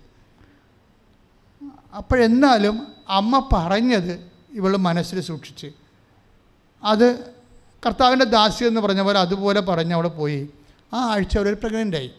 [1.95, 4.19] അപ്പോഴെന്നാലും അമ്മ പറഞ്ഞത്
[4.51, 5.71] ഇവൾ മനസ്സിൽ സൂക്ഷിച്ച്.
[6.83, 7.19] അത്
[7.85, 10.49] കർത്താവിന്റെ ദാസി എന്ന് പറഞ്ഞ പോലെ അതുപോലെ പറഞ്ഞ് അവിടെ പോയി.
[10.93, 12.11] ആ ആഴ്ച അവർ പ്രഗ്നന്റായി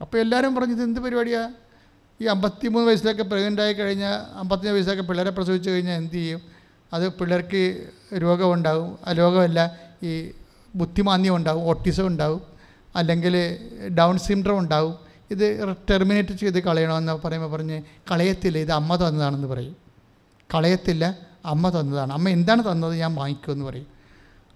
[0.00, 1.54] അപ്പോൾ എല്ലാവരും പറഞ്ഞത് എന്ത് പരിപാടിയാണ്
[2.20, 6.40] ഈ അമ്പത്തിമൂന്ന് വയസ്സിലൊക്കെ പ്രഗ്നന്റ് ആയി കഴിഞ്ഞാൽ അമ്പത്തഞ്ച് വയസ്സൊക്കെ പിള്ളേരെ പ്രസവിച്ച് കഴിഞ്ഞാൽ എന്ത് ചെയ്യും?
[6.92, 8.98] അത് പിള്ളേർക്ക് രോഗമുണ്ടാകും.
[9.06, 10.32] ആ രോഗമല്ല ഈ
[10.76, 12.42] ബുദ്ധിമാന്യം ഉണ്ടാകും ഓട്ടിസം ഉണ്ടാകും
[12.96, 13.58] അല്ലെങ്കിൽ
[13.98, 14.94] ഡൗൺ സിൻഡ്രോം ഉണ്ടാകും
[15.30, 19.76] ഇത് ടെർമിനേറ്റ് ചെയ്ത് കളയണമെന്ന് പറയുമ്പോൾ പറഞ്ഞ് കളയത്തില്ല ഇത് അമ്മ തന്നതാണെന്ന് പറയും.
[20.54, 22.12] കളയത്തില്ല അമ്മ തന്നതാണ്.
[22.12, 23.86] അമ്മ എന്താണ് തന്നത് ഞാൻ വാങ്ങിക്കുമെന്ന് പറയും.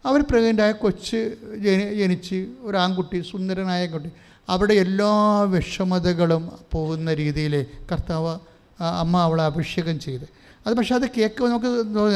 [0.07, 1.19] അവർ പ്രഗ്നന്റായ കൊച്ച്
[1.65, 4.11] ജനി ജനിച്ച് ഒരു ആൺകുട്ടി സുന്ദരനായ കുട്ടി
[4.49, 8.39] അവിടെ എല്ലാ വിഷമതകളും പോകുന്ന രീതിയിൽ കർത്താവ്
[8.83, 10.25] അമ്മ അവളെ അഭിഷേകം ചെയ്ത്.
[10.67, 11.67] അത് പക്ഷേ അത് കേൾക്കുമ്പോൾ നമുക്ക്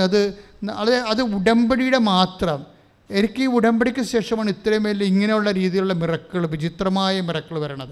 [0.00, 2.75] അത് അത് ഉടമ്പടിയുടെ മാത്രം
[3.10, 7.88] എനിക്ക് ഈ ഉടമ്പടിക്ക് ശേഷമാണ് ഇത്രയും വലിയ ഇങ്ങനെയുള്ള രീതിയിലുള്ള മിറക്കൾ വിചിത്രമായ മിറക്കൾ വരണത്.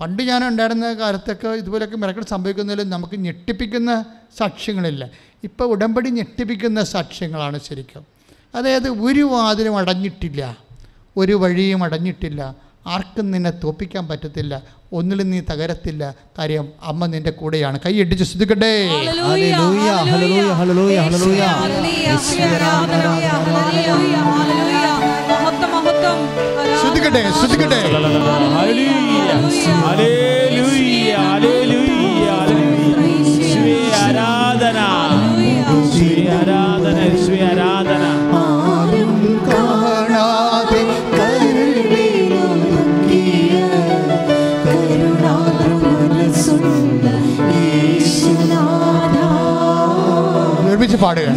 [0.00, 4.04] പണ്ട് ഞാൻ ഉണ്ടായിരുന്ന കാലത്തൊക്കെ ഇതുപോലെയൊക്കെ മിറക്കൾ സംഭവിക്കുന്നതിൽ നമുക്ക് ഞെട്ടിപ്പിക്കുന്ന
[4.36, 5.10] സാക്ഷ്യങ്ങളില്ല.
[5.44, 8.06] ഇപ്പോൾ ഉടമ്പടി ഞെട്ടിപ്പിക്കുന്ന സാക്ഷ്യങ്ങളാണ് ശരിക്കും.
[8.54, 10.58] അതായത് ഒരു വാതിലും അടഞ്ഞിട്ടില്ല.
[11.16, 12.65] ഒരു വഴിയും അടഞ്ഞിട്ടില്ല.
[12.86, 14.62] ആർക്കും നിന്നെ തോപ്പിക്കാൻ പറ്റത്തില്ല.
[14.92, 16.14] ഒന്നിലും നീ തകരത്തില്ല.
[16.38, 17.78] കാര്യം അമ്മ നിന്റെ കൂടെയാണ്.
[17.86, 18.72] കൈ കൈയടിച്ച് ശ്രദ്ധിക്കട്ടെ.
[27.40, 27.80] ശ്രദ്ധിക്കട്ടെ
[29.86, 31.05] ഹല്ലേലൂയ,
[50.96, 51.28] സ്നേഹിച്ചു പാടുക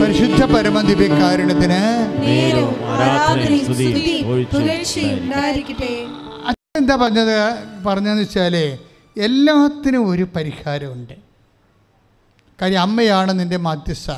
[0.00, 1.82] പരിശുദ്ധ പരമദിവ്യകാരുണ്യത്തിന്
[2.22, 3.66] നേരവും ആരാധനയും
[4.52, 5.92] പുകഴ്ചയും ഉണ്ടായിരിക്കട്ടെ.
[6.76, 7.38] എന്താ പറഞ്ഞത്?
[7.86, 8.54] പറഞ്ഞതെന്ന് വെച്ചാൽ
[9.16, 11.12] എല്ലാത്തിനും ഒരു പരിഹാരമുണ്ട്.
[12.62, 14.10] കാര്യം അമ്മയാണ് നിന്റെ മധ്യസ്ഥ.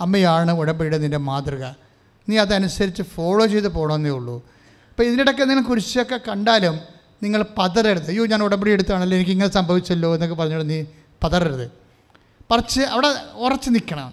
[0.00, 1.64] അമ്മയാണ് ഉടമ്പടിയുടെ നിന്റെ മാതൃക.
[2.28, 4.36] നീ അതനുസരിച്ച് ഫോളോ ചെയ്ത് പോകണമെന്നേ ഉള്ളൂ.
[4.90, 6.76] അപ്പോൾ ഇതിനിടയ്ക്ക് എന്തെങ്കിലും കുരിശൊക്കെ കണ്ടാലും
[7.22, 8.08] നിങ്ങൾ പതറരുത്.
[8.08, 10.84] അയ്യോ ഞാൻ ഉടമ്പടി എടുത്താണല്ലോ എനിക്ക് ഇങ്ങനെ സംഭവിച്ചല്ലോ എന്നൊക്കെ പറഞ്ഞുകൊണ്ട് നീ
[11.22, 11.66] പതറരുത്.
[12.50, 14.10] പറിച്ച് അവിടെ ഉറച്ച് നിൽക്കണം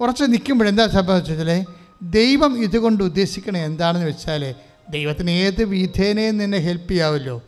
[0.00, 4.54] ഉറച്ച് നിൽക്കുമ്പോഴെന്താ സംഭവിച്ചാൽ ദൈവം ഇതുകൊണ്ട് ഉദ്ദേശിക്കണേ എന്താണെന്ന് വെച്ചാൽ
[4.90, 7.42] ദൈവത്തിന് ഏത് വിധേനയും നിന്നെ ഹെൽപ്പ് ചെയ്യാമല്ലോ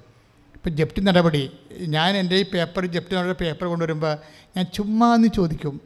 [0.54, 1.50] ഇപ്പം ജപ്തി നടപടി.
[1.86, 4.18] ഞാൻ എന്റെ ഈ പേപ്പർ ജപ്തി നടപടി പേപ്പർ കൊണ്ടുവരുമ്പോൾ
[4.56, 5.80] ഞാൻ ചുമ്മാ എന്ന് ചോദിക്കും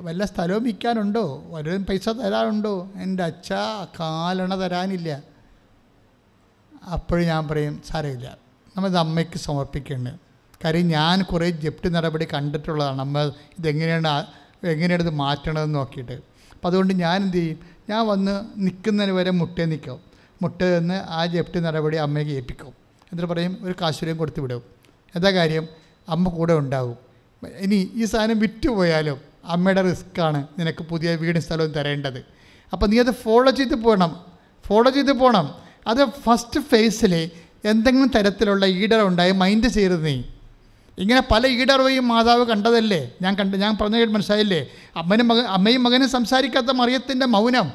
[0.00, 1.44] വല്ല സ്ഥലവും വിൽക്കാനുണ്ടോ?
[1.48, 3.52] വല്ലതും പൈസ തരാനുണ്ടോ എന്റെ അച്ഛ
[4.00, 5.22] കാലണ തരാനില്ല.
[6.92, 8.38] അപ്പോഴും ഞാൻ പറയും സാരമില്ല
[8.76, 10.18] നമ്മളിത് അമ്മയ്ക്ക് സമർപ്പിക്കേണ്ടത്
[10.64, 12.98] കാര്യം ഞാൻ കുറേ ജപ്തി നടപടി കണ്ടിട്ടുള്ളതാണ്.
[12.98, 14.26] നമ്മൾ ഇതെങ്ങനെയാണ്
[14.66, 16.31] എങ്ങനെയാണ് ഇത് മാറ്റണമെന്ന് നോക്കിയിട്ട്.
[16.62, 17.58] അപ്പം അതുകൊണ്ട് ഞാൻ എന്ത് ചെയ്യും?
[17.90, 20.00] ഞാൻ വന്ന് നിൽക്കുന്നതിന് വരെ മുട്ടേ നിൽക്കും.
[20.42, 22.72] മുട്ട നിന്ന് ആ ജപ്തി നടപടി അമ്മയ്ക്ക് ഏൽപ്പിക്കും.
[23.06, 24.62] എന്നിട്ട് പറയും ഒരു കാശുരയും കൊടുത്ത് വിടും.
[25.14, 25.68] എന്താ കാര്യം?
[26.08, 26.96] അമ്മ കൂടെ ഉണ്ടാവും.
[27.60, 32.20] ഇനി ഈ സാധനം വിറ്റുപോയാലും അമ്മയുടെ റിസ്ക്കാണ് നിനക്ക് പുതിയ വീടും സ്ഥലവും തരേണ്ടത്.
[32.72, 34.24] അപ്പോൾ നീ അത് ഫോളോ ചെയ്ത് പോകണം
[34.66, 35.54] ഫോളോ ചെയ്ത് പോകണം
[35.86, 37.30] അത് ഫസ്റ്റ് ഫേസിൽ
[37.64, 40.22] എന്തെങ്കിലും തരത്തിലുള്ള ഈഡർ ഉണ്ടായി മൈൻഡ് ചെയ്യരുത് നീ.
[40.98, 43.12] ഇങ്ങനെ പല ഈടറിവയും മാതാവ് കണ്ടതല്ലേ?
[43.22, 44.66] ഞാൻ കണ്ട് ഞാൻ പറഞ്ഞ കേട്ട് മനസ്സിലായില്ലേ?
[44.96, 47.72] അമ്മനും മകൻ അമ്മയും മകനും സംസാരിക്കാത്ത മറിയത്തിന്റെ മൗനം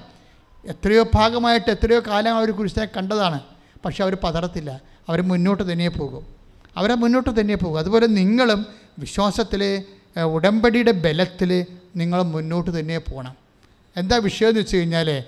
[0.65, 3.39] എത്രയോ ഭാഗമായിട്ട് എത്രയോ കാലം അവർ കുരിശിനെ കണ്ടതാണ്.
[3.85, 4.81] പക്ഷെ അവർ പതറത്തില്ല.
[5.09, 6.25] അവർ മുന്നോട്ട് തന്നെ പോകും.
[6.77, 7.79] അവരെ മുന്നോട്ട് തന്നെ പോകും.
[7.79, 8.65] അതുപോലെ നിങ്ങളും
[8.99, 9.83] വിശ്വാസത്തിൽ
[10.21, 11.65] ഉടമ്പടിയുടെ ബലത്തിൽ
[11.95, 13.35] നിങ്ങൾ മുന്നോട്ട് തന്നെ പോകണം
[13.97, 15.23] എന്താ വിഷയം എന്ന് വെച്ച് കഴിഞ്ഞാൽ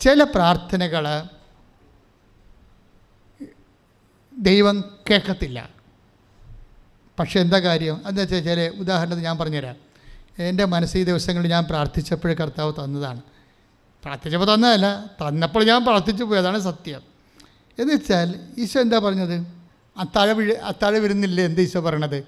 [0.00, 1.22] ചില പ്രാർത്ഥനകൾ
[4.38, 5.71] ദൈവം കേൾക്കത്തില്ല.
[7.22, 8.00] പക്ഷേ എന്താ കാര്യം?
[8.06, 9.76] എന്താ വെച്ചാൽ ചില ഉദാഹരണത്തിന് ഞാൻ പറഞ്ഞുതരാം.
[10.38, 13.22] എന്റെ മനസ്സ് ഈ ദിവസങ്ങളിൽ ഞാൻ പ്രാർത്ഥിച്ചപ്പോഴേ കർത്താവ് തന്നതാണ്.
[14.04, 17.02] പ്രാർത്ഥിച്ചപ്പോൾ തന്നതല്ല തന്നപ്പോൾ ഞാൻ പ്രാർത്ഥിച്ചു പോയി അതാണ് സത്യം.
[17.78, 19.46] എന്ന് വെച്ചാൽ ഈശോ എന്താ പറഞ്ഞത്?
[19.96, 22.24] അത്താഴ വിഴ അത്താഴ വരുന്നില്ലേ എന്ത് ഈശോ പറയണത്?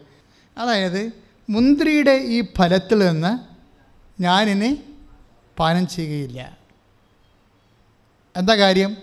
[0.59, 1.13] അതായത്
[1.51, 3.33] മുന്തിരിയുടെ ഈ ഫലത്തിൽ നിന്ന്
[4.23, 4.81] ഞാനിനി
[5.59, 6.59] പാനം ചെയ്യുകയില്ല.
[8.37, 8.97] എന്താ കാര്യം?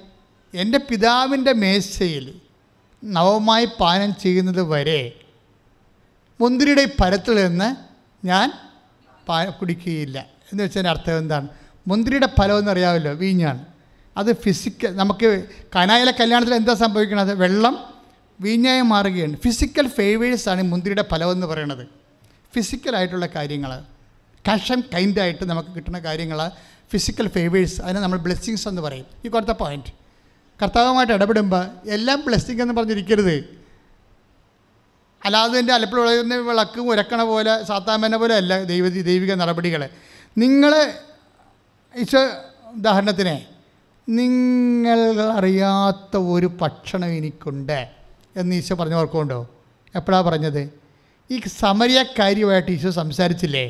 [0.54, 2.42] എന്റെ പിതാവിന്റെ മേശയിൽ
[3.04, 5.21] നവമായി പാനം ചെയ്യുന്നത് വരെ
[6.42, 7.70] മുന്തിരിയുടെ പരത്തിൽ നിന്ന്
[8.26, 8.48] ഞാൻ
[9.60, 10.18] കുടിക്കുകയില്ല.
[10.52, 11.48] എന്ന് വെച്ചാൽ അർത്ഥം എന്താണ്?
[11.88, 13.66] മുന്തിരിയുടെ ഫലം എന്ന് അറിയാമല്ലോ വീഞ്ഞാണ്.
[14.18, 15.28] അത് ഫിസിക്കൽ നമുക്ക്
[15.76, 17.34] കനായിലെ കല്യാണത്തിൽ എന്താ സംഭവിക്കണത്?
[17.34, 17.76] വെള്ളം
[18.42, 19.36] വീഞ്ഞായി മാറുകയാണ്.
[19.38, 21.88] ഫിസിക്കൽ ഫേവേഴ്സാണ് മുന്തിരിയുടെ ഫലം എന്ന് പറയുന്നത്
[22.56, 23.72] ഫിസിക്കലായിട്ടുള്ള കാര്യങ്ങൾ.
[24.52, 26.40] കഷം കൈൻഡായിട്ട് നമുക്ക് കിട്ടുന്ന കാര്യങ്ങൾ
[26.92, 29.06] ഫിസിക്കൽ ഫേവേഴ്സ് അതിനെ നമ്മൾ ബ്ലെസ്സിങ്സ് എന്ന് പറയും.
[29.26, 29.92] ഈ കൊടുത്ത പോയിന്റ്
[30.64, 33.61] കർത്താവുമായിട്ട് ഇടപെടുമ്പോൾ എല്ലാം ബ്ലെസ്സിങ് എന്ന് പറഞ്ഞിരിക്കരുത്.
[35.22, 39.82] അല്ലാതെ എന്റെ അലപ്പിൽ വിളയുന്ന വിളക്ക് ഉരക്കണ പോലെ സാത്താമേനെ പോലെ അല്ല ദൈവ ദൈവിക നടപടികൾ
[40.38, 40.74] നിങ്ങൾ
[41.96, 42.14] ഈശ
[42.76, 43.36] ഉദാഹരണത്തിന്
[44.08, 45.00] നിങ്ങൾ
[45.32, 47.80] അറിയാത്ത ഒരു ഭക്ഷണം എനിക്കുണ്ട്
[48.36, 49.40] എന്ന് ഈശോ പറഞ്ഞ ഓർക്കുണ്ടോ
[49.96, 50.62] എപ്പോഴാണ് പറഞ്ഞത്?
[51.30, 53.66] ഈ സമരിയക്കാരിയുമായിട്ട് ഈശോ സംസാരിച്ചില്ലേ?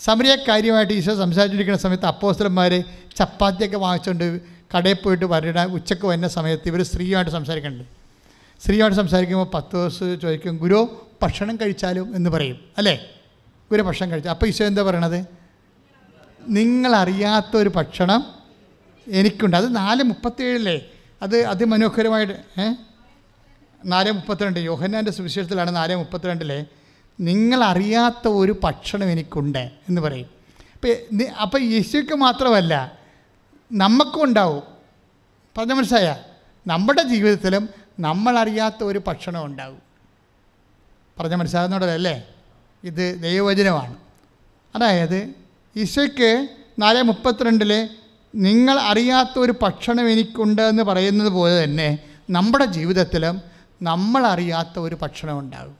[0.00, 2.72] സമരിയക്കാരിയുമായിട്ട് ഈശോ സംസാരിച്ചിരിക്കുന്ന സമയത്ത് അപ്പോസ്റ്റർമാർ
[3.16, 4.26] ചപ്പാത്തിയൊക്കെ വാങ്ങിച്ചുകൊണ്ട്
[4.76, 8.03] കടയിൽ പോയിട്ട് വരണ ഉച്ചയ്ക്ക് വരുന്ന സമയത്ത് ഇവർ സ്ത്രീയുമായിട്ട് സംസാരിക്കുന്നുണ്ട്
[8.60, 12.16] സ്ത്രീയോട് സംസാരിക്കുമ്പോൾ പത്ത് ദിവസം ചോദിക്കും ഗുരു ഭക്ഷണം കഴിച്ചാലും?
[12.16, 12.58] എന്ന് പറയും.
[12.78, 13.10] അല്ലേ?
[13.70, 14.28] ഗുരു ഭക്ഷണം കഴിച്ചു.
[14.28, 15.26] അപ്പോൾ ഈശോ എന്താ പറയണത്?
[16.48, 18.26] നിങ്ങളറിയാത്ത ഒരു ഭക്ഷണം
[19.08, 19.56] എനിക്കുണ്ട്.
[19.56, 20.86] അത് നാല് മുപ്പത്തേഴല്ലേ
[21.22, 22.74] അത് അതിമനോഹരമായിട്ട് ഏ?
[23.84, 24.60] നാല് മുപ്പത്തിരണ്ട്.
[24.60, 26.66] യോഹന്നാന്റെ സുവിശേഷത്തിലാണ് നാല് മുപ്പത്തിരണ്ടിലെ
[27.20, 30.26] നിങ്ങളറിയാത്ത ഒരു ഭക്ഷണം എനിക്കുണ്ട് എന്ന് പറയും.
[30.74, 32.98] അപ്പം അപ്പം യേശുക്ക് മാത്രമല്ല
[33.72, 34.62] നമുക്കും ഉണ്ടാവും.
[35.58, 36.16] പറഞ്ഞ മനസ്സിലായ?
[36.66, 37.68] നമ്മുടെ ജീവിതത്തിലും
[37.98, 39.82] നമ്മളറിയാത്ത ഒരു ഭക്ഷണം ഉണ്ടാകും
[41.20, 42.28] പറഞ്ഞ മനസ്സിലാകുന്നുണ്ടല്ലേ
[42.84, 43.96] ഇത് ദൈവവചനമാണ്.
[44.74, 45.34] അതായത്
[45.76, 46.48] ഈശോയ്ക്ക്
[46.78, 47.90] നാല് മുപ്പത്തിരണ്ടിൽ
[48.34, 51.98] നിങ്ങൾ അറിയാത്ത ഒരു ഭക്ഷണം എനിക്കുണ്ട് എന്ന് പറയുന്നത് പോലെ തന്നെ
[52.30, 53.42] നമ്മുടെ ജീവിതത്തിലും
[53.82, 55.76] നമ്മളറിയാത്ത ഒരു ഭക്ഷണം ഉണ്ടാകും.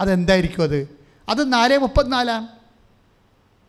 [0.00, 0.88] അതെന്തായിരിക്കും അത്?
[1.28, 2.48] അത് നാല് മുപ്പത്തിനാലാണ്.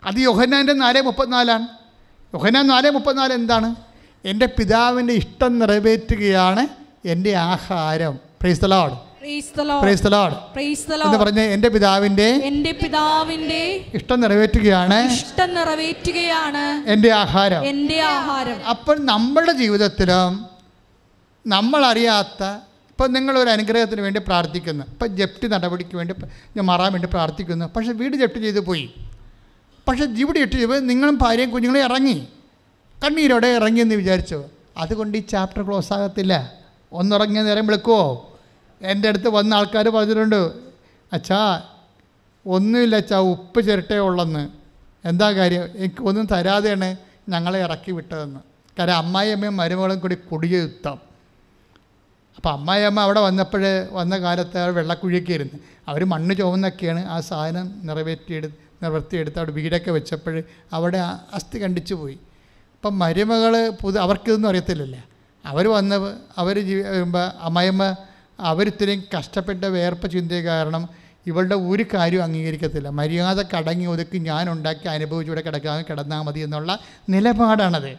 [0.04, 1.68] അത് യോഹനാന്റെ നാല് മുപ്പത്തിനാലാണ്.
[2.34, 3.76] യോഹനാൻ നാല് മുപ്പത്തിനാല് എന്താണ്?
[4.26, 8.20] എന്റെ പിതാവിന്റെ ഇഷ്ടം നിറവേറ്റുകയാണ് എന്റെ ആഹാരം.
[8.42, 10.36] പ്രൈസ് ലോഡ്
[11.08, 11.42] the എന്ന്.
[11.42, 15.12] എന്റെ പിതാവിന്റെ എന്റെ പിതാവിന്റെ ഇഷ്ടം നിറവേറ്റുകയാണ്.
[15.12, 16.90] ഇഷ്ടം നിറവേറ്റുകയാണ്.
[16.90, 17.66] എന്റെ ആഹാരം.
[17.66, 18.66] എന്റെ ആഹാരം.
[18.70, 20.46] അപ്പോൾ നമ്മുടെ ജീവിതത്തിലും
[21.48, 22.44] നമ്മളറിയാത്ത
[22.90, 24.86] ഇപ്പം ഒരു അനുഗ്രഹത്തിന് വേണ്ടി പ്രാർത്ഥിക്കുന്നു.
[24.90, 26.14] ഇപ്പം ജപ്തി നടപടിക്ക് വേണ്ടി
[26.58, 27.66] ഞാൻ മാറാൻ വേണ്ടി പ്രാർത്ഥിക്കുന്നു.
[27.66, 28.94] പക്ഷെ വീട് ജപ്തി ചെയ്ത് പോയി.
[29.88, 32.28] പക്ഷെ വീട് ഇട്ട് ചെയ്തപ്പോൾ നിങ്ങളും ഭാര്യയും കുഞ്ഞുങ്ങളും ഇറങ്ങി.
[33.06, 34.44] കണ്ണീരോടെ ഇറങ്ങി എന്ന് വിചാരിച്ചു.
[34.78, 36.65] അതുകൊണ്ട് ഈ ചാപ്റ്റർ ക്ലോസ് ആകത്തില്ല.
[36.96, 38.04] ഒന്നിറങ്ങിയ നേരം വിളിക്കുമോ
[38.82, 40.42] എന്റെ അടുത്ത് വന്ന ആൾക്കാർ പറഞ്ഞിട്ടുണ്ട്
[41.14, 41.40] അച്ഛാ
[42.46, 44.44] ഒന്നുമില്ല അച്ഛാ ഉപ്പ് ചിരട്ടേ ഉള്ളെന്ന്.
[45.08, 45.64] എന്താ കാര്യം?
[45.76, 46.90] എനിക്ക് ഒന്നും തരാതെയാണ്
[47.30, 48.40] ഞങ്ങളെ ഇറക്കി വിട്ടതെന്ന്.
[48.80, 50.98] കാരണം അമ്മായിയമ്മയും മരുമകളും കൂടി കുടിയ യുദ്ധം.
[52.38, 55.58] അപ്പോൾ അമ്മായിയമ്മ അവിടെ വന്നപ്പോഴേ വന്ന കാലത്ത് അവർ വെള്ളക്കുഴിയൊക്കെ ഇരുന്ന്
[55.88, 58.48] അവർ മണ്ണ് ചുവന്നൊക്കെയാണ് ആ സാധനം നിറവേറ്റിയെടു
[58.84, 60.44] നിവർത്തിയെടുത്ത് അവിടെ വീടൊക്കെ വെച്ചപ്പോൾ
[60.74, 60.98] അവിടെ
[61.34, 62.18] അസ്ഥി കണ്ടിച്ചു പോയി.
[62.76, 65.04] അപ്പം മരുമകൾ പുതു അവർക്കിതൊന്നും അറിയത്തില്ലല്ലേ?
[65.46, 66.82] അവർ വന്ന് അവർ ജീവി
[67.42, 67.96] അമ്മയമ്മ
[68.40, 70.90] അവരിത്രയും കഷ്ടപ്പെട്ട വേർപ്പ ചിന്തയ കാരണം
[71.28, 72.90] ഇവളുടെ ഒരു കാര്യവും അംഗീകരിക്കത്തില്ല.
[72.90, 77.90] മര്യാദ കടങ്ങി ഒതുക്കി ഞാൻ ഉണ്ടാക്കി അനുഭവിച്ചിവിടെ കിടക്കാൻ കിടന്നാൽ മതി എന്നുള്ള നിലപാടാണത്.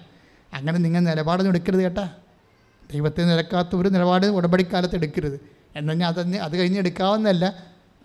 [0.55, 2.10] അങ്ങനെ നിങ്ങൾ നിലപാടൊന്നും എടുക്കരുത് കേട്ടാ.
[2.93, 5.40] ദൈവത്തെ നിലക്കാത്ത ഒരു നിലപാട് ഉടമ്പടിക്കാലത്ത് എടുക്കരുത്.
[5.77, 7.55] എന്നാൽ അത് അത് കഴിഞ്ഞ് എടുക്കാവുന്നതല്ല.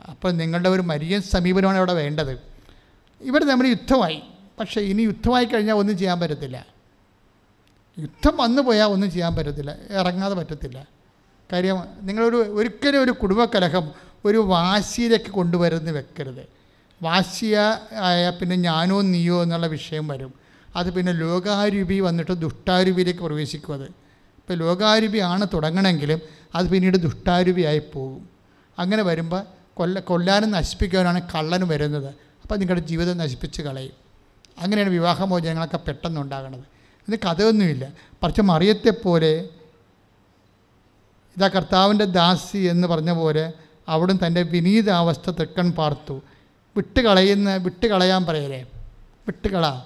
[0.09, 2.39] അപ്പോൾ നിങ്ങളുടെ ഒരു മരിയ സമീപനമാണ് അവിടെ വേണ്ടത്.
[3.22, 4.23] ഇവിടെ നമ്മൾ യുദ്ധമായി.
[4.59, 6.65] പക്ഷേ ഇനി യുദ്ധമായി കഴിഞ്ഞാൽ ഒന്നും ചെയ്യാൻ പറ്റത്തില്ല.
[7.99, 10.88] യുദ്ധം വന്നു പോയാൽ ഒന്നും ചെയ്യാൻ പറ്റത്തില്ല ഇറങ്ങാതെ പറ്റത്തില്ല.
[11.53, 13.91] കാര്യം നിങ്ങളൊരു ഒരിക്കലും ഒരു കുടുംബക്കലഹം
[14.26, 16.47] ഒരു വാശിയിലേക്ക് കൊണ്ടുവരുന്ന വെക്കരുത്.
[17.03, 17.57] വാശിയ
[17.93, 20.34] ആയ പിന്നെ ഞാനോ നീയോ എന്നുള്ള വിഷയം വരും.
[20.76, 23.84] അത് പിന്നെ ലോകാരൂപി വന്നിട്ട് ദുഷ്ടാരൂപിയിലേക്ക് പ്രവേശിക്കും അത്.
[24.38, 26.22] ഇപ്പോൾ ലോകാരൂപിയാണ് തുടങ്ങണമെങ്കിലും
[26.55, 28.30] അത് പിന്നീട് ദുഷ്ടാരൂപിയായി പോകും.
[28.80, 29.43] അങ്ങനെ വരുമ്പോൾ
[29.73, 32.13] കൊല്ല കൊല്ലാനും നശിപ്പിക്കാനാണ് കള്ളനും വരുന്നത്.
[32.43, 33.91] അപ്പോൾ നിങ്ങളുടെ ജീവിതം നശിപ്പിച്ച് കളയും.
[34.57, 36.63] അങ്ങനെയാണ് വിവാഹമോചനങ്ങളൊക്കെ പെട്ടെന്ന് ഉണ്ടാകുന്നത്.
[37.07, 37.87] ഇത് കഥയൊന്നുമില്ല.
[38.23, 39.49] പക്ഷെ മറിയത്തെപ്പോലെ
[41.37, 43.53] ഇതാ കർത്താവിന്റെ ദാസി എന്ന് പറഞ്ഞ പോലെ
[43.87, 46.21] അവിടും തന്റെ വിനീതാവസ്ഥ തെക്കൺ പാർത്തു.
[46.75, 48.65] വിട്ടുകളയുന്ന വിട്ടുകളയാൻ പറയലേ
[49.27, 49.81] വിട്ടുകള.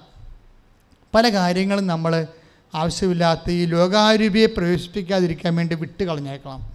[1.13, 2.27] പല കാര്യങ്ങളും നമ്മൾ
[2.75, 6.69] ആവശ്യമില്ലാത്ത ഈ ലോകാരൂപിയെ പ്രവേശിപ്പിക്കാതിരിക്കാൻ വേണ്ടി വിട്ടുകളഞ്ഞേക്കണം.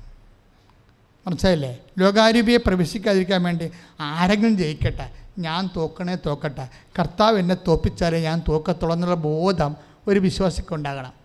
[1.26, 1.78] മനസ്സിലായില്ലേ?
[1.98, 5.10] ലോകാരൂപിയെ പ്രവേശിക്കാതിരിക്കാൻ വേണ്ടി ആരെങ്കിലും ജയിക്കട്ടെ?
[5.38, 6.68] ഞാൻ തോക്കണേ തോക്കട്ടെ.
[6.98, 11.20] കർത്താവ് എന്നെ തോപ്പിച്ചാലേ ഞാൻ തോക്കത്തുള്ളൂ ബോധം ഒരു വിശ്വാസിക്ക് ഉണ്ടാകണം.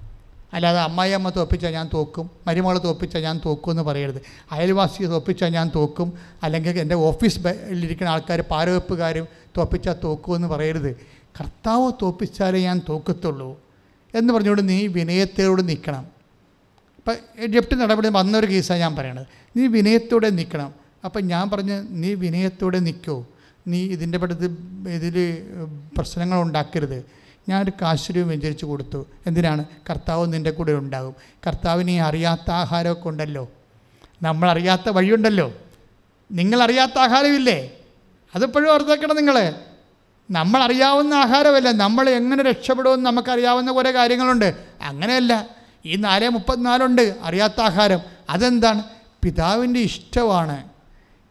[0.54, 4.22] അല്ലാതെ അമ്മായിയമ്മ തോപ്പിച്ചാൽ ഞാൻ തോക്കും മരുമകളെ തോപ്പിച്ചാൽ ഞാൻ തോക്കും എന്ന് പറയരുത്.
[4.52, 9.28] അയൽവാസിയെ തോപ്പിച്ചാൽ ഞാൻ തോക്കും അല്ലെങ്കിൽ എന്റെ ഓഫീസ് ഇരിക്കുന്ന ആൾക്കാർ പാരവെപ്പുകാരും
[9.58, 10.92] തോപ്പിച്ചാൽ തോക്കും എന്ന് പറയരുത്.
[11.40, 13.60] കർത്താവ് തോപ്പിച്ചാലേ ഞാൻ തോക്കത്തുള്ളൂ
[14.16, 16.06] എന്ന് പറഞ്ഞുകൊണ്ട് നീ വിനയത്തോട് നിൽക്കണം.
[16.98, 19.26] ഇപ്പം ജപ്തി നടപടി വന്നൊരു കേസാണ് ഞാൻ പറയണത്.
[19.58, 20.74] നീ വിനയത്തോടെ നിൽക്കണം.
[21.06, 23.28] അപ്പം ഞാൻ പറഞ്ഞ് നീ വിനയത്തോടെ നിൽക്കോ.
[23.68, 24.58] നീ ഇതിന്റെ പെടുത്ത്
[24.90, 25.48] ഇതിൽ
[25.98, 27.25] പ്രശ്നങ്ങൾ ഉണ്ടാക്കരുത്.
[27.50, 29.08] ഞാനൊരു കാശുരൂപം വെഞ്ചരിച്ച് കൊടുത്തു.
[29.28, 29.66] എന്തിനാണ്?
[29.90, 31.16] കർത്താവ് നിന്റെ കൂടെ ഉണ്ടാകും.
[31.48, 33.52] കർത്താവിന് അറിയാത്ത ആഹാരമൊക്കെ ഉണ്ടല്ലോ.
[34.22, 35.54] നമ്മളറിയാത്ത വഴിയുണ്ടല്ലോ.
[36.32, 37.72] നിങ്ങളറിയാത്ത ആഹാരമില്ലേ?
[38.36, 39.54] അതിപ്പോഴും ഓർത്തേക്കണം നിങ്ങൾ
[40.32, 41.72] നമ്മളറിയാവുന്ന ആഹാരമല്ല.
[41.72, 44.56] നമ്മൾ എങ്ങനെ രക്ഷപ്പെടുമെന്ന് നമുക്കറിയാവുന്ന കുറേ കാര്യങ്ങളുണ്ട്.
[44.82, 45.48] അങ്ങനെയല്ല.
[45.86, 47.16] ഈ നാല് മുപ്പത്തിനാലുണ്ട്.
[47.22, 48.00] അറിയാത്ത ആഹാരം.
[48.30, 48.84] അതെന്താണ്?
[49.24, 50.64] പിതാവിന്റെ ഇഷ്ടമാണ്.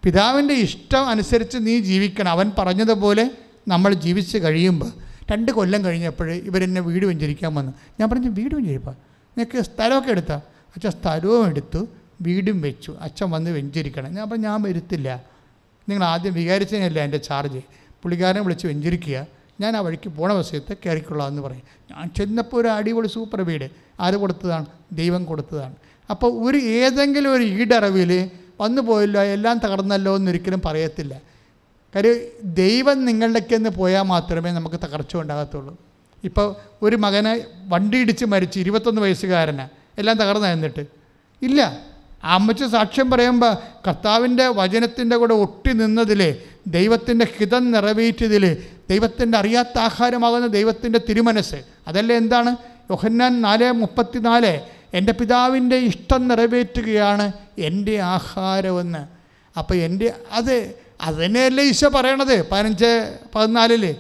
[0.03, 2.31] പിതാവിന്റെ ഇഷ്ടം അനുസരിച്ച് നീ ജീവിക്കണം.
[2.31, 3.31] അവൻ പറഞ്ഞതുപോലെ
[3.69, 7.73] നമ്മൾ ജീവിച്ച് കഴിയുമ്പോൾ രണ്ട് കൊല്ലം കഴിഞ്ഞപ്പോൾ ഇവരെന്നെ വീട് വെഞ്ചരിക്കാൻ വന്നു.
[8.01, 8.93] ഞാൻ പറഞ്ഞു വീട് വെഞ്ചരിപ്പാ?
[9.39, 11.89] നിനക്ക് സ്ഥലമൊക്കെ എടുത്താൽ അച്ഛൻ സ്ഥലവും എടുത്തു
[12.21, 12.97] വീടും വെച്ചു.
[13.01, 14.15] അച്ഛൻ വന്ന് വെഞ്ചരിക്കണം.
[14.15, 15.23] ഞാൻ പറഞ്ഞു ഞാൻ വരുത്തില്ല.
[15.89, 17.59] നിങ്ങൾ ആദ്യം വികാരിച്ചതിനല്ല എന്റെ ചാർജ്?
[18.03, 19.27] പുള്ളിക്കാരനെ വിളിച്ച് വെഞ്ചരിക്കുക.
[19.61, 21.63] ഞാൻ ആ വഴിക്ക് പോണ വശത്ത് കയറിക്കൊള്ളാം എന്ന് പറയും.
[21.91, 23.71] ഞാൻ ചെന്നപ്പോൾ ഒരു അടിപൊളി സൂപ്പർ വീട്.
[24.01, 24.67] ആര് കൊടുത്തതാണ്?
[24.93, 25.75] ദൈവം കൊടുത്തതാണ്.
[26.11, 28.31] അപ്പോൾ ഒരു ഏതെങ്കിലും ഒരു ഈടറിവിൽ
[28.61, 31.21] വന്നു പോയല്ലോ എല്ലാം തകർന്നല്ലോ എന്നൊരിക്കലും പറയത്തില്ല.
[31.95, 35.79] കാര്യം ദൈവം നിങ്ങളിലേക്ക് നിന്ന് പോയാൽ മാത്രമേ നമുക്ക് തകർച്ച ഉണ്ടാകത്തുള്ളൂ.
[36.25, 39.69] ഇപ്പോൾ ഒരു മകനെ വണ്ടി ഇടിച്ച് മരിച്ച് ഇരുപത്തൊന്ന് വയസ്സുകാരനാണ്
[39.99, 40.85] എല്ലാം തകർന്നു
[41.43, 41.81] ഇല്ല.
[42.25, 43.55] അമ്മച്ച് സാക്ഷ്യം പറയുമ്പോൾ
[43.87, 51.55] കർത്താവിന്റെ വചനത്തിന്റെ കൂടെ ഒട്ടി നിന്നതിൽ ദൈവത്തിന്റെ ഹിതം നിറവേറ്റിയതിൽ ദൈവത്തിന്റെ അറിയാത്ത ആഹാരമാകുന്ന ദൈവത്തിന്റെ തിരുമനസ്
[51.89, 52.57] അതല്ലേ എന്താണ്?
[52.91, 54.61] യോഹന്നാൻ നാല് മുപ്പത്തിനാല്
[54.95, 59.07] എന്റെ പിതാവിന്റെ ഇഷ്ടം നിറവേറ്റുകയാണ് എന്റെ ആഹാരമെന്ന്.
[59.59, 60.75] അപ്പോൾ എന്റെ അത്
[61.05, 62.51] അതിനെയല്ലേ ഈശോ പറയണത്?
[62.51, 63.97] പതിനഞ്ച് പതിനാലിൽ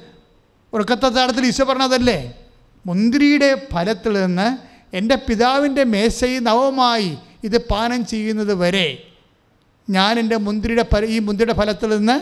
[0.72, 2.34] ഉറക്കത്തെ താടത്തിൽ ഈശോ പറഞ്ഞതല്ലേ?
[2.86, 9.08] മുന്തിരിയുടെ ഫലത്തിൽ നിന്ന് എന്റെ പിതാവിന്റെ മേശയിൽ നവമായി ഇത് പാനം ചെയ്യുന്നത് വരെ
[9.90, 12.20] ഞാൻ എന്റെ മുന്തിരിയുടെ ഫല ഈ മുന്തിരിയുടെ ഫലത്തിൽ നിന്ന്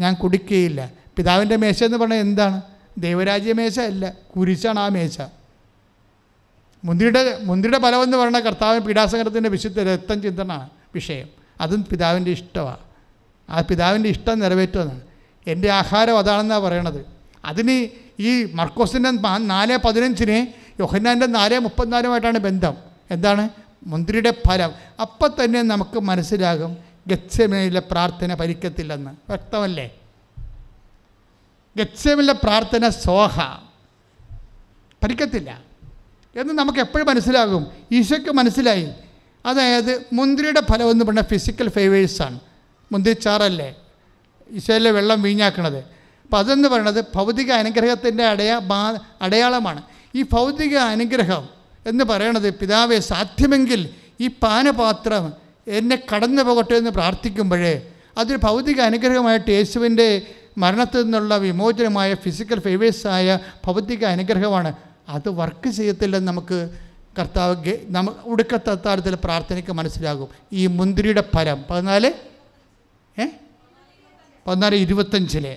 [0.00, 0.90] ഞാൻ കുടിക്കുകയില്ല.
[1.16, 2.62] പിതാവിന്റെ മേശ എന്ന് പറഞ്ഞാൽ എന്താണ്?
[2.98, 5.20] ദൈവരാജ്യ മേശ അല്ല കുരിശാണ് ആ മേശ.
[6.84, 11.28] മുന്തിരിയുടെ മുന്തിരിയുടെ ഫലമെന്ന് പറയുന്ന കർത്താവ് പീഡാസംഗരത്തിന്റെ വിശുദ്ധ രക്തം ചിന്തനാണ് വിഷയം.
[11.60, 12.91] അതും പിതാവിന്റെ ഇഷ്ടമാണ്
[13.52, 15.00] ആ പിതാവിന്റെ ഇഷ്ടം നിറവേറ്റുമെന്നാണ്.
[15.46, 17.06] എന്റെ ആഹാരം അതാണെന്നാണ് പറയണത്.
[17.44, 17.88] അതിന്
[18.22, 20.46] ഈ മർക്കോസിന്റെ നാല് പതിനഞ്ചിന്
[20.80, 22.74] യോഹന്നാന്റെ നാല് മുപ്പത്തിനാലുമായിട്ടാണ് ബന്ധം.
[23.10, 23.48] എന്താണ്?
[23.86, 24.72] മുന്തിരിയുടെ ഫലം.
[25.00, 26.76] അപ്പം തന്നെ നമുക്ക് മനസ്സിലാകും
[27.06, 29.90] ഗച്ഛമേലെ പ്രാർത്ഥന ഫലിക്കത്തില്ലെന്ന് വ്യക്തമല്ലേ?
[31.76, 33.38] ഗച്ഛമിലെ പ്രാർത്ഥന സോഹ.
[35.04, 35.62] ഫലിക്കത്തില്ല
[36.36, 37.66] എന്ന് നമുക്ക് എപ്പോഴും മനസ്സിലാകും.
[37.92, 38.92] ഈശോയ്ക്ക് മനസ്സിലായി.
[39.46, 42.40] അതായത് മുന്തിരിയുടെ ഫലം എന്ന് പറഞ്ഞാൽ ഫിസിക്കൽ ഫേവേഴ്സാണ്
[42.92, 43.74] മുന്തിരിച്ചാറല്ലേ?
[44.50, 45.78] ഈശോയിലെ വെള്ളം വീഞ്ഞാക്കണത്.
[45.78, 48.60] അപ്പം അതെന്ന് പറയണത് ഭൗതിക അനുഗ്രഹത്തിന്റെ അടയാ
[49.22, 49.82] അടയാളമാണ്.
[50.14, 51.48] ഈ ഭൗതിക അനുഗ്രഹം
[51.86, 53.88] എന്ന് പറയണത് പിതാവെ സാധ്യമെങ്കിൽ
[54.20, 55.32] ഈ പാനപാത്രം
[55.68, 57.88] എന്നെ കടന്നു പോകട്ടെ എന്ന് പ്രാർത്ഥിക്കുമ്പോഴേ
[58.18, 60.22] അതൊരു ഭൗതിക അനുഗ്രഹമായിട്ട് യേശുവിന്റെ
[60.58, 64.72] മരണത്തിൽ നിന്നുള്ള വിമോചനമായ ഫിസിക്കൽ ഫേവേഴ്സായ ഭൗതിക അനുഗ്രഹമാണ്.
[65.08, 66.70] അത് വർക്ക് ചെയ്യത്തില്ലെന്ന് നമുക്ക്
[67.18, 70.28] കർത്താവ് നമ്മ ഉടുക്കത്തത്താഴത്തിൽ പ്രാർത്ഥനയ്ക്ക് മനസ്സിലാകും.
[70.52, 71.64] ഈ മുന്തിരിയുടെ ഫലം.
[71.70, 72.12] പതിനാല്
[73.18, 73.26] ഏ?
[74.46, 75.56] പതിനാല് ഇരുപത്തഞ്ചിലെ.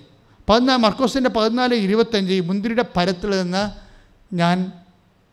[0.49, 3.63] പതിനാല് മർക്കോസിന്റെ പതിനാല് ഇരുപത്തഞ്ച് മുന്തിരിയുടെ പരത്തിൽ നിന്ന്
[4.35, 4.71] ഞാൻ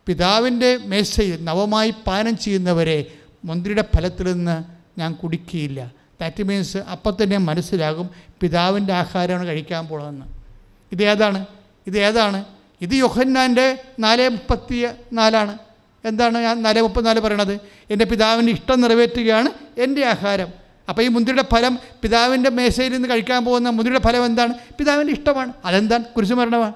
[0.07, 3.11] പിതാവിന്റെ മേശയിൽ നവമായി പാനം ചെയ്യുന്നവരെ
[3.45, 4.63] മുന്തിരിയുടെ ഫലത്തിൽ നിന്ന്
[4.99, 5.91] ഞാൻ കുടിക്കുകയില്ല
[6.21, 8.09] ദാറ്റ് മീൻസ് അപ്പം തന്നെ മനസ്സിലാകും
[8.41, 10.25] പിതാവിന്റെ ആഹാരമാണ് കഴിക്കാൻ പോകണമെന്ന്
[10.91, 11.45] ഇത് ഏതാണ്?
[11.87, 12.45] ഇത് ഏതാണ്?
[12.81, 15.57] ഇത് യൊഹന്നാന്റെ നാല് മുപ്പത്തി നാലാണ്
[16.05, 17.53] എന്താണ് ഞാൻ നാല് മുപ്പത്തിനാല് പറയണത്?
[17.89, 20.62] എന്റെ പിതാവിന്റെ ഇഷ്ടം നിറവേറ്റുകയാണ് എന്റെ ആഹാരം.
[20.89, 24.53] അപ്പോൾ ഈ മുന്തിരിയുടെ ഫലം പിതാവിന്റെ മേശയിൽ നിന്ന് കഴിക്കാൻ പോകുന്ന മുന്തിരിയുടെ ഫലം എന്താണ്?
[24.79, 25.53] പിതാവിന്റെ ഇഷ്ടമാണ്.
[25.65, 26.73] അതെന്താണ് കുരിശുമരണമാണ്.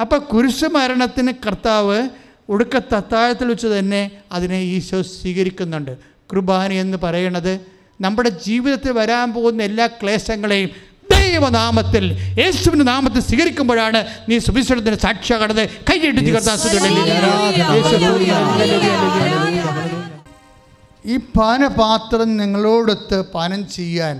[0.00, 2.08] അപ്പോൾ കുരിശുമരണത്തിന് കർത്താവ്
[2.48, 5.96] ഒടുക്കത്തെ അത്താഴത്തിൽ വെച്ച് തന്നെ അതിനെ ഈശോ സ്വീകരിക്കുന്നുണ്ട്.
[6.26, 7.60] കുർബാന എന്ന് പറയുന്നത്
[8.00, 10.70] നമ്മുടെ ജീവിതത്തിൽ വരാൻ പോകുന്ന എല്ലാ ക്ലേശങ്ങളെയും
[11.12, 12.04] ദൈവനാമത്തിൽ
[12.38, 15.68] യേശുവിന്റെ നാമത്തിൽ സ്വീകരിക്കുമ്പോഴാണ് നീ സുവിശേഷത്തിന് സാക്ഷിയാകണത്.
[15.90, 16.32] കൈയിട്ടിച്ച്
[21.04, 24.16] ഈ പാനപാത്രം നിങ്ങളോടൊത്ത് പാനം ചെയ്യാൻ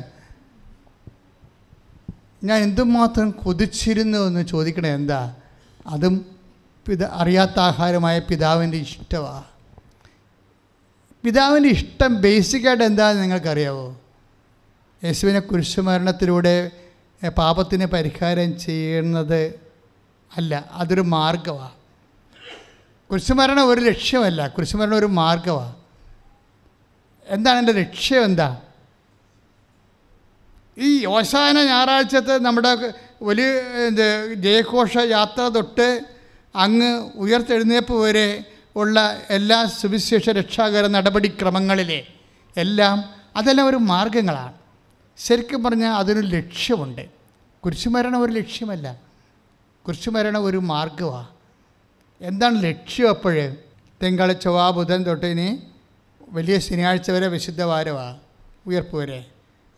[2.43, 5.21] ഞാൻ എന്തുമാത്രം കൊതിച്ചിരുന്നു എന്ന് ചോദിക്കണേ എന്താ?
[5.87, 6.15] അതും
[6.87, 9.47] പിത അറിയാത്ത ആഹാരമായ പിതാവിന്റെ ഇഷ്ടമാണ്
[11.25, 13.87] പിതാവിന്റെ ഇഷ്ടം ബേസിക്കായിട്ട് എന്താണെന്ന് നിങ്ങൾക്കറിയാവോ?
[15.03, 16.55] യേശുവിനെ കുരിശുമരണത്തിലൂടെ
[17.23, 19.41] പാപത്തിന് പരിഹാരം ചെയ്യുന്നത്
[20.33, 21.75] അല്ല അതൊരു മാർഗമാണ്
[23.11, 25.75] കുരിശുമരണം ഒരു ലക്ഷ്യമല്ല കുരിശുമരണം ഒരു മാർഗമാണ്
[27.29, 28.49] എന്താണ് എന്റെ ലക്ഷ്യം എന്താ?
[30.79, 32.93] ഈ ഓശാന ഞായറാഴ്ചത്തെ നമ്മുടെ
[33.23, 33.47] വലിയ
[33.87, 35.89] എന്ത് ജയഘോഷ യാത്ര തൊട്ട്
[36.57, 38.45] അങ്ങ് ഉയർത്തെഴുന്നേപ്പ് വരെ
[38.77, 38.99] ഉള്ള
[39.31, 42.07] എല്ലാ സുവിശേഷ രക്ഷാകര നടപടിക്രമങ്ങളിലെ
[42.57, 42.97] എല്ലാം
[43.37, 44.55] അതെല്ലാം ഒരു മാർഗങ്ങളാണ്
[45.19, 47.05] ശരിക്കും പറഞ്ഞാൽ അതിനൊരു ലക്ഷ്യമുണ്ട്.
[47.63, 48.87] കുരിശുമരണം ഒരു ലക്ഷ്യമല്ല.
[49.85, 51.29] കുരിശുമരണം ഒരു മാർഗമാണ്
[52.21, 53.57] എന്താണ് ലക്ഷ്യം അപ്പോഴേ
[54.01, 55.49] തിങ്കൾ ചൊവ്വ ബുധൻ തൊട്ട് ഇനി
[56.33, 58.17] വലിയ ശനിയാഴ്ച വരെ വിശുദ്ധ വാരമാണ്
[58.67, 59.25] ഉയർപ്പ് വരെ.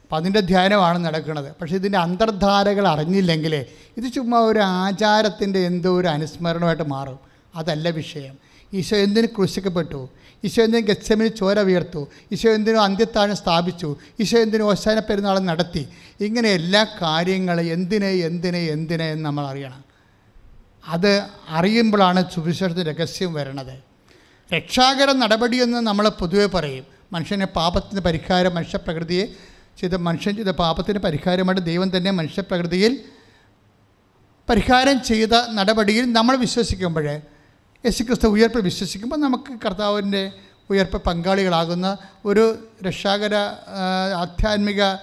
[0.02, 1.55] അപ്പം അതിന്റെ ധ്യാനമാണ് നടക്കുന്നത്.
[1.60, 3.66] പക്ഷേ ഇതിന്റെ അന്തർധാരകൾ അറിഞ്ഞില്ലെങ്കിൽ
[3.97, 7.18] ഇത് ചുമ്മാ ഒരു ആചാരത്തിന്റെ എന്തോ ഒരു അനുസ്മരണമായിട്ട് മാറും.
[7.55, 8.39] അതല്ല വിഷയം.
[8.72, 10.09] ഈശോ എന്തിനു ക്രൂശിക്കപ്പെട്ടു?
[10.44, 13.97] ഈശോ എന്തിനും ഗച്ചമിന് ചോര ഉയർത്തു ഈശോ എന്തിനും അന്ത്യത്താഴം സ്ഥാപിച്ചു?
[14.20, 15.89] ഈശോ എന്തിനും ഓശാന പെരുന്നാൾ നടത്തി?
[16.20, 19.85] ഇങ്ങനെ എല്ലാ കാര്യങ്ങളും എന്തിനെ എന്തിനെ എന്തിനെ എന്ന് നമ്മൾ അറിയണം.
[20.86, 23.89] അത് അറിയുമ്പോഴാണ് സുവിശേഷത്തിന്റെ രഹസ്യം വരണത്.
[24.55, 26.85] രക്ഷാകര നടപടിയെന്ന് നമ്മൾ പൊതുവെ പറയും.
[27.12, 29.27] മനുഷ്യനെ പാപത്തിന് പരിഹാരം മനുഷ്യപ്രകൃതിയെ
[29.81, 32.98] ചെയ്ത മനുഷ്യൻ ചെയ്ത പാപത്തിന് പരിഹാരമായിട്ട് ദൈവം തന്നെ മനുഷ്യപ്രകൃതിയിൽ
[34.48, 37.06] പരിഹാരം ചെയ്ത നടപടിയിൽ നമ്മൾ വിശ്വസിക്കുമ്പോൾ
[37.85, 40.32] യേശുക്രിസ്തു ഉയർപ്പ് വിശ്വസിക്കുമ്പോൾ നമുക്ക് കർത്താവിന്റെ
[40.70, 43.35] ഉയർപ്പ് പങ്കാളികളാകുന്ന ഒരു രക്ഷാകര
[44.16, 44.94] ആധ്യാത്മിക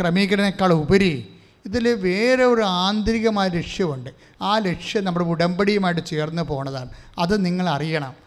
[0.00, 1.28] ക്രമീകരണേക്കാൾ ഉപരി
[1.66, 4.10] ഇതിൽ വേറെ ഒരു ആന്തരികമായ ലക്ഷ്യമുണ്ട്.
[4.42, 6.88] ആ ലക്ഷ്യം നമ്മുടെ ഉടമ്പടിയുമായിട്ട് ചേർന്ന് പോണതാണ്.
[7.18, 8.23] അത് നിങ്ങൾ അറിയണം.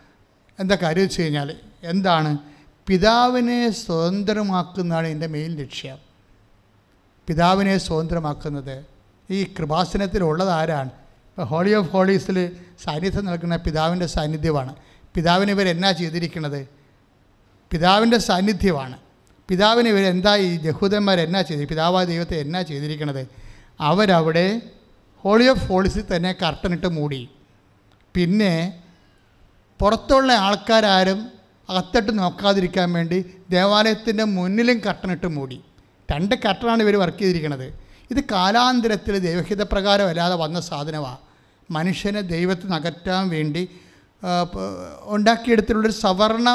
[0.60, 2.38] എന്താ കാര്യം വെച്ച് കഴിഞ്ഞാൽ എന്താണ്?
[2.88, 5.98] പിതാവിനെ സ്വതന്ത്രമാക്കുന്നതാണ് എന്റെ മെയിൻ ലക്ഷ്യം.
[7.28, 8.86] പിതാവിനെ സ്വതന്ത്രമാക്കുന്നത്
[9.30, 10.90] ഈ കൃപാസനത്തിലുള്ളത് ആരാണ്?
[10.90, 14.76] ഇപ്പോൾ ഹോളി ഓഫ് ഹോളീസിൽ സാന്നിധ്യം നൽകുന്ന പിതാവിന്റെ സാന്നിധ്യമാണ്.
[15.16, 16.68] പിതാവിന് ഇവർ എന്നാ ചെയ്തിരിക്കുന്നത്?
[17.72, 18.98] പിതാവിന്റെ സാന്നിധ്യമാണ്.
[19.50, 23.28] പിതാവിന് ഇവർ എന്താ ഈ യഹൂദന്മാർ എന്നാ ചെയ്ത് പിതാവായ ദൈവത്തെ എന്നാ ചെയ്തിരിക്കുന്നത്?
[23.80, 24.62] അവരവിടെ
[25.24, 27.30] ഹോളി ഓഫ് ഹോളീസിൽ തന്നെ കർട്ടനിട്ട് മൂടി.
[28.16, 28.84] പിന്നെ
[29.80, 31.20] പുറത്തുള്ള ആൾക്കാരും
[31.70, 33.18] അകത്തിട്ട് നോക്കാതിരിക്കാൻ വേണ്ടി
[33.50, 35.58] ദേവാലയത്തിന്റെ മുന്നിലും കട്ടനിട്ട് മൂടി.
[36.12, 37.68] രണ്ട് കട്ടനാണ് ഇവർ വർക്ക് ചെയ്തിരിക്കുന്നത്
[38.12, 41.18] ഇത് കാലാന്തരത്തിൽ ദൈവഹിത പ്രകാരം അല്ലാതെ വന്ന സാധനമാണ്
[41.72, 43.64] മനുഷ്യനെ ദൈവത്തിൽ നിന്ന് അകറ്റാൻ വേണ്ടി
[45.04, 46.50] ഉണ്ടാക്കിയെടുത്തിട്ടുള്ളൊരു സവർണ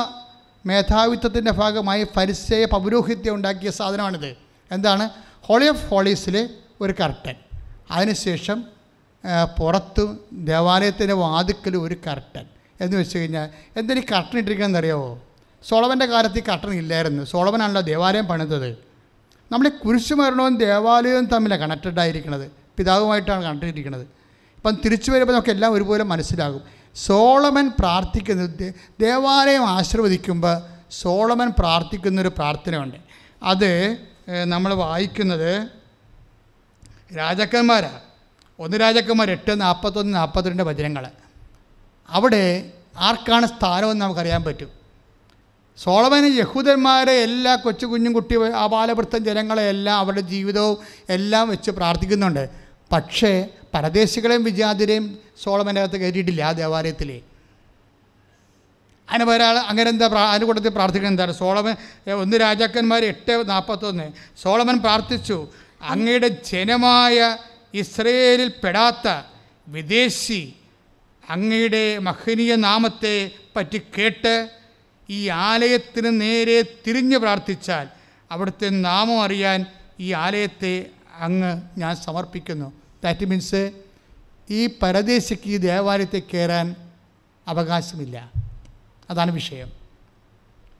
[0.67, 4.37] മേധാവിത്വത്തിന്റെ ഭാഗമായി പരിസയ പൗരോഹിത്യം ഉണ്ടാക്കിയ സാധനമാണിത്.
[4.71, 5.05] എന്താണ്?
[5.43, 6.49] ഹോളി ഓഫ് ഹോളീസിൽ
[6.81, 7.35] ഒരു കർട്ടൻ.
[7.91, 8.65] അതിനുശേഷം
[9.59, 12.47] പുറത്തും ദേവാലയത്തിന്റെ വാതുക്കൽ ഒരു കർട്ടൻ.
[12.83, 15.23] എന്ന് വെച്ച് കഴിഞ്ഞാൽ എന്തിനീ കർട്ടൻ ഇട്ടിരിക്കണമെന്ന് അറിയാമോ
[15.69, 17.25] സോളവന്റെ കാലത്ത് ഈ കർട്ടൻ ഇല്ലായിരുന്നു.
[17.25, 18.71] സോളവനാണല്ലോ ദേവാലയം പണിതത്.
[19.53, 24.03] നമ്മൾ ഈ കുരിശുമരണവും ദേവാലയവും തമ്മിലാണ് കണക്റ്റഡ് ആയിരിക്കുന്നത് പിതാവുമായിട്ടാണ് കണക്റ്റഡ് ഇരിക്കുന്നത്
[24.57, 26.63] ഇപ്പം തിരിച്ചു വരുമ്പോൾ നമുക്ക് എല്ലാം ഒരുപോലെ മനസ്സിലാകും.
[26.95, 32.97] സോളമൻ പ്രാർത്ഥിക്കുന്നത് ദേവാലയം ആശീർവദിക്കുമ്പോൾ സോളമൻ പ്രാർത്ഥിക്കുന്നൊരു പ്രാർത്ഥനയുണ്ട്.
[33.43, 33.97] അത്
[34.45, 35.69] നമ്മൾ വായിക്കുന്നത്
[37.17, 38.01] രാജാക്കന്മാരാണ്
[38.59, 41.22] ഒന്ന് രാജാക്കന്മാർ എട്ട് നാൽപ്പത്തൊന്ന് നാൽപ്പത്തിരണ്ട് വചനങ്ങൾ
[42.09, 44.71] അവിടെ ആർക്കാണ് സ്ഥാനമെന്ന് നമുക്കറിയാൻ പറ്റും.
[45.79, 48.35] സോളമന് യഹൂദന്മാരെ എല്ലാ കൊച്ചു കുഞ്ഞും കുട്ടി
[48.65, 52.49] ആപാലവൃത്തം ജനങ്ങളെ എല്ലാം അവരുടെ ജീവിതവും എല്ലാം വെച്ച് പ്രാർത്ഥിക്കുന്നുണ്ട്.
[52.93, 57.11] പക്ഷേ പരദേശികളെയും വിജാതിരെയും സോളമന്റെ അകത്ത് കയറ്റിയിട്ടില്ല ആ ദേവാലയത്തിൽ
[59.09, 61.33] അതിന് ഒരാൾ അങ്ങനെ എന്താ അതിന് കൂട്ടത്തിൽ പ്രാർത്ഥിക്കുന്നത് എന്താണ്?
[61.33, 61.75] സോളമൻ
[62.23, 64.07] ഒന്ന് രാജാക്കന്മാർ എട്ട് നാൽപ്പത്തൊന്ന്
[64.43, 65.49] സോളമൻ പ്രാർത്ഥിച്ചു
[65.83, 67.37] അങ്ങയുടെ ജനമായ
[67.75, 69.09] ഇസ്രയേലിൽ പെടാത്ത
[69.69, 70.43] വിദേശി
[71.33, 74.51] അങ്ങയുടെ മഹനീയ നാമത്തെ പറ്റി കേട്ട്
[75.11, 77.89] ഈ ആലയത്തിന് നേരെ തിരിഞ്ഞു പ്രാർത്ഥിച്ചാൽ
[78.31, 79.67] അവിടുത്തെ നാമം അറിയാൻ
[80.01, 82.73] ഈ ആലയത്തെ അങ്ങ് ഞാൻ സമർപ്പിക്കുന്നു.
[83.05, 83.73] ദാറ്റ് മീൻസ്
[84.51, 86.77] ഈ പരദേശിക്ക് ഈ ദേവാലയത്തിൽ കയറാൻ
[87.49, 88.33] അവകാശമില്ല.
[89.11, 89.73] അതാണ് വിഷയം.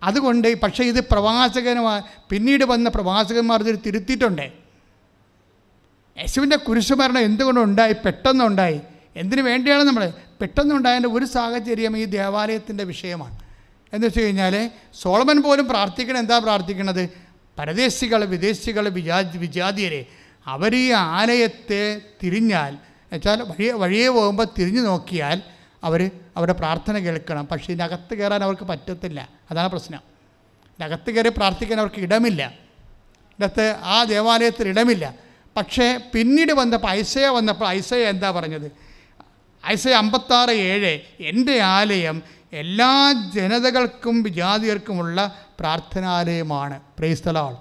[0.03, 4.53] അതുകൊണ്ട് പക്ഷേ ഇത് പ്രവാചകന്മാർ പിന്നീട് വന്ന പ്രവാചകന്മാർ ഇതിൽ തിരുത്തിയിട്ടുണ്ട്.
[6.19, 8.81] യേശുവിന്റെ കുരിശുമരണം എന്തുകൊണ്ടുണ്ടായി പെട്ടെന്നുണ്ടായി
[9.17, 13.39] എന്തിനു വേണ്ടിയാണ് നമ്മൾ പെട്ടെന്നുണ്ടായതിന്റെ ഒരു സാഹചര്യം ഈ ദേവാലയത്തിന്റെ വിഷയമാണ്.
[13.93, 17.09] എന്ന് വെച്ച് കഴിഞ്ഞാൽ സോളമൻ പോലും പ്രാർത്ഥിക്കണം എന്താ പ്രാർത്ഥിക്കണത്?
[17.59, 20.07] പരദേശികൾ വിദേശികൾ വിജാ വിജാതിയരെ
[20.47, 25.43] അവർ ഈ ആലയത്തെ തിരിഞ്ഞാൽ എന്നുവെച്ചാൽ വഴിയെ വഴിയെ പോകുമ്പോൾ തിരിഞ്ഞു നോക്കിയാൽ
[25.85, 27.47] അവർ അവരുടെ പ്രാർത്ഥന കേൾക്കണം.
[27.47, 29.29] പക്ഷേ ഇതിനകത്ത് കയറാൻ അവർക്ക് പറ്റത്തില്ല.
[29.51, 30.01] അതാണ് പ്രശ്നം.
[30.79, 32.47] ഇതിനകത്ത് കയറി പ്രാർത്ഥിക്കാൻ അവർക്ക് ഇടമില്ല.
[32.47, 35.15] ഇതിനകത്ത് ആ ദേവാലയത്തിൽ ഇടമില്ല.
[35.57, 38.92] പക്ഷേ പിന്നീട് വന്നപ്പോൾ ഐസയ വന്നപ്പോൾ ഐസയ എന്താ പറഞ്ഞത്?
[39.67, 42.23] ഐസയ അമ്പത്താറ് ഏഴ് എന്റെ ആലയം
[42.53, 46.81] എല്ലാ ജനതകൾക്കും വിജാതികർക്കുമുള്ള പ്രാർത്ഥനാലയമാണ്.
[46.99, 47.57] പ്രൈസ്തലാൾ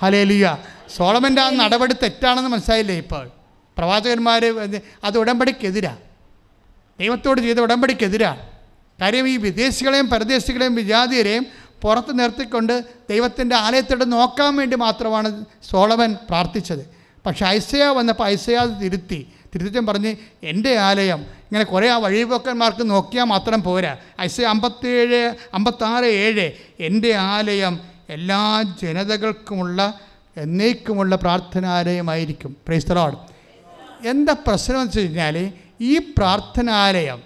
[0.00, 0.56] ഹലേലിയ
[0.96, 3.30] സോളമന്റെ ആ നടപടി തെറ്റാണെന്ന് മനസ്സിലായില്ലേ ഇപ്പോൾ?
[3.78, 4.44] പ്രവാചകന്മാർ
[5.04, 5.98] അത് ഉടമ്പടിക്കെതിരാണ്
[7.00, 8.50] ദൈവത്തോട് ചെയ്ത ഉടമ്പടിക്കെതിരാണ്
[9.00, 11.46] കാര്യം ഈ വിദേശികളെയും പരദേശികളെയും വിജാതിയരെയും
[11.82, 16.90] പുറത്ത് നിർത്തിക്കൊണ്ട് ദൈവത്തിന്റെ ആലയത്തോട് നോക്കാൻ വേണ്ടി മാത്രമാണ് സോളമൻ പ്രാർത്ഥിച്ചത്.
[17.26, 19.28] പക്ഷേ ഐസയ വന്നപ്പോൾ ഐസയ തിരുത്തി.
[19.54, 23.96] തിരുത്തിച്ചും പറഞ്ഞ് എന്റെ ആലയം ഇങ്ങനെ കുറേ ആ വഴിപോക്കന്മാർക്ക് നോക്കിയാൽ മാത്രം പോരാ.
[24.20, 26.52] ഐസ് അമ്പത്തേഴ് അമ്പത്താറ് ഏഴ്.
[26.80, 30.00] എന്റെ ആലയം എല്ലാ ജനതകൾക്കുമുള്ള
[30.36, 32.56] എന്നേക്കുമുള്ള പ്രാർത്ഥനാലയമായിരിക്കും.
[32.66, 33.16] പ്രൈസ്തലോട്
[34.08, 37.22] എന്താ പ്രശ്നം എന്ന് വെച്ച് കഴിഞ്ഞാൽ ഈ പ്രാർത്ഥനാലയം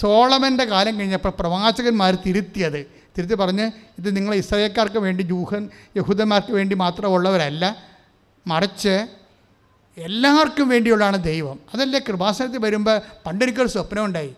[0.00, 2.86] സോളമന്റെ കാലം കഴിഞ്ഞപ്പോൾ പ്രവാചകന്മാർ തിരുത്തിയത്.
[3.18, 7.76] തിരുത്തി പറഞ്ഞ് ഇത് നിങ്ങൾ ഇസ്രയേൽക്കാർക്ക് വേണ്ടി ജൂഹൻ യഹൂദന്മാർക്ക് വേണ്ടി മാത്രമുള്ളവരല്ല
[8.46, 9.06] മറിച്ച്
[9.98, 11.58] എല്ലാവർക്കും വേണ്ടിയുള്ളതാണ് ദൈവം.
[11.74, 14.32] അതല്ലേ കൃപാസനത്തിൽ വരുമ്പോൾ പണ്ടൊരിക്കൽ സ്വപ്നം ഉണ്ടായി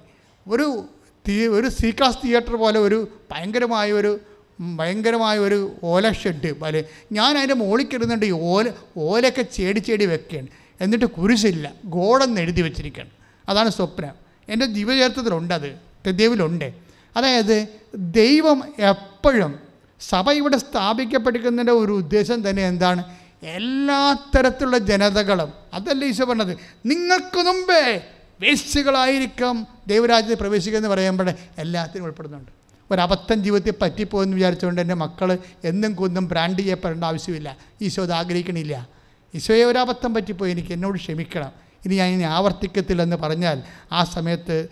[0.49, 0.85] ഒരു
[1.29, 4.21] തീ ഒരു സീക്ലാസ് തിയേറ്റർ പോലെ ഒരു ഭയങ്കരമായ ഒരു
[4.61, 6.85] ഭയങ്കരമായ ഒരു ഓല ഷെഡ് പോലെ.
[7.13, 10.49] ഞാൻ അതിന്റെ മുകളിൽ കിടന്നിട്ട് ഈ ഓല ഓലയൊക്കെ ചേടി ചേടി വെക്കുകയാണ്.
[10.81, 11.73] എന്നിട്ട് കുരിശില്ല.
[11.85, 13.11] ഗോഡെന്ന് എഴുതി വെച്ചിരിക്കുകയാണ്.
[13.49, 14.15] അതാണ് സ്വപ്നം.
[14.49, 16.73] എന്റെ ജീവചരിത്രത്തിലുണ്ട് അത് ദൈവിലുണ്ട്
[17.17, 19.59] അതായത് ദൈവം എപ്പോഴും
[20.01, 23.05] സഭ ഇവിടെ സ്ഥാപിക്കപ്പെട്ടിരിക്കുന്നതിന്റെ ഒരു ഉദ്ദേശം തന്നെ എന്താണ്?
[23.43, 26.57] എല്ലാ തരത്തിലുള്ള ജനതകളും അതല്ല ഈശോ പറഞ്ഞത്?
[26.87, 28.01] നിങ്ങൾക്ക് മുമ്പേ
[28.41, 32.53] വേശ്യകളായിരിക്കും ദൈവരാജ്യത്തിൽ പ്രവേശിക്കുക എന്ന് പറയുമ്പോൾ എല്ലാത്തിനും ഉൾപ്പെടുന്നുണ്ട്.
[32.91, 37.57] ഒരബദ്ധം ജീവിതത്തിൽ പറ്റിപ്പോയെന്ന് വിചാരിച്ചുകൊണ്ട് എന്റെ മക്കൾ എന്നും കുന്നും ബ്രാൻഡ് ചെയ്യപ്പെടേണ്ട ആവശ്യമില്ല.
[37.83, 38.89] ഈശോ അത് ആഗ്രഹിക്കണില്ല.
[39.35, 40.51] ഈശോയെ ഒരബദ്ധം പറ്റിപ്പോയി.
[40.51, 41.53] എനിക്ക് എന്നോട് ക്ഷമിക്കണം.
[41.85, 44.69] ഇനി ഞാൻ ഇനി ആവർത്തിക്കത്തില്ലെന്ന് പറഞ്ഞാൽ ആ സമയത്ത്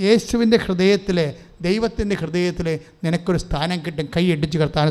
[0.00, 1.18] യേശുവിന്റെ ഹൃദയത്തിൽ
[1.62, 2.66] ദൈവത്തിന്റെ ഹൃദയത്തിൽ
[3.04, 4.86] നിനക്കൊരു സ്ഥാനം കിട്ടും കൈ ഇടിച്ച് കർത്താൻ.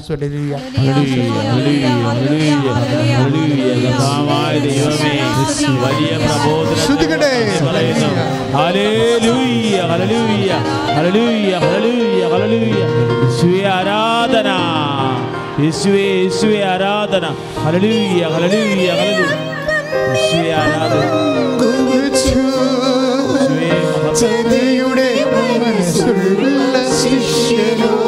[13.76, 14.50] ആരാധന
[15.62, 17.26] യേശുവേ യേശുവേ ആരാധന
[20.56, 21.04] ആരാധന
[25.34, 25.60] മഹത്വം.
[25.62, 28.05] മനസ്സുള്ള ശിഷ്യനോട്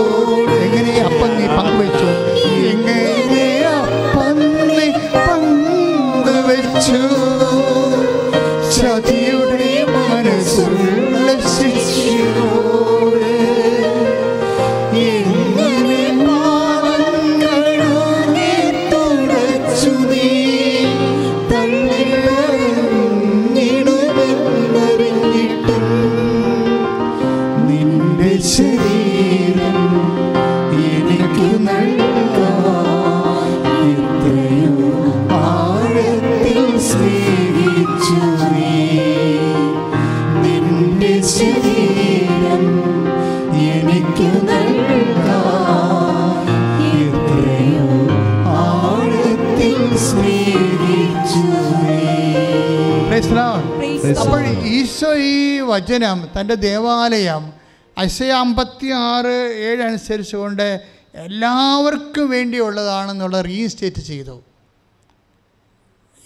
[55.77, 57.53] വചനം തന്റെ ദേവാലയം
[57.97, 64.43] അശയ അമ്പത്തി ആറ് ഏഴ് അനുസരിച്ചുകൊണ്ട് എല്ലാവർക്കും വേണ്ടിയുള്ളതാണെന്നുള്ള റീസ്റ്റേറ്റ് ചെയ്തു.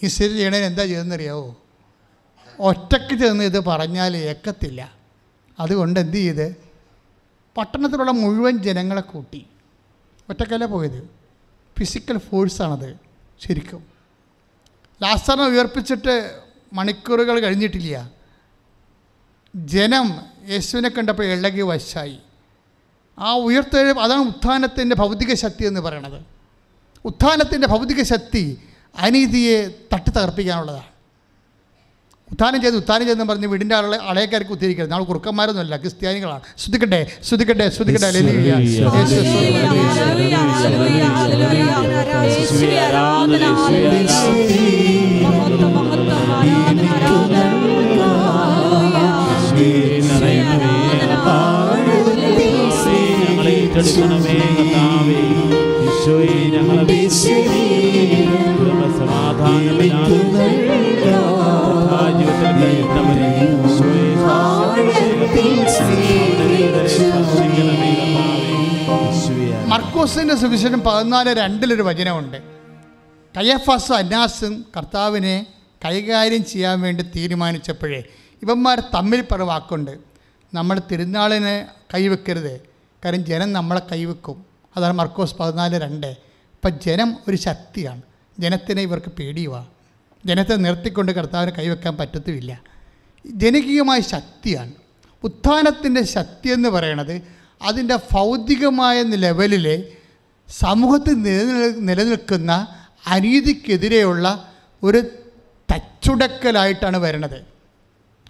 [0.02, 1.56] റീസ്റ്റേറ്റ് ചെയ്യണതിന് എന്താ ചെയ്തെന്നറിയാവോ
[2.58, 4.92] ഒറ്റയ്ക്ക് ചെന്ന് ഇത് പറഞ്ഞാൽ ഏക്കത്തില്ല.
[5.60, 6.56] അതുകൊണ്ട് എന്ത് ചെയ്ത്?
[7.56, 9.46] പട്ടണത്തിലുള്ള മുഴുവൻ ജനങ്ങളെ കൂട്ടി.
[10.30, 11.10] ഒറ്റക്കല്ല പോയത്?
[11.78, 12.96] ഫിസിക്കൽ ഫോഴ്സാണത്
[13.40, 13.86] ശരിക്കും.
[15.02, 16.40] ലാസ്റ്ററിനെ ഉയർപ്പിച്ചിട്ട്
[16.72, 18.21] മണിക്കൂറുകൾ കഴിഞ്ഞിട്ടില്ല.
[19.54, 20.06] ജനം
[20.48, 22.18] യേശുവിനെ കണ്ടപ്പോൾ ഇളകി വശായി
[23.18, 26.20] ആ ഉയർത്തെഴു അതാണ് ഉത്ഥാനത്തിന്റെ ഭൗതിക ശക്തി എന്ന് പറയണത്
[27.04, 28.42] ഉത്ഥാനത്തിന്റെ ഭൗതിക ശക്തി
[28.98, 29.58] അനീതിയെ
[29.92, 30.88] തട്ടി തകർപ്പിക്കാനുള്ളതാണ്
[32.30, 38.08] ഉത്ഥാനം ചെയ്ത് ഉത്ഥാനം ചെയ്തെന്ന് പറഞ്ഞ് വീടിന്റെ ആളെ അളയക്കാർക്ക് കുത്തിയിരിക്കരുത് നമ്മൾ കുറുക്കന്മാരൊന്നുമല്ല ക്രിസ്ത്യാനികളാണ് ശ്രുതിക്കട്ടെ ശ്രുതിക്കട്ടെ ശ്രുതിക്കട്ടെ
[38.10, 38.52] ഹല്ലേലൂയ.
[53.82, 55.20] ഏറ്റെടുക്കണമേ കർത്താവേ.
[55.86, 56.82] ഈശോയെ ഞങ്ങളെ
[69.72, 72.42] മർക്കോസിന്റെ സുവിശേഷം പതിനാല് രണ്ടിലൊരു വചനമുണ്ട്.
[73.36, 75.46] കയ്യഫാസും അന്നാസും കർത്താവിനെ
[75.84, 78.02] കൈകാര്യം ചെയ്യാൻ വേണ്ടി തീരുമാനിച്ചപ്പോഴേ
[78.42, 79.94] ഇവന്മാർ തമ്മിൽ പറ വാക്കുണ്ട്
[80.54, 82.71] നമ്മൾ തിരുനാളിനെ കൈവെക്കരുത്.
[83.04, 84.44] കാരണം ജനം നമ്മളെ കൈവെക്കും.
[84.76, 86.06] അതാണ് മർക്കോസ് പതിനാല് രണ്ട്.
[86.06, 88.02] ഇപ്പം ജനം ഒരു ശക്തിയാണ്.
[88.38, 89.66] ജനത്തിനെ ഇവർക്ക് പേടിയുവാ.
[90.26, 92.62] ജനത്തെ നിർത്തിക്കൊണ്ട് കർത്താവിന് കൈവെക്കാൻ പറ്റത്തുമില്ല.
[93.26, 94.72] ജനകീയമായ ശക്തിയാണ്.
[95.24, 97.22] ഉത്ഥാനത്തിന്റെ ശക്തി എന്ന് പറയണത്
[97.62, 99.84] അതിന്റെ ഭൗതികമായ ലെവലിൽ
[100.48, 102.66] സമൂഹത്തിൽ നിലനിൽ നിലനിൽക്കുന്ന
[103.06, 104.52] അനീതിക്കെതിരെയുള്ള
[104.82, 105.02] ഒരു
[105.72, 107.42] തച്ചുടക്കലായിട്ടാണ് വരുന്നത്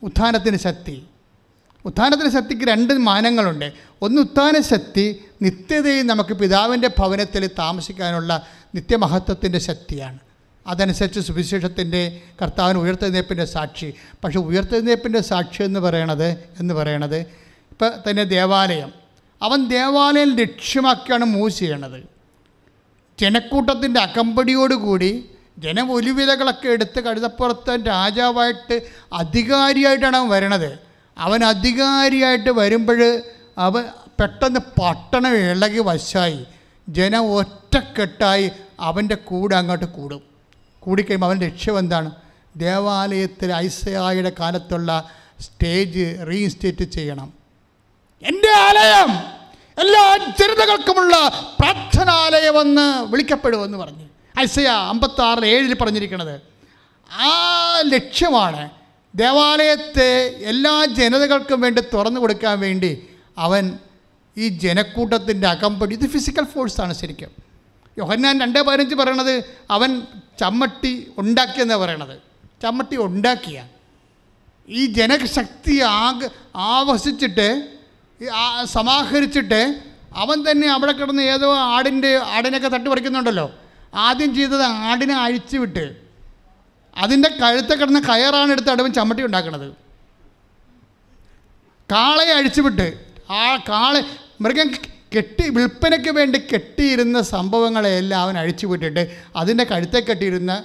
[0.03, 1.03] ഉത്ഥാനത്തിന്റെ ശക്തി.
[1.85, 3.73] ഉത്ഥാനത്തിന്റെ ശക്തിക്ക് രണ്ട് മാനങ്ങളുണ്ട്.
[4.03, 10.19] ഒന്ന് ഉത്ഥാന ശക്തി നിത്യതയിൽ നമുക്ക് പിതാവിന്റെ ഭവനത്തിൽ താമസിക്കാനുള്ള നിത്യമഹത്വത്തിന്റെ ശക്തിയാണ്.
[10.67, 13.95] അതനുസരിച്ച് സുവിശേഷത്തിന്റെ കർത്താവിന് ഉയർത്തെഴുന്നേപ്പിന്റെ സാക്ഷി.
[14.25, 16.31] പക്ഷേ ഉയർത്തെഴുന്നേപ്പിന്റെ സാക്ഷി എന്ന് പറയണത്
[16.61, 18.93] എന്ന് പറയണത് ഇപ്പം തന്നെ ദേവാലയം.
[19.43, 22.09] അവൻ ദേവാലയം ലക്ഷ്യമാക്കിയാണ് മൂവ് ചെയ്യണത്.
[23.21, 25.25] ജനക്കൂട്ടത്തിന്റെ അകമ്പടിയോടുകൂടി
[25.59, 28.81] ജനം ഒലിവിലകളൊക്കെ എടുത്ത് കഴുതപ്പുറത്ത് രാജാവായിട്ട്
[29.13, 30.92] അധികാരിയായിട്ടാണ് അവൻ വരണത്.
[31.19, 33.23] അവൻ അധികാരിയായിട്ട് വരുമ്പോൾ
[33.59, 33.85] അവൻ
[34.21, 36.47] പെട്ടെന്ന് പട്ടണം ഇളകി വശായി.
[36.89, 40.23] ജനം ഒറ്റക്കെട്ടായി അവന്റെ കൂടെ അങ്ങോട്ട് കൂടും.
[40.81, 42.11] കൂടിക്കഴിയുമ്പോൾ അവന്റെ ലക്ഷ്യം എന്താണ്?
[42.57, 45.11] ദേവാലയത്തിൽ ഐസയായുടെ കാലത്തുള്ള
[45.41, 47.33] സ്റ്റേജ് റീഇൻസ്റ്റേറ്റ് ചെയ്യണം.
[48.23, 49.19] എന്റെ ആലയം
[49.79, 51.17] എല്ലാ ജനതകൾക്കുമുള്ള
[51.61, 54.09] പ്രാർത്ഥനാലയമെന്ന് വിളിക്കപ്പെടുമെന്ന് പറഞ്ഞു.
[54.41, 56.41] ഐസയ അമ്പത്താറിൽ ഏഴിൽ പറഞ്ഞിരിക്കുന്നത്
[57.13, 57.31] ആ
[57.85, 58.71] ലക്ഷ്യമാണ്
[59.15, 63.09] ദേവാലയത്തെ എല്ലാ ജനതകൾക്കും വേണ്ടി തുറന്നു കൊടുക്കാൻ വേണ്ടി
[63.39, 63.79] അവൻ
[64.37, 67.31] ഈ ജനക്കൂട്ടത്തിന്റെ അകമ്പടി ഇത് ഫിസിക്കൽ ഫോഴ്സാണ് ശരിക്കും.
[67.99, 70.03] യോഹന്നാൻ രണ്ട് പതിനഞ്ച് പറയണത് അവൻ
[70.39, 72.21] ചമ്മട്ടി ഉണ്ടാക്കിയെന്നാണ് പറയണത്.
[72.63, 73.65] ചമ്മട്ടി ഉണ്ടാക്കിയ.
[74.69, 77.49] ഈ ജനശക്തി ആക ആവസിച്ചിട്ട്
[78.21, 78.27] ഈ
[78.65, 83.51] സമാഹരിച്ചിട്ട് അവൻ തന്നെ അവിടെ കിടന്ന് ഏതോ ആടിന്റെ ആടിനൊക്കെ തട്ടി പറിക്കുന്നുണ്ടല്ലോ
[83.95, 86.02] ആദ്യം ചെയ്തത് ആടിനെ അഴിച്ചു വിട്ട്
[86.97, 89.73] അതിന്റെ കഴുത്തെ കിടന്ന കയറാണ് എടുത്ത് അടുവൻ ചമ്മട്ടി ഉണ്ടാക്കണത്.
[91.93, 93.01] കാളയെ അഴിച്ചുവിട്ട്
[93.31, 94.03] ആ കാള
[94.41, 94.71] മൃഗം
[95.17, 100.65] കെട്ടി വിൽപ്പനയ്ക്ക് വേണ്ടി കെട്ടിയിരുന്ന സംഭവങ്ങളെല്ലാം അവൻ അഴിച്ചു വിട്ടിട്ട് അതിന്റെ കഴുത്തെ കെട്ടിയിരുന്ന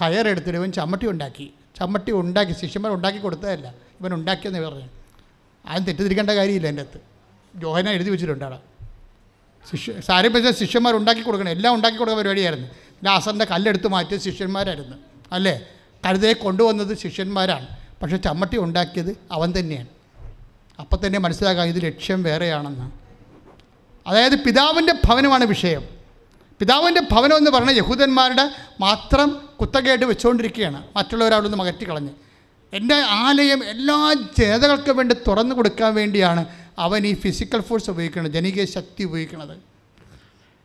[0.00, 1.54] കയറെടുത്തിട്ട് ഇവൻ ചമ്മട്ടി ഉണ്ടാക്കി.
[1.78, 3.68] ചമ്മട്ടി ഉണ്ടാക്കി ശിഷ്യന്മാർ ഉണ്ടാക്കി കൊടുത്തതല്ല.
[3.68, 4.88] ഇവൻ ഉണ്ടാക്കിയെന്ന് പറഞ്ഞു.
[5.66, 7.00] ആരും തെറ്റിദ്ധരിക്കേണ്ട കാര്യമില്ല എന്റെ അടുത്ത്
[7.58, 8.58] ജോഹന എഴുതി വെച്ചിട്ടുണ്ട്
[9.70, 11.50] ശിഷ്യ സാരി ശിഷ്യന്മാർ ഉണ്ടാക്കി കൊടുക്കണം.
[11.50, 12.68] എല്ലാം ഉണ്ടാക്കി കൊടുക്കുന്ന പരിപാടിയായിരുന്നു.
[13.04, 15.11] ലാസറിന്റെ കല്ലെടുത്ത് മാറ്റിയ ശിഷ്യന്മാരായിരുന്നു.
[15.32, 15.66] അല്ലേ?
[16.06, 17.66] കഴുതയെ കൊണ്ടുവന്നത് ശിഷ്യന്മാരാണ്.
[18.02, 19.86] പക്ഷെ ചമ്മട്ടി ഉണ്ടാക്കിയത് അവൻ തന്നെയാണ്.
[20.80, 22.90] അപ്പം തന്നെ മനസ്സിലാക്കാം ഇത് ലക്ഷ്യം വേറെയാണെന്ന്.
[24.08, 25.88] അതായത് പിതാവിന്റെ ഭവനമാണ് വിഷയം.
[26.58, 28.50] പിതാവിന്റെ ഭവനം എന്ന് പറഞ്ഞാൽ യഹൂദന്മാരുടെ
[28.80, 30.82] മാത്രം കുത്തകയായിട്ട് വെച്ചുകൊണ്ടിരിക്കുകയാണ്.
[30.96, 32.10] മറ്റുള്ളവരവിടുന്ന് മകറ്റി അകറ്റിക്കളഞ്ഞ്
[32.72, 36.46] എന്റെ ആലയം എല്ലാ ജനതകൾക്കും വേണ്ടി തുറന്നു കൊടുക്കാൻ വേണ്ടിയാണ്
[36.78, 39.58] അവൻ ഈ ഫിസിക്കൽ ഫോഴ്സ് ഉപയോഗിക്കുന്നത് ജനകീയ ശക്തി ഉപയോഗിക്കുന്നത്.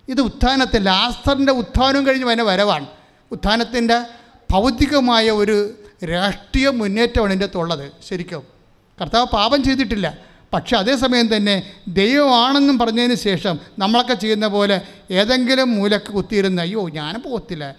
[0.08, 2.86] ഇത് ഉത്ഥാനത്തിൽ ലാസ്റ്ററിന്റെ ഉത്ഥാനവും കഴിഞ്ഞ് അതിന്റെ വരവാണ്.
[3.32, 4.06] ഉത്ഥാനത്തിന്റെ
[4.52, 5.74] ഭൗതികമായ ഒരു
[6.06, 7.92] രാഷ്ട്രീയ മുന്നേറ്റമാണ് ഇതിന്റെ അകത്തുള്ളത്.
[8.10, 8.44] ശരിക്കും.
[9.02, 10.18] കർത്താവ് പാപം ചെയ്തിട്ടില്ല.
[10.54, 17.76] പക്ഷെ അതേസമയം തന്നെ ദൈവമാണെന്നും പറഞ്ഞതിന് ശേഷം നമ്മളൊക്കെ ചെയ്യുന്ന പോലെ ഏതെങ്കിലും മൂലക്ക് കുത്തിയിരുന്ന അയ്യോ ഞാൻ പോകത്തില്ല.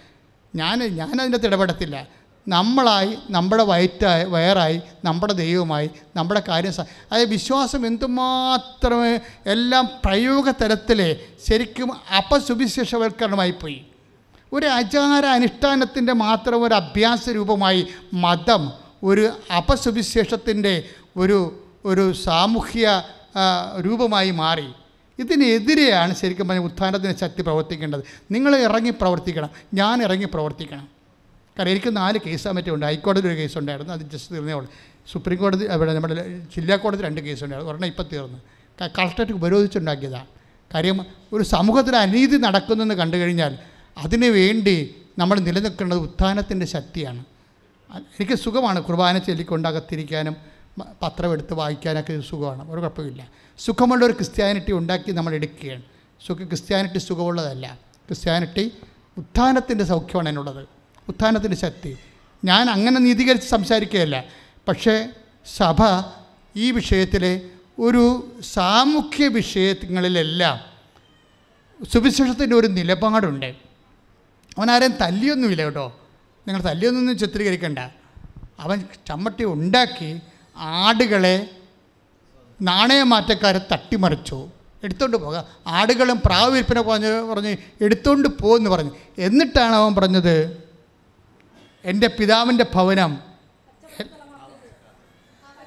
[0.55, 2.07] ഞാൻ ഞാനതിന്റെ ഇടപെടത്തില്ല.
[2.47, 11.17] നമ്മളായി നമ്മുടെ വയറ്റായി വയറായി നമ്മുടെ ദൈവമായി നമ്മുടെ കാര്യം അതായത് വിശ്വാസം എന്തുമാത്രമേ എല്ലാം പ്രയോഗ തലത്തിലെ
[11.49, 13.81] ശരിക്കും അപസുവിശേഷവൽക്കരണമായി പോയി.
[14.53, 18.71] ഒരു ആചാര അനുഷ്ഠാനത്തിന്റെ മാത്രം ഒരു അഭ്യാസ രൂപമായി മതം
[19.03, 20.83] ഒരു അപസുവിശേഷത്തിന്റെ
[21.17, 23.03] ഒരു ഒരു സാമൂഹ്യ
[23.85, 24.67] രൂപമായി മാറി.
[25.19, 28.03] ഇതിനെതിരെയാണ് ശരിക്കും പറഞ്ഞാൽ ഉത്ഥാനത്തിന് ശക്തി പ്രവർത്തിക്കേണ്ടത്.
[28.31, 29.49] നിങ്ങൾ ഇറങ്ങി പ്രവർത്തിക്കണം.
[29.73, 30.87] ഞാൻ ഇറങ്ങി പ്രവർത്തിക്കണം.
[31.59, 33.93] കാരണം എനിക്ക് നാല് കേസ് മറ്റുണ്ട് ഹൈക്കോടതി ഒരു കേസ് ഉണ്ടായിരുന്നു.
[33.93, 34.71] അത് ജസ്റ്റ് തീർന്നേ ഉള്ളൂ.
[35.11, 37.71] സുപ്രീം കോടതി അവിടെ നമ്മുടെ ജില്ലാ കോടതി രണ്ട് കേസ് ഉണ്ടായിരുന്നു.
[37.71, 38.37] ഒരെണ്ണം ഇപ്പം തീർന്നു.
[38.81, 40.25] കളക്ടറേറ്റ് ഉപരോധിച്ചുണ്ടാക്കിയതാണ്
[40.73, 43.57] കാര്യം ഒരു സമൂഹത്തിൽ അനീതി നടക്കുന്നെന്ന് കണ്ടു കഴിഞ്ഞാൽ
[43.97, 47.25] അതിനു വേണ്ടി നമ്മൾ നിലനിൽക്കേണ്ടത് ഉത്ഥാനത്തിന്റെ ശക്തിയാണ്.
[47.95, 50.35] എനിക്ക് സുഖമാണ് കുർബാന ചൊല്ലിക്കൊണ്ടകത്തിരിക്കാനും
[51.01, 52.71] പത്രമെടുത്ത് വായിക്കാനൊക്കെ സുഖമാണ്.
[52.71, 53.29] ഒരു കുഴപ്പമില്ല.
[53.59, 55.81] സുഖമുള്ള ഒരു ക്രിസ്ത്യാനിറ്റി ഉണ്ടാക്കി നമ്മൾ എടുക്കുകയാണ്.
[56.27, 57.79] സുഖ ക്രിസ്ത്യാനിറ്റി സുഖമുള്ളതല്ല.
[58.07, 58.71] ക്രിസ്ത്യാനിറ്റി
[59.17, 60.67] ഉത്ഥാനത്തിന്റെ സൗഖ്യമാണ് എന്നുള്ളത്.
[61.09, 61.97] ഉത്ഥാനത്തിന്റെ ശക്തി.
[62.45, 64.23] ഞാൻ അങ്ങനെ നീതീകരിച്ച് സംസാരിക്കുകയല്ല.
[64.67, 65.09] പക്ഷേ
[65.57, 65.75] സഭ
[66.55, 67.41] ഈ വിഷയത്തിലെ
[67.79, 70.59] ഒരു സാമൂഹ്യ വിഷയങ്ങളിലെല്ലാം
[71.85, 73.68] സുവിശേഷത്തിന്റെ ഒരു നിലപാടുണ്ട്.
[74.57, 75.99] അവനാരെയും തല്ലിയൊന്നുമില്ല കേട്ടോ.
[76.47, 77.79] നിങ്ങൾ തല്ലിയൊന്നും ചിത്രീകരിക്കണ്ട.
[78.59, 80.19] അവൻ ചമ്മട്ടി ഉണ്ടാക്കി
[80.57, 81.49] ആടുകളെ
[82.61, 84.49] നാണയമാറ്റക്കാരെ തട്ടിമറിച്ചു.
[84.83, 85.45] എടുത്തുകൊണ്ട് പോകാം.
[85.67, 88.91] ആടുകളും പ്രാവ് വിൽപ്പന പറഞ്ഞ് പറഞ്ഞ് എടുത്തുകൊണ്ട് പോകുമെന്ന് പറഞ്ഞു.
[89.17, 90.63] എന്നിട്ടാണ് അവൻ പറഞ്ഞത്
[91.85, 93.21] എന്റെ പിതാവിന്റെ ഭവനം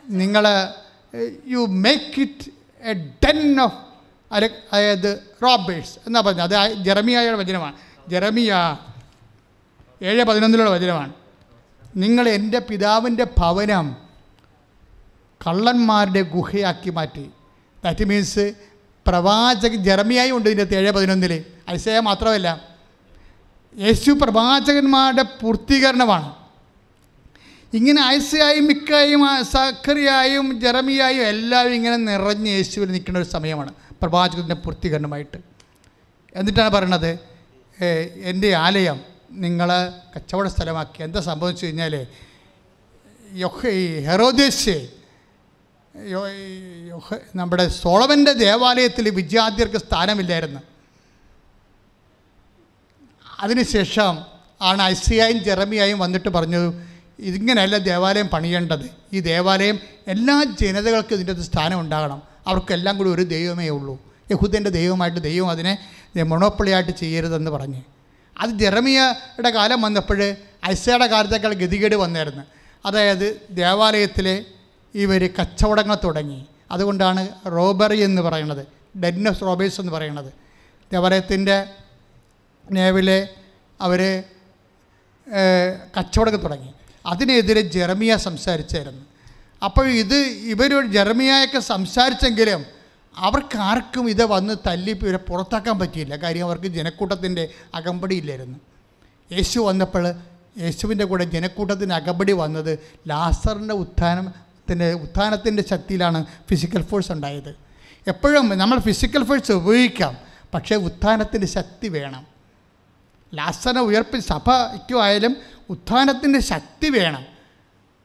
[0.08, 0.44] നിങ്ങൾ
[1.46, 2.50] you make it
[2.82, 3.74] a den of
[4.32, 6.54] അതായത് റോബേഴ്സ് എന്നാ പറഞ്ഞത്.
[6.54, 7.74] അത് ജെറമിയായ വചനമാണ്.
[8.08, 8.78] ജെറമിയ
[10.02, 11.12] ഏഴ് പതിനൊന്നിലുള്ള വചനമാണ്.
[11.96, 13.96] നിങ്ങൾ എന്റെ പിതാവിന്റെ ഭവനം
[15.46, 17.30] കള്ളന്മാരുടെ ഗുഹയാക്കി മാറ്റി.
[17.84, 18.54] ദാറ്റ് മീൻസ്
[19.06, 22.60] പ്രവാചകൻ ജെറമിയായി ഉണ്ട് ഇതിന്റെ ഏഴ് പതിനൊന്നിൽ ഐസയ മാത്രമല്ല
[23.78, 26.34] യേശു പ്രവാചകന്മാരുടെ പൂർത്തീകരണമാണ്.
[27.76, 35.38] ഇങ്ങനെ ഐസയായും മിക്കായും സക്കറിയായും ജെറമിയായും എല്ലാവരും ഇങ്ങനെ നിറഞ്ഞ് യേശുവിൽ നിൽക്കുന്ന ഒരു സമയമാണ് പ്രവാചകത്തിന്റെ പൂർത്തീകരണമായിട്ട്.
[36.34, 37.16] എന്നിട്ടാണ് പറയണത് "ഏ,
[38.30, 39.00] എന്റെ ആലയം
[39.30, 39.68] നിങ്ങൾ
[40.16, 41.02] കച്ചവട സ്ഥലമാക്കി.
[41.02, 42.06] എന്താ സംഭവിച്ചു കഴിഞ്ഞാൽ
[43.68, 44.76] ഈ ഹെറോദേശ്
[47.34, 50.60] നമ്മുടെ സോളവന്റെ ദേവാലയത്തിൽ വിദ്യാർത്ഥികൾക്ക് സ്ഥാനമില്ലായിരുന്നു.
[53.40, 54.18] അതിനുശേഷം
[54.60, 56.72] ആണ് ഐസിയായും ജെറമിയായും വന്നിട്ട് പറഞ്ഞു
[57.18, 58.90] ഇതിങ്ങനെയല്ല ദേവാലയം പണിയേണ്ടത്.
[59.12, 62.22] ഈ ദേവാലയം എല്ലാ ജനതകൾക്കും ഇതിന്റെ അത് സ്ഥാനം ഉണ്ടാകണം.
[62.46, 63.94] അവർക്കെല്ലാം കൂടി ഒരു ദൈവമേ ഉള്ളൂ.
[64.30, 65.78] യഹൂദന്റെ ദൈവമായിട്ട് ദൈവം അതിനെ
[66.20, 67.80] മൊണോപ്പൊളിയായിട്ട് ചെയ്യരുതെന്ന് പറഞ്ഞ്.
[68.40, 70.34] അത് ജെറമിയയുടെ കാലം വന്നപ്പോൾ
[70.66, 72.42] ഐസയുടെ കാലത്തേക്കാൾ ഗതികേട് വന്നായിരുന്നു.
[72.86, 74.44] അതായത് ദേവാലയത്തിലെ
[74.94, 76.46] ഇവർ കച്ചവടങ്ങൾ തുടങ്ങി.
[76.70, 78.66] അതുകൊണ്ടാണ് റോബറി എന്ന് പറയുന്നത്
[78.98, 80.32] ഡെന്നസ് റോബേഴ്സ് എന്ന് പറയുന്നത്.
[80.92, 81.64] ദേവാലയത്തിന്റെ
[82.70, 83.28] നേവിലെ
[83.80, 84.24] അവർ
[85.98, 86.74] കച്ചവടങ്ങൾ തുടങ്ങി.
[87.06, 89.02] അതിനെതിരെ ജെറമിയ സംസാരിച്ചായിരുന്നു.
[89.64, 90.16] അപ്പോൾ ഇത്
[90.54, 92.81] ഇവർ ജെറമിയായൊക്കെ സംസാരിച്ചെങ്കിലും
[93.16, 96.16] അവർക്ക് ആർക്കും ഇത് വന്ന് തല്ലി ഇവരെ പുറത്താക്കാൻ പറ്റിയില്ല.
[96.16, 98.58] കാര്യം അവർക്ക് ജനക്കൂട്ടത്തിന്റെ അകമ്പടിയില്ലായിരുന്നു
[99.32, 100.14] യേശു വന്നപ്പോൾ
[100.58, 102.78] യേശുവിന്റെ കൂടെ ജനക്കൂട്ടത്തിന് അകമ്പടി വന്നത്
[103.08, 107.54] ലാസറിന്റെ ഉത്ഥാനത്തിന്റെ ഉത്ഥാനത്തിന്റെ ശക്തിയിലാണ് ഫിസിക്കൽ ഫോഴ്സ് ഉണ്ടായത്.
[108.06, 110.16] എപ്പോഴും നമ്മൾ ഫിസിക്കൽ ഫോഴ്സ് ഉപയോഗിക്കാം
[110.54, 112.26] പക്ഷേ ഉത്ഥാനത്തിന്റെ ശക്തി വേണം.
[113.34, 115.36] ലാസറിനെ ഉയർപ്പി സഭയ്ക്കുമായാലും
[115.70, 117.24] ഉത്ഥാനത്തിന്റെ ശക്തി വേണം.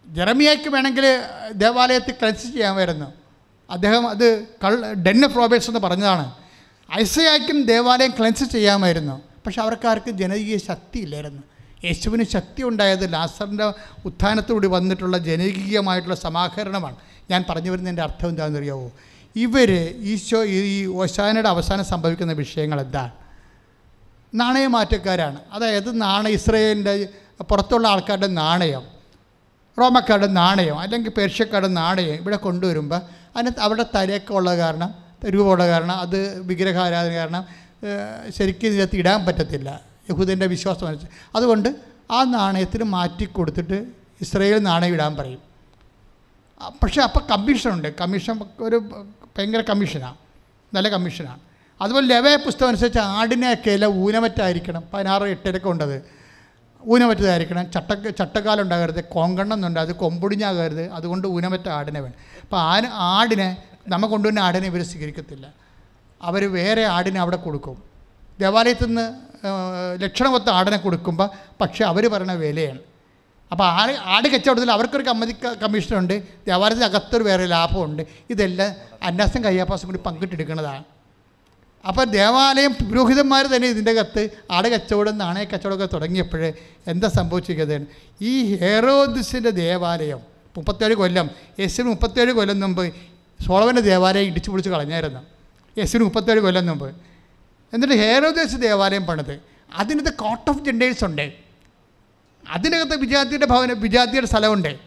[0.07, 1.05] ജെറമിയയ്ക്ക് വേണമെങ്കിൽ
[1.51, 3.13] ദേവാലയത്തിൽ ക്ലൻസ് ചെയ്യാമായിരുന്നു.
[3.69, 6.35] അദ്ദേഹം അത് കൾ ഡെൻ ഓഫ് റോബേഴ്സ് എന്ന് പറഞ്ഞതാണ്.
[7.02, 9.22] ഐസയാക്കും ദേവാലയം ക്ലെൻസ് ചെയ്യാമായിരുന്നു.
[9.45, 11.44] പക്ഷെ അവർക്കാർക്ക് ജനകീയ ശക്തി ഇല്ലായിരുന്നു
[11.85, 13.73] യേശുവിന് ശക്തി ഉണ്ടായത് ലാസറിന്റെ
[14.06, 16.95] ഉത്ഥാനത്തോടി വന്നിട്ടുള്ള ജനകീയമായിട്ടുള്ള സമാഹരണമാണ്.
[17.31, 18.91] ഞാൻ പറഞ്ഞു വരുന്നതിന്റെ അർത്ഥം എന്താണെന്ന് അറിയാവോ
[19.35, 19.72] ഇവർ
[20.02, 23.11] ഈശോ ഈ ഓശാനയുടെ അവസാനം സംഭവിക്കുന്ന വിഷയങ്ങൾ എന്താണ്?
[24.34, 27.10] നാണയമാറ്റക്കാരാണ് അതായത് നാണയ ഇസ്രയേലിന്റെ
[27.44, 28.81] പുറത്തുള്ള ആൾക്കാരുടെ നാണയം
[29.80, 33.02] റോമക്കാരുടെ നാണയം അല്ലെങ്കിൽ പേർഷ്യക്കാരുടെ നാണയം ഇവിടെ കൊണ്ടുവരുമ്പോൾ
[33.38, 34.95] അതിനകത്ത് അവിടെ തലയൊക്കെ ഉള്ള കാരണം
[35.30, 37.45] രൂപമുള്ള കാരണം അത് വിഗ്രഹാരാധന കാരണം
[38.30, 39.81] ശരിക്കും ഇതിനകത്ത് ഇടാൻ പറ്റത്തില്ല.
[40.09, 41.38] യഹൂദന്റെ വിശ്വാസം അനുസരിച്ച്.
[41.38, 41.76] അതുകൊണ്ട്
[42.11, 43.88] ആ നാണയത്തിന് മാറ്റി കൊടുത്തിട്ട്
[44.22, 45.39] ഇസ്രയേൽ നാണയം ഇടാൻ പറയും.
[46.84, 47.95] പക്ഷേ അപ്പോൾ കമ്മീഷനുണ്ട്.
[48.01, 48.77] കമ്മീഷൻ ഒരു
[49.38, 50.15] ഭയങ്കര കമ്മീഷനാണ്
[50.73, 51.39] നല്ല കമ്മീഷനാണ്
[51.81, 54.84] അതുപോലെ ലവയ പുസ്തകം അനുസരിച്ച് ആടിനെയൊക്കെ എല്ലാം ഊനമറ്റായിരിക്കണം.
[54.93, 56.05] പതിനാറ് എട്ടിലൊക്കെ ഉണ്ടത്.
[56.88, 57.72] ഊനമറ്റതായിരിക്കണം.
[57.72, 59.03] ചട്ട ചട്ടക്കാലം ഉണ്ടാകരുത്.
[59.03, 60.89] കോങ്കണ്ണം അത് കൊമ്പൊടിഞ്ഞാകരുത്.
[60.89, 62.15] അതുകൊണ്ട് ഊനമറ്റ ആടിനെ വേണം.
[62.47, 63.47] അപ്പോൾ ആ ആടിനെ
[63.93, 65.45] നമ്മ കൊണ്ടുവന്ന ആടിനെ ഇവർ സ്വീകരിക്കത്തില്ല.
[66.21, 67.77] അവർ വേറെ ആടിനെ അവിടെ കൊടുക്കും.
[68.43, 69.05] ദേവാലയത്തിൽ നിന്ന്
[70.03, 71.27] ലക്ഷണമൊത്ത ആടിനെ കൊടുക്കുമ്പോൾ
[71.61, 72.79] പക്ഷേ അവർ പറയുന്ന വിലയാണ്.
[73.51, 75.33] അപ്പോൾ ആട് ആട് കച്ചവടത്തിൽ അവർക്കൊരു കമ്മതി
[75.63, 76.15] കമ്മീഷനുണ്ട്.
[76.47, 78.03] ദേവാലയത്തിൽ അകത്തൊരു വേറെ ലാഭമുണ്ട്.
[78.33, 78.71] ഇതെല്ലാം
[79.09, 80.85] അന്നാസം കയ്യാപ്പാസും കൂടി പങ്കിട്ടെടുക്കുന്നതാണ്
[81.89, 84.23] അപ്പോൾ ദേവാലയം പുരോഹിതന്മാർ തന്നെ ഇതിന്റെ അകത്ത്
[84.55, 86.41] ആട് കച്ചവടം നാണയ കച്ചവടമൊക്കെ തുടങ്ങിയപ്പോൾ
[86.93, 87.87] എന്താ സംഭവിച്ചിരിക്കുന്നത്?
[88.21, 88.33] ഈ
[88.63, 91.29] ഹെറോദിസിന്റെ ദേവാലയം മുപ്പത്തേഴ് കൊല്ലം.
[91.59, 92.93] യേശുവിന് മുപ്പത്തേഴ് കൊല്ലം മുമ്പ്
[93.47, 95.19] സോളവന്റെ ദേവാലയം ഇടിച്ചു പൊളിച്ച് കളഞ്ഞായിരുന്നു.
[95.77, 96.95] യേശുവിന് മുപ്പത്തേഴ് കൊല്ലം മുമ്പ്.
[97.73, 99.39] എന്നിട്ട് ഹേറോദേസ് ദേവാലയം പണിത്.
[99.75, 101.34] അതിനകത്ത് കോട്ട് ഓഫ് ജെൻഡേഴ്സ് ഉണ്ട്.
[102.49, 104.79] അതിനകത്ത് വിജാതിയുടെ ഭവന വിജാതിയുടെ സ്ഥലമുണ്ട്.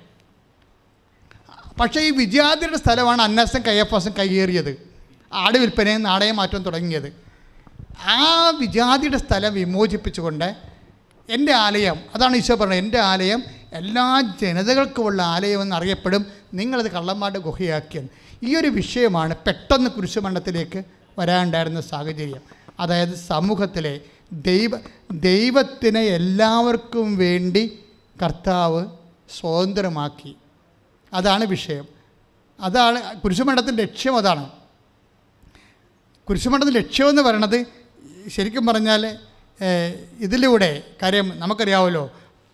[1.80, 4.90] പക്ഷേ ഈ വിജാതിയുടെ സ്ഥലമാണ് അന്നാസം കയ്യപ്പാസം കയ്യേറിയത്.
[5.32, 7.16] ആട് വിൽപ്പനയും നാണയം മാറ്റവും തുടങ്ങിയത്.
[8.00, 10.56] ആ വിജാതിയുടെ സ്ഥലം വിമോചിപ്പിച്ചുകൊണ്ട്
[11.28, 16.26] എന്റെ ആലയം അതാണ് ഈശോ പറഞ്ഞത് എന്റെ ആലയം എല്ലാ ജനതകൾക്കുമുള്ള ആലയമെന്ന് അറിയപ്പെടും.
[16.54, 18.08] നിങ്ങളത് കള്ളന്മാരുടെ ഗുഹയാക്കിയെന്ന്
[18.42, 20.82] ഈ ഒരു വിഷയമാണ് പെട്ടെന്ന് കുരിശുമരണത്തിലേക്ക്
[21.18, 22.40] വരാനുണ്ടായിരുന്ന സാഹചര്യം.
[22.80, 24.00] അതായത് സമൂഹത്തിലെ
[24.32, 24.70] ദൈവ
[25.12, 27.78] ദൈവത്തിനെ എല്ലാവർക്കും വേണ്ടി
[28.22, 28.86] കർത്താവ്
[29.40, 30.36] സ്വതന്ത്രമാക്കി.
[31.12, 31.86] അതാണ് വിഷയം.
[32.60, 34.48] അതാണ് കുരിശുമണ്ഡത്തിന്റെ ലക്ഷ്യം അതാണ്.
[36.28, 37.64] കുരിശുമണ്ഡത്തിന്റെ ലക്ഷ്യമെന്ന് പറയണത്
[38.28, 39.18] ശരിക്കും പറഞ്ഞാൽ
[40.18, 42.10] ഇതിലൂടെ കാര്യം നമുക്കറിയാമല്ലോ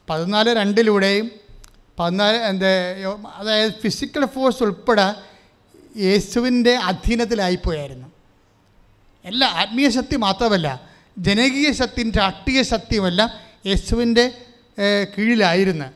[0.08, 1.30] പതിനാല് രണ്ടിലൂടെയും
[1.98, 2.66] പതിനാല് എന്താ
[3.34, 5.14] അതായത് ഫിസിക്കൽ ഫോഴ്സ് ഉൾപ്പെടെ
[6.00, 8.08] യേശുവിന്റെ അധീനത്തിലായിപ്പോയായിരുന്നു.
[9.24, 10.68] എല്ലാ ആത്മീയ ശക്തി മാത്രമല്ല
[11.18, 13.30] ജനകീയ ശക്തിയും രാഷ്ട്രീയ ശക്തിയുമെല്ലാം
[13.66, 14.24] യേശുവിന്റെ
[15.18, 15.88] കീഴിലായിരുന്നു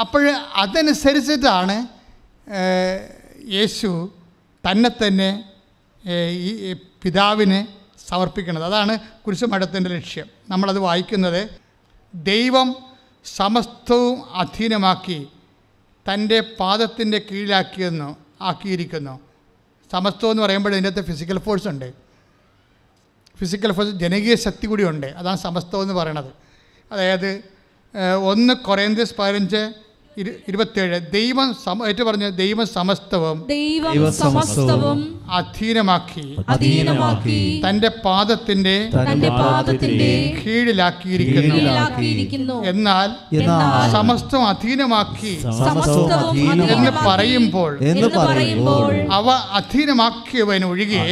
[0.00, 1.76] അപ്പോൾ അതനുസരിച്ചിട്ടാണ്
[3.48, 3.90] യേശു
[4.70, 5.30] തന്നെ തന്നെ
[6.30, 6.72] ഈ
[7.02, 7.60] പിതാവിനെ
[8.08, 8.64] സമർപ്പിക്കുന്നത്.
[8.64, 10.26] അതാണ് കുരിശുമഠത്തിന്റെ ലക്ഷ്യം.
[10.48, 11.42] നമ്മളത് വായിക്കുന്നത്
[12.14, 12.76] ദൈവം
[13.24, 15.28] സമസ്തവും അധീനമാക്കി
[16.12, 19.20] തന്റെ പാദത്തിന്റെ കീഴിലാക്കിയെന്നു ആക്കിയിരിക്കുന്നു.
[19.92, 21.92] സമസ്തം എന്ന് പറയുമ്പോൾ ഇതിന്റെ അകത്ത് ഫിസിക്കൽ ഫോഴ്സ് ഉണ്ട്.
[23.36, 25.06] ഫിസിക്കൽ ഫോഴ്സ് ജനകീയ ശക്തി കൂടിയുണ്ട്.
[25.06, 26.32] അതാണ് സമസ്തം എന്ന് പറയണത്.
[26.92, 27.42] അതായത്
[28.24, 29.72] ഒന്ന് കൊറേന്ത്യസ് പതിനഞ്ച്
[30.20, 30.96] ഇരു ഇരുപത്തേഴ്.
[31.12, 34.98] ദൈവം സമ ഏറ്റു പറഞ്ഞ ദൈവം സമസ്തവും ദൈവം സമസ്തവും
[35.30, 37.38] അധീനമാക്കി അധീനമാക്കി
[37.68, 40.10] തന്റെ പാദത്തിന്റെ തന്റെ പാദത്തിന്റെ
[40.40, 41.56] കീഴിലാക്കിയിരിക്കുന്നു.
[42.64, 45.32] എന്നാൽ എന്നാൽ സമസ്തം അധീനമാക്കി
[46.72, 48.82] എന്ന് പറയുമ്പോൾ എന്ന് പറയുമ്പോൾ
[49.12, 51.04] അവ അധീനമാക്കിയവൻ ഒഴികെ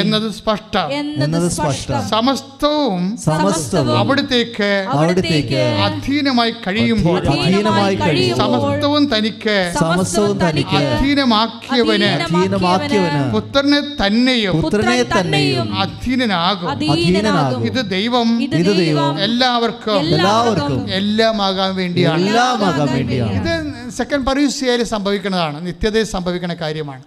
[0.00, 0.88] എന്നത് സ്പഷ്ടം.
[0.92, 2.02] എന്നത് സ്പഷ്ടം.
[2.08, 6.52] സമസ്തവും സമസ്തവും അവിടത്തേക്ക് അവിടത്തേക്ക് അധീനമായി
[6.96, 7.96] കഴിയുമ്പോൾ അധീനമായി
[8.30, 9.72] സമസ്തവും തനിക്ക്.
[9.80, 10.70] സമസ്തവും തനിക്ക്.
[10.70, 12.04] അധീനമാക്കിയവന്.
[12.04, 13.34] അധീനമാക്കിയവന്.
[13.34, 16.90] പുത്രനെ തന്നെയും പുത്രനെ തന്നെയും അധീനനാകും.
[16.90, 17.64] അധീനനാകും.
[17.64, 18.42] ഇത് ദൈവം.
[18.42, 19.20] ഇത് ദൈവം.
[19.20, 19.98] എല്ലാവർക്കും.
[19.98, 20.90] എല്ലാവർക്കും.
[20.90, 22.20] എല്ലാമാകാൻ വേണ്ടിയാണ്.
[22.20, 23.32] എല്ലാമാകാൻ വേണ്ടിയാണ്.
[23.32, 25.66] ഇത് സെക്കൻഡ് പരീക്ഷയിൽ സംഭവിക്കുന്നതാണ്.
[25.66, 27.02] നിത്യതയിൽ സംഭവിക്കുന്ന കാര്യമാണ്.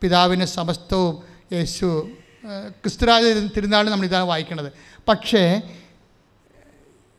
[0.00, 1.18] പിതാവിന് സമസ്തവും
[1.52, 2.08] യേശു
[2.68, 3.24] ക്രിസ്തുരാജ
[3.56, 4.72] തിരുനാളിൽ നമ്മൾ ഇതാണ് വായിക്കുന്നത്.
[5.08, 5.62] പക്ഷേ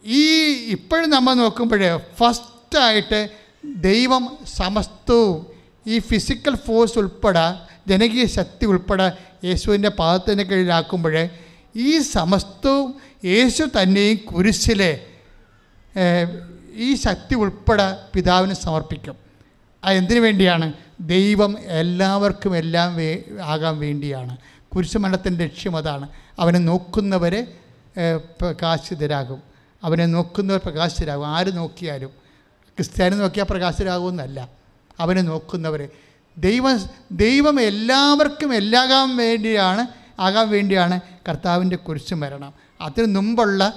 [0.05, 3.29] ഈ ഇപ്പോഴും നമ്മൾ നോക്കുമ്പോൾ ഫസ്റ്റായിട്ട്
[3.65, 5.47] ദൈവം സമസ്തവും
[5.87, 7.45] ഈ ഫിസിക്കൽ ഫോഴ്സ് ഉൾപ്പെടെ
[7.87, 9.11] ജനകീയ ശക്തി ഉൾപ്പെടെ
[9.43, 11.29] യേശുവിന്റെ പാദത്തിന്റെ കീഴിലാക്കുമ്പോൾ
[11.75, 12.95] ഈ സമസ്തവും
[13.25, 15.05] യേശു തന്നെയും കുരിശിലെ
[16.75, 19.15] ഈ ശക്തി ഉൾപ്പെടെ പിതാവിന് സമർപ്പിക്കും.
[19.83, 20.73] അത് എന്തിനു വേണ്ടിയാണ്?
[20.99, 24.37] ദൈവം എല്ലാവർക്കും എല്ലാം വേ ആകാൻ വേണ്ടിയാണ്.
[24.75, 26.09] കുരിശുമരണത്തിന്റെ ലക്ഷ്യം അതാണ്.
[26.39, 27.47] അവനെ നോക്കുന്നവരെ
[28.63, 29.50] കാശിതരാകും
[29.83, 31.27] അവനെ നോക്കുന്നവർ പ്രകാശിതരാകും.
[31.27, 32.09] ആര് നോക്കിയാലും
[32.77, 34.49] ക്രിസ്ത്യാനി നോക്കിയാൽ പ്രകാശിതരാകുമെന്നല്ല.
[34.99, 35.89] അവനെ നോക്കുന്നവർ
[36.37, 36.79] ദൈവം
[37.11, 39.87] ദൈവം എല്ലാവർക്കും എല്ലാകാൻ വേണ്ടിയാണ്
[40.21, 40.99] ആകാൻ വേണ്ടിയാണ്
[41.29, 42.53] കർത്താവിന്റെ കുരിശ് മരണം.
[42.81, 43.73] അതിന് മുമ്പുള്ള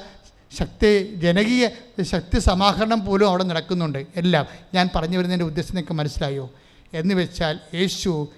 [0.58, 1.68] ശക്തി ജനകീയ
[2.02, 4.06] ശക്തി സമാഹരണം പോലും അവിടെ നടക്കുന്നുണ്ട്.
[4.16, 4.46] എല്ലാം.
[4.74, 6.50] ഞാൻ പറഞ്ഞു വരുന്നതിന്റെ ഉദ്ദേശം നിങ്ങൾക്ക് മനസ്സിലായോ?
[6.92, 8.28] എന്ന് വെച്ചാൽ യേശു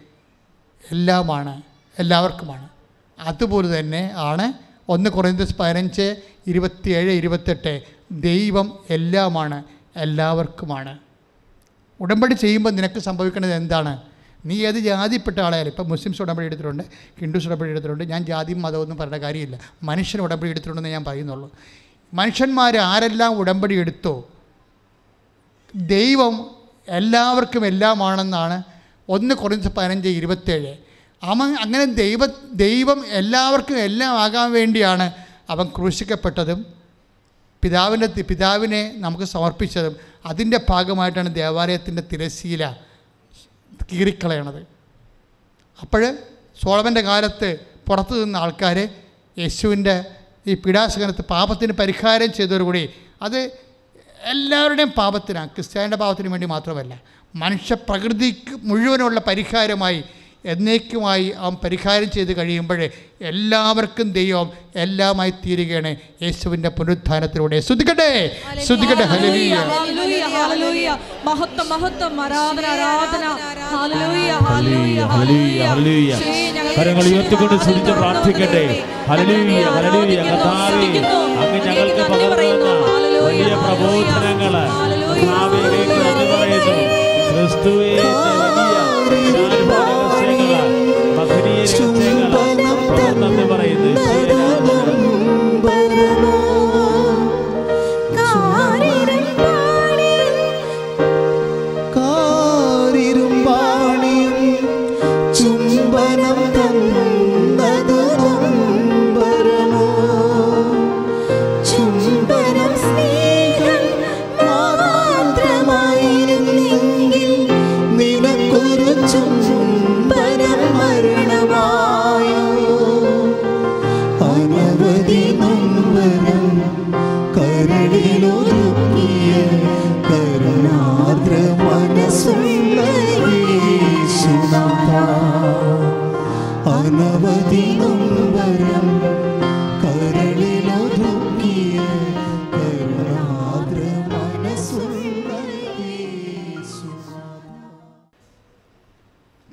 [0.90, 1.62] എല്ലാമാണ്
[1.98, 2.68] എല്ലാവർക്കുമാണ്.
[3.18, 4.52] അതുപോലെ തന്നെ ആണ്
[4.88, 7.82] ഒന്ന് കുറഞ്ഞ പതിനഞ്ച് ഇരുപത്തിയേഴ് ഇരുപത്തെട്ട്.
[8.12, 9.64] ദൈവം എല്ലാമാണ്
[9.96, 10.98] എല്ലാവർക്കുമാണ്.
[12.00, 14.02] ഉടമ്പടി ചെയ്യുമ്പോൾ നിനക്ക് സംഭവിക്കുന്നത് എന്താണ്?
[14.44, 16.82] നീ ഏത് ജാതിപ്പെട്ട ആളായാലും ഇപ്പം മുസ്ലിംസ് ഉടമ്പടി എടുത്തിട്ടുണ്ട്
[17.20, 19.58] ഹിന്ദുസ് ഉടമ്പടി എടുത്തിട്ടുണ്ട് ഞാൻ ജാതിയും ഒന്നും പറഞ്ഞ കാര്യമില്ല.
[19.82, 21.50] മനുഷ്യൻ ഉടമ്പടി എടുത്തിട്ടുണ്ടെന്ന് ഞാൻ പറയുന്നുള്ളൂ.
[22.14, 24.28] മനുഷ്യന്മാർ ആരെല്ലാം ഉടമ്പടി എടുത്തോ
[25.74, 26.50] ദൈവം
[26.88, 28.62] എല്ലാവർക്കും എല്ലാമാണെന്നാണ്
[29.08, 30.85] ഒന്ന് കുറഞ്ഞ പതിനഞ്ച് ഇരുപത്തേഴ്
[31.22, 32.18] അവൻ അങ്ങനെ ദൈവ
[32.52, 35.12] ദൈവം എല്ലാവർക്കും എല്ലാം ആകാൻ വേണ്ടിയാണ്
[35.50, 36.66] അവൻ ക്രൂശിക്കപ്പെട്ടതും
[37.62, 39.96] പിതാവിന്റെ പിതാവിനെ നമുക്ക് സമർപ്പിച്ചതും.
[40.26, 42.76] അതിന്റെ ഭാഗമായിട്ടാണ് ദേവാലയത്തിന്റെ തിരശീല
[43.92, 44.66] കീറിക്കളയണത്.
[45.80, 46.18] അപ്പോൾ
[46.64, 48.88] സോളമന്റെ കാലത്ത് പുറത്തു നിന്ന ആൾക്കാർ
[49.38, 50.04] യേശുവിന്റെ
[50.46, 52.90] ഈ പീഡാസകനത്ത് പാപത്തിന് പരിഹാരം ചെയ്തതോടുകൂടി
[53.22, 53.50] അത്
[54.22, 55.48] എല്ലാവരുടെയും പാപത്തിനാണ്.
[55.48, 57.02] ക്രിസ്ത്യാനിയുടെ പാപത്തിന് വേണ്ടി മാത്രമല്ല.
[57.34, 60.04] മനുഷ്യപ്രകൃതിക്ക് മുഴുവനുള്ള പരിഹാരമായി
[60.46, 62.88] എന്നേക്കുമായി അവൻ പരിഹാരം ചെയ്ത് കഴിയുമ്പോൾ
[63.22, 65.96] എല്ലാവർക്കും ദൈവം എല്ലാമായി തീരുകയാണ്.
[66.22, 68.10] യേശുവിന്റെ പുനരുദ്ധാനത്തിലൂടെ ശ്രദ്ധിക്കട്ടെ
[68.66, 70.96] ശ്രദ്ധിക്കട്ടെ ഹല്ലേലൂയ.
[71.24, 72.20] മഹത്വം മഹത്വം.
[72.20, 73.24] ആരാധന ആരാധന.
[76.78, 78.64] കരങ്ങൾ ഉയർത്തിക്കൊണ്ട് സ്തുതിച്ച് പ്രാർത്ഥിക്കട്ടെ.
[81.42, 82.72] അങ്ങ് ഞങ്ങൾക്ക് പകർന്നു
[83.26, 84.54] വലിയ പ്രബോധനങ്ങൾ
[86.32, 86.76] പറയുന്നു.
[87.30, 87.92] ക്രിസ്തുവേ
[91.68, 93.65] മഹനീയ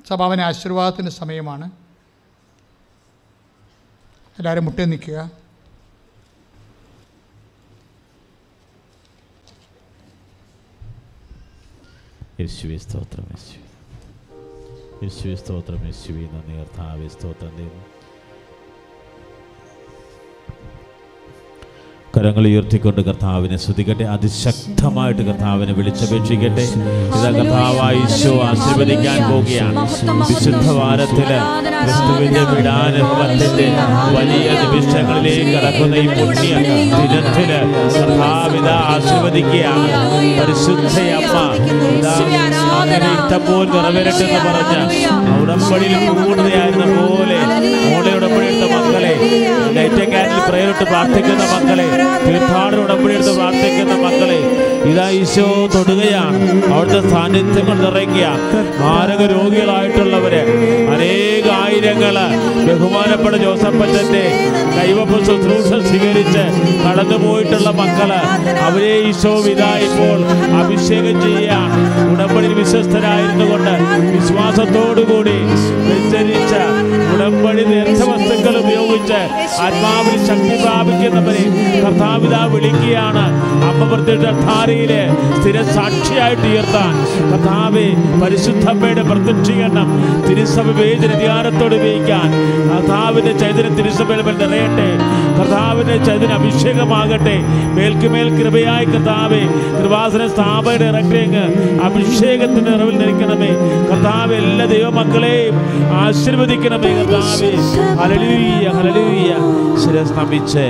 [0.08, 1.70] സഭാവന ആശീർവാദത്തിന്റെ സമയമാണ്.
[4.38, 5.30] എല്ലാവരും മുട്ടേ നിൽക്കുക.
[12.40, 13.64] യേശുവേ സ്തോത്രം യേശുവേ.
[15.02, 16.26] യേശുവെ സ്തോത്രം യേശുവേ.
[16.26, 17.93] നന്ദി കർത്താവെ സ്തോത്രം ദൈവം.
[22.14, 26.64] കരങ്ങൾ ഉയർത്തിക്കൊണ്ട് കർത്താവിനെ ശ്രദ്ധിക്കട്ടെ അതിശക്തമായിട്ട് കർത്താവിനെ വിളിച്ചപേക്ഷിക്കട്ടെ.
[27.16, 28.00] ഇതാ കർത്താവായി
[28.48, 29.80] ആശീർവദിക്കാൻ പോവുകയാണ്.
[30.30, 31.30] വിശുദ്ധ വാരത്തിൽ
[31.84, 33.66] ക്രിസ്തുവിന്റെ വിടാനുഭവത്തിന്റെ
[34.16, 36.54] വലിയ നിമിഷങ്ങളിലേക്ക് കടക്കുന്ന ഈ പുണ്യ
[36.98, 37.50] ദിനത്തിൽ
[37.96, 39.88] കർത്താവിത ആശീർവദിക്കുകയാണ്.
[40.38, 41.36] പരിശുദ്ധയമ്മ
[41.96, 42.14] ഇതാ
[42.80, 44.76] അങ്ങനെ ഇത്തപ്പോൾ നിറവേറട്ടെന്ന് പറഞ്ഞ
[45.42, 47.38] ഉടമ്പടിയിൽ പൂർണതയായിരുന്ന പോലെ
[47.88, 49.14] മോളെ ഉടമ്പടിയുടെ മക്കളെ
[50.48, 51.86] പ്രയറിട്ട് പ്രാർത്ഥിക്കുന്ന മക്കളെ
[52.26, 54.38] തീർത്ഥാടന ഉടമ്പടിയെടുത്ത് പ്രാർത്ഥിക്കുന്ന മക്കളെ
[54.90, 56.38] ഇതാ ഈശോ തൊടുകയാണ്.
[56.72, 58.26] അവിടുത്തെ സാന്നിധ്യങ്ങൾ നിറയ്ക്കുക.
[58.80, 60.42] മാരക രോഗികളായിട്ടുള്ളവര്
[60.94, 62.16] അനേക ആയിരങ്ങൾ
[62.66, 64.24] ബഹുമാനപ്പെട്ട ജോസഫച്ചന്റെ
[64.76, 66.44] കൈവപ്പ് ശുശ്രൂഷ സ്വീകരിച്ച്
[66.84, 68.10] കടന്നുപോയിട്ടുള്ള മക്കൾ
[68.66, 70.18] അവരെ ഈശോ ഇതാ ഇപ്പോൾ
[70.60, 71.80] അഭിഷേകം ചെയ്യുകയാണ്
[72.12, 73.74] ഉടമ്പടി വിശ്വസ്തരായിരുന്നു കൊണ്ട്
[74.16, 75.36] വിശ്വാസത്തോടുകൂടി
[76.10, 76.54] ഉടമ്പടി
[77.14, 77.64] ഉടമ്പടി
[78.44, 79.20] നേർച്ചവസ്തുക്കൾ ഉപയോഗിച്ച്
[79.64, 81.44] ആത്മാവിൽ ശക്തി പ്രാപിക്കുന്നവരെ
[81.84, 83.24] കർത്താവിത വിളിക്കുകയാണ്.
[83.70, 84.92] അമ്മ പ്രത്യക്ഷ ധാരയിൽ
[85.40, 86.94] സ്ഥിര സാക്ഷിയായിട്ട് ഉയർത്താൻ
[87.30, 87.86] കർത്താവെ
[88.22, 89.88] പരിശുദ്ധമ്മയുടെ പ്രത്യക്ഷീകരണം
[90.28, 92.28] തിരുസഭ വേദന ധ്യാനത്തോട് ഉപയോഗിക്കാൻ.
[92.72, 94.88] കർത്താവിന്റെ ചൈതന്യ തിരുസഭയുടെ മേൽ നിറയട്ടെ.
[95.38, 97.36] കർത്താവിന്റെ ചൈതന്യ അഭിഷേകമാകട്ടെ.
[97.76, 99.42] മേൽക്കുമേൽ കൃപയായി കർത്താവെ
[99.78, 101.44] കൃപാസന സ്ഥാപയുടെ ഇറക്കിയങ്ങ്
[101.86, 103.50] അഭിഷേകത്തിന്റെ നിറവിൽ നിൽക്കണമേ.
[103.90, 105.56] കർത്താവ് എല്ലാ ദൈവമക്കളെയും
[106.02, 107.52] ആശീർവദിക്കണമേ കർത്താവെ.
[108.34, 109.32] ഹലലൂയ ഹലലൂയ
[109.82, 110.64] ശിരസ് നമിച്ച്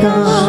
[0.00, 0.39] 있다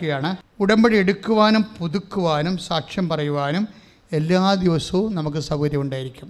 [0.00, 0.30] കടക്കുകയാണ്
[0.62, 3.64] ഉടമ്പടി എടുക്കുവാനും പുതുക്കുവാനും സാക്ഷ്യം പറയുവാനും
[4.18, 6.28] എല്ലാ ദിവസവും നമുക്ക് സൗകര്യം ഉണ്ടായിരിക്കും.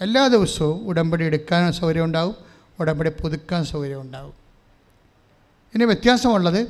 [0.00, 2.34] എല്ലാ ദിവസവും ഉടമ്പടി എടുക്കാനും സൗകര്യം ഉണ്ടാവും
[2.80, 4.34] ഉടമ്പടി പുതുക്കാൻ സൗകര്യം ഉണ്ടാവും
[5.74, 6.60] ഇനി വ്യത്യാസമുള്ളത്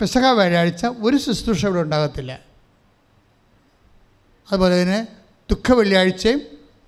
[0.00, 2.32] പെസക വ്യാഴാഴ്ച ഒരു ശുശ്രൂഷ ഇവിടെ ഉണ്ടാകത്തില്ല.
[4.48, 5.00] അതുപോലെ തന്നെ
[5.50, 6.40] ദുഃഖ വെള്ളിയാഴ്ചയും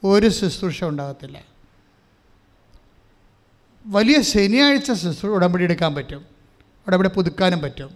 [0.05, 1.39] ഒരു ശുശ്രൂഷ ഉണ്ടാകത്തില്ല.
[3.87, 6.23] വലിയ ശനിയാഴ്ച ശുശ്രൂഷ ഉടമ്പടി എടുക്കാൻ പറ്റും.
[6.91, 7.91] ഉടമ്പടി പുതുക്കാനും പറ്റും.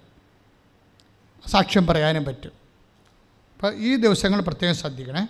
[1.50, 2.52] സാക്ഷ്യം പറയാനും പറ്റും.
[3.54, 5.26] അപ്പോൾ ഈ ദിവസങ്ങൾ പ്രത്യേകം ശ്രദ്ധിക്കണേ.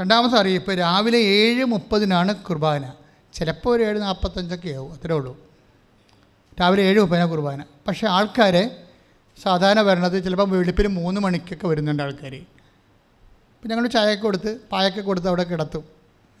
[0.00, 2.92] രണ്ടാമത്തെ അറിയിപ്പ് രാവിലെ ഏഴ് മുപ്പതിനാണ് കുർബാന.
[3.34, 5.32] ചിലപ്പോൾ ഒരു ഏഴ് നാൽപ്പത്തഞ്ചൊക്കെ ആവും അത്രേ ഉള്ളൂ.
[6.60, 7.64] രാവിലെ ഏഴ് മുപ്പതിനാണ് കുർബാന.
[7.88, 8.70] പക്ഷേ ആൾക്കാർ
[9.42, 15.42] സാധാരണ വരണത് ചിലപ്പോൾ വെളുപ്പിന് മൂന്ന് മണിക്കൊക്കെ വരുന്നുണ്ട് ആൾക്കാർ അപ്പം ഞങ്ങൾ ചായയൊക്കെ കൊടുത്ത് പായൊക്കെ കൊടുത്ത് അവിടെ
[15.42, 15.84] കിടത്തും.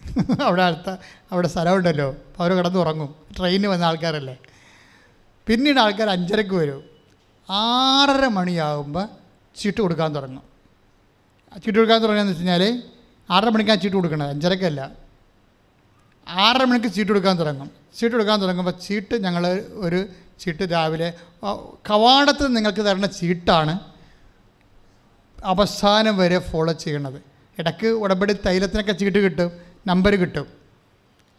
[0.42, 0.96] അവിടെ അടുത്ത
[1.32, 4.36] അവിടെ സ്ഥലമുണ്ടല്ലോ അപ്പോൾ അവർ കിടന്ന് ഉറങ്ങും ട്രെയിനിന് വന്ന ആൾക്കാരല്ലേ.
[5.46, 6.82] പിന്നീട് ആൾക്കാർ അഞ്ചരക്ക് വരും.
[7.50, 9.08] ആറര മണിയാകുമ്പോൾ
[9.56, 10.44] ചീട്ട് കൊടുക്കാൻ തുടങ്ങും.
[11.56, 12.82] ചീട്ട് കൊടുക്കാൻ തുടങ്ങിയെന്ന് വെച്ച് കഴിഞ്ഞാൽ
[13.30, 14.28] ആറര മണിക്കാണ് ചീട്ട് കൊടുക്കണത്.
[14.28, 14.92] അഞ്ചരക്കല്ല.
[16.28, 17.70] ആറര മണിക്ക് ചീട്ട് കൊടുക്കാൻ തുടങ്ങും.
[17.98, 20.06] ചീട്ട് കൊടുക്കാൻ തുടങ്ങുമ്പോൾ ചീട്ട് ഞങ്ങൾ ഒരു
[20.40, 21.14] ചീട്ട് രാവിലെ
[21.90, 23.74] കവാടത്തിൽ നിങ്ങൾക്ക് തരുന്ന ചീട്ടാണ്
[25.44, 27.22] അവസാനം വരെ ഫോളോ ചെയ്യണത്.
[27.58, 29.52] ഇടയ്ക്ക് ഉടമ്പടി തൈലത്തിനൊക്കെ ചീട്ട് കിട്ടും
[29.86, 30.46] നമ്പർ കിട്ടും.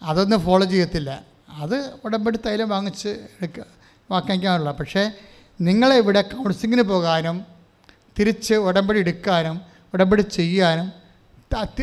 [0.04, 1.24] അതൊന്നും ഫോളോ ചെയ്യത്തില്ല.
[1.50, 3.77] അത് ഉടമ്പടി തൈലം വാങ്ങിച്ച് എടുക്കുക
[4.12, 5.12] വാങ്ങിക്കാനുള്ള പക്ഷേ
[5.62, 7.46] നിങ്ങളെ ഇവിടെ കൗൺസിലിങ്ങിന് പോകാനും
[8.20, 9.62] തിരിച്ച് ഉടമ്പടി എടുക്കാനും
[9.94, 10.92] ഉടമ്പടി ചെയ്യാനും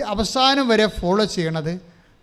[0.06, 1.80] അവസാനം വരെ ഫോളോ ചെയ്യണത്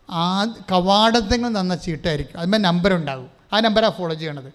[0.10, 2.38] ആ കവാടത്തിൽ തന്ന ചീട്ടായിരിക്കും.
[2.38, 3.30] അതിന്മേൽ നമ്പർ ഉണ്ടാകും.
[3.54, 4.54] ആ നമ്പറാണ് ഫോളോ ചെയ്യണത്.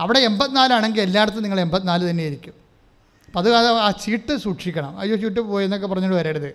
[0.00, 2.52] അവിടെ എൺപത്തിനാലാണെങ്കിൽ എല്ലായിടത്തും നിങ്ങൾ എൺപത്തിനാല് തന്നെയായിരിക്കും.
[3.26, 4.98] അപ്പോൾ അത് ആ ചീട്ട് സൂക്ഷിക്കണം.
[4.98, 6.48] അയ്യോ ചീട്ട് പോയെന്നൊക്കെ പറഞ്ഞിട്ട് വരരുത്.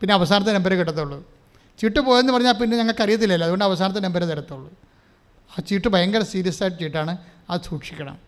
[0.00, 1.28] പിന്നെ അവസാനത്തെ നമ്പർ കിട്ടത്തുള്ളൂ.
[1.80, 4.72] ചീട്ട് പോയെന്ന് പറഞ്ഞാൽ പിന്നെ ഞങ്ങൾക്ക് അറിയത്തില്ലല്ലോ അതുകൊണ്ട് അവസാനത്തെ നമ്പർ തരത്തുള്ളൂ.
[5.58, 7.18] ആ ചീട്ട് ഭയങ്കര സീരിയസ് ആയിട്ട് ചീട്ടാണ്.
[7.50, 8.18] അത് സൂക്ഷിക്കണം.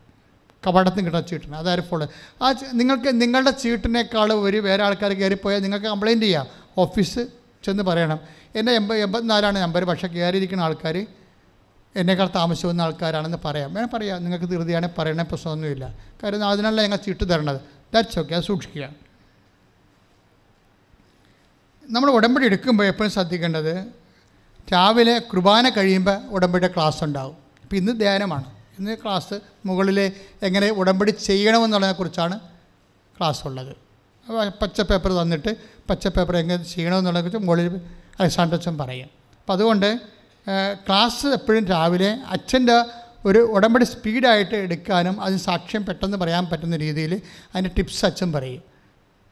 [0.67, 1.57] കവാടത്തിന് കിട്ടുന്ന ചീട്ടിന്.
[1.57, 2.09] അതായത് ഫോളോ
[2.43, 6.47] ആ നിങ്ങൾക്ക് നിങ്ങളുടെ ചീട്ടിനേക്കാൾ ഒരു വേറെ ആൾക്കാർ കയറിപ്പോയാൽ നിങ്ങൾക്ക് കംപ്ലയിന്റ് ചെയ്യാം.
[6.79, 7.19] ഓഫീസ്
[7.65, 8.21] ചെന്ന് പറയണം.
[8.55, 11.07] എന്റെ എൺപത് എൺപത്തിനാലാണ് നമ്പർ പക്ഷേ കയറിയിരിക്കുന്ന ആൾക്കാർ
[11.97, 13.75] എന്നേക്കാൾ താമസം വന്ന ആൾക്കാരാണെന്ന് പറയാം.
[13.75, 14.25] വേണം പറയാം.
[14.25, 15.95] നിങ്ങൾക്ക് ധൃതിയാണെങ്കിൽ പറയണ പ്രശ്നമൊന്നുമില്ല.
[16.23, 17.61] കാരണം അതിനല്ല ഞങ്ങൾ ചീട്ട് തരണത്.
[17.95, 18.89] ദാറ്റ്സ് ഓക്കെ അത് സൂക്ഷിക്കുക.
[21.91, 23.85] നമ്മൾ ഉടമ്പടി എടുക്കുമ്പോൾ എപ്പോഴും ശ്രദ്ധിക്കേണ്ടത്
[24.73, 27.37] രാവിലെ കുർബാന കഴിയുമ്പോൾ ഉടമ്പടിയുടെ ക്ലാസ് ഉണ്ടാവും.
[27.63, 28.52] ഇപ്പം ഇന്ന് ധ്യാനമാണ്.
[28.79, 29.37] ഇന്ന് ക്ലാസ്
[29.69, 29.99] മുകളിൽ
[30.47, 32.37] എങ്ങനെ ഉടമ്പടി ചെയ്യണമെന്നുള്ളതിനെക്കുറിച്ചാണ്
[33.17, 33.73] ക്ലാസ് ഉള്ളത്.
[34.63, 35.51] പച്ച പേപ്പർ തന്നിട്ട്
[35.91, 37.67] പച്ച പേപ്പർ എങ്ങനെ ചെയ്യണമെന്നുള്ളതിനെക്കുറിച്ച് മുകളിൽ
[38.21, 39.09] അലക്സാണ്ടച്ചൻ പറയും.
[39.41, 39.89] അപ്പം അതുകൊണ്ട്
[40.87, 42.77] ക്ലാസ് എപ്പോഴും രാവിലെ അച്ഛന്റെ
[43.29, 47.13] ഒരു ഉടമ്പടി സ്പീഡായിട്ട് എടുക്കാനും അതിന് സാക്ഷ്യം പെട്ടെന്ന് പറയാൻ പറ്റുന്ന രീതിയിൽ
[47.53, 48.63] അതിന്റെ ടിപ്സ് അച്ഛൻ പറയും.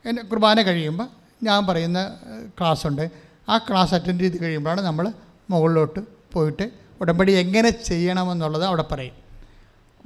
[0.04, 1.08] എന്റെ കുർബാന കഴിയുമ്പോൾ
[1.42, 2.00] ഞാൻ പറയുന്ന
[2.58, 3.04] ക്ലാസ്സുണ്ട്
[3.48, 5.06] ആ ക്ലാസ് അറ്റൻഡ് ചെയ്ത് കഴിയുമ്പോഴാണ് നമ്മൾ
[5.50, 6.00] മുകളിലോട്ട്
[6.34, 6.66] പോയിട്ട്
[7.00, 9.16] ഉടമ്പടി എങ്ങനെ ചെയ്യണമെന്നുള്ളത് അവിടെ പറയും.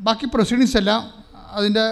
[0.00, 1.14] ബാക്കി പ്രൊസീഡിങ്സ് എല്ലാം
[1.50, 1.84] അതിന്റെ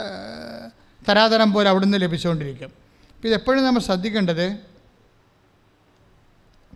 [1.08, 2.70] തരാതരം പോലെ അവിടെ നിന്ന് ലഭിച്ചുകൊണ്ടിരിക്കും.
[3.16, 4.58] അപ്പോൾ ഇതെപ്പോഴും നമ്മൾ ശ്രദ്ധിക്കേണ്ടത്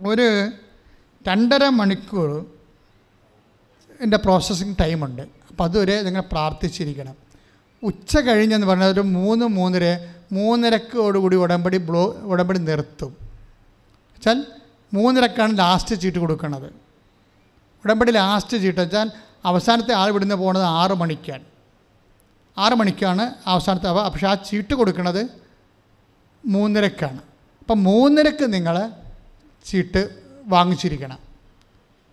[0.02, 0.50] ഒരു
[1.28, 2.46] രണ്ടര മണിക്കൂർ
[4.00, 5.22] എന്റെ പ്രോസസ്സിങ് ടൈമുണ്ട്.
[5.22, 7.14] അപ്പോൾ അതുവരെ നിങ്ങൾ പ്രാർത്ഥിച്ചിരിക്കണം.
[7.82, 13.16] ഉച്ച കഴിഞ്ഞെന്ന് പറഞ്ഞാൽ ഒരു മൂന്ന് മൂന്നര മൂന്നരക്കോടുകൂടി ഉടമ്പടി ബ്ലോ ഉടമ്പടി നിർത്തും.
[14.14, 14.46] വെച്ചാൽ
[14.94, 16.72] മൂന്നരക്കാണ് ലാസ്റ്റ് ചീട്ട് കൊടുക്കുന്നത്
[17.84, 19.10] ഉടമ്പടി ലാസ്റ്റ് ചീട്ട് വെച്ചാൽ
[19.46, 21.44] അവസാനത്തെ ആൾ ഇവിടുന്ന് പോകുന്നത് ആറ് മണിക്കാണ്.
[22.58, 25.22] ആറ് മണിക്കാണ് അവസാനത്തെ അവ പക്ഷേ ആ ചീട്ട് കൊടുക്കുന്നത്
[26.44, 27.20] മൂന്നരക്കാണ്.
[27.60, 28.90] അപ്പം മൂന്നരക്ക് നിങ്ങൾ
[29.64, 30.02] ചീട്ട്
[30.46, 31.18] വാങ്ങിച്ചിരിക്കണം.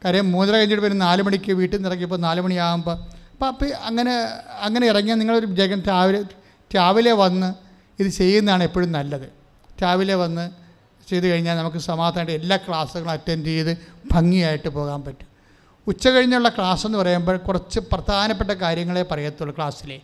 [0.05, 2.97] കാര്യം മൂന്നര കഴിഞ്ഞിട്ട് വരും നാല് മണിക്ക് വീട്ടിൽ നിന്ന് ഇറങ്ങിയപ്പോൾ നാല് മണിയാകുമ്പോൾ
[3.31, 4.13] അപ്പോൾ അപ്പോൾ അങ്ങനെ
[4.65, 6.23] അങ്ങനെ ഇറങ്ങിയാൽ നിങ്ങളൊരു ജഗൻ രാവിലെ
[6.75, 7.53] രാവിലെ വന്ന്
[7.99, 9.27] ഇത് ചെയ്യുന്നതാണ് എപ്പോഴും നല്ലത്.
[9.83, 10.51] രാവിലെ വന്ന്
[11.09, 13.77] ചെയ്ത് കഴിഞ്ഞാൽ നമുക്ക് സമാധാനമായിട്ട് എല്ലാ ക്ലാസ്സുകളും അറ്റൻഡ് ചെയ്ത്
[14.11, 15.32] ഭംഗിയായിട്ട് പോകാൻ പറ്റും.
[15.87, 19.99] ഉച്ച കഴിഞ്ഞുള്ള ക്ലാസ് എന്ന് പറയുമ്പോൾ കുറച്ച് പ്രധാനപ്പെട്ട കാര്യങ്ങളെ പറയത്തുള്ളൂ ക്ലാസ്സിലെ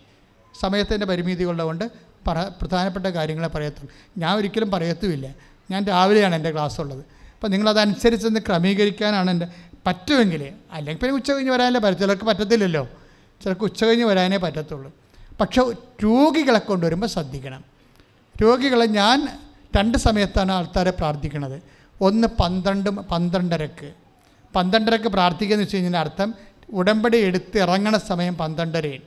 [0.62, 1.92] സമയത്തിന്റെ പരിമിതി ഉള്ളതുകൊണ്ട്
[2.28, 3.94] പറ പ്രധാനപ്പെട്ട കാര്യങ്ങളെ പറയത്തുള്ളൂ.
[4.18, 5.36] ഞാൻ ഒരിക്കലും പറയത്തുമില്ല.
[5.72, 7.00] ഞാൻ രാവിലെയാണ് എന്റെ ക്ലാസ് ഉള്ളത്.
[7.00, 9.48] അപ്പോൾ നിങ്ങളതനുസരിച്ചൊന്ന് ക്രമീകരിക്കാനാണ് എന്റെ
[9.88, 12.90] പറ്റുമെങ്കിൽ അല്ലെങ്കിൽ പിന്നെ ഉച്ച കഴിഞ്ഞ് വരാനല്ലേ പറ്റും ചിലർക്ക് പറ്റത്തില്ലല്ലോ.
[13.44, 14.92] ചിലർക്ക് ഉച്ച കഴിഞ്ഞ് വരാനേ പറ്റത്തുള്ളൂ.
[15.42, 15.62] പക്ഷേ
[16.04, 17.64] രോഗികളെ കൊണ്ടുവരുമ്പോൾ ശ്രദ്ധിക്കണം.
[18.44, 19.40] രോഗികളെ ഞാൻ
[19.78, 21.62] രണ്ട് സമയത്താണ് ആൾക്കാരെ പ്രാർത്ഥിക്കുന്നത്.
[22.02, 24.09] ഒന്ന് പന്ത്രണ്ട് പന്ത്രണ്ടരക്ക്.
[24.56, 26.30] പന്ത്രണ്ടരക്ക് പ്രാർത്ഥിക്കുകയെന്ന് വെച്ച് കഴിഞ്ഞാൽ അർത്ഥം
[26.74, 29.02] ഉടമ്പടി എടുത്ത് ഇറങ്ങണ സമയം പന്ത്രണ്ടരയിൽ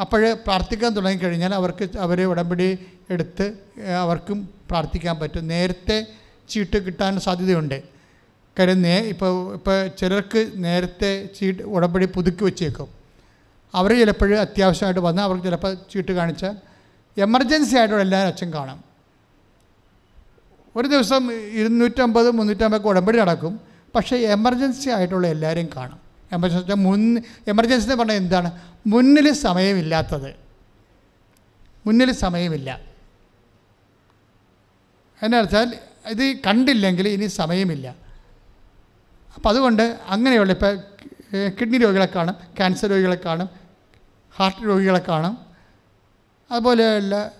[0.00, 2.78] അപ്പോൾ പ്രാർത്ഥിക്കാൻ തുടങ്ങിക്കഴിഞ്ഞാൽ അവർക്ക് അവർ ഉടമ്പടി
[3.10, 3.46] എടുത്ത്
[4.02, 4.38] അവർക്കും
[4.70, 5.48] പ്രാർത്ഥിക്കാൻ പറ്റും.
[5.48, 6.06] നേരത്തെ
[6.48, 7.82] ചീട്ട് കിട്ടാൻ സാധ്യതയുണ്ട്.
[8.58, 12.88] കാര്യം നേ ഇപ്പോൾ ഇപ്പോൾ ചിലർക്ക് നേരത്തെ ചീട്ട് ഉടമ്പടി പുതുക്കി വെച്ചേക്കും.
[13.74, 16.54] അവർ ചിലപ്പോൾ അത്യാവശ്യമായിട്ട് വന്നാൽ അവർക്ക് ചിലപ്പോൾ ചീട്ട് കാണിച്ചാൽ
[17.16, 18.78] എമർജൻസി ആയിട്ടുള്ള എല്ലാവരും അച്ഛൻ കാണും.
[20.76, 23.60] ഒരു ദിവസം ഇരുന്നൂറ്റമ്പത് മുന്നൂറ്റമ്പതൊക്കെ ഉടമ്പടി നടക്കും.
[23.94, 26.00] പക്ഷേ എമർജൻസി ആയിട്ടുള്ള എല്ലാവരെയും കാണും.
[26.32, 28.60] എമർജൻസി മുൻ എമർജൻസി എന്ന് പറഞ്ഞാൽ എന്താണ്?
[28.86, 30.34] മുന്നിൽ സമയമില്ലാത്തത്.
[31.86, 32.80] മുന്നിൽ സമയമില്ല.
[35.22, 35.74] എന്നുവെച്ചാൽ
[36.06, 37.96] ഇത് കണ്ടില്ലെങ്കിൽ ഇനി സമയമില്ല.
[39.34, 40.78] അപ്പം അതുകൊണ്ട് അങ്ങനെയുള്ള ഇപ്പോൾ
[41.60, 43.48] കിഡ്നി രോഗികളെ കാണും ക്യാൻസർ രോഗികളെ കാണും
[44.36, 45.38] ഹാർട്ട് രോഗികളെ കാണും.
[46.50, 47.32] അതുപോലെയുള്ള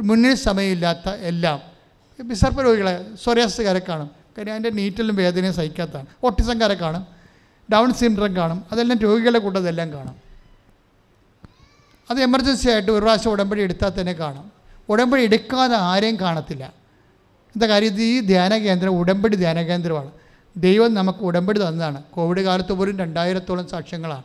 [0.00, 1.60] മുന്നിൽ സമയമില്ലാത്ത എല്ലാം.
[2.22, 4.19] വിസർപ്പ രോഗികളെ സൊറിയാസുകാരെ കാണും.
[4.38, 6.06] കാര്യം അതിന്റെ നീറ്റിലും വേദനയും സഹിക്കാത്തതാണ്.
[6.24, 7.06] ഓട്ടിസംകാരെ കാണും
[7.72, 10.16] ഡൗൺ സിൻഡ്രം കാണും അതെല്ലാം രോഗികളുടെ കൂട്ടതെല്ലാം കാണും.
[12.10, 14.52] അത് എമർജൻസി ആയിട്ട് ഒരു പ്രാവശ്യം ഉടമ്പടി എടുത്താൽ തന്നെ കാണും.
[14.88, 16.64] ഉടമ്പടി എടുക്കാതെ ആരെയും കാണത്തില്ല.
[17.56, 18.02] എന്താ കാര്യം?
[18.02, 20.10] ഈ ധ്യാന കേന്ദ്രം ഉടമ്പടി ധ്യാന കേന്ദ്രമാണ്.
[20.56, 22.02] ദൈവം നമുക്ക് ഉടമ്പടി തന്നതാണ്.
[22.02, 24.22] കോവിഡ് കാലത്ത് പോലും രണ്ടായിരത്തോളം സാക്ഷ്യങ്ങളാണ്.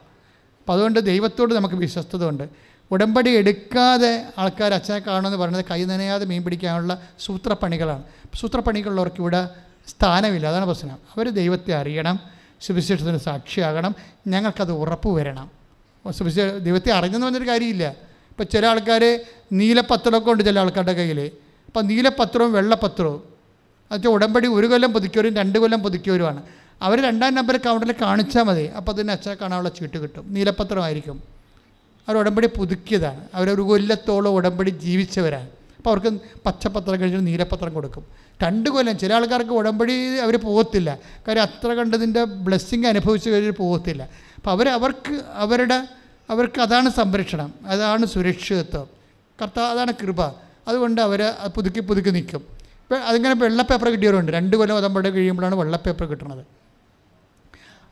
[0.59, 2.49] അപ്പം അതുകൊണ്ട് ദൈവത്തോട് നമുക്ക് വിശ്വസ്തത ഉണ്ട്
[2.91, 8.03] ഉടമ്പടി എടുക്കാതെ ആൾക്കാർ അച്ഛനെ കാണുമെന്ന് പറയുന്നത് കൈ നനയാതെ മീൻ പിടിക്കാനുള്ള സൂത്രപ്പണികളാണ്.
[8.35, 9.49] സൂത്രപ്പണികളുള്ളവർക്ക് ഇവിടെ
[9.87, 10.47] സ്ഥാനമില്ല.
[10.47, 10.91] അതാണ് പ്രശ്നം.
[10.91, 12.19] അവർ ദൈവത്തെ അറിയണം
[12.61, 13.95] സുവിശേഷത്തിന് സാക്ഷിയാകണം
[14.27, 15.51] ഞങ്ങൾക്കത് ഉറപ്പ് വരണം.
[16.09, 17.87] സുവിശേഷ ദൈവത്തെ അറിഞ്ഞെന്ന് പറഞ്ഞൊരു കാര്യമില്ല.
[18.29, 19.19] ഇപ്പോൾ ചില ആൾക്കാർ
[19.51, 21.31] നീലപ്പത്രമൊക്കെ ഉണ്ട് ചില ആൾക്കാരുടെ കയ്യിൽ
[21.67, 26.43] അപ്പോൾ നീലപ്പത്രവും വെള്ളപ്പത്രവും എന്നുവെച്ചാൽ ഉടമ്പടി ഒരു കൊല്ലം പുതുക്കിയവരും രണ്ട് കൊല്ലം പുതുക്കിയവരുമാണ്.
[26.81, 28.63] അവർ രണ്ടാം നമ്പർ കൗണ്ടറിൽ കാണിച്ചാൽ മതി.
[28.63, 30.33] അപ്പോൾ അതിന് അച്ഛനെ കാണാനുള്ള ചീട്ട് കിട്ടും.
[30.33, 31.23] നീലപ്പത്രമായിരിക്കും
[32.07, 33.27] അവർ ഉടമ്പടി പുതുക്കിയതാണ്.
[33.33, 35.49] അവരൊരു കൊല്ലത്തോളം ഉടമ്പടി ജീവിച്ചവരാണ്.
[35.77, 38.24] അപ്പോൾ അവർക്ക് പച്ചപ്പത്രം കഴിഞ്ഞിട്ട് നീലപ്പത്രം കൊടുക്കും.
[38.43, 38.97] രണ്ട് കൊല്ലം.
[38.97, 40.89] ചില ആൾക്കാർക്ക് ഉടമ്പടി അവർ പോകത്തില്ല.
[41.27, 44.03] കാര്യം അത്ര കണ്ടതിന്റെ ബ്ലെസ്സിങ് അനുഭവിച്ച് കഴിഞ്ഞാൽ പോകത്തില്ല.
[44.37, 45.87] അപ്പോൾ അവർ അവർക്ക് അവരുടെ
[46.29, 47.53] അവർക്ക് അതാണ് സംരക്ഷണം.
[47.65, 48.87] അതാണ് സുരക്ഷിതത്വം.
[49.41, 50.21] കർത്ത അതാണ് കൃപ.
[50.67, 51.21] അതുകൊണ്ട് അവർ
[51.55, 52.43] പുതുക്കി പുതുക്കി നിൽക്കും.
[52.83, 54.31] ഇപ്പം അതിങ്ങനെ വെള്ളപ്പേപ്പർ കിട്ടിയവരുണ്ട്.
[54.31, 56.43] രണ്ട് കൊല്ലം ഉടമ്പടി കഴിയുമ്പോഴാണ് വെള്ളപ്പേപ്പർ കിട്ടുന്നത്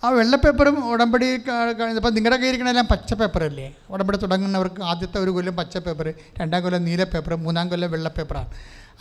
[0.03, 5.77] ആ വെള്ളപ്പേപ്പറും ഉടമ്പടി ഇപ്പം നിങ്ങളുടെ കയ്യിൽ ഇരിക്കണെല്ലാം പച്ച പേപ്പറല്ലേ ഉടമ്പടി തുടങ്ങുന്നവർക്ക് ആദ്യത്തെ ഒരു കൊല്ലം പച്ച
[5.77, 8.49] പേപ്പർ രണ്ടാം കൊല്ലം നീല പേപ്പർ മൂന്നാം കൊല്ലം വെള്ള പേപ്പറാണ്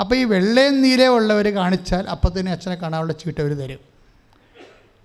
[0.01, 2.07] അപ്പോൾ ഈ വെള്ളയും നീരേ ഉള്ളവർ കാണിച്ചാൽ
[2.39, 3.79] തന്നെ അച്ഛനെ കാണാനുള്ള ചീട്ട് അവർ തരും.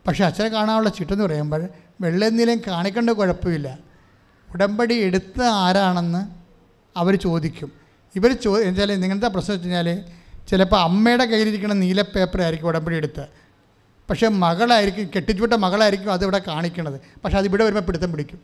[0.08, 1.70] പക്ഷേ അച്ഛനെ കാണാനുള്ള ചീട്ടെന്ന് പറയുമ്പോൾ
[2.02, 3.80] വെള്ളയും നീലയും കാണിക്കേണ്ട കുഴപ്പമില്ല.
[4.54, 6.22] ഉടമ്പടി എടുത്ത ആരാണെന്ന്
[6.98, 7.72] അവർ ചോദിക്കും.
[8.16, 10.06] ഇവർ ചോ എന്നുവെച്ചാൽ നിങ്ങളുടെ പ്രശ്നം വെച്ച് കഴിഞ്ഞാൽ
[10.48, 13.28] ചിലപ്പോൾ അമ്മയുടെ കയ്യിലിരിക്കുന്ന നീല പേപ്പർ ആയിരിക്കും ഉടമ്പടി എടുത്ത്.
[14.10, 17.02] പക്ഷേ മകളായിരിക്കും കെട്ടിച്ചുവിട്ട മകളായിരിക്കും അതിവിടെ കാണിക്കണത്.
[17.24, 18.40] പക്ഷേ അതിവിടെ വരുമ്പോൾ പിടുത്തം പിടിക്കും.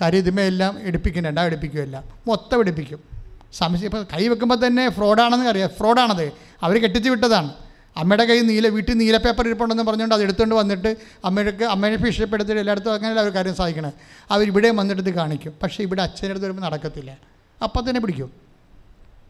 [0.00, 3.15] കാര്യം ഇതുമേ എല്ലാം എടുപ്പിക്കും രണ്ടാം എടുപ്പിക്കുമല്ല മൊത്തം എടുപ്പിക്കും.
[3.52, 5.68] സംശയം ഇപ്പോൾ കൈ വെക്കുമ്പോൾ തന്നെ ഫ്രോഡാണെന്ന് അറിയാം.
[5.68, 6.32] ഫ്രോഡാണത്.
[6.62, 7.54] അവർ കെട്ടിച്ച് വിട്ടതാണ്.
[7.96, 12.94] അമ്മയുടെ കൈ നീല വീട്ടിൽ നീല പേപ്പർ ഇരിപ്പുണ്ടെന്ന് പറഞ്ഞുകൊണ്ട് അത് എടുത്തുകൊണ്ട് വന്നിട്ട് അമ്മയ്ക്ക് അമ്മയെ ഭീഷണിപ്പെടുത്തിയിട്ട് എല്ലായിടത്തും
[12.94, 13.92] അങ്ങനെ അവർ കാര്യം സാധിക്കണം.
[14.30, 15.52] അവർ ഇവിടെ വന്നിട്ട് ഇത് കാണിക്കും.
[15.62, 17.16] പക്ഷേ ഇവിടെ അച്ഛന്റെ അടുത്ത് വരുമ്പോൾ നടക്കത്തില്ല.
[17.62, 18.30] അപ്പം തന്നെ പിടിക്കും.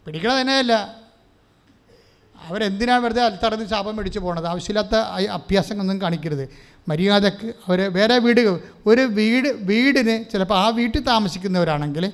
[0.05, 0.95] പിടിക്കണ തന്നെയല്ല.
[2.47, 4.45] അവരെന്തിനാണ് വെറുതെ അൽത്തറന്ന് ശാപം മേടിച്ച് പോണത്?
[4.45, 4.95] ആവശ്യമില്ലാത്ത
[5.31, 6.49] അഭ്യാസങ്ങളൊന്നും കാണിക്കരുത്.
[6.87, 12.11] മര്യാദയ്ക്ക് അവർ വേറെ വീട് ഒരു വീട് വീടിന് ചിലപ്പോൾ ആ വീട്ടിൽ താമസിക്കുന്നവരാണെങ്കിൽ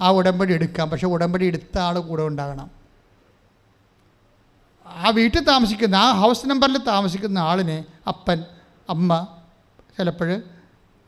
[0.00, 0.90] ആ ഉടമ്പടി എടുക്കാം.
[0.90, 2.70] പക്ഷെ ഉടമ്പടി എടുത്ത ആൾ കൂടെ ഉണ്ടാകണം.
[4.86, 8.44] ആ വീട്ടിൽ താമസിക്കുന്ന ആ ഹൗസ് നമ്പറിൽ താമസിക്കുന്ന ആളിനെ അപ്പൻ
[8.90, 9.26] അമ്മ
[9.98, 10.42] ചിലപ്പോൾ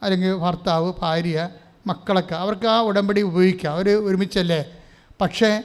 [0.03, 1.49] അല്ലെങ്കിൽ ഭർത്താവ് ഭാര്യ
[1.87, 3.73] മക്കളൊക്കെ അവർക്ക് ആ ഉടമ്പടി ഉപയോഗിക്കാം.
[3.73, 4.65] അവർ ഒരുമിച്ചല്ലേ?
[5.21, 5.63] പക്ഷേ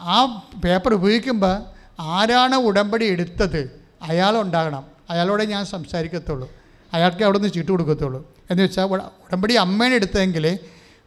[0.00, 0.24] ആ
[0.64, 1.62] പേപ്പർ ഉപയോഗിക്കുമ്പോൾ
[2.00, 3.86] ആരാണ് ഉടമ്പടി എടുത്തത്?
[4.02, 6.50] അയാളുണ്ടാകണം അയാളോടെ ഞാൻ സംസാരിക്കത്തുള്ളൂ.
[6.92, 8.34] അയാൾക്ക് അവിടെ നിന്ന് ചീട്ട് കൊടുക്കത്തുള്ളൂ.
[8.50, 10.58] എന്ന് വെച്ചാൽ ഉടമ്പടി അമ്മേനെ എടുത്തെങ്കിൽ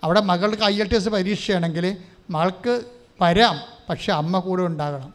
[0.03, 1.97] അവിടെ മകൾക്ക് ഐ എൽ ടി എസ് പരീക്ഷയാണെങ്കിൽ
[2.29, 2.83] മകൾക്ക്
[3.21, 3.55] വരാം
[3.89, 5.13] പക്ഷേ അമ്മ കൂടെ ഉണ്ടാകണം.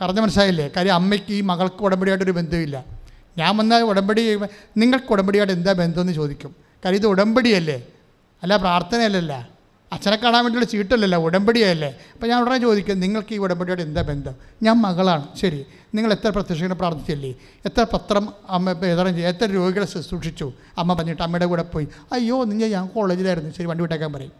[0.00, 0.70] പറഞ്ഞ മനസ്സിലായില്ലേ?
[0.76, 2.84] കാര്യം അമ്മയ്ക്ക് ഈ മകൾക്ക് ഉടമ്പടിയായിട്ടൊരു ബന്ധമില്ല
[3.38, 4.22] ഞാൻ വന്നാൽ ഉടമ്പടി
[4.76, 6.54] നിങ്ങൾക്ക് ഉടമ്പടിയായിട്ട് എന്താ ബന്ധമെന്ന് ചോദിക്കും.
[6.84, 7.82] കാര്യം ഇത് ഉടമ്പടിയല്ലേ?
[8.42, 9.48] അല്ല പ്രാർത്ഥനയല്ലല്ല.
[9.92, 11.88] അച്ഛനെ കാണാൻ വേണ്ടിയുള്ള ചീട്ടല്ലല്ലോ ഉടമ്പടിയല്ലേ?
[12.14, 14.34] അപ്പോൾ ഞാൻ ഉടനെ ചോദിക്കും നിങ്ങൾക്ക് ഈ ഉടമ്പടിയോട് എന്താ ബന്ധം?
[14.62, 15.26] ഞാൻ മകളാണ്.
[15.40, 15.66] ശരി.
[15.94, 17.34] നിങ്ങൾ എത്ര പ്രത്യക്ഷങ്ങൾ പ്രാർത്ഥിച്ചില്ലേ?
[17.66, 22.66] എത്ര പത്രം അമ്മ വിതരണം ചെയ്തു എത്ര രോഗികളെ ശുശ്രൂഷിച്ചു അമ്മ പറഞ്ഞിട്ട് അമ്മയുടെ കൂടെ പോയി അയ്യോ നിങ്ങൾ
[22.66, 23.50] ഞാൻ കോളേജിലായിരുന്നു.
[23.50, 24.32] ശരി വണ്ടി വിട്ടേക്കാൻ പറയും.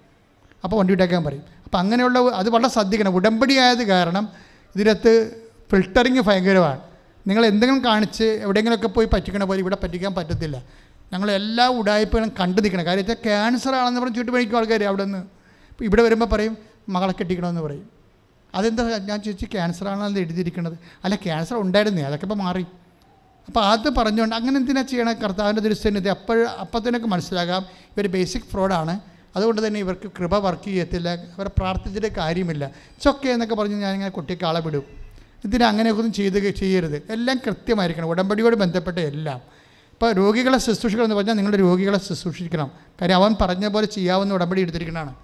[0.65, 1.43] അപ്പോൾ വണ്ടി വിട്ടേക്കാൻ പറയും.
[1.65, 3.15] അപ്പോൾ അങ്ങനെയുള്ള അത് വളരെ ശ്രദ്ധിക്കണം.
[3.15, 4.29] ഉടമ്പടി ആയത് കാരണം
[4.77, 6.81] ഇതിനകത്ത് ഫിൽട്ടറിങ് ഭയങ്കരമാണ്.
[7.27, 10.63] നിങ്ങൾ എന്തെങ്കിലും കാണിച്ച് എവിടെയെങ്കിലുമൊക്കെ പോയി പറ്റിക്കണ പോലെ ഇവിടെ പറ്റിക്കാൻ പറ്റത്തില്ല.
[11.13, 12.85] ഞങ്ങൾ എല്ലാ ഉടായ്പകളും കണ്ടു നിൽക്കണം.
[12.85, 15.23] കാര്യം വെച്ചാൽ ക്യാൻസർ ആണെന്ന് പറഞ്ഞ് ചുറ്റുപഴിക്കും ആൾക്കാർ അവിടെ നിന്ന്
[15.85, 16.57] ഇവിടെ വരുമ്പോൾ പറയും
[16.89, 18.00] മകളെ കെട്ടിക്കണമെന്ന് പറയും.
[18.55, 20.79] അതെന്താ ഞാൻ ചോദിച്ചു ക്യാൻസർ ആണെന്ന് എഴുതിയിരിക്കുന്നത്?
[21.05, 22.67] അല്ല ക്യാൻസർ ഉണ്ടായിരുന്നേ അതൊക്കെ ഇപ്പോൾ മാറി.
[23.47, 25.13] അപ്പോൾ അത് പറഞ്ഞുകൊണ്ട് അങ്ങനെ എന്തിനാ ചെയ്യണം?
[25.13, 27.67] കർത്താവിന്റെ ദൃശ്യനിധി അപ്പോൾ അപ്പത്തിനൊക്കെ മനസ്സിലാകാം.
[27.97, 29.01] ഇവർ ബേസിക് ഫ്രോഡാണ്
[29.37, 32.71] അതുകൊണ്ട് തന്നെ ഇവർക്ക് കൃപ വർക്ക് ചെയ്യത്തില്ല അവരെ പ്രാർത്ഥിച്ചിട്ട് കാര്യമില്ല.
[33.03, 34.85] ചൊക്കെ എന്നൊക്കെ പറഞ്ഞ് ഞാനിങ്ങനെ കുട്ടിക്ക് ആളെ വിടും.
[35.45, 37.13] ഇതിന് അങ്ങനെയൊന്നും ചെയ്ത് ചെയ്യരുത്?
[37.13, 38.07] എല്ലാം കൃത്യമായിരിക്കണം.
[38.07, 39.41] ഉടമ്പടിയോട് ബന്ധപ്പെട്ട എല്ലാം.
[39.93, 42.71] ഇപ്പോൾ രോഗികളെ ശുശ്രൂഷിക്കണം എന്ന് പറഞ്ഞാൽ നിങ്ങളുടെ രോഗികളെ ശുശ്രൂഷിക്കണം.
[43.03, 45.15] കാര്യം അവൻ പറഞ്ഞ പോലെ ചെയ്യാവുന്ന ഉടമ്പടി എടുത്തിരിക്കണതാണ്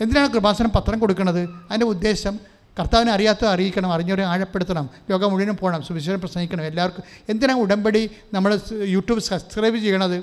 [0.00, 1.42] എന്തിനാണ് കൃപാസനം പത്രം കൊടുക്കുന്നത്?
[1.42, 8.10] അതിന്റെ ഉദ്ദേശം കർത്താവിനെ അറിയാത്തത് അറിയിക്കണം അറിഞ്ഞവരെ ആഴപ്പെടുത്തണം ലോകം മുഴുവനും പോകണം സുവിശേഷം പ്രസംഗിക്കണം എല്ലാവർക്കും എന്തിനാണ് ഉടമ്പടി
[8.32, 10.16] നമ്മൾ യൂട്യൂബ് സബ്സ്ക്രൈബ് ചെയ്യണത്?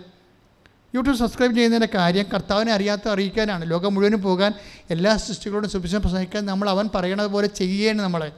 [0.95, 3.72] യൂട്യൂബ് സബ്സ്ക്രൈബ് ചെയ്യുന്നതിന്റെ കാര്യം കർത്താവിനെ അറിയാത്ത അറിയിക്കാനാണ്.
[3.72, 4.53] ലോകം മുഴുവനും പോകാൻ
[4.90, 8.32] എല്ലാ സൃഷ്ടികളോടും സുവിശേഷം പ്രസംഗിക്കാൻ നമ്മൾ അവൻ പറയണത് പോലെ ചെയ്യേണ് നമ്മളെ.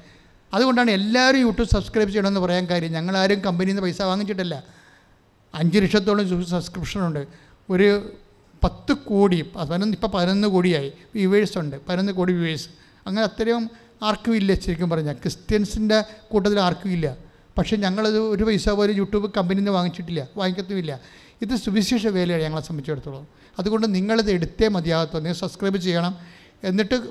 [0.53, 2.91] അതുകൊണ്ടാണ് എല്ലാവരും യൂട്യൂബ് സബ്സ്ക്രൈബ് ചെയ്യണമെന്ന് പറയാൻ കാര്യം.
[2.91, 4.63] ഞങ്ങളാരും കമ്പനിയിൽ നിന്ന് പൈസ വാങ്ങിച്ചിട്ടില്ല.
[5.55, 7.27] അഞ്ച് ലക്ഷത്തോളം സബ്സ്ക്രിപ്ഷനുണ്ട്.
[7.69, 8.13] ഒരു
[8.63, 10.93] പത്ത് കോടി പതിനൊന്ന് ഇപ്പോൾ പതിനൊന്ന് കോടിയായി.
[11.15, 12.69] വ്യൂവേഴ്സ് ഉണ്ട് പതിനൊന്ന് കോടി വ്യൂവേഴ്സ്.
[13.07, 17.15] അങ്ങനെ അത്രയും ആർക്കും ഇല്ല ശരിക്കും പറഞ്ഞാൽ ക്രിസ്ത്യൻസിന്റെ കൂട്ടത്തിൽ ആർക്കും ഇല്ല.
[17.57, 20.99] പക്ഷേ ഞങ്ങളത് ഒരു പൈസ പോലും യൂട്യൂബ് കമ്പനിയിൽ നിന്ന് വാങ്ങിച്ചിട്ടില്ല വാങ്ങിക്കത്തുമില്ല.
[21.41, 23.27] ഇത് സുവിശേഷ വേലയാണ് ഞങ്ങളെ സംബന്ധിച്ചിടത്തോളം.
[23.59, 26.17] അതുകൊണ്ട് നിങ്ങളിത് എടുത്തേ മതിയാകത്തോ നിങ്ങൾ സബ്സ്ക്രൈബ് ചെയ്യണം.
[26.63, 27.01] എന്നിട്ട്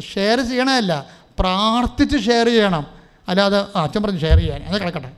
[0.00, 1.06] ഷെയർ ചെയ്യണമല്ല
[1.38, 2.86] പ്രാർത്ഥിച്ച് ഷെയർ ചെയ്യണം.
[3.28, 4.62] അല്ലാതെ അച്ഛൻ പറഞ്ഞ് ഷെയർ ചെയ്യാൻ.
[4.62, 5.12] അത് കിടക്കട്ടെ.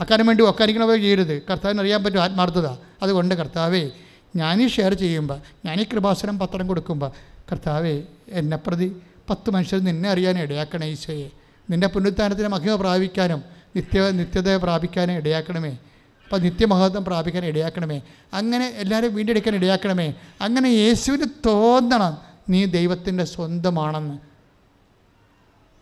[0.00, 1.42] ആക്കാനും വേണ്ടി ഒക്കാനിക്കണവ ചെയ്യരുത്.
[1.42, 2.66] കർത്താവിന് അറിയാൻ പറ്റും ആത്മാർത്ഥത.
[3.02, 3.90] അതുകൊണ്ട് കർത്താവേ
[4.36, 7.10] ഞാനീ ഷെയർ ചെയ്യുമ്പോൾ ഞാനീ കൃപാസനം പത്രം കൊടുക്കുമ്പോൾ
[7.52, 8.96] കർത്താവേ എന്നെ പ്രതി
[9.30, 11.28] പത്ത് മനുഷ്യർ നിന്നെ അറിയാൻ ഇടയാക്കണേ ഈശോയെ.
[11.70, 13.44] നിന്റെ പുനരുത്ഥാനത്തിന് മഹിമ പ്രാപിക്കാനും
[13.76, 15.78] നിത്യ നിത്യത പ്രാപിക്കാനും ഇടയാക്കണമേ.
[16.24, 18.02] അപ്പോൾ നിത്യമഹത്വം പ്രാപിക്കാൻ ഇടയാക്കണമേ.
[18.34, 20.14] അങ്ങനെ എല്ലാവരും വീണ്ടെടുക്കാൻ ഇടയാക്കണമേ.
[20.40, 24.18] അങ്ങനെ യേശുവിന് തോന്നണം നീ ദൈവത്തിന്റെ സ്വന്തമാണെന്ന്.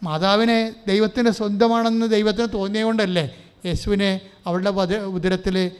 [0.02, 5.70] മാതാവിനെ ദൈവത്തിന്റെ സ്വന്തമാണെന്ന് ദൈവത്തിന് തോന്നിയതുകൊണ്ടല്ലേ യേശുവിനെ അവളുടെ വധ ഉദരത്തിൽ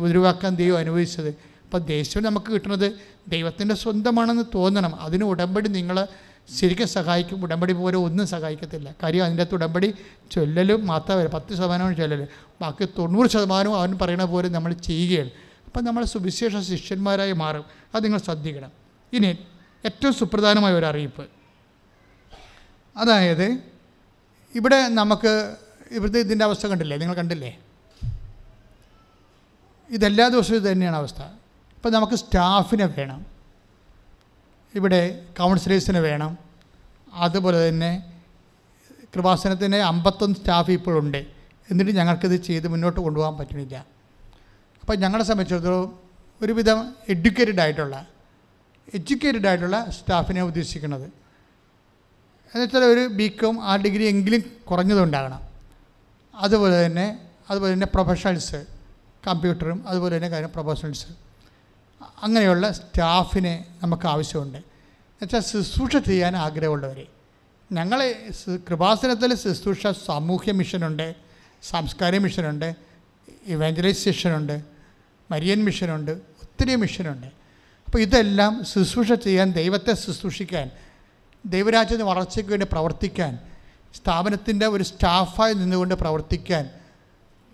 [0.00, 1.28] ഉദരവാക്കാൻ ദൈവം അനുവദിച്ചത്.
[1.28, 2.92] അപ്പോൾ യേശുവിന് നമുക്ക് കിട്ടുന്നത്
[3.28, 5.00] ദൈവത്തിന്റെ സ്വന്തമാണെന്ന് തോന്നണം.
[5.00, 6.06] അതിന് ഉടമ്പടി നിങ്ങൾ
[6.58, 7.42] ശരിക്കും സഹായിക്കും.
[7.42, 8.94] ഉടമ്പടി പോലെ ഒന്നും സഹായിക്കത്തില്ല.
[9.02, 9.94] കാര്യം അതിന്റെ അകത്ത് ഉടമ്പടി
[10.30, 12.28] ചൊല്ലലും മാത്രമല്ല പത്ത് ശതമാനമാണ് ചൊല്ലൽ
[12.62, 15.30] ബാക്കി തൊണ്ണൂറ് ശതമാനവും അവൻ പറയുന്ന പോലെ നമ്മൾ ചെയ്യുകയാണ്.
[15.66, 17.64] അപ്പം നമ്മൾ സുവിശേഷ ശിഷ്യന്മാരായി മാറും.
[17.94, 18.72] അത് നിങ്ങൾ ശ്രദ്ധിക്കണം.
[19.12, 19.38] ഇനി
[19.84, 21.26] ഏറ്റവും സുപ്രധാനമായ ഒരു അറിയിപ്പ്.
[22.96, 23.44] അതായത്
[24.54, 25.56] ഇവിടെ നമുക്ക്
[25.90, 26.96] ഇവിടുത്തെ ഇതിന്റെ അവസ്ഥ കണ്ടില്ലേ?
[26.96, 27.58] നിങ്ങൾ കണ്ടില്ലേ?
[29.90, 31.22] ഇതെല്ലാ ദിവസവും ഇത് തന്നെയാണ് അവസ്ഥ.
[31.22, 33.29] ഇപ്പം നമുക്ക് സ്റ്റാഫിനെ വേണം.
[34.74, 35.00] ഇവിടെ
[35.38, 36.38] കൗൺസിലേഴ്സിന് വേണം.
[37.12, 38.12] അതുപോലെ തന്നെ
[39.14, 41.26] കൃപാസനത്തിന് അമ്പത്തൊന്ന് സ്റ്റാഫ് ഇപ്പോഴുണ്ട്.
[41.70, 43.76] എന്നിട്ട് ഞങ്ങൾക്കിത് ചെയ്ത് മുന്നോട്ട് കൊണ്ടുപോകാൻ പറ്റുന്നില്ല.
[44.82, 45.98] അപ്പോൾ ഞങ്ങളെ സംബന്ധിച്ചിടത്തോളം
[46.42, 48.06] ഒരുവിധം എഡ്യൂക്കേറ്റഡ് ആയിട്ടുള്ള
[48.94, 51.06] എഡ്യൂക്കേറ്റഡ് ആയിട്ടുള്ള സ്റ്റാഫിനെ ഉദ്ദേശിക്കുന്നത്.
[52.52, 55.40] എന്നുവെച്ചാൽ ഒരു ബികോം ആ ഡിഗ്രി എങ്കിലും കുറഞ്ഞതുണ്ടാകണം
[56.34, 57.18] അതുപോലെ തന്നെ
[57.50, 58.66] അതുപോലെ തന്നെ പ്രൊഫഷണൽസ്
[59.26, 61.29] കമ്പ്യൂട്ടറും അതുപോലെ തന്നെ കാര്യം പ്രൊഫഷണൽസ്
[62.22, 64.58] അങ്ങനെയുള്ള സ്റ്റാഫിനെ നമുക്ക് ആവശ്യമുണ്ട്.
[64.58, 67.06] എന്നുവെച്ചാൽ ശുശ്രൂഷ ചെയ്യാൻ ആഗ്രഹമുള്ളവർ
[67.72, 68.00] ഞങ്ങൾ
[68.68, 71.14] കൃപാസനത്തിൽ ശുശ്രൂഷ സാമൂഹ്യ മിഷനുണ്ട്
[71.62, 72.74] സാംസ്കാരിക മിഷനുണ്ട്
[73.46, 74.62] ഇവാഞ്ചലൈസേഷനുണ്ട്
[75.30, 77.26] മരിയൻ മിഷനുണ്ട് ഒത്തിരി മിഷനുണ്ട്.
[77.86, 80.70] അപ്പോൾ ഇതെല്ലാം ശുശ്രൂഷ ചെയ്യാൻ ദൈവത്തെ ശുശ്രൂഷിക്കാൻ
[81.46, 83.38] ദൈവരാജ്യത്തിന് വളർച്ചയ്ക്ക് വേണ്ടി പ്രവർത്തിക്കാൻ
[83.94, 86.70] സ്ഥാപനത്തിന്റെ ഒരു സ്റ്റാഫായി നിന്നുകൊണ്ട് പ്രവർത്തിക്കാൻ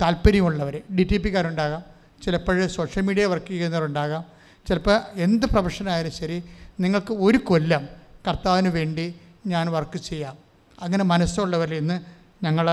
[0.01, 1.83] താല്പര്യമുള്ളവർ ഡി ടി പിക്കാരുണ്ടാകാം
[2.23, 4.36] ചിലപ്പോൾ സോഷ്യൽ മീഡിയ വർക്ക് ചെയ്യുന്നവരുണ്ടാകാം
[4.67, 6.43] ചിലപ്പോൾ എന്ത് പ്രൊഫഷനായാലും ശരി
[6.79, 7.83] നിങ്ങൾക്ക് ഒരു കൊല്ലം
[8.27, 9.15] കർത്താവിന് വേണ്ടി
[9.45, 10.35] ഞാൻ വർക്ക് ചെയ്യാം.
[10.81, 11.97] അങ്ങനെ മനസ്സുള്ളവരിൽ ഇന്ന്
[12.45, 12.67] ഞങ്ങൾ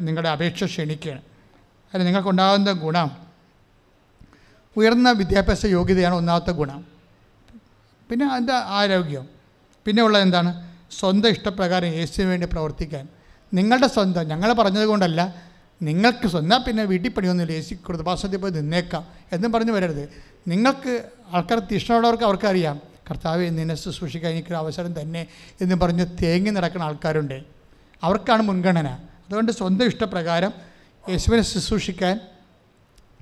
[0.00, 1.22] നിങ്ങളുടെ അപേക്ഷ ക്ഷണിക്കുകയാണ്.
[1.94, 3.10] അതിൽ നിങ്ങൾക്കുണ്ടാകുന്ന ഗുണം
[4.76, 6.86] ഉയർന്ന വിദ്യാഭ്യാസ യോഗ്യതയാണ് ഒന്നാമത്തെ ഗുണം.
[8.10, 9.26] പിന്നെ അതിന്റെ ആരോഗ്യം.
[9.86, 10.50] പിന്നെ ഉള്ളത് എന്താണ്?
[10.92, 13.08] സ്വന്തം ഇഷ്ടപ്രകാരം യേശുവിന് വേണ്ടി പ്രവർത്തിക്കാൻ.
[13.54, 15.20] നിങ്ങളുടെ സ്വന്തം ഞങ്ങൾ പറഞ്ഞത് കൊണ്ടല്ല
[15.82, 20.04] നിങ്ങൾക്ക് സ്വന്തം പിന്നെ വീട്ടിൽ പണിയൊന്നുമില്ല യേശു കൃതപാസത്തിൽ പോയി നിന്നേക്കാം എന്നും പറഞ്ഞ് വരരുത്.
[20.48, 22.80] നിങ്ങൾക്ക് ആൾക്കാർ തീഷ്ണമുള്ളവർക്ക് അവർക്കറിയാം.
[23.10, 25.26] കർത്താവ് നിന്നെ ശുശ്രൂഷിക്കാൻ എനിക്കൊരു അവസരം തന്നെ
[25.60, 27.42] എന്ന് പറഞ്ഞ് തേങ്ങി നടക്കുന്ന ആൾക്കാരുണ്ട്.
[28.02, 28.88] അവർക്കാണ് മുൻഗണന.
[29.28, 30.52] അതുകൊണ്ട് സ്വന്തം ഇഷ്ടപ്രകാരം
[31.08, 32.20] യേശുവിനെ ശുശ്രൂഷിക്കാൻ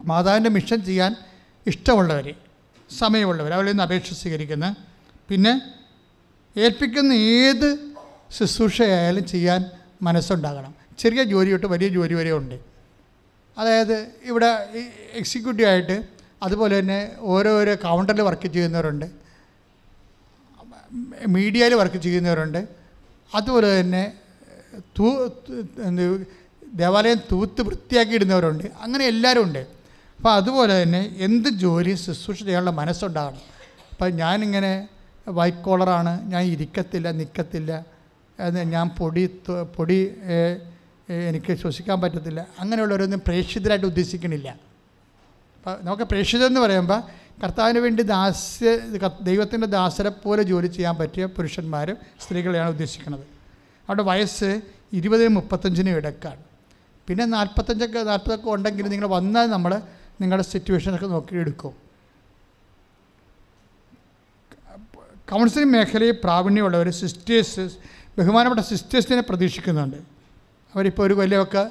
[0.05, 1.16] മാതാവിന്റെ മിഷൻ ചെയ്യാൻ
[1.66, 2.35] ഇഷ്ടമുള്ളവർ
[2.99, 4.74] സമയമുള്ളവർ അവരിൽ നിന്ന് അപേക്ഷ സ്വീകരിക്കുന്ന
[5.29, 5.61] പിന്നെ
[6.57, 7.79] ഏൽപ്പിക്കുന്ന ഏത്
[8.31, 9.65] ശുശ്രൂഷയായാലും ചെയ്യാൻ
[10.03, 10.74] മനസ്സുണ്ടാകണം.
[10.99, 12.61] ചെറിയ ജോലി തൊട്ട് വലിയ ജോലി വരെ ഉണ്ട്.
[13.59, 14.69] അതായത് ഇവിടെ
[15.12, 16.98] എക്സിക്യൂട്ടീവ് ആയിട്ട് അതുപോലെ തന്നെ
[17.32, 19.06] ഓരോരോ കൗണ്ടറിൽ വർക്ക് ചെയ്യുന്നവരുണ്ട്.
[21.36, 22.60] മീഡിയയിൽ വർക്ക് ചെയ്യുന്നവരുണ്ട്.
[23.39, 24.02] അതുപോലെ തന്നെ
[24.98, 25.09] തൂ
[26.81, 29.62] ദേവാലയം തൂത്ത് വൃത്തിയാക്കി ഇടുന്നവരുണ്ട് അങ്ങനെ എല്ലാവരും ഉണ്ട്.
[30.19, 33.43] അപ്പോൾ അതുപോലെ തന്നെ എന്ത് ജോലി ശുശ്രൂഷ ചെയ്യാനുള്ള മനസ്സുണ്ടാകണം.
[33.93, 34.73] അപ്പം ഞാനിങ്ങനെ
[35.39, 37.73] വൈറ്റ് കോളറാണ് ഞാൻ ഇരിക്കത്തില്ല നിൽക്കത്തില്ല
[38.74, 39.24] ഞാൻ പൊടി
[39.77, 39.98] പൊടി
[41.28, 42.40] എനിക്ക് ശ്വസിക്കാൻ പറ്റത്തില്ല.
[42.62, 44.48] അങ്ങനെയുള്ളവരൊന്നും പ്രേക്ഷിതരായിട്ട് ഉദ്ദേശിക്കണില്ല.
[45.62, 47.01] അപ്പോൾ നമുക്ക് പ്രേക്ഷിതം എന്ന് പറയുമ്പോൾ
[47.43, 48.70] കർത്താവിന് വേണ്ടി ദാസ്യ
[49.28, 53.24] ദൈവത്തിന്റെ ദാസരെ പോലെ ജോലി ചെയ്യാൻ പറ്റിയ പുരുഷന്മാരും സ്ത്രീകളെയാണ് ഉദ്ദേശിക്കുന്നത്.
[53.89, 54.51] അവിടെ വയസ്സ്
[54.98, 56.43] ഇരുപതിനും മുപ്പത്തഞ്ചിനും ഇടക്കാണ്.
[57.09, 59.72] പിന്നെ നാൽപ്പത്തഞ്ചൊക്കെ നാൽപ്പതൊക്കെ ഉണ്ടെങ്കിൽ നിങ്ങൾ വന്നാൽ നമ്മൾ
[60.20, 61.74] നിങ്ങളുടെ സിറ്റുവേഷനൊക്കെ നോക്കി എടുക്കും.
[65.32, 67.64] കൗൺസിലിംഗ് മേഖലയിൽ പ്രാവീണ്യമുള്ളവർ സിസ്റ്റേഴ്സ്
[68.18, 69.97] ബഹുമാനപ്പെട്ട സിസ്റ്റേഴ്സിനെ പ്രതീക്ഷിക്കുന്നുണ്ട്.
[70.74, 71.64] അവരിപ്പോൾ ഒരു കൊല്ലമൊക്കെ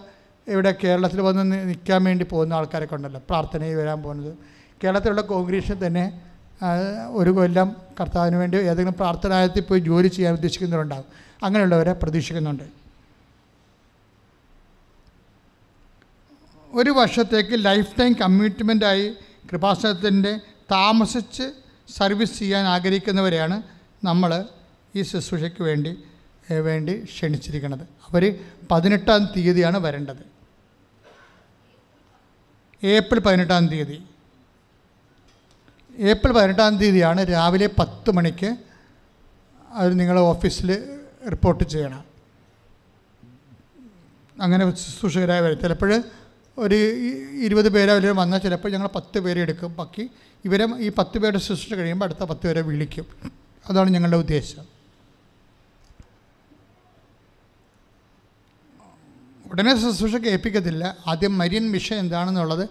[0.47, 3.22] ഇവിടെ കേരളത്തിൽ വന്ന് നിൽക്കാൻ വേണ്ടി പോകുന്ന ആൾക്കാരൊക്കെ ഉണ്ടല്ലോ.
[3.30, 4.38] പ്രാർത്ഥനയിൽ വരാൻ പോകുന്നത്.
[4.84, 6.22] കേരളത്തിലുള്ള കോൺഗ്രേഷൻ തന്നെ
[7.09, 11.05] ഒരു കൊല്ലം കർത്താവിന് വേണ്ടി ഏതെങ്കിലും പ്രാർത്ഥനാലയത്തിൽ പോയി ജോലി ചെയ്യാൻ ഉദ്ദേശിക്കുന്നവരുണ്ടാകും
[11.43, 12.63] അങ്ങനെയുള്ളവരെ പ്രതീക്ഷിക്കുന്നുണ്ട്.
[16.73, 19.13] ഒരു വർഷത്തേക്ക് ലൈഫ് ടൈം കമ്മിറ്റ്മെന്റായി
[19.51, 20.39] കൃപാസനത്തിന്റെ
[20.72, 21.43] താമസിച്ച്
[21.97, 23.61] സർവീസ് ചെയ്യാൻ ആഗ്രഹിക്കുന്നവരെയാണ്
[24.03, 24.45] നമ്മൾ
[24.95, 25.97] ഈ ശുശ്രൂഷയ്ക്ക് വേണ്ടി
[26.51, 27.81] വേണ്ടി ക്ഷണിച്ചിരിക്കുന്നത്.
[27.81, 28.39] അവർ
[28.72, 30.31] പതിനെട്ടാം തീയതിയാണ് വരേണ്ടത്.
[32.84, 34.03] ഏപ്രിൽ പതിനെട്ടാം തീയതി.
[35.98, 38.56] ഏപ്രിൽ പതിനെട്ടാം തീയതിയാണ് രാവിലെ പത്ത് മണിക്ക്
[39.70, 40.98] അത് നിങ്ങളെ ഓഫീസിൽ
[41.32, 42.03] റിപ്പോർട്ട് ചെയ്യണം.
[44.41, 45.60] അങ്ങനെ ശുശ്രൂഷകരായി വരും.
[45.60, 46.03] ചിലപ്പോൾ
[46.58, 46.76] ഒരു
[47.44, 49.76] ഇരുപത് പേരെ അവർ വന്നാൽ ചിലപ്പോൾ ഞങ്ങൾ പത്ത് പേരെ എടുക്കും.
[49.76, 50.10] ബാക്കി
[50.45, 53.06] ഇവരെ ഈ പത്ത് പേരുടെ ശുശ്രൂഷ കഴിയുമ്പോൾ അടുത്ത പത്ത് പേരെ വിളിക്കും.
[53.70, 54.81] അതാണ് ഞങ്ങളുടെ ഉദ്ദേശം.
[59.52, 62.64] ഉടനെ ശുശ്രൂഷ കേൾപ്പിക്കത്തില്ല ആദ്യം മരിയൻ മിഷൻ എന്താണെന്നുള്ളത്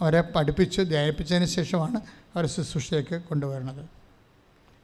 [0.00, 1.98] അവരെ പഠിപ്പിച്ച് ധ്യാനിപ്പിച്ചതിന് ശേഷമാണ്
[2.34, 3.82] അവരെ ശുശ്രൂഷയ്ക്ക് കൊണ്ടുവരുന്നത്.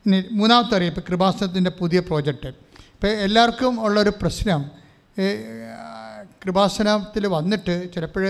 [0.07, 2.51] ഇനി മൂന്നാമത്തെ അറിയിപ്പ് കൃപാസനത്തിന്റെ പുതിയ പ്രോജക്റ്റ്.
[2.95, 4.61] ഇപ്പോൾ എല്ലാവർക്കും ഉള്ളൊരു പ്രശ്നം
[6.43, 8.25] കൃപാസനത്തിൽ വന്നിട്ട് ചിലപ്പോൾ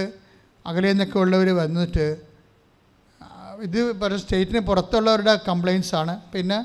[0.67, 2.07] അകലെ നിന്നൊക്കെ ഉള്ളവർ വന്നിട്ട്
[3.67, 6.15] ഇത് പല സ്റ്റേറ്റിന് പുറത്തുള്ളവരുടെ കംപ്ലയിൻസ് ആണ്.
[6.33, 6.59] പിന്നെ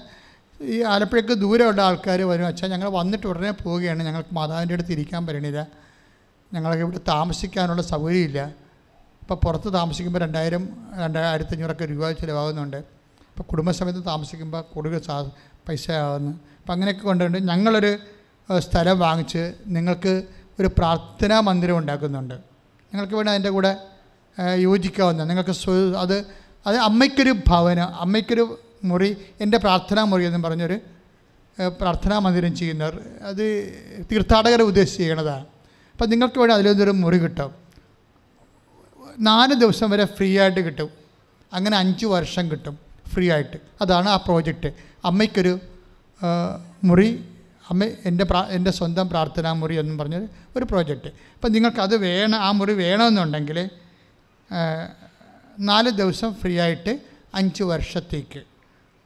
[0.62, 2.46] ഈ ആലപ്പുഴയ്ക്ക് ദൂരമുള്ള ആൾക്കാർ വരും.
[2.46, 4.02] വെച്ചാൽ ഞങ്ങൾ വന്നിട്ട് ഉടനെ പോവുകയാണ്.
[4.04, 5.62] ഞങ്ങൾക്ക് മാതാവിന്റെ അടുത്ത് ഇരിക്കാൻ പറ്റണില്ല.
[6.54, 8.42] ഞങ്ങൾക്ക് ഇവിടെ താമസിക്കാനുള്ള സൗകര്യമില്ല.
[9.22, 10.64] ഇപ്പോൾ പുറത്ത് താമസിക്കുമ്പോൾ രണ്ടായിരം
[11.00, 12.78] രണ്ടായിരത്തി അഞ്ഞൂറൊക്കെ രൂപ ചിലവാകുന്നുണ്ട്.
[13.32, 15.18] ഇപ്പോൾ കുടുംബസമയത്ത് താമസിക്കുമ്പോൾ കൂടുതൽ സാ
[15.68, 17.92] പൈസ ആകുന്നു അപ്പം അങ്ങനെയൊക്കെ കൊണ്ടുകൊണ്ട് ഞങ്ങളൊരു
[18.60, 20.24] സ്ഥലം വാങ്ങിച്ച് നിങ്ങൾക്ക്
[20.60, 22.34] ഒരു പ്രാർത്ഥനാ മന്ദിരം ഉണ്ടാക്കുന്നുണ്ട്.
[22.94, 23.78] നിങ്ങൾക്ക് വേണ്ടി അതിന്റെ കൂടെ
[24.56, 25.56] യോജിക്കാവുന്ന നിങ്ങൾക്ക്
[25.98, 26.18] അത്
[26.68, 30.78] അത് അമ്മയ്ക്കൊരു ഭവനം അമ്മയ്ക്കൊരു മുറി എന്റെ പ്രാർത്ഥനാ മുറി എന്ന് പറഞ്ഞൊരു
[31.70, 33.46] പ്രാർത്ഥനാ മന്ദിരം ചെയ്യുന്നവർ അത്
[34.12, 35.46] തീർത്ഥാടകരെ ഉദ്ദേശിച്ച് ചെയ്യണതാണ്.
[36.02, 37.52] അപ്പം നിങ്ങൾക്ക് വേണ്ടി അതിലൊന്നൊരു മുറി കിട്ടും.
[39.20, 40.90] നാല് ദിവസം വരെ ഫ്രീ ആയിട്ട് കിട്ടും.
[41.54, 43.58] അങ്ങനെ അഞ്ച് വർഷം കിട്ടും ഫ്രീ ആയിട്ട്.
[43.82, 44.70] അതാണ് ആ പ്രോജക്റ്റ്.
[45.06, 45.60] അമ്മയ്ക്കൊരു
[46.84, 47.10] മുറി
[47.70, 51.08] അമ്മ എന്റെ പ്രാ എന്റെ സ്വന്തം പ്രാർത്ഥനാ മുറി എന്നും പറഞ്ഞൊരു ഒരു പ്രോജക്റ്റ്.
[51.08, 53.70] അപ്പം നിങ്ങൾക്കത് വേണം ആ മുറി വേണമെന്നുണ്ടെങ്കിൽ
[55.60, 57.00] നാല് ദിവസം ഫ്രീ ആയിട്ട്
[57.36, 58.42] അഞ്ച് വർഷത്തേക്ക്.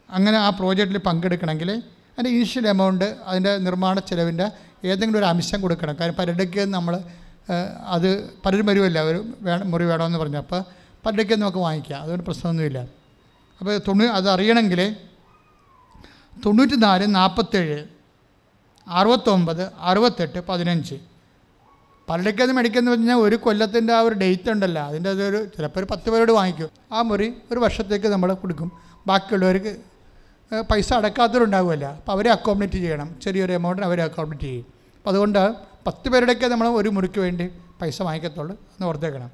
[0.09, 4.47] അങ്ങനെ ആ പ്രോജക്റ്റിൽ പങ്കെടുക്കണമെങ്കിൽ അതിന്റെ ഇനിഷ്യൽ എമൗണ്ട് അതിന്റെ നിർമ്മാണ ചെലവിന്റെ
[4.91, 5.95] ഏതെങ്കിലും ഒരു അംശം കൊടുക്കണം.
[5.99, 6.93] കാര്യം പലരുടെയൊക്കെ നമ്മൾ
[7.95, 8.07] അത്
[8.45, 10.37] പലരും വരുമല്ല ഒരു വേണം മുറി വേണമെന്ന് പറഞ്ഞു.
[10.37, 10.61] അപ്പോൾ
[11.05, 12.01] പലരുടെയൊക്കെ നമുക്ക് വാങ്ങിക്കാം.
[12.01, 12.79] അതുകൊണ്ട് പ്രശ്നമൊന്നുമില്ല.
[13.59, 14.95] അപ്പോൾ തൊണ്ണൂ അത് അറിയണമെങ്കിൽ
[16.45, 17.83] തൊണ്ണൂറ്റി നാല് നാൽപ്പത്തേഴ്
[18.87, 20.95] അറുപത്തൊമ്പത് അറുപത്തെട്ട് പതിനഞ്ച്.
[22.09, 24.81] പലരുടെക്കത് മേടിക്കുന്നത് പറഞ്ഞാൽ ഒരു കൊല്ലത്തിന്റെ ആ ഒരു ഡേറ്റ് ഉണ്ടല്ലോ.
[24.81, 26.69] അതിന്റെ അതൊരു ചിലപ്പോൾ ഒരു പത്ത് പേരോട് വാങ്ങിക്കും.
[26.91, 28.71] ആ മുറി ഒരു വർഷത്തേക്ക് നമ്മൾ കൊടുക്കും.
[29.07, 29.73] ബാക്കിയുള്ളവർക്ക്
[30.71, 31.85] പൈസ അടക്കാത്തവരുണ്ടാവുമല്ല.
[31.85, 33.09] അപ്പോൾ അവരെ അക്കോമഡേറ്റ് ചെയ്യണം.
[33.23, 34.74] ചെറിയൊരു എമൗണ്ടിന് അവരെ അക്കോമഡേറ്റ് ചെയ്യും.
[35.05, 35.55] അപ്പോൾ അതുകൊണ്ട്
[35.87, 37.45] പത്ത് പേരുടെയൊക്കെ നമ്മൾ ഒരു മുറിക്ക് വേണ്ടി
[37.81, 39.29] പൈസ വാങ്ങിക്കത്തുള്ളൂ എന്ന് ഓർത്തേക്കണം.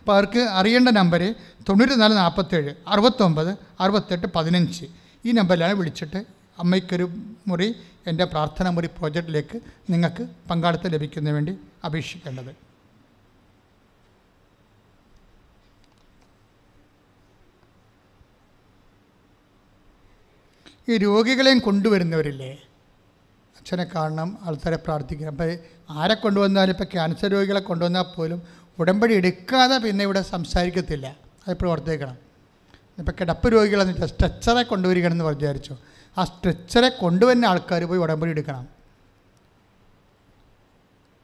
[0.00, 1.22] അപ്പോൾ അവർക്ക് അറിയേണ്ട നമ്പർ
[1.68, 3.50] തൊണ്ണൂറ്റി നാല് നാൽപ്പത്തേഴ് അറുപത്തൊമ്പത്
[3.80, 4.86] അറുപത്തെട്ട് പതിനഞ്ച്.
[5.26, 6.20] ഈ നമ്പറിലാണ് വിളിച്ചിട്ട്
[6.58, 7.06] അമ്മയ്ക്കൊരു
[7.48, 7.68] മുറി
[8.06, 9.60] എന്റെ പ്രാർത്ഥന മുറി പ്രോജക്റ്റിലേക്ക്
[9.90, 11.54] നിങ്ങൾക്ക് പങ്കാളിത്തം ലഭിക്കുന്നതിന് വേണ്ടി
[11.86, 12.52] അപേക്ഷിക്കേണ്ടത്.
[20.88, 22.52] ഈ രോഗികളെയും കൊണ്ടുവരുന്നവരില്ലേ?
[23.70, 25.32] അച്ഛനെ കാണണം ആൾക്കാരെ പ്രാർത്ഥിക്കണം.
[25.34, 25.50] അപ്പോൾ
[26.02, 28.38] ആരെ കൊണ്ടുവന്നാലും ഇപ്പോൾ ക്യാൻസർ രോഗികളെ കൊണ്ടുവന്നാൽ പോലും
[28.80, 31.06] ഉടമ്പടി എടുക്കാതെ പിന്നെ ഇവിടെ സംസാരിക്കത്തില്ല.
[31.46, 32.16] അത് ഓർത്തേക്കണം
[33.00, 35.74] ഇപ്പോൾ കിടപ്പ് രോഗികളെന്ന് വെച്ചാൽ സ്ട്രെച്ചറെ കൊണ്ടുവരികയാണെന്ന് വിചാരിച്ചു.
[36.18, 38.64] ആ സ്ട്രെച്ചറെ കൊണ്ടുവരുന്ന ആൾക്കാർ പോയി ഉടമ്പടി എടുക്കണം.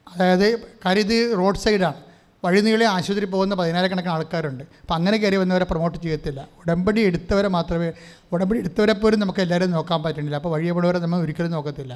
[0.06, 0.48] അതായത്
[0.84, 2.00] കാര്യം ഇത് റോഡ് സൈഡാണ്
[2.44, 4.64] വഴി നീളി ആശുപത്രി പോകുന്ന പതിനായിരക്കണക്കിന് ആൾക്കാരുണ്ട്.
[4.82, 6.40] അപ്പം അങ്ങനെ കയറി വന്നവരെ പ്രൊമോട്ട് ചെയ്യത്തില്ല.
[6.60, 7.88] ഉടമ്പടി എടുത്തവരെ മാത്രമേ
[8.34, 11.94] ഉടമ്പടി എടുത്തവരെ പോലും നമുക്ക് എല്ലാവരും നോക്കാൻ പറ്റുന്നില്ല അപ്പോൾ വഴിയപ്പെടുന്നവരെ നമ്മൾ ഒരിക്കലും നോക്കത്തില്ല.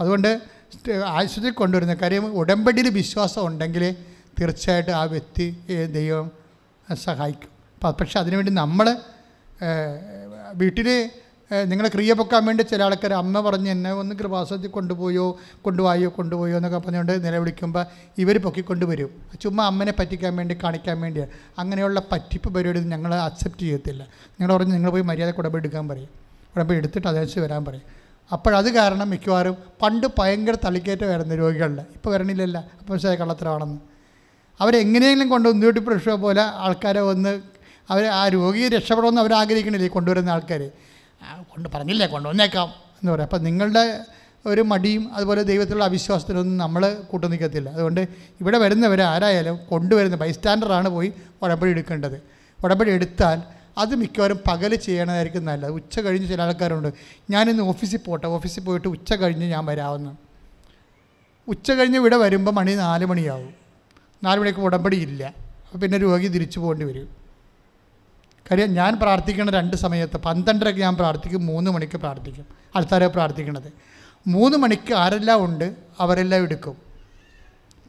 [0.00, 0.30] അതുകൊണ്ട്
[1.16, 3.84] ആശുപത്രി കൊണ്ടുവരുന്ന കാര്യം ഉടമ്പടിയിൽ വിശ്വാസം ഉണ്ടെങ്കിൽ
[4.38, 5.46] തീർച്ചയായിട്ടും ആ വ്യക്തി
[5.98, 6.26] ദൈവം
[7.04, 7.50] സഹായിക്കും.
[8.00, 8.86] പക്ഷെ അതിനുവേണ്ടി നമ്മൾ
[10.54, 10.88] വീട്ടിൽ
[11.70, 15.26] നിങ്ങൾ ക്രിയ പൊക്കാൻ വേണ്ടി ചില ആൾക്കാർ അമ്മ പറഞ്ഞ് എന്നെ ഒന്ന് കൃപാസത്തിൽ കൊണ്ടുപോയോ
[15.62, 17.84] കൊണ്ടുപോയോ കൊണ്ടുപോയോ എന്നൊക്കെ പറഞ്ഞുകൊണ്ട് നിലവിളിക്കുമ്പോൾ
[18.22, 19.10] ഇവർ പൊക്കിക്കൊണ്ടുവരും.
[19.42, 24.02] ചുമ്മാ അമ്മനെ പറ്റിക്കാൻ വേണ്ടി കാണിക്കാൻ വേണ്ടിയാണ് അങ്ങനെയുള്ള പറ്റിപ്പ് പരിപാടി ഞങ്ങൾ അക്സെപ്റ്റ് ചെയ്യത്തില്ല.
[24.38, 26.10] നിങ്ങൾ പറഞ്ഞ് നിങ്ങൾ പോയി മര്യാദ ഉടമ്പടി എടുക്കാൻ പറയും.
[26.54, 27.86] ഉടമ്പടി എടുത്തിട്ട് വരാൻ പറയും.
[28.32, 32.58] അപ്പോഴത് കാരണം മിക്കവാറും പണ്ട് ഭയങ്കര തളിക്കേറ്റമായിരുന്നു രോഗികളിൽ ഇപ്പോൾ വരണില്ലല്ല.
[32.80, 33.78] അപ്പോൾ ശരി കള്ളത്തരമാണെന്ന്.
[34.60, 37.40] അവരെങ്ങനെയെങ്കിലും കൊണ്ട് ഉന്തിയോട്ടി പ്രക്ഷ പോലെ ആൾക്കാരെ വന്ന്
[37.90, 40.70] അവർ ആ രോഗിയെ രക്ഷപ്പെടണമെന്ന് അവർ ആഗ്രഹിക്കണില്ലേ കൊണ്ടുവരുന്ന ആൾക്കാർ
[41.50, 43.26] കൊണ്ട് പറഞ്ഞില്ലേ കൊണ്ടുവന്നേക്കാം എന്ന് പറയാം.
[43.26, 44.04] അപ്പം നിങ്ങളുടെ
[44.46, 47.68] ഒരു മടിയും അതുപോലെ ദൈവത്തിലുള്ള അവിശ്വാസത്തിനൊന്നും നമ്മൾ കൂട്ടു നിൽക്കത്തില്ല.
[47.70, 48.00] അതുകൊണ്ട്
[48.40, 51.12] ഇവിടെ വരുന്നവർ ആരായാലും കൊണ്ടുവരുന്ന ബൈസ്റ്റാൻഡറാണ് പോയി
[51.42, 52.22] ഉടമ്പടി എടുക്കേണ്ടത്.
[52.64, 53.42] ഉടമ്പടി എടുത്താൽ
[53.78, 55.70] അത് മിക്കവാറും പകൽ ചെയ്യണതായിരിക്കും നല്ലത്.
[55.70, 56.92] ഉച്ച കഴിഞ്ഞ് ചില ആൾക്കാരുണ്ട്
[57.30, 60.10] ഞാനിന്ന് ഓഫീസിൽ പോട്ടെ ഓഫീസിൽ പോയിട്ട് ഉച്ച കഴിഞ്ഞ് ഞാൻ വരാമെന്ന്.
[61.48, 63.54] ഉച്ച കഴിഞ്ഞ് ഇവിടെ വരുമ്പോൾ മണി നാല് മണിയാവും.
[64.24, 65.34] നാല് മണിക്ക് ഉടമ്പടി ഇല്ല.
[65.66, 67.08] അപ്പോൾ പിന്നെ രോഗി തിരിച്ചു പോകേണ്ടി വരും.
[68.50, 72.46] കാര്യം ഞാൻ പ്രാർത്ഥിക്കുന്ന രണ്ട് സമയത്ത് പന്ത്രണ്ടരയ്ക്ക് ഞാൻ പ്രാർത്ഥിക്കും മൂന്ന് മണിക്ക് പ്രാർത്ഥിക്കും.
[72.76, 73.72] ആൾക്കാരെ പ്രാർത്ഥിക്കണത്.
[74.26, 76.76] മൂന്ന് മണിക്ക് ആരെല്ലാം ഉണ്ട് അവരെല്ലാം എടുക്കും.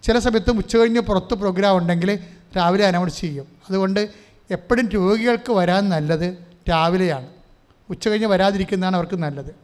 [0.03, 2.19] ചില സമയത്ത് ഉച്ച കഴിഞ്ഞ് പുറത്ത് പ്രോഗ്രാം ഉണ്ടെങ്കിൽ
[2.57, 3.47] രാവിലെ അനൗൺസ് ചെയ്യും.
[3.69, 6.37] അതുകൊണ്ട് എപ്പോഴും രോഗികൾക്ക് വരാൻ നല്ലത്
[6.69, 7.27] രാവിലെയാണ്.
[7.89, 9.55] ഉച്ച കഴിഞ്ഞ് വരാതിരിക്കുന്നതാണ് അവർക്ക് നല്ലത്.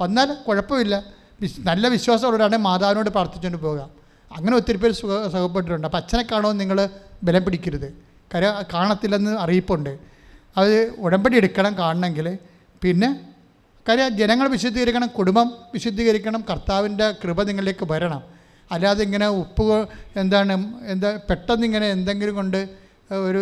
[0.00, 1.04] വന്നാൽ കുഴപ്പമില്ല.
[1.40, 3.90] വിശ് നല്ല വിശ്വാസമുള്ളവരാണെങ്കിൽ മാതാവിനോട് പ്രാർത്ഥിച്ചുകൊണ്ട് പോകാം
[4.36, 5.86] അങ്ങനെ ഒത്തിരി പേര് സുഖ സുഖപ്പെട്ടിട്ടുണ്ട്.
[5.86, 6.88] അപ്പം അച്ഛനെ കാണുമെന്ന് നിങ്ങൾ
[7.22, 7.88] ബലം പിടിക്കരുത്.
[8.34, 9.98] കര കാണത്തില്ലെന്ന് അറിയിപ്പുണ്ട്.
[10.56, 12.38] അത് ഉടമ്പടി എടുക്കണം കാണണമെങ്കിൽ.
[12.82, 13.08] പിന്നെ
[13.88, 18.22] കര ജനങ്ങൾ വിശുദ്ധീകരിക്കണം കുടുംബം വിശുദ്ധീകരിക്കണം കർത്താവിന്റെ കൃപ നിങ്ങളിലേക്ക് വരണം.
[18.70, 20.54] അല്ലാതെ ഇങ്ങനെ ഉപ്പ് എന്താണ്
[20.86, 22.68] എന്താ പെട്ടെന്ന് ഇങ്ങനെ എന്തെങ്കിലും കൊണ്ട്
[23.26, 23.40] ഒരു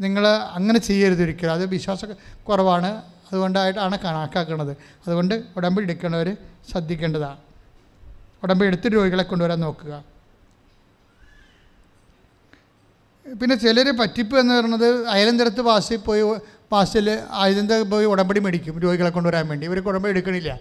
[0.00, 1.52] നിങ്ങൾ അങ്ങനെ ചെയ്യരുത് ഒരിക്കലും.
[1.52, 2.04] അത് വിശ്വാസ
[2.48, 3.02] കുറവാണ്.
[3.32, 4.76] അതുകൊണ്ടായിട്ടാണ് കണക്കാക്കുന്നത്
[5.06, 6.36] അതുകൊണ്ട് ഉടമ്പടി എടുക്കുന്നവർ
[6.70, 7.36] ശ്രദ്ധിക്കേണ്ടതാണ്.
[8.42, 10.04] ഉടമ്പടി എടുത്ത് രോഗികളെ കൊണ്ടുവരാൻ നോക്കുക.
[13.40, 16.22] പിന്നെ ചിലർ പറ്റിപ്പ് എന്ന് പറയുന്നത് അയലന്തരത്ത് വാസിൽ പോയി
[16.72, 19.66] വാസിൽ അയലന്ത പോയി ഉടമ്പടി മേടിക്കും രോഗികളെ കൊണ്ടുവരാൻ വേണ്ടി.
[19.66, 20.58] ഇവർക്ക് ഉടമ്പടി എടുക്കണില്ല.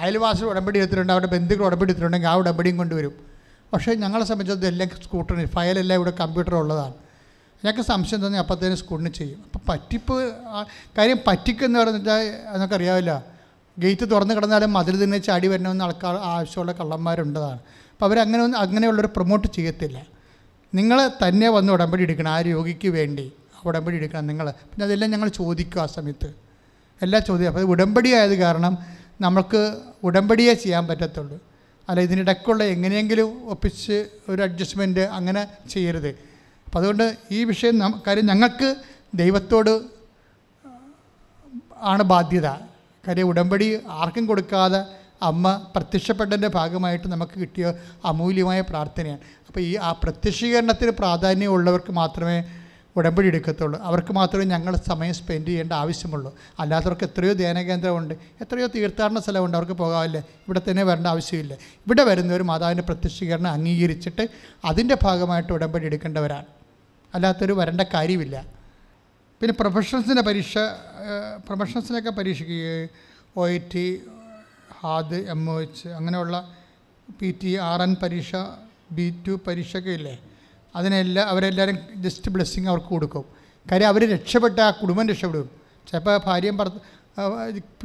[0.00, 1.12] അയൽവാസികൾ ഉടമ്പടി എടുത്തിട്ടുണ്ട്.
[1.12, 3.14] അവരുടെ ബന്ധുക്കൾ ഉടമ്പടി എടുത്തിട്ടുണ്ടെങ്കിൽ ആ ഉടമ്പടിയും കൊണ്ടുവരും.
[3.72, 6.94] പക്ഷേ ഞങ്ങളെ സംബന്ധിച്ചത് എല്ലാം സ്കൂട്ടറിന് ഫയലെല്ലാം ഇവിടെ കമ്പ്യൂട്ടർ ഉള്ളതാണ്.
[7.64, 9.38] ഞങ്ങൾക്ക് സംശയം തോന്നി അപ്പോഴത്തേനും സ്കൂളിന് ചെയ്യും.
[9.46, 10.14] അപ്പോൾ പറ്റിപ്പ്
[10.98, 12.22] കാര്യം പറ്റിക്കെന്ന് പറഞ്ഞാൽ
[12.54, 13.12] നമുക്കറിയാവില്ല
[13.78, 17.60] ഗേറ്റ് തുറന്ന് കിടന്നാലും മതിൽ തന്നെ ചാടി വരണമെന്ന് ആൾക്കാർ ആവശ്യമുള്ള കള്ളന്മാരുണ്ടതാണ്
[17.92, 19.98] അപ്പോൾ അവരങ്ങനെ ഒന്നും അങ്ങനെയുള്ളൊരു പ്രൊമോട്ട് ചെയ്യത്തില്ല.
[20.74, 22.30] നിങ്ങൾ തന്നെ വന്ന് ഉടമ്പടി എടുക്കണം.
[22.30, 23.26] ആ രോഗിക്ക് വേണ്ടി
[23.64, 26.28] ഉടമ്പടി എടുക്കണം നിങ്ങൾ പിന്നെ അതെല്ലാം ഞങ്ങൾ ചോദിക്കും ആ സമയത്ത്.
[27.02, 27.48] എല്ലാം ചോദ്യം.
[27.48, 28.74] അപ്പോൾ ഉടമ്പടി ആയത് കാരണം
[29.20, 29.60] നമുക്ക്
[30.04, 31.38] ഉടമ്പടിയേ ചെയ്യാൻ പറ്റത്തുള്ളൂ.
[31.88, 33.96] അല്ല ഇതിനിടയ്ക്കുള്ള എങ്ങനെയെങ്കിലും ഒപ്പിച്ച്
[34.28, 36.12] ഒരു അഡ്ജസ്റ്റ്മെന്റ് അങ്ങനെ ചെയ്യരുത്.
[36.72, 38.76] അപ്പം അതുകൊണ്ട് ഈ വിഷയം കാര്യം ഞങ്ങൾക്ക്
[39.14, 39.80] ദൈവത്തോട്
[41.76, 42.48] ആണ് ബാധ്യത.
[43.08, 44.84] കാര്യം ഉടമ്പടി ആർക്കും കൊടുക്കാതെ
[45.22, 47.72] അമ്മ പ്രത്യക്ഷപ്പെട്ടതിന്റെ ഭാഗമായിട്ട് നമുക്ക് കിട്ടിയ
[48.04, 49.20] അമൂല്യമായ പ്രാർത്ഥനയാണ്.
[49.48, 52.44] അപ്പോൾ ഈ ആ പ്രത്യക്ഷീകരണത്തിന് പ്രാധാന്യമുള്ളവർക്ക് മാത്രമേ
[52.96, 53.80] ഉടമ്പടി എടുക്കത്തുള്ളൂ.
[53.80, 56.34] അവർക്ക് മാത്രമേ ഞങ്ങൾ സമയം സ്പെൻഡ് ചെയ്യേണ്ട ആവശ്യമുള്ളൂ.
[56.58, 61.54] അല്ലാത്തവർക്ക് എത്രയോ ധ്യാന കേന്ദ്രമുണ്ട് എത്രയോ തീർത്ഥാടന സ്ഥലമുണ്ട് അവർക്ക് പോകാമല്ലേ ഇവിടെ തന്നെ വരേണ്ട ആവശ്യമില്ല.
[61.86, 64.26] ഇവിടെ വരുന്നവർ മാതാവിന്റെ പ്രത്യക്ഷീകരണം അംഗീകരിച്ചിട്ട്
[64.64, 66.61] അതിന്റെ ഭാഗമായിട്ട് ഉടമ്പടി എടുക്കേണ്ടവരാണ്.
[67.14, 68.36] അല്ലാത്തൊരു വരേണ്ട കാര്യമില്ല.
[69.40, 70.58] പിന്നെ പ്രൊഫഷണൽസിന്റെ പരീക്ഷ
[71.46, 72.88] പ്രൊഫഷണൽസിനൊക്കെ പരീക്ഷയ്ക്ക്
[73.36, 73.86] ഒ ഐ ടി
[74.80, 76.36] ഹാദ് എം ഒ എച്ച് അങ്ങനെയുള്ള
[77.20, 78.32] പി ടി ആർ എൻ പരീക്ഷ
[78.92, 80.14] ബി ടു പരീക്ഷയൊക്കെ ഇല്ലേ?
[80.76, 83.24] അതിനെല്ലാം അവരെല്ലാവരും ജസ്റ്റ് ബ്ലെസ്സിങ് അവർക്ക് കൊടുക്കും.
[83.70, 85.50] കാര്യം അവർ രക്ഷപ്പെട്ട ആ കുടുംബം രക്ഷപ്പെടും.
[85.88, 86.74] ചിലപ്പോൾ ഭാര്യയും ഭർത്ത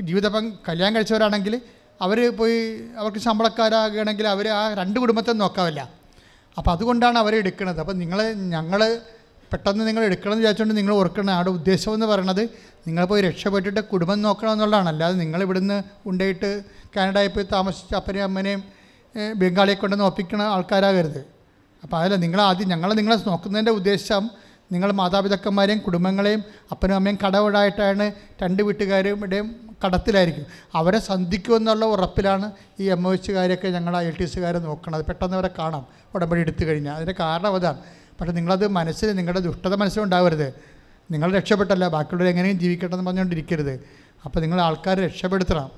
[0.01, 0.27] ജീവിത
[0.67, 1.61] കല്യാണം കഴിച്ചവരാണെങ്കിൽ
[2.01, 2.57] അവർ പോയി
[2.97, 5.81] അവർക്ക് ശമ്പളക്കാരാകുകയാണെങ്കിൽ അവർ ആ രണ്ട് കുടുംബത്തെ നോക്കാവില്ല.
[6.57, 7.79] അപ്പോൾ അതുകൊണ്ടാണ് അവരെ എടുക്കുന്നത്.
[7.79, 8.81] അപ്പോൾ നിങ്ങൾ ഞങ്ങൾ
[9.51, 11.33] പെട്ടെന്ന് നിങ്ങൾ എടുക്കണമെന്ന് വിചാരിച്ചുകൊണ്ട് നിങ്ങൾ ഓർക്കണം.
[11.33, 12.49] ആടെ ഉദ്ദേശം എന്ന് പറയണത്
[12.87, 14.89] നിങ്ങൾ പോയി രക്ഷപ്പെട്ടിട്ട് കുടുംബം നോക്കണം എന്നുള്ളതാണ്.
[14.89, 16.63] അല്ലാതെ നിങ്ങൾ ഇവിടുന്ന് ഉണ്ടായിട്ട്
[16.95, 18.63] കാനഡയിൽ പോയി താമസിച്ച് അപ്പനെയും അമ്മനെയും
[19.35, 21.25] ബംഗാളിയെ കൊണ്ട് നോപ്പിക്കണ ആൾക്കാരാകരുത്.
[21.83, 24.29] അപ്പോൾ അതല്ല നിങ്ങൾ ആദ്യം ഞങ്ങൾ നിങ്ങളെ നോക്കുന്നതിന്റെ ഉദ്ദേശം
[24.71, 28.11] നിങ്ങൾ മാതാപിതാക്കന്മാരെയും കുടുംബങ്ങളെയും അപ്പനും അമ്മയും കടവിടായിട്ടാണ്
[28.41, 29.55] രണ്ട് വീട്ടുകാരുടെയും
[29.85, 30.45] കടത്തിലായിരിക്കും.
[30.75, 35.49] അവരെ സന്ധിക്കുമെന്നുള്ള ഉറപ്പിലാണ് ഈ എം ഒ എച്ചുകാരെയൊക്കെ ഞങ്ങൾ ഐ എൽ ടി എസുകാരെ നോക്കുന്നത് പെട്ടെന്ന് അവരെ
[35.59, 35.85] കാണാം.
[36.15, 36.95] ഉടമ്പടി എടുത്തു കഴിഞ്ഞാൽ.
[36.95, 37.77] അതിന്റെ കാരണം അതാണ്
[38.19, 40.53] പക്ഷേ നിങ്ങളത് മനസ്സിൽ നിങ്ങളുടെ ദുഷ്ടത മനസ്സിലുണ്ടാവരുത്.
[41.11, 43.84] നിങ്ങൾ രക്ഷപ്പെട്ടല്ല ബാക്കിയുള്ളവർ എങ്ങനെയും ജീവിക്കട്ടെ എന്ന് പറഞ്ഞുകൊണ്ടിരിക്കരുത്.
[44.26, 45.72] അപ്പോൾ നിങ്ങൾ ആൾക്കാരെ രക്ഷപ്പെടുത്തണം.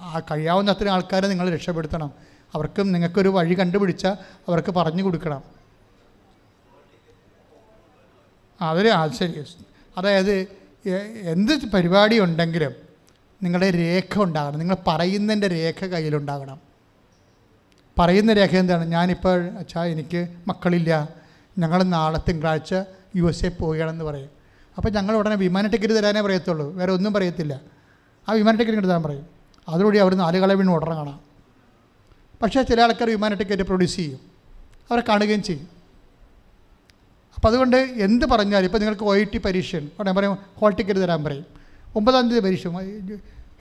[0.00, 2.10] ആ കഴിയാവുന്ന അത്രയും ആൾക്കാരെ നിങ്ങൾ രക്ഷപ്പെടുത്തണം.
[2.54, 4.16] അവർക്കും നിങ്ങൾക്കൊരു വഴി കണ്ടുപിടിച്ചാൽ
[4.48, 5.42] അവർക്ക് പറഞ്ഞു കൊടുക്കണം.
[8.60, 9.44] അതൊരു ആശ്ചര്യ
[9.96, 10.46] അതായത്
[11.22, 12.72] എന്ത് പരിപാടി ഉണ്ടെങ്കിലും
[13.42, 14.58] നിങ്ങളുടെ രേഖ ഉണ്ടാകണം.
[14.58, 16.60] നിങ്ങൾ പറയുന്നതിന്റെ രേഖ കയ്യിലുണ്ടാകണം.
[17.98, 18.84] പറയുന്ന രേഖ എന്താണ്?
[18.84, 21.19] ഞാനിപ്പോൾ അച്ഛാ എനിക്ക് മക്കളില്ല.
[21.58, 22.74] ഞങ്ങൾ നാളെ തിങ്കളാഴ്ച
[23.16, 24.28] യു എസ് എ പോവുകയാണെന്ന് പറയും.
[24.76, 26.72] അപ്പോൾ ഞങ്ങൾ ഉടനെ വിമാന ടിക്കറ്റ് തരാനേ പറയത്തുള്ളൂ.
[26.72, 27.60] വേറെ ഒന്നും പറയത്തില്ല.
[28.28, 29.26] ആ വിമാന ടിക്കറ്റ് തരാൻ പറയും.
[29.68, 31.20] അതിലൂടെ അവർ നാലുകളെ കള വീണ് ഉടനെ കാണാം.
[32.42, 34.20] പക്ഷേ ചില ആൾക്കാർ വിമാന ടിക്കറ്റ് പ്രൊഡ്യൂസ് ചെയ്യും.
[34.90, 35.68] അവരെ കാണുകയും ചെയ്യും.
[37.34, 41.24] അപ്പോൾ അതുകൊണ്ട് എന്ത് പറഞ്ഞാലും ഇപ്പോൾ നിങ്ങൾക്ക് ഒ ഐ ടി പരീക്ഷ ഉടനെ പറയും ഹോൾ ടിക്കറ്റ് തരാൻ
[41.24, 41.46] പറയും.
[41.96, 42.66] ഒമ്പതാം തീയതി പരീക്ഷ.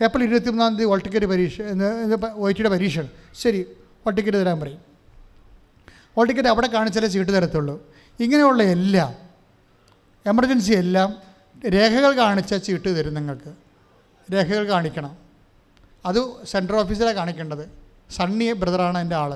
[0.04, 1.62] ഏപ്രിൽ ഇരുപത്തി മൂന്നാം തീയതി ഹോൾ ടിക്കറ്റ് പരീക്ഷ
[2.36, 3.00] ഒ ഐ ടിയുടെ പരീക്ഷ
[3.36, 3.66] ശരി
[4.06, 4.89] ഹോൾ ടിക്കറ്റ് തരാൻ പറയും.
[6.20, 7.76] ഹോൾ ടിക്കറ്റ് അവിടെ കാണിച്ചാലേ സീറ്റ് തരത്തുള്ളൂ.
[8.20, 9.12] ഇങ്ങനെയുള്ള എല്ലാം
[10.28, 11.10] എമർജൻസി എല്ലാം
[11.76, 13.52] രേഖകൾ കാണിച്ച ചീട്ട് തരും നിങ്ങൾക്ക്.
[14.34, 15.14] രേഖകൾ കാണിക്കണം.
[16.06, 17.64] അത് സെൻട്രൽ ഓഫീസിലാണ് കാണിക്കേണ്ടത്.
[18.18, 19.32] സണ്ണി ബ്രദറാണ് എന്റെ ആൾ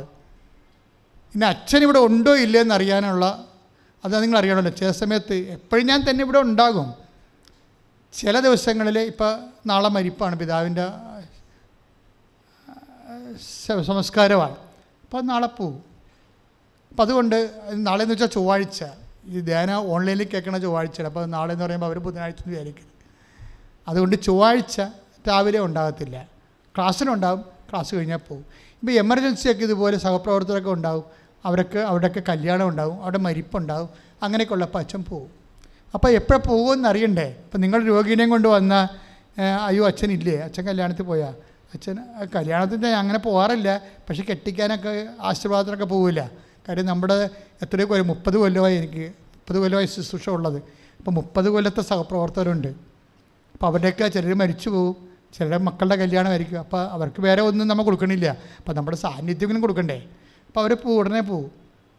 [1.35, 3.25] ഇനി അച്ഛൻ ഇവിടെ ഉണ്ടോ ഇല്ലേ എന്നറിയാനുള്ള
[4.05, 6.93] അത് നിങ്ങൾ അറിയണമല്ലോ ചില സമയത്ത് എപ്പോഴും ഞാൻ തന്നെ ഇവിടെ ഉണ്ടാകും.
[8.13, 9.31] ചില ദിവസങ്ങളിൽ ഇപ്പോൾ
[9.65, 10.85] നാളെ മരിപ്പാണ് പിതാവിന്റെ
[13.89, 14.55] സംസ്കാരമാണ്.
[15.03, 15.92] അപ്പോൾ നാളെ പോവും.
[16.93, 18.83] അപ്പം അതുകൊണ്ട് നാളെ എന്ന് വെച്ചാൽ ചൊവ്വാഴ്ച.
[19.25, 21.07] ഈ ധ്യാന ഓൺലൈനിൽ കേൾക്കണ ചൊവ്വാഴ്ചയാണ്.
[21.07, 22.73] അപ്പോൾ നാളെ എന്ന് പറയുമ്പോൾ അവർ ബുധനാഴ്ച എന്ന്
[23.87, 24.81] അതുകൊണ്ട് ചൊവ്വാഴ്ച
[25.27, 26.27] രാവിലെ ഉണ്ടാകത്തില്ല.
[26.75, 27.41] ക്ലാസ്സിനുണ്ടാവും.
[27.69, 28.45] ക്ലാസ് കഴിഞ്ഞാൽ പോകും
[28.79, 31.03] ഇപ്പോൾ എമർജൻസി ഒക്കെ ഇതുപോലെ സഹപ്രവർത്തകരൊക്കെ ഉണ്ടാവും.
[31.45, 33.03] അവരൊക്കെ അവിടെയൊക്കെ കല്യാണം ഉണ്ടാവും.
[33.03, 33.89] അവിടെ മരിപ്പുണ്ടാവും.
[34.23, 35.31] അങ്ങനെയൊക്കെ ഉള്ളപ്പോൾ അച്ഛൻ പോകും
[35.93, 37.35] അപ്പോൾ എപ്പോഴും പോകുമെന്ന് അറിയണ്ടേ?
[37.43, 38.87] അപ്പോൾ നിങ്ങൾ രോഗിനെയും കൊണ്ട് വന്ന
[39.65, 40.37] അയ്യോ അച്ഛൻ ഇല്ലേ?
[40.37, 41.33] അച്ഛൻ കല്യാണത്തിൽ പോയാ?
[41.73, 41.97] അച്ഛൻ
[42.35, 46.42] കല്യാണത്തിന്റെ അങ്ങനെ പോകാറില്ല പക്ഷെ കെട്ടിക്കാനൊക്കെ ആശീർവാദത്തിനൊക്കെ പോവില്ല.
[46.67, 47.29] കാര്യം നമ്മുടെ
[47.63, 50.59] എത്രയോ ഒരു മുപ്പത് കൊല്ലമായി എനിക്ക് മുപ്പത് കൊല്ലമായി ശുശ്രൂഷ ഉള്ളത്.
[50.99, 52.69] അപ്പോൾ മുപ്പത് കൊല്ലത്തെ സഹപ്രവർത്തകരുണ്ട്.
[53.53, 54.95] അപ്പോൾ അവരുടെയൊക്കെ ചിലർ മരിച്ചു പോകും
[55.33, 58.27] ചിലരുടെ മക്കളുടെ കല്യാണമായിരിക്കും അപ്പോൾ അവർക്ക് വേറെ ഒന്നും നമ്മൾ കൊടുക്കണില്ല.
[58.59, 59.97] അപ്പോൾ നമ്മുടെ സാന്നിധ്യങ്ങളും കൊടുക്കണ്ടേ?
[60.47, 61.51] അപ്പോൾ അവർ പോകും ഉടനെ പോകും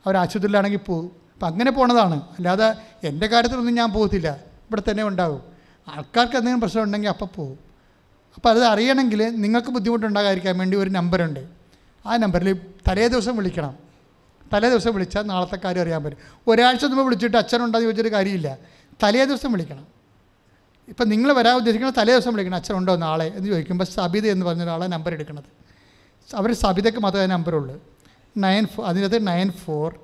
[0.06, 2.16] അവർ ആശുപത്രിയിലാണെങ്കിൽ പോകും അപ്പം അങ്ങനെ പോണതാണ്.
[2.36, 2.68] അല്ലാതെ
[3.08, 4.28] എന്റെ കാര്യത്തിലൊന്നും ഞാൻ പോകത്തില്ല.
[4.66, 5.42] ഇവിടെ തന്നെ ഉണ്ടാകും
[5.88, 7.58] ആൾക്കാർക്ക് എന്തെങ്കിലും പ്രശ്നം ഉണ്ടെങ്കിൽ അപ്പം പോകും
[8.36, 11.42] അപ്പോൾ അത് അറിയണമെങ്കിൽ നിങ്ങൾക്ക് ബുദ്ധിമുട്ടുണ്ടാകാതിരിക്കാൻ വേണ്ടി ഒരു നമ്പറുണ്ട്
[12.06, 12.48] ആ നമ്പറിൽ
[12.88, 13.74] തലേ ദിവസം വിളിക്കണം.
[14.54, 16.18] തലേ ദിവസം വിളിച്ചാൽ നാളത്തെ കാര്യം അറിയാൻ പറ്റും.
[16.46, 18.58] ഒരാഴ്ച മുമ്പ് വിളിച്ചിട്ട് അച്ഛനുണ്ടോ എന്ന് ചോദിച്ചിട്ട് കാര്യമില്ല.
[19.02, 19.86] തലേ ദിവസം വിളിക്കണം.
[20.88, 22.54] ഇപ്പം നിങ്ങൾ വരാൻ ഉദ്ദേശിക്കുന്ന തലേ ദിവസം വിളിക്കണം.
[22.54, 25.64] അച്ഛനുണ്ടോ നാളെ എന്ന് ചോദിക്കുമ്പോൾ സബിത എന്ന് പറഞ്ഞ ഒരാളെ നമ്പർ എടുക്കണത്
[26.36, 27.82] അവർ സബിതയ്ക്ക് മാത്രമേ നമ്പറുള്ളൂ.
[28.36, 29.94] നയൻ ഫോ അതിനകത്ത് nine four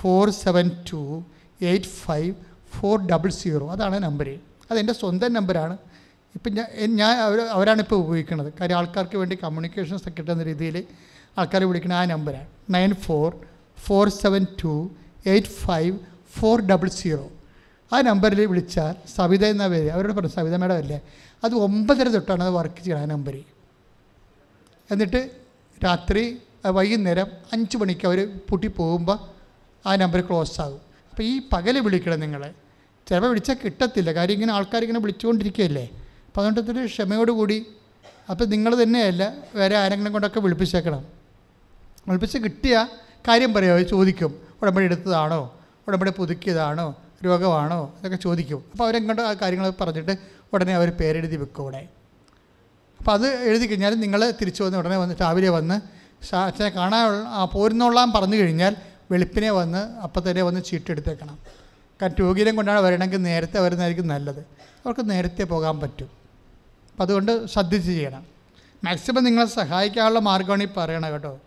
[0.00, 1.24] four seven two
[1.62, 2.34] eight five
[2.80, 4.38] four double zero അതാണ് നമ്പർ.
[4.70, 5.78] അതെന്റെ സ്വന്തം നമ്പറാണ്.
[6.34, 8.52] ഇപ്പം ഞാൻ ഞാൻ അവർ അവരാണ് ഇപ്പോൾ ഉപയോഗിക്കുന്നത്.
[8.60, 10.84] കാര്യം ആൾക്കാർക്ക് വേണ്ടി കമ്മ്യൂണിക്കേഷൻ ഒക്കെ എന്ന രീതിയിൽ
[11.38, 12.46] ആൾക്കാർ വിളിക്കുന്ന ആ നമ്പറാണ്.
[12.70, 13.36] Nine four
[13.78, 14.72] four seven two
[15.26, 15.94] eight five
[16.36, 17.24] four double zero
[17.92, 20.98] ആ നമ്പറിൽ വിളിച്ചാൽ സവിത എന്ന പേര് അവരോട് പറഞ്ഞു സവിത മേഡം അല്ലേ?
[21.44, 23.34] അത് ഒമ്പതര തൊട്ടാണ് അത് വർക്ക് ചെയ്യണം ആ നമ്പർ
[24.90, 25.20] എന്നിട്ട്
[25.84, 26.22] രാത്രി
[26.66, 29.18] വൈകുന്നേരം അഞ്ച് മണിക്ക് അവർ പൂട്ടി പോകുമ്പോൾ
[29.84, 30.80] ആ നമ്പർ ക്ലോസ് ആകും.
[31.12, 32.50] അപ്പോൾ ഈ പകൽ വിളിക്കണം നിങ്ങളെ
[33.06, 34.12] ചിലപ്പോൾ വിളിച്ചാൽ കിട്ടത്തില്ല.
[34.12, 35.86] കാര്യം ഇങ്ങനെ ആൾക്കാരിങ്ങനെ വിളിച്ചുകൊണ്ടിരിക്കുകയല്ലേ
[36.26, 37.58] അപ്പോൾ അതുകൊണ്ട് ഇത്തിരി ക്ഷമയോടുകൂടി
[38.30, 39.22] അപ്പോൾ നിങ്ങൾ തന്നെയല്ല
[39.54, 41.02] വേറെ ആരെങ്കിലും കൊണ്ടൊക്കെ വിളിപ്പിച്ചേക്കണം.
[42.08, 42.74] വിളിപ്പിച്ച് കിട്ടിയ
[43.28, 43.78] കാര്യം പറയുമോ?
[43.78, 44.40] ചോദിക്കും.
[44.62, 45.58] ഉടമ്പടി എടുത്തതാണോ?
[45.88, 46.96] ഉടമ്പടി പുതുക്കിയതാണോ?
[47.24, 47.94] രോഗമാണോ?
[48.00, 48.64] ഇതൊക്കെ ചോദിക്കും.
[48.72, 50.18] അപ്പോൾ അവരെങ്ങോട്ട് ആ കാര്യങ്ങൾ പറഞ്ഞിട്ട്
[50.52, 51.88] ഉടനെ അവർ പേരെഴുതി വെക്കും ഇവിടെ
[52.98, 55.76] അപ്പോൾ അത് എഴുതി കഴിഞ്ഞാൽ നിങ്ങൾ തിരിച്ചു വന്ന് ഉടനെ വന്ന് രാവിലെ വന്ന്
[56.34, 57.08] അച്ഛനെ കാണാൻ
[57.52, 58.76] പോരുന്നോളാം പറഞ്ഞു കഴിഞ്ഞാൽ
[59.10, 61.38] വെളുപ്പിനെ വന്ന് അപ്പം തന്നെ വന്ന് ചീട്ടെടുത്തേക്കണം
[62.02, 64.40] കാരണം രോഗിയിലും കൊണ്ടാണ് വരണമെങ്കിൽ നേരത്തെ വരുന്നതായിരിക്കും നല്ലത്.
[64.84, 66.10] അവർക്ക് നേരത്തെ പോകാൻ പറ്റും.
[66.90, 68.26] അപ്പം അതുകൊണ്ട് ശ്രദ്ധിച്ച് ചെയ്യണം.
[68.84, 71.40] മാക്സിമം നിങ്ങളെ സഹായിക്കാനുള്ള മാർഗമാണ് ഈ പറയണം കേട്ടോ.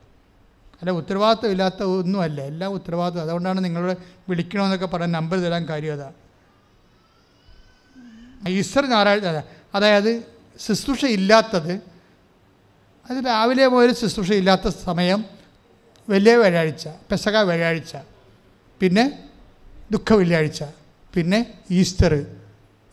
[0.81, 2.41] അല്ല ഉത്തരവാദിത്വം ഇല്ലാത്ത ഒന്നുമല്ല.
[2.41, 3.97] എല്ലാം ഉത്തരവാദിത്വം അതുകൊണ്ടാണ് നിങ്ങളോട്
[4.29, 6.11] വിളിക്കണമെന്നൊക്കെ പറയാൻ നമ്പർ തരാൻ കാര്യം അതാ.
[8.47, 9.25] ഈസ്റ്റർ ഞായറാഴ്ച
[9.75, 10.23] അതായത്
[10.59, 11.73] ശുശ്രൂഷ ഇല്ലാത്തത്
[13.09, 15.25] അത് രാവിലെ മുതൽ ശുശ്രൂഷ ഇല്ലാത്ത സമയം
[16.09, 17.97] വലിയ വ്യാഴാഴ്ച പെസക വ്യാഴാഴ്ച
[18.79, 19.29] പിന്നെ
[19.91, 20.63] ദുഃഖ വെള്ളിയാഴ്ച
[21.13, 22.25] പിന്നെ ഈസ്റ്റർ.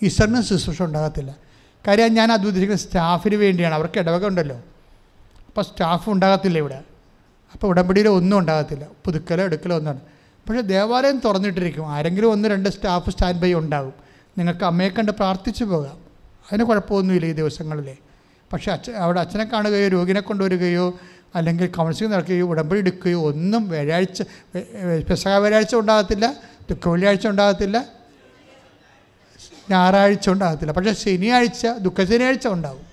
[0.03, 1.37] ഈസ്റ്ററിന് ശുശ്രൂഷ ഉണ്ടാകത്തില്ല.
[1.89, 3.75] കാര്യം ഞാൻ അത് ഉദ്ദേശിക്കുന്ന സ്റ്റാഫിന് വേണ്ടിയാണ്.
[3.75, 4.57] അവർക്ക് ഇടവക ഉണ്ടല്ലോ.
[5.47, 6.83] അപ്പോൾ സ്റ്റാഫ് ഉണ്ടാകത്തില്ല ഇവിടെ.
[7.55, 8.87] അപ്പോൾ ഉടമ്പടിയിൽ ഒന്നും ഉണ്ടാകത്തില്ല.
[9.05, 10.01] പുതുക്കലോ എടുക്കലോ ഒന്നാണ്
[10.49, 11.93] പക്ഷേ ദേവാലയം തുറന്നിട്ടിരിക്കും.
[11.93, 13.93] ആരെങ്കിലും ഒന്ന് രണ്ട് സ്റ്റാഫ് സ്റ്റാൻഡ് ബൈ ഉണ്ടാകും.
[14.39, 15.97] നിങ്ങൾക്ക് അമ്മയെ കണ്ട് പ്രാർത്ഥിച്ചു പോകാം.
[16.53, 17.97] അതിന് കുഴപ്പമൊന്നുമില്ല ഈ ദിവസങ്ങളിൽ.
[18.53, 20.99] പക്ഷേ അച്ഛൻ അവിടെ അച്ഛനെ കാണുകയോ രോഗിനെ കൊണ്ടുവരികയോ
[21.35, 24.23] അല്ലെങ്കിൽ കൗൺസിലിംഗ് നടക്കുകയോ ഉടമ്പടി എടുക്കുകയോ ഒന്നും വ്യാഴാഴ്ച
[25.11, 26.35] പെസക വ്യാഴാഴ്ച ഉണ്ടാകത്തില്ല.
[26.71, 27.85] ദുഃഖ വെള്ളിയാഴ്ച ഉണ്ടാകത്തില്ല.
[29.71, 30.73] ഞായറാഴ്ച ഉണ്ടാകത്തില്ല.
[30.73, 32.87] പക്ഷേ ശനിയാഴ്ച ദുഃഖ ശനിയാഴ്ച ഉണ്ടാകും.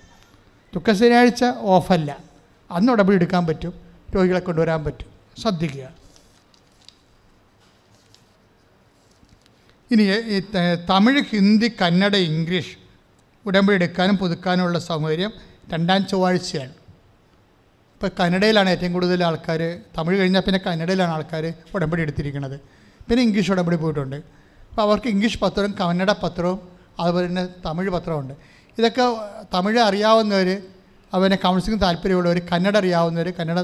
[0.74, 2.18] ദുഃഖ ശനിയാഴ്ച ഓഫല്ല.
[2.70, 3.91] അന്ന് ഉടമ്പടി എടുക്കാൻ പറ്റും.
[4.14, 5.08] രോഗികളെ കൊണ്ടുവരാൻ പറ്റും.
[5.42, 5.86] ശ്രദ്ധിക്കുക.
[9.92, 10.04] ഇനി
[10.90, 12.74] തമിഴ് ഹിന്ദി കന്നഡ ഇംഗ്ലീഷ്
[13.46, 15.32] ഉടമ്പടി എടുക്കാനും പുതുക്കാനുമുള്ള സൗകര്യം
[15.72, 16.74] രണ്ടാം ചൊവ്വാഴ്ചയാണ്.
[17.94, 19.60] ഇപ്പോൾ കന്നഡയിലാണ് ഏറ്റവും കൂടുതൽ ആൾക്കാർ
[19.96, 22.56] തമിഴ് കഴിഞ്ഞാൽ പിന്നെ കന്നഡയിലാണ് ആൾക്കാർ ഉടമ്പടി എടുത്തിരിക്കുന്നത്.
[23.08, 24.18] പിന്നെ ഇംഗ്ലീഷ് ഉടമ്പടി പോയിട്ടുണ്ട്.
[24.70, 26.58] അപ്പോൾ അവർക്ക് ഇംഗ്ലീഷ് പത്രവും കന്നഡ പത്രവും
[27.00, 28.34] അതുപോലെ തന്നെ തമിഴ് പത്രമുണ്ട്
[28.78, 29.04] ഇതൊക്കെ
[29.54, 30.48] തമിഴ് അറിയാവുന്നവർ
[31.12, 33.60] അതുപോലെ കൗൺസിലിംഗ് താല്പര്യമുള്ളവർ കന്നഡ അറിയാവുന്നവർ കന്നഡ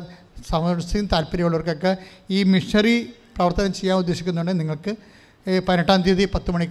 [0.50, 1.97] കൗൺസിലിംഗ് താല്പര്യമുള്ളവർക്കൊക്കെ
[2.31, 2.97] ഈ മിഷണറി
[3.36, 4.92] പ്രവർത്തനം ചെയ്യാൻ ഉദ്ദേശിക്കുന്നുണ്ടെങ്കിൽ നിങ്ങൾക്ക്
[5.58, 6.67] പതിനെട്ടാം തീയതി പത്ത് മണിക്ക്